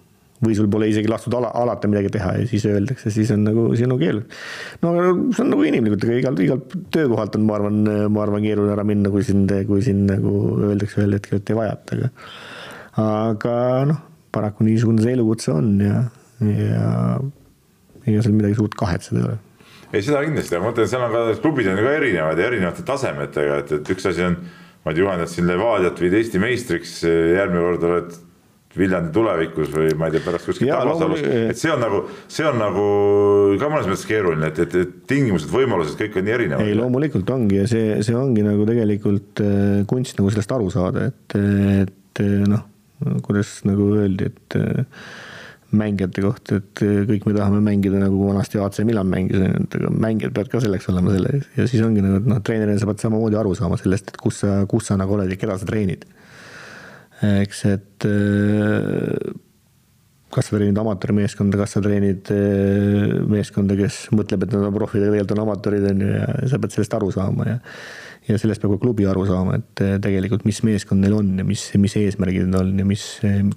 või 0.47 0.55
sul 0.55 0.69
pole 0.71 0.87
isegi 0.93 1.11
lastud 1.11 1.35
ala, 1.35 1.51
alata 1.59 1.91
midagi 1.91 2.13
teha 2.15 2.37
ja 2.39 2.45
siis 2.47 2.69
öeldakse, 2.71 3.11
siis 3.11 3.33
on 3.35 3.43
nagu, 3.49 3.65
on 3.73 3.91
nagu 3.91 3.99
keeruline. 3.99 4.39
no 4.85 4.93
aga 4.95 5.09
see 5.33 5.43
on 5.43 5.51
nagu 5.57 5.67
inimlikult, 5.73 6.07
ega 6.07 6.21
igal, 6.21 6.39
igal 6.45 6.63
töökohalt 6.95 7.35
on, 7.41 7.49
ma 7.49 7.57
arvan, 7.59 7.81
ma 8.15 8.23
arvan, 8.29 8.47
keeruline 8.47 8.77
ära 8.77 8.85
minna, 8.87 9.11
kui 9.11 9.27
sind, 9.27 9.51
kui 9.67 9.83
sind 9.83 10.07
nagu 10.13 10.37
öeldakse 10.69 11.03
ühel 11.03 11.19
hetkel, 11.19 11.43
et 11.43 11.51
ei 11.51 11.59
vajata, 11.59 11.99
aga 11.99 12.13
aga 13.03 13.57
noh, 13.91 13.99
paraku 14.39 14.71
niisugune 14.71 15.03
see 15.03 15.19
elukutse 15.19 15.51
on 15.55 15.75
ja, 15.83 16.05
ja 16.47 16.87
ega 18.15 18.25
seal 18.27 18.37
midagi 18.37 18.59
suurt 18.59 18.77
kahetseda 18.79 19.21
ei 19.21 19.27
ole. 19.29 19.39
Ei, 19.89 20.05
seda 20.05 20.21
kindlasti, 20.21 20.53
aga 20.53 20.65
ma 20.65 20.71
mõtlen, 20.71 20.89
seal 20.91 21.05
on 21.07 21.15
ka 21.15 21.27
klubid 21.41 21.69
on 21.71 21.79
ju 21.81 21.85
ka 21.87 21.93
erinevad 21.97 22.41
ja 22.41 22.49
erinevate 22.51 22.85
tasemetega, 22.89 23.61
et, 23.63 23.77
et 23.79 23.93
üks 23.95 24.09
asi 24.11 24.25
on, 24.27 24.35
ma 24.85 24.93
ei 24.93 24.99
tea, 24.99 25.05
juhendad 25.05 25.31
siin 25.33 25.49
Levadiat, 25.49 26.01
viid 26.03 26.17
Eesti 26.19 26.41
meistriks, 26.43 26.99
järgmine 27.09 27.63
kord 27.65 27.87
oled 27.89 28.17
Viljandi 28.79 29.11
tulevikus 29.15 29.71
või 29.73 29.95
ma 29.99 30.11
ei 30.11 30.15
tea, 30.15 30.23
pärast 30.27 30.47
kuskil 30.51 30.69
Tabasalus, 30.69 31.23
et 31.25 31.59
see 31.59 31.71
on 31.73 31.81
nagu, 31.83 32.03
see 32.31 32.45
on 32.47 32.61
nagu 32.61 32.83
ka 33.59 33.71
mõnes 33.73 33.89
mõttes 33.89 34.05
keeruline, 34.11 34.51
et, 34.53 34.61
et, 34.67 34.77
et 34.85 34.93
tingimused, 35.09 35.49
võimalused, 35.51 35.97
kõik 35.99 36.19
on 36.21 36.29
nii 36.29 36.35
erinevad. 36.37 36.69
ei, 36.69 36.77
loomulikult 36.77 37.33
ongi 37.33 37.63
ja 37.63 37.65
see, 37.71 37.97
see 38.05 38.17
ongi 38.19 38.45
nagu 38.45 38.69
tegelikult 38.69 39.43
äh, 39.43 39.81
kunst 39.89 40.21
nagu 40.21 40.35
sellest 40.35 40.53
aru 40.59 40.69
saada, 40.75 41.09
et, 41.09 41.39
et 41.87 42.23
noh, 42.53 42.69
kuidas 43.25 43.57
nagu 43.67 43.89
öeldi, 44.03 44.29
et 44.29 44.59
mängijate 45.77 46.23
kohta, 46.25 46.59
et 46.63 46.83
kõik 47.11 47.27
me 47.29 47.35
tahame 47.37 47.59
mängida 47.65 48.01
nagu 48.01 48.31
vanasti 48.31 48.61
AC 48.63 48.81
Milan 48.89 49.09
mängis, 49.11 49.43
et 49.45 49.75
mängijad 49.93 50.33
peavad 50.37 50.53
ka 50.53 50.63
selleks 50.65 50.89
olema 50.93 51.13
selle 51.13 51.43
ja 51.59 51.67
siis 51.69 51.83
ongi 51.85 52.05
nagu, 52.05 52.23
et 52.23 52.31
noh, 52.31 52.41
treenerina 52.45 52.81
sa 52.81 52.89
pead 52.89 53.05
samamoodi 53.05 53.37
aru 53.37 53.53
saama 53.59 53.77
sellest, 53.81 54.15
et 54.15 54.23
kus 54.23 54.41
sa, 54.45 54.63
kus 54.71 54.89
sa 54.89 54.97
nagu 55.01 55.19
oled 55.19 55.29
ja 55.29 55.37
keda 55.41 55.59
sa 55.61 55.69
treenid. 55.69 56.07
eks, 57.21 57.63
et 57.69 58.09
äh, 58.09 59.37
kas 60.33 60.49
sa 60.49 60.57
treenid 60.57 60.81
amatöörmeeskonda, 60.81 61.61
kas 61.61 61.77
sa 61.77 61.85
treenid 61.85 62.33
äh, 62.33 63.19
meeskonda, 63.29 63.77
kes 63.77 64.07
mõtleb, 64.17 64.47
et 64.47 64.57
nad 64.57 64.69
on 64.71 64.77
profid, 64.77 65.03
aga 65.03 65.13
tegelikult 65.13 65.37
on 65.37 65.45
amatöörid, 65.45 65.89
on 65.93 66.05
ju, 66.07 66.13
ja 66.17 66.29
sa 66.49 66.63
pead 66.63 66.79
sellest 66.79 66.97
aru 66.97 67.13
saama 67.13 67.51
ja 67.53 67.59
ja 68.29 68.39
sellest 68.41 68.63
peab 68.63 68.77
ka 68.77 68.83
klubi 68.83 69.07
aru 69.09 69.25
saama, 69.29 69.59
et 69.61 69.85
äh, 69.85 69.97
tegelikult, 70.05 70.47
mis 70.49 70.61
meeskond 70.67 71.05
neil 71.05 71.17
on 71.19 71.31
ja 71.41 71.47
mis, 71.49 71.67
mis 71.81 71.97
eesmärgid 72.01 72.49
neil 72.49 72.63
on 72.63 72.83
ja 72.83 72.89
mis, 72.89 73.05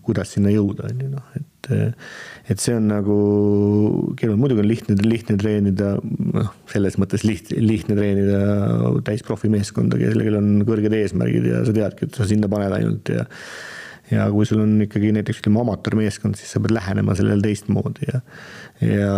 kuidas 0.06 0.36
sinna 0.36 0.54
jõuda, 0.54 0.92
on 0.92 1.06
ju 1.06 1.10
noh, 1.16 1.32
et 1.38 1.48
et 2.50 2.60
see 2.60 2.74
on 2.74 2.88
nagu 2.90 3.16
keeruline, 4.18 4.40
muidugi 4.42 4.64
on 4.64 4.68
lihtne, 4.68 4.96
lihtne 5.06 5.36
treenida, 5.40 5.92
noh, 6.02 6.50
selles 6.72 6.98
mõttes 7.00 7.22
liht-, 7.22 7.54
lihtne 7.54 7.96
treenida 8.00 8.40
täisprofimeeskonda, 9.06 10.00
kellel 10.02 10.40
on 10.40 10.50
kõrged 10.68 10.96
eesmärgid 10.98 11.46
ja 11.52 11.62
sa 11.68 11.76
teadki, 11.76 12.10
et 12.10 12.18
sa 12.18 12.26
sinna 12.28 12.50
paned 12.52 12.74
ainult 12.80 13.14
ja 13.14 13.28
ja 14.12 14.26
kui 14.34 14.44
sul 14.48 14.60
on 14.64 14.74
ikkagi 14.84 15.14
näiteks 15.16 15.40
ütleme 15.40 15.62
amatöörmeeskond, 15.62 16.36
siis 16.36 16.52
sa 16.52 16.60
pead 16.60 16.74
lähenema 16.76 17.16
sellele 17.16 17.46
teistmoodi 17.46 18.10
ja, 18.10 18.20
ja 18.84 19.14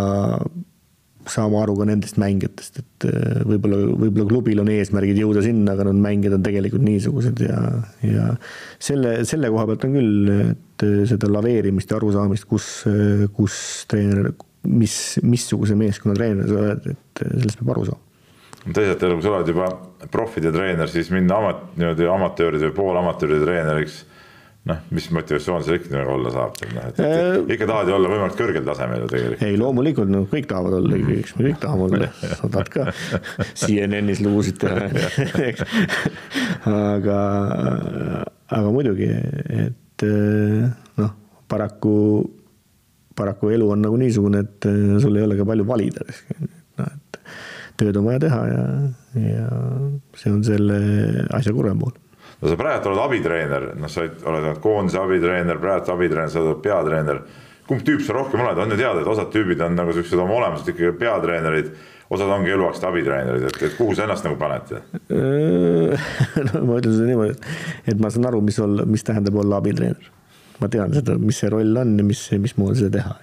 saama 1.29 1.61
aru 1.63 1.75
ka 1.79 1.87
nendest 1.87 2.17
mängijatest, 2.21 2.79
et 2.81 3.07
äh, 3.09 3.41
võib-olla, 3.47 3.79
võib-olla 4.03 4.27
klubil 4.29 4.61
on 4.63 4.71
eesmärgid 4.73 5.19
jõuda 5.21 5.43
sinna, 5.45 5.75
aga 5.75 5.87
need 5.87 6.01
mängijad 6.03 6.37
on 6.37 6.45
tegelikult 6.45 6.85
niisugused 6.85 7.43
ja, 7.45 7.59
ja 8.05 8.29
selle, 8.81 9.19
selle 9.29 9.51
koha 9.53 9.67
pealt 9.69 9.87
on 9.87 9.97
küll, 9.97 10.31
et 10.53 10.87
äh, 10.87 11.03
seda 11.09 11.29
laveerimist 11.31 11.91
ja 11.93 11.99
arusaamist, 11.99 12.47
kus, 12.49 12.69
äh, 12.89 13.25
kus 13.35 13.57
treener, 13.91 14.31
mis, 14.69 14.97
missuguse 15.25 15.77
meeskonna 15.79 16.17
treener 16.17 16.49
sa 16.49 16.63
oled, 16.63 16.89
et 16.95 17.25
sellest 17.27 17.61
peab 17.61 17.75
aru 17.75 17.89
saama. 17.91 18.09
Teisalt 18.63 19.01
jälle, 19.03 19.19
kui 19.19 19.25
sa 19.25 19.35
oled 19.35 19.49
juba 19.51 19.67
profide 20.11 20.51
treener, 20.55 20.87
siis 20.91 21.09
minna 21.11 21.41
amat-, 21.41 21.65
niimoodi 21.75 22.07
amatööride 22.07 22.69
või 22.69 22.77
poolamatööride 22.77 23.43
treeneriks 23.43 24.03
noh, 24.69 24.83
mis 24.95 25.07
motivatsioon 25.11 25.63
seal 25.65 25.79
ikka 25.79 25.91
nagu 25.91 26.13
olla 26.15 26.31
saab, 26.31 26.59
noh, 26.71 26.85
et 26.87 26.99
äh, 27.03 27.39
ikka 27.55 27.67
tahad 27.67 27.89
ju 27.89 27.95
olla 27.97 28.11
võimalikult 28.11 28.39
kõrgel 28.39 28.67
tasemel 28.67 29.01
ju 29.03 29.09
tegelikult. 29.11 29.41
ei, 29.47 29.57
loomulikult, 29.59 30.11
no 30.11 30.21
kõik 30.31 30.47
tahavad 30.51 30.77
olla, 30.79 30.99
eks 31.17 31.33
me 31.35 31.47
kõik 31.49 31.59
tahame 31.63 31.87
olla, 31.89 32.11
sa 32.39 32.51
tahad 32.53 32.71
ka 32.71 32.85
CNN-is 33.59 34.21
lugusid 34.23 34.61
teha 34.63 34.87
aga, 36.95 37.17
aga 38.55 38.71
muidugi, 38.75 39.09
et 39.65 40.07
äh, 40.07 40.69
noh, 41.01 41.11
paraku, 41.51 41.97
paraku 43.19 43.51
elu 43.57 43.67
on 43.75 43.83
nagu 43.83 43.99
niisugune, 43.99 44.45
et 44.47 44.69
äh, 44.71 44.95
sul 45.03 45.19
ei 45.19 45.27
ole 45.27 45.39
ka 45.39 45.47
palju 45.49 45.67
valida. 45.67 46.07
noh, 46.79 46.87
et 46.87 47.19
tööd 47.83 47.99
on 47.99 48.07
vaja 48.07 48.23
teha 48.29 48.39
ja, 48.47 48.63
ja 49.19 49.51
see 50.21 50.31
on 50.31 50.39
selle 50.45 50.79
asja 51.35 51.51
kurvem 51.51 51.83
pool 51.83 51.99
no 52.43 52.51
sa 52.51 52.59
praegu 52.59 52.91
oled 52.91 53.01
abitreener, 53.05 53.69
noh, 53.79 53.91
sa 53.91 54.03
oled 54.03 54.59
koondise 54.63 54.99
abitreener, 54.99 55.59
praegu 55.63 55.93
abitreener, 55.95 56.31
sa 56.31 56.43
oled 56.43 56.61
peatreener. 56.63 57.23
kumb 57.67 57.79
tüüp 57.87 58.01
sa 58.03 58.11
rohkem 58.17 58.41
oled, 58.43 58.57
on 58.59 58.73
ju 58.75 58.77
teada, 58.77 58.99
et 58.99 59.07
osad 59.07 59.29
tüübid 59.31 59.61
on 59.63 59.77
nagu 59.79 59.93
siuksed 59.95 60.19
oma 60.19 60.35
olemuselt 60.35 60.73
ikkagi 60.73 60.97
peatreenerid, 60.99 61.69
osad 62.11 62.33
ongi 62.35 62.51
eluaegsed 62.51 62.83
abitreenerid, 62.89 63.45
et, 63.47 63.61
et 63.69 63.77
kuhu 63.77 63.95
sa 63.95 64.03
ennast 64.03 64.27
nagu 64.27 64.35
paned? 64.41 64.73
No 66.49 66.65
ma 66.67 66.81
ütlen 66.81 66.97
seda 66.97 67.07
niimoodi, 67.07 67.53
et 67.87 68.01
ma 68.03 68.11
saan 68.11 68.27
aru, 68.27 68.41
mis 68.43 68.59
olla, 68.59 68.83
mis 68.89 69.07
tähendab 69.07 69.39
olla 69.39 69.61
abitreener. 69.63 70.11
ma 70.59 70.67
tean 70.71 70.91
seda, 70.95 71.15
mis 71.19 71.39
see 71.39 71.49
roll 71.51 71.79
on 71.79 71.95
ja 71.97 72.03
mis, 72.05 72.27
mismoodi 72.43 72.83
seda 72.83 72.99
teha 72.99 73.15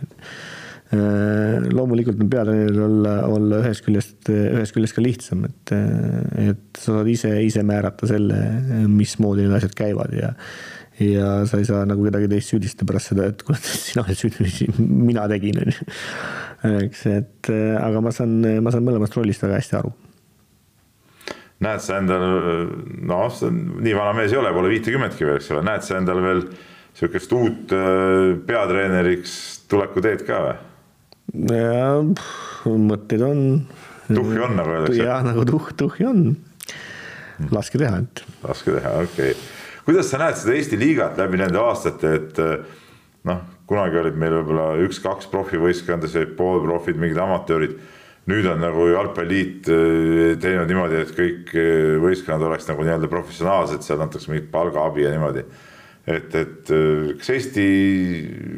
loomulikult 0.90 2.18
on 2.18 2.30
peatreeneril 2.32 2.80
olla, 2.82 3.12
olla 3.30 3.60
ühest 3.62 3.84
küljest, 3.86 4.26
ühest 4.26 4.74
küljest 4.74 4.96
ka 4.96 5.04
lihtsam, 5.04 5.44
et, 5.46 5.72
et 6.42 6.80
sa 6.80 6.96
saad 6.96 7.10
ise, 7.12 7.30
ise 7.46 7.62
määrata 7.66 8.08
selle, 8.10 8.40
mismoodi 8.90 9.46
need 9.46 9.54
asjad 9.60 9.76
käivad 9.78 10.14
ja 10.18 10.34
ja 11.00 11.46
sa 11.48 11.56
ei 11.56 11.64
saa 11.64 11.86
nagu 11.88 12.04
kedagi 12.04 12.28
teist 12.28 12.52
süüdistada 12.52 12.88
pärast 12.90 13.12
seda, 13.12 13.30
et 13.30 13.42
kuule, 13.46 13.56
sina 13.62 14.04
oled 14.04 14.18
süüdi, 14.18 14.68
mina 15.08 15.26
tegin, 15.30 15.62
on 15.62 15.72
ju. 15.72 15.88
eks, 16.84 17.04
et 17.08 17.50
aga 17.80 18.02
ma 18.04 18.12
saan, 18.14 18.36
ma 18.60 18.72
saan 18.74 18.84
mõlemast 18.84 19.16
rollist 19.16 19.44
väga 19.46 19.60
hästi 19.60 19.78
aru. 19.80 19.92
näed 21.64 21.84
sa 21.84 22.00
endal, 22.00 22.26
noh, 23.08 23.38
nii 23.80 23.94
vana 23.96 24.16
mees 24.16 24.34
ei 24.34 24.40
ole, 24.40 24.52
pole 24.56 24.72
viitekümmetki 24.74 25.28
veel, 25.28 25.40
eks 25.40 25.52
ole, 25.54 25.64
näed 25.70 25.86
sa 25.86 25.96
endal 26.00 26.20
veel 26.24 26.44
sihukest 26.98 27.32
uut 27.36 27.72
äh, 27.76 28.34
peatreeneriks 28.46 29.38
tuleku 29.70 30.04
teed 30.04 30.26
ka 30.28 30.42
või? 30.44 30.58
Mõtteid 31.34 33.22
on. 33.26 33.44
tuhhi 34.10 34.42
on, 34.42 34.56
nagu 34.58 34.74
öeldakse. 34.74 35.02
jah, 35.02 35.22
nagu 35.26 35.46
tuhh, 35.48 35.70
tuhhi 35.78 36.08
on. 36.08 36.26
laske 37.54 37.80
teha, 37.80 38.02
et. 38.02 38.24
laske 38.44 38.74
teha, 38.74 38.98
okei 39.04 39.32
okay.. 39.32 39.48
kuidas 39.86 40.10
sa 40.10 40.20
näed 40.20 40.36
seda 40.40 40.58
Eesti 40.58 40.78
liigat 40.80 41.18
läbi 41.20 41.40
nende 41.40 41.60
aastate, 41.62 42.14
et 42.18 42.42
noh, 43.28 43.40
kunagi 43.70 44.00
olid 44.00 44.18
meil 44.18 44.34
võib-olla 44.40 44.66
üks-kaks 44.86 45.30
profivõistkonda, 45.30 46.10
olid 46.10 46.36
poolprofid, 46.38 46.98
mingid 47.00 47.20
amatöörid. 47.22 47.78
nüüd 48.30 48.46
on 48.46 48.60
nagu 48.62 48.84
jalgpalliliit 48.86 49.68
eh, 49.72 50.36
teinud 50.38 50.68
niimoodi, 50.68 50.98
et 51.00 51.12
kõik 51.16 51.48
eh, 51.56 51.96
võistkonnad 52.02 52.44
oleks 52.46 52.68
nagu 52.68 52.84
nii-öelda 52.84 53.08
professionaalsed, 53.10 53.82
seal 53.82 54.02
antakse 54.04 54.30
mingit 54.30 54.50
palgaabi 54.52 55.06
ja 55.06 55.14
niimoodi. 55.14 55.42
et, 56.06 56.34
et 56.34 56.70
eh, 56.74 57.14
kas 57.18 57.32
Eesti 57.36 57.66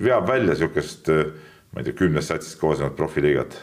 veab 0.03 0.27
välja 0.29 0.59
sihukest 0.59 1.09
äh, 1.13 1.31
ma 1.73 1.81
ei 1.81 1.89
tea, 1.89 1.97
kümnest 1.97 2.33
satsist 2.33 2.59
koosnevat 2.61 2.97
profiliigat 2.99 3.57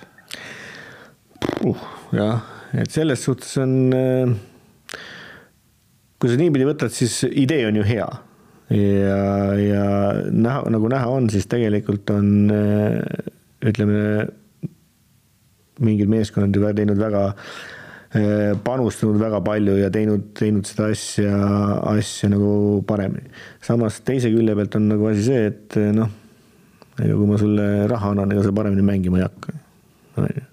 uh,. 1.65 1.83
jah, 2.15 2.41
et 2.73 2.91
selles 2.93 3.21
suhtes 3.25 3.51
on, 3.61 3.75
äh, 3.93 4.97
kui 6.17 6.31
sa 6.31 6.39
niipidi 6.39 6.67
võtad, 6.67 6.93
siis 6.93 7.21
idee 7.29 7.67
on 7.69 7.79
ju 7.79 7.85
hea 7.87 8.09
ja, 8.73 9.19
ja 9.61 9.85
näha, 10.29 10.63
nagu 10.73 10.91
näha 10.91 11.09
on, 11.19 11.29
siis 11.33 11.49
tegelikult 11.49 12.09
on 12.13 12.53
äh, 12.53 13.27
ütleme, 13.69 14.29
mingid 15.79 16.09
meeskonnad 16.11 16.55
ju 16.55 16.71
teinud 16.75 16.99
väga, 16.99 17.25
äh, 18.17 18.55
panustanud 18.65 19.21
väga 19.21 19.41
palju 19.45 19.77
ja 19.79 19.91
teinud, 19.93 20.31
teinud 20.37 20.67
seda 20.69 20.89
asja, 20.93 21.35
asja 21.93 22.31
nagu 22.33 22.81
paremini. 22.89 23.29
samas 23.61 24.01
teise 24.01 24.33
külje 24.33 24.57
pealt 24.57 24.81
on 24.81 24.89
nagu 24.95 25.11
asi 25.13 25.29
see, 25.29 25.45
et 25.53 25.79
noh 25.93 26.18
ega 27.05 27.15
kui 27.15 27.29
ma 27.29 27.39
sulle 27.41 27.65
raha 27.91 28.13
annan, 28.13 28.33
ega 28.35 28.45
sa 28.45 28.53
paremini 28.55 28.85
mängima 28.85 29.19
ei 29.19 29.25
hakka. 29.25 29.55
ju, 30.19 30.45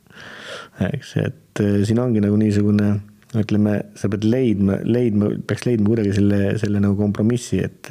eks, 0.90 1.12
et 1.22 1.62
eh, 1.64 1.78
siin 1.88 2.00
ongi 2.02 2.22
nagu 2.24 2.38
niisugune, 2.40 2.90
ütleme, 3.36 3.78
sa 3.98 4.10
pead 4.12 4.24
leidma, 4.24 4.80
leidma, 4.86 5.32
peaks 5.48 5.66
leidma 5.66 5.92
kuidagi 5.92 6.14
selle, 6.16 6.40
selle 6.62 6.80
nagu 6.80 6.96
kompromissi, 6.98 7.60
et, 7.64 7.90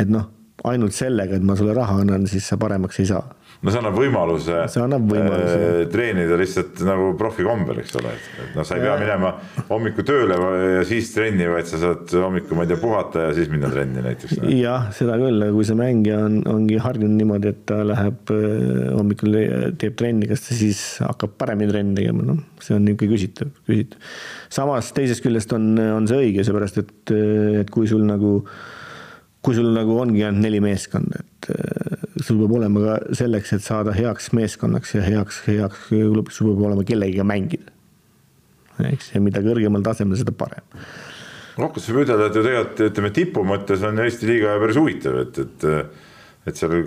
et 0.00 0.10
noh, 0.10 0.26
ainult 0.68 0.96
sellega, 0.96 1.38
et 1.38 1.44
ma 1.44 1.56
sulle 1.58 1.76
raha 1.76 2.00
annan, 2.02 2.26
siis 2.30 2.46
sa 2.48 2.58
paremaks 2.60 3.00
ei 3.02 3.08
saa 3.12 3.24
no 3.64 3.72
see 3.72 3.80
annab 3.80 3.96
võimaluse, 3.96 4.58
see 4.72 4.82
annab 4.84 5.06
võimaluse. 5.08 5.54
Äh, 5.56 5.78
treenida 5.92 6.36
lihtsalt 6.38 6.82
nagu 6.84 7.06
profikombel, 7.20 7.80
eks 7.80 7.96
ole, 8.00 8.12
et 8.42 8.56
noh, 8.58 8.66
sa 8.66 8.76
ei 8.76 8.84
pea 8.84 8.96
minema 9.00 9.30
hommikul 9.70 10.06
tööle 10.08 10.36
ja 10.76 10.82
siis 10.88 11.08
trenni, 11.14 11.46
vaid 11.48 11.70
sa 11.70 11.80
saad 11.80 12.12
hommikul, 12.20 12.58
ma 12.58 12.66
ei 12.66 12.72
tea, 12.74 12.80
puhata 12.82 13.28
ja 13.28 13.32
siis 13.36 13.48
minna 13.52 13.70
trenni 13.72 14.04
näiteks. 14.04 14.36
jah, 14.52 14.90
seda 14.96 15.16
küll, 15.20 15.40
aga 15.46 15.56
kui 15.56 15.68
see 15.68 15.78
mängija 15.80 16.20
on, 16.26 16.38
ongi 16.54 16.78
harjunud 16.84 17.16
niimoodi, 17.22 17.54
et 17.54 17.64
ta 17.70 17.80
läheb 17.88 18.34
äh, 18.36 18.92
hommikul, 18.98 19.40
teeb 19.80 19.98
trenni, 20.00 20.28
kas 20.30 20.44
ta 20.48 20.58
siis 20.60 20.84
hakkab 21.04 21.38
paremini 21.40 21.72
trenni 21.72 21.98
tegema, 22.02 22.28
noh, 22.34 22.44
see 22.60 22.76
on 22.76 22.84
niisugune 22.84 23.16
küsitav, 23.16 23.50
küsitav. 23.64 24.14
samas 24.52 24.92
teisest 24.96 25.24
küljest 25.24 25.56
on, 25.56 25.72
on 25.96 26.08
see 26.10 26.20
õige, 26.28 26.44
seepärast 26.44 26.84
et, 26.84 26.96
et 27.64 27.72
kui 27.72 27.88
sul 27.88 28.04
nagu 28.04 28.42
kui 29.44 29.56
sul 29.56 29.70
nagu 29.76 29.98
ongi 30.00 30.24
ainult 30.24 30.40
neli 30.44 30.60
meeskonda, 30.64 31.20
et 31.20 31.48
sul 32.24 32.40
peab 32.40 32.54
olema 32.58 32.82
ka 32.84 32.96
selleks, 33.18 33.52
et 33.56 33.64
saada 33.64 33.94
heaks 33.96 34.30
meeskonnaks 34.36 34.94
ja 34.96 35.04
heaks, 35.04 35.42
heaks 35.48 35.88
klubiks, 35.90 36.38
sul 36.38 36.52
peab 36.52 36.68
olema 36.70 36.86
kellegiga 36.88 37.26
mängida. 37.28 37.72
eks, 38.90 39.12
ja 39.14 39.20
mida 39.22 39.42
kõrgemal 39.44 39.84
tasemel, 39.86 40.18
seda 40.18 40.34
parem. 40.36 40.64
kokkuvõttes 41.58 41.90
võib 41.92 42.06
ütelda, 42.06 42.30
et 42.30 42.38
ju 42.38 42.46
tegelikult 42.46 42.84
ütleme 42.88 43.12
tipu 43.14 43.44
mõttes 43.46 43.84
on 43.86 44.00
Eesti 44.02 44.30
liiga 44.30 44.56
päris 44.62 44.80
huvitav, 44.80 45.20
et, 45.26 45.38
et, 45.44 45.68
et 46.48 46.58
seal 46.58 46.80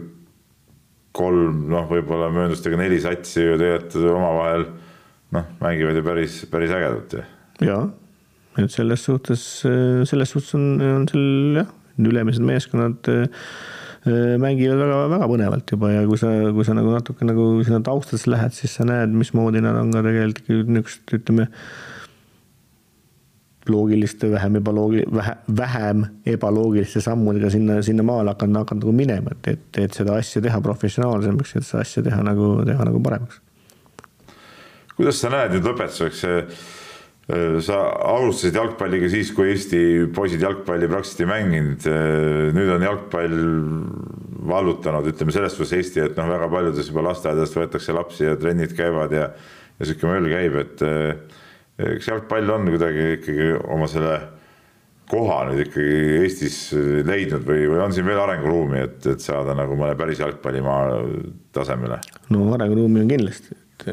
kolm, 1.18 1.64
noh, 1.72 1.88
võib-olla 1.90 2.28
mööndustega 2.34 2.80
neli 2.80 3.00
satsi 3.02 3.46
ju 3.46 3.56
tegelikult 3.62 4.12
omavahel 4.18 4.68
noh, 5.38 5.48
mängivad 5.62 5.98
ju 5.98 6.04
päris, 6.06 6.42
päris 6.52 6.74
ägedalt 6.74 7.18
ju. 7.18 7.24
jaa, 7.70 7.82
et 8.58 8.74
selles 8.74 9.06
suhtes, 9.08 9.48
selles 10.10 10.34
suhtes 10.34 10.58
on, 10.58 10.70
on 10.82 11.08
seal 11.12 11.62
jah, 11.62 11.74
ülemised 11.98 12.46
meeskonnad 12.46 13.10
Äh, 14.08 14.38
mängivad 14.40 14.78
väga, 14.80 14.98
väga 15.12 15.28
põnevalt 15.28 15.72
juba 15.74 15.90
ja 15.92 16.04
kui 16.08 16.20
sa, 16.22 16.30
kui 16.56 16.64
sa 16.64 16.76
nagu 16.78 16.92
natuke 16.94 17.26
nagu 17.28 17.48
sinna 17.66 17.82
taustadesse 17.84 18.30
lähed, 18.30 18.54
siis 18.56 18.76
sa 18.78 18.86
näed, 18.88 19.12
mismoodi 19.12 19.60
nad 19.64 19.76
on 19.80 19.90
ka 19.92 20.04
tegelikult 20.06 20.70
niisugust, 20.72 21.16
ütleme, 21.18 21.48
loogiliste, 23.68 24.30
vähem 24.32 24.60
ebaloogi-, 24.62 25.04
vähe, 25.12 25.34
vähem 25.60 26.06
ebaloogiliste 26.36 27.02
sammudega 27.04 27.52
sinna, 27.52 27.82
sinnamaale 27.84 28.32
hakanud, 28.32 28.62
hakanud 28.62 28.86
nagu 28.86 28.96
minema, 28.96 29.36
et, 29.36 29.52
et, 29.58 29.82
et 29.88 30.00
seda 30.00 30.16
asja 30.22 30.44
teha 30.46 30.62
professionaalsemaks, 30.64 31.58
et 31.58 31.68
seda 31.68 31.84
asja 31.84 32.06
teha 32.06 32.22
nagu, 32.30 32.54
teha 32.70 32.88
nagu 32.88 33.04
paremaks. 33.04 33.42
kuidas 34.96 35.20
sa 35.20 35.34
näed 35.34 35.58
nüüd 35.58 35.68
lõpetuseks, 35.68 36.24
sa 37.28 37.78
alustasid 38.08 38.56
jalgpalliga 38.56 39.10
siis, 39.12 39.34
kui 39.36 39.50
Eesti 39.52 39.80
poisid 40.16 40.44
jalgpalli 40.46 40.88
praktiliselt 40.88 41.26
ei 41.26 41.32
mänginud, 41.34 41.88
nüüd 42.56 42.72
on 42.72 42.86
jalgpall 42.88 43.36
vallutanud, 44.48 45.10
ütleme 45.12 45.36
selles 45.36 45.58
suhtes 45.58 45.76
Eesti, 45.76 46.06
et 46.06 46.16
noh, 46.20 46.30
väga 46.32 46.48
paljudes 46.54 46.88
juba 46.88 47.04
lasteaedadest 47.10 47.60
võetakse 47.60 47.96
lapsi 47.98 48.30
ja 48.30 48.38
trennid 48.40 48.72
käivad 48.78 49.16
ja 49.16 49.28
ja 49.78 49.86
sihuke 49.86 50.10
möll 50.10 50.32
käib, 50.32 50.56
et 50.58 50.82
kas 51.78 52.10
jalgpall 52.10 52.50
on 52.56 52.72
kuidagi 52.72 53.06
ikkagi 53.18 53.52
oma 53.70 53.90
selle 53.92 54.16
koha 55.08 55.44
nüüd 55.48 55.68
ikkagi 55.68 56.18
Eestis 56.24 56.58
leidnud 57.08 57.46
või, 57.48 57.68
või 57.70 57.84
on 57.86 57.96
siin 57.96 58.08
veel 58.08 58.20
arenguruumi, 58.24 58.82
et, 58.88 59.00
et 59.14 59.24
saada 59.24 59.56
nagu 59.58 59.78
mõne 59.80 59.96
päris 60.00 60.24
jalgpallimaa 60.24 61.00
tasemele? 61.56 62.02
no 62.34 62.50
arenguruumi 62.58 63.06
on 63.06 63.14
kindlasti, 63.14 63.56
et, 63.56 63.88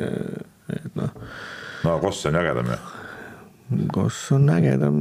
et 0.78 0.90
noh. 0.98 1.12
no 1.85 1.98
Koss 2.02 2.31
on 2.31 2.40
ägedam 2.40 2.73
ju 2.73 2.82
Koss 3.95 4.33
on 4.37 4.49
ägedam, 4.53 4.99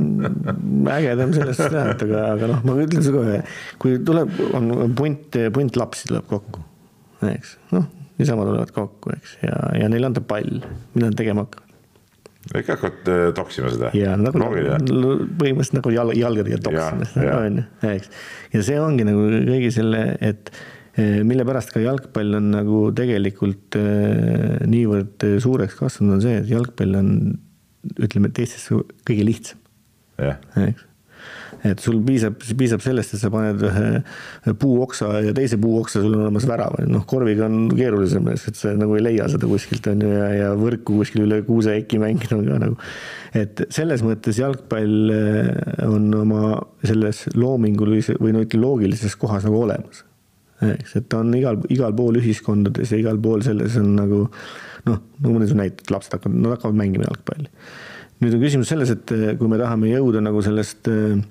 ägedam 0.91 1.33
selles 1.35 1.59
suhtes 1.59 1.75
jah, 1.79 1.91
et 1.95 2.05
aga, 2.07 2.23
aga 2.35 2.51
noh, 2.53 2.63
ma 2.67 2.77
ütlen 2.83 3.05
sulle 3.05 3.23
kohe, 3.23 3.41
kui 3.81 3.99
tuleb, 4.05 4.31
on 4.57 4.71
punt, 4.97 5.39
punt 5.55 5.79
lapsi 5.79 6.09
tuleb 6.11 6.29
kokku, 6.29 6.63
eks, 7.29 7.57
noh, 7.73 7.89
niisama 8.19 8.47
tulevad 8.47 8.73
kokku, 8.75 9.13
eks, 9.17 9.37
ja, 9.45 9.59
ja 9.81 9.91
neile 9.91 10.11
antab 10.11 10.27
pall, 10.29 10.63
mida 10.95 11.09
nad 11.09 11.19
tegema 11.19 11.47
hakkavad? 11.47 11.69
ikka 12.51 12.75
hakkavad 12.75 13.09
äh, 13.09 13.23
toksima 13.35 13.71
seda? 13.71 13.89
jaa, 13.95 14.17
nagu 14.19 14.35
põhimõtteliselt 14.35 15.77
nagu 15.79 15.93
jal-, 15.95 16.13
jalgadega 16.17 16.59
toksima, 16.65 17.07
on 17.37 17.59
ju, 17.61 17.65
eks. 17.93 18.11
ja 18.55 18.63
see 18.67 18.79
ongi 18.83 19.07
nagu 19.07 19.29
kõigi 19.47 19.71
selle, 19.77 20.03
et 20.19 20.51
äh, 20.97 21.21
mille 21.25 21.45
pärast 21.47 21.71
ka 21.73 21.81
jalgpall 21.83 22.35
on 22.39 22.51
nagu 22.57 22.83
tegelikult 22.95 23.79
äh, 23.79 24.59
niivõrd 24.69 25.27
suureks 25.43 25.79
kasvanud, 25.79 26.17
on 26.17 26.25
see, 26.25 26.35
et 26.43 26.51
jalgpall 26.51 26.99
on 26.99 27.15
ütleme, 27.97 28.31
teistest 28.33 28.73
kõige 29.07 29.27
lihtsam. 29.27 29.61
eks 30.19 30.89
et 31.63 31.79
sul 31.83 31.99
piisab, 32.03 32.35
piisab 32.59 32.83
sellest, 32.83 33.15
et 33.15 33.21
sa 33.21 33.29
paned 33.31 33.61
ühe 33.67 34.53
puuoksa 34.59 35.09
ja 35.23 35.33
teise 35.35 35.57
puuoksa, 35.61 36.01
sul 36.03 36.15
on 36.17 36.25
olemas 36.25 36.47
värav, 36.49 36.75
noh, 36.89 37.05
korviga 37.09 37.47
on 37.47 37.69
keerulisem, 37.71 38.27
et 38.33 38.59
sa 38.59 38.73
nagu 38.77 38.97
ei 38.97 39.05
leia 39.05 39.29
seda 39.31 39.47
kuskilt 39.49 39.87
on 39.91 40.03
ju 40.03 40.11
ja, 40.11 40.29
ja 40.35 40.49
võrku 40.59 40.99
kuskil 40.99 41.23
üle 41.25 41.39
kuuseäki 41.47 42.01
mängida 42.03 42.37
on 42.37 42.49
ka 42.49 42.59
nagu. 42.65 42.89
et 43.39 43.63
selles 43.73 44.03
mõttes 44.05 44.39
jalgpall 44.41 45.13
eh, 45.15 45.53
on 45.87 46.09
oma 46.19 46.57
selles 46.83 47.25
loomingulise 47.37 48.17
või 48.19 48.35
no 48.35 48.43
ütleme 48.43 48.67
loogilises 48.67 49.15
kohas 49.19 49.47
nagu 49.47 49.63
olemas. 49.63 50.03
eks, 50.73 50.97
et 50.99 51.09
ta 51.09 51.23
on 51.23 51.31
igal, 51.37 51.63
igal 51.73 51.95
pool 51.95 52.19
ühiskondades 52.19 52.91
ja 52.91 52.99
igal 52.99 53.19
pool 53.23 53.43
selles 53.45 53.79
on 53.79 53.95
nagu 53.95 54.25
noh, 54.89 54.99
nagu 55.19 55.35
mõni 55.35 55.59
näitab, 55.59 55.91
lapsed 55.95 56.17
hakkavad, 56.17 56.39
nad 56.39 56.55
hakkavad 56.57 56.79
mängima 56.79 57.07
jalgpalli. 57.07 57.49
nüüd 58.23 58.35
on 58.37 58.43
küsimus 58.43 58.69
selles, 58.71 58.91
et 58.93 59.11
eh, 59.15 59.31
kui 59.39 59.51
me 59.51 59.59
tahame 59.59 59.91
jõuda 59.91 60.21
nagu 60.23 60.43
sellest 60.45 60.89
äh, 60.91 61.21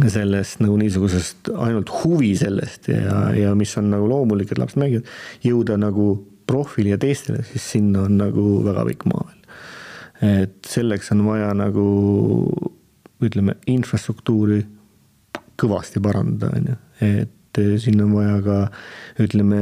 sellest 0.00 0.62
nagu 0.62 0.76
niisugusest 0.80 1.50
ainult 1.60 1.90
huvi 2.02 2.32
sellest 2.38 2.88
ja, 2.88 3.26
ja 3.36 3.52
mis 3.58 3.74
on 3.76 3.90
nagu 3.92 4.08
loomulik, 4.08 4.52
et 4.52 4.60
lapsed 4.60 4.80
mängivad, 4.80 5.08
jõuda 5.44 5.76
nagu 5.80 6.14
profili 6.48 6.92
ja 6.92 6.98
teistele, 7.00 7.42
siis 7.48 7.66
sinna 7.76 8.06
on 8.06 8.16
nagu 8.20 8.46
väga 8.64 8.86
pikk 8.88 9.06
maa 9.10 9.26
veel. 9.26 9.38
et 10.32 10.70
selleks 10.70 11.12
on 11.14 11.24
vaja 11.26 11.52
nagu 11.56 11.84
ütleme, 13.22 13.56
infrastruktuuri 13.70 14.62
kõvasti 15.60 16.00
parandada, 16.02 16.56
on 16.56 16.72
ju, 16.72 16.76
et 17.04 17.60
sinna 17.82 18.06
on 18.06 18.16
vaja 18.16 18.38
ka 18.42 18.58
ütleme, 19.22 19.60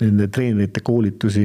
nende 0.00 0.28
treenerite 0.32 0.82
koolitusi 0.82 1.44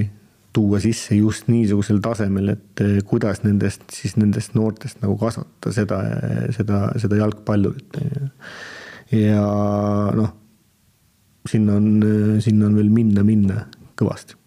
tuua 0.56 0.80
sisse 0.84 1.18
just 1.18 1.50
niisugusel 1.52 2.00
tasemel, 2.04 2.54
et 2.56 2.86
eh, 2.86 2.96
kuidas 3.08 3.44
nendest 3.44 3.84
siis 3.94 4.16
nendest 4.20 4.56
noortest 4.56 5.04
nagu 5.04 5.18
kasvatada 5.20 5.76
seda, 5.76 6.00
seda, 6.56 6.80
seda 7.02 7.20
jalgpallurit. 7.20 8.00
ja 9.12 9.44
noh, 10.16 10.34
sinna 11.50 11.78
on, 11.78 11.92
sinna 12.44 12.72
on 12.72 12.80
veel 12.80 12.90
minna, 12.94 13.28
minna 13.28 13.66
kõvasti 14.00 14.40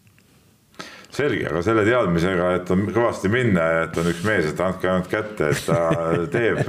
selge, 1.19 1.49
aga 1.51 1.63
selle 1.67 1.83
teadmisega, 1.87 2.51
et 2.59 2.71
on 2.75 2.85
kõvasti 2.95 3.31
minna 3.33 3.65
ja 3.73 3.83
et 3.89 3.97
on 3.99 4.11
üks 4.11 4.23
mees, 4.27 4.47
et 4.51 4.61
andke 4.63 4.91
ainult 4.91 5.11
kätte, 5.11 5.51
et 5.51 5.65
ta 5.67 5.81
teeb. 6.35 6.63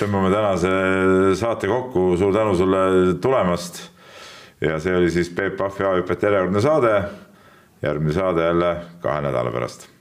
tõmbame 0.00 0.32
tänase 0.34 0.72
saate 1.40 1.70
kokku, 1.70 2.12
suur 2.20 2.34
tänu 2.36 2.54
sulle 2.58 2.84
tulemast. 3.22 3.82
ja 4.60 4.78
see 4.82 4.94
oli 4.96 5.10
siis 5.10 5.30
Peep 5.34 5.56
Pahvi 5.58 5.88
A-hüpete 5.88 6.28
järjekordne 6.28 6.62
saade 6.62 6.96
järgmine 7.82 8.12
saade 8.12 8.44
jälle 8.46 8.76
kahe 9.00 9.20
nädala 9.20 9.50
pärast 9.50 9.91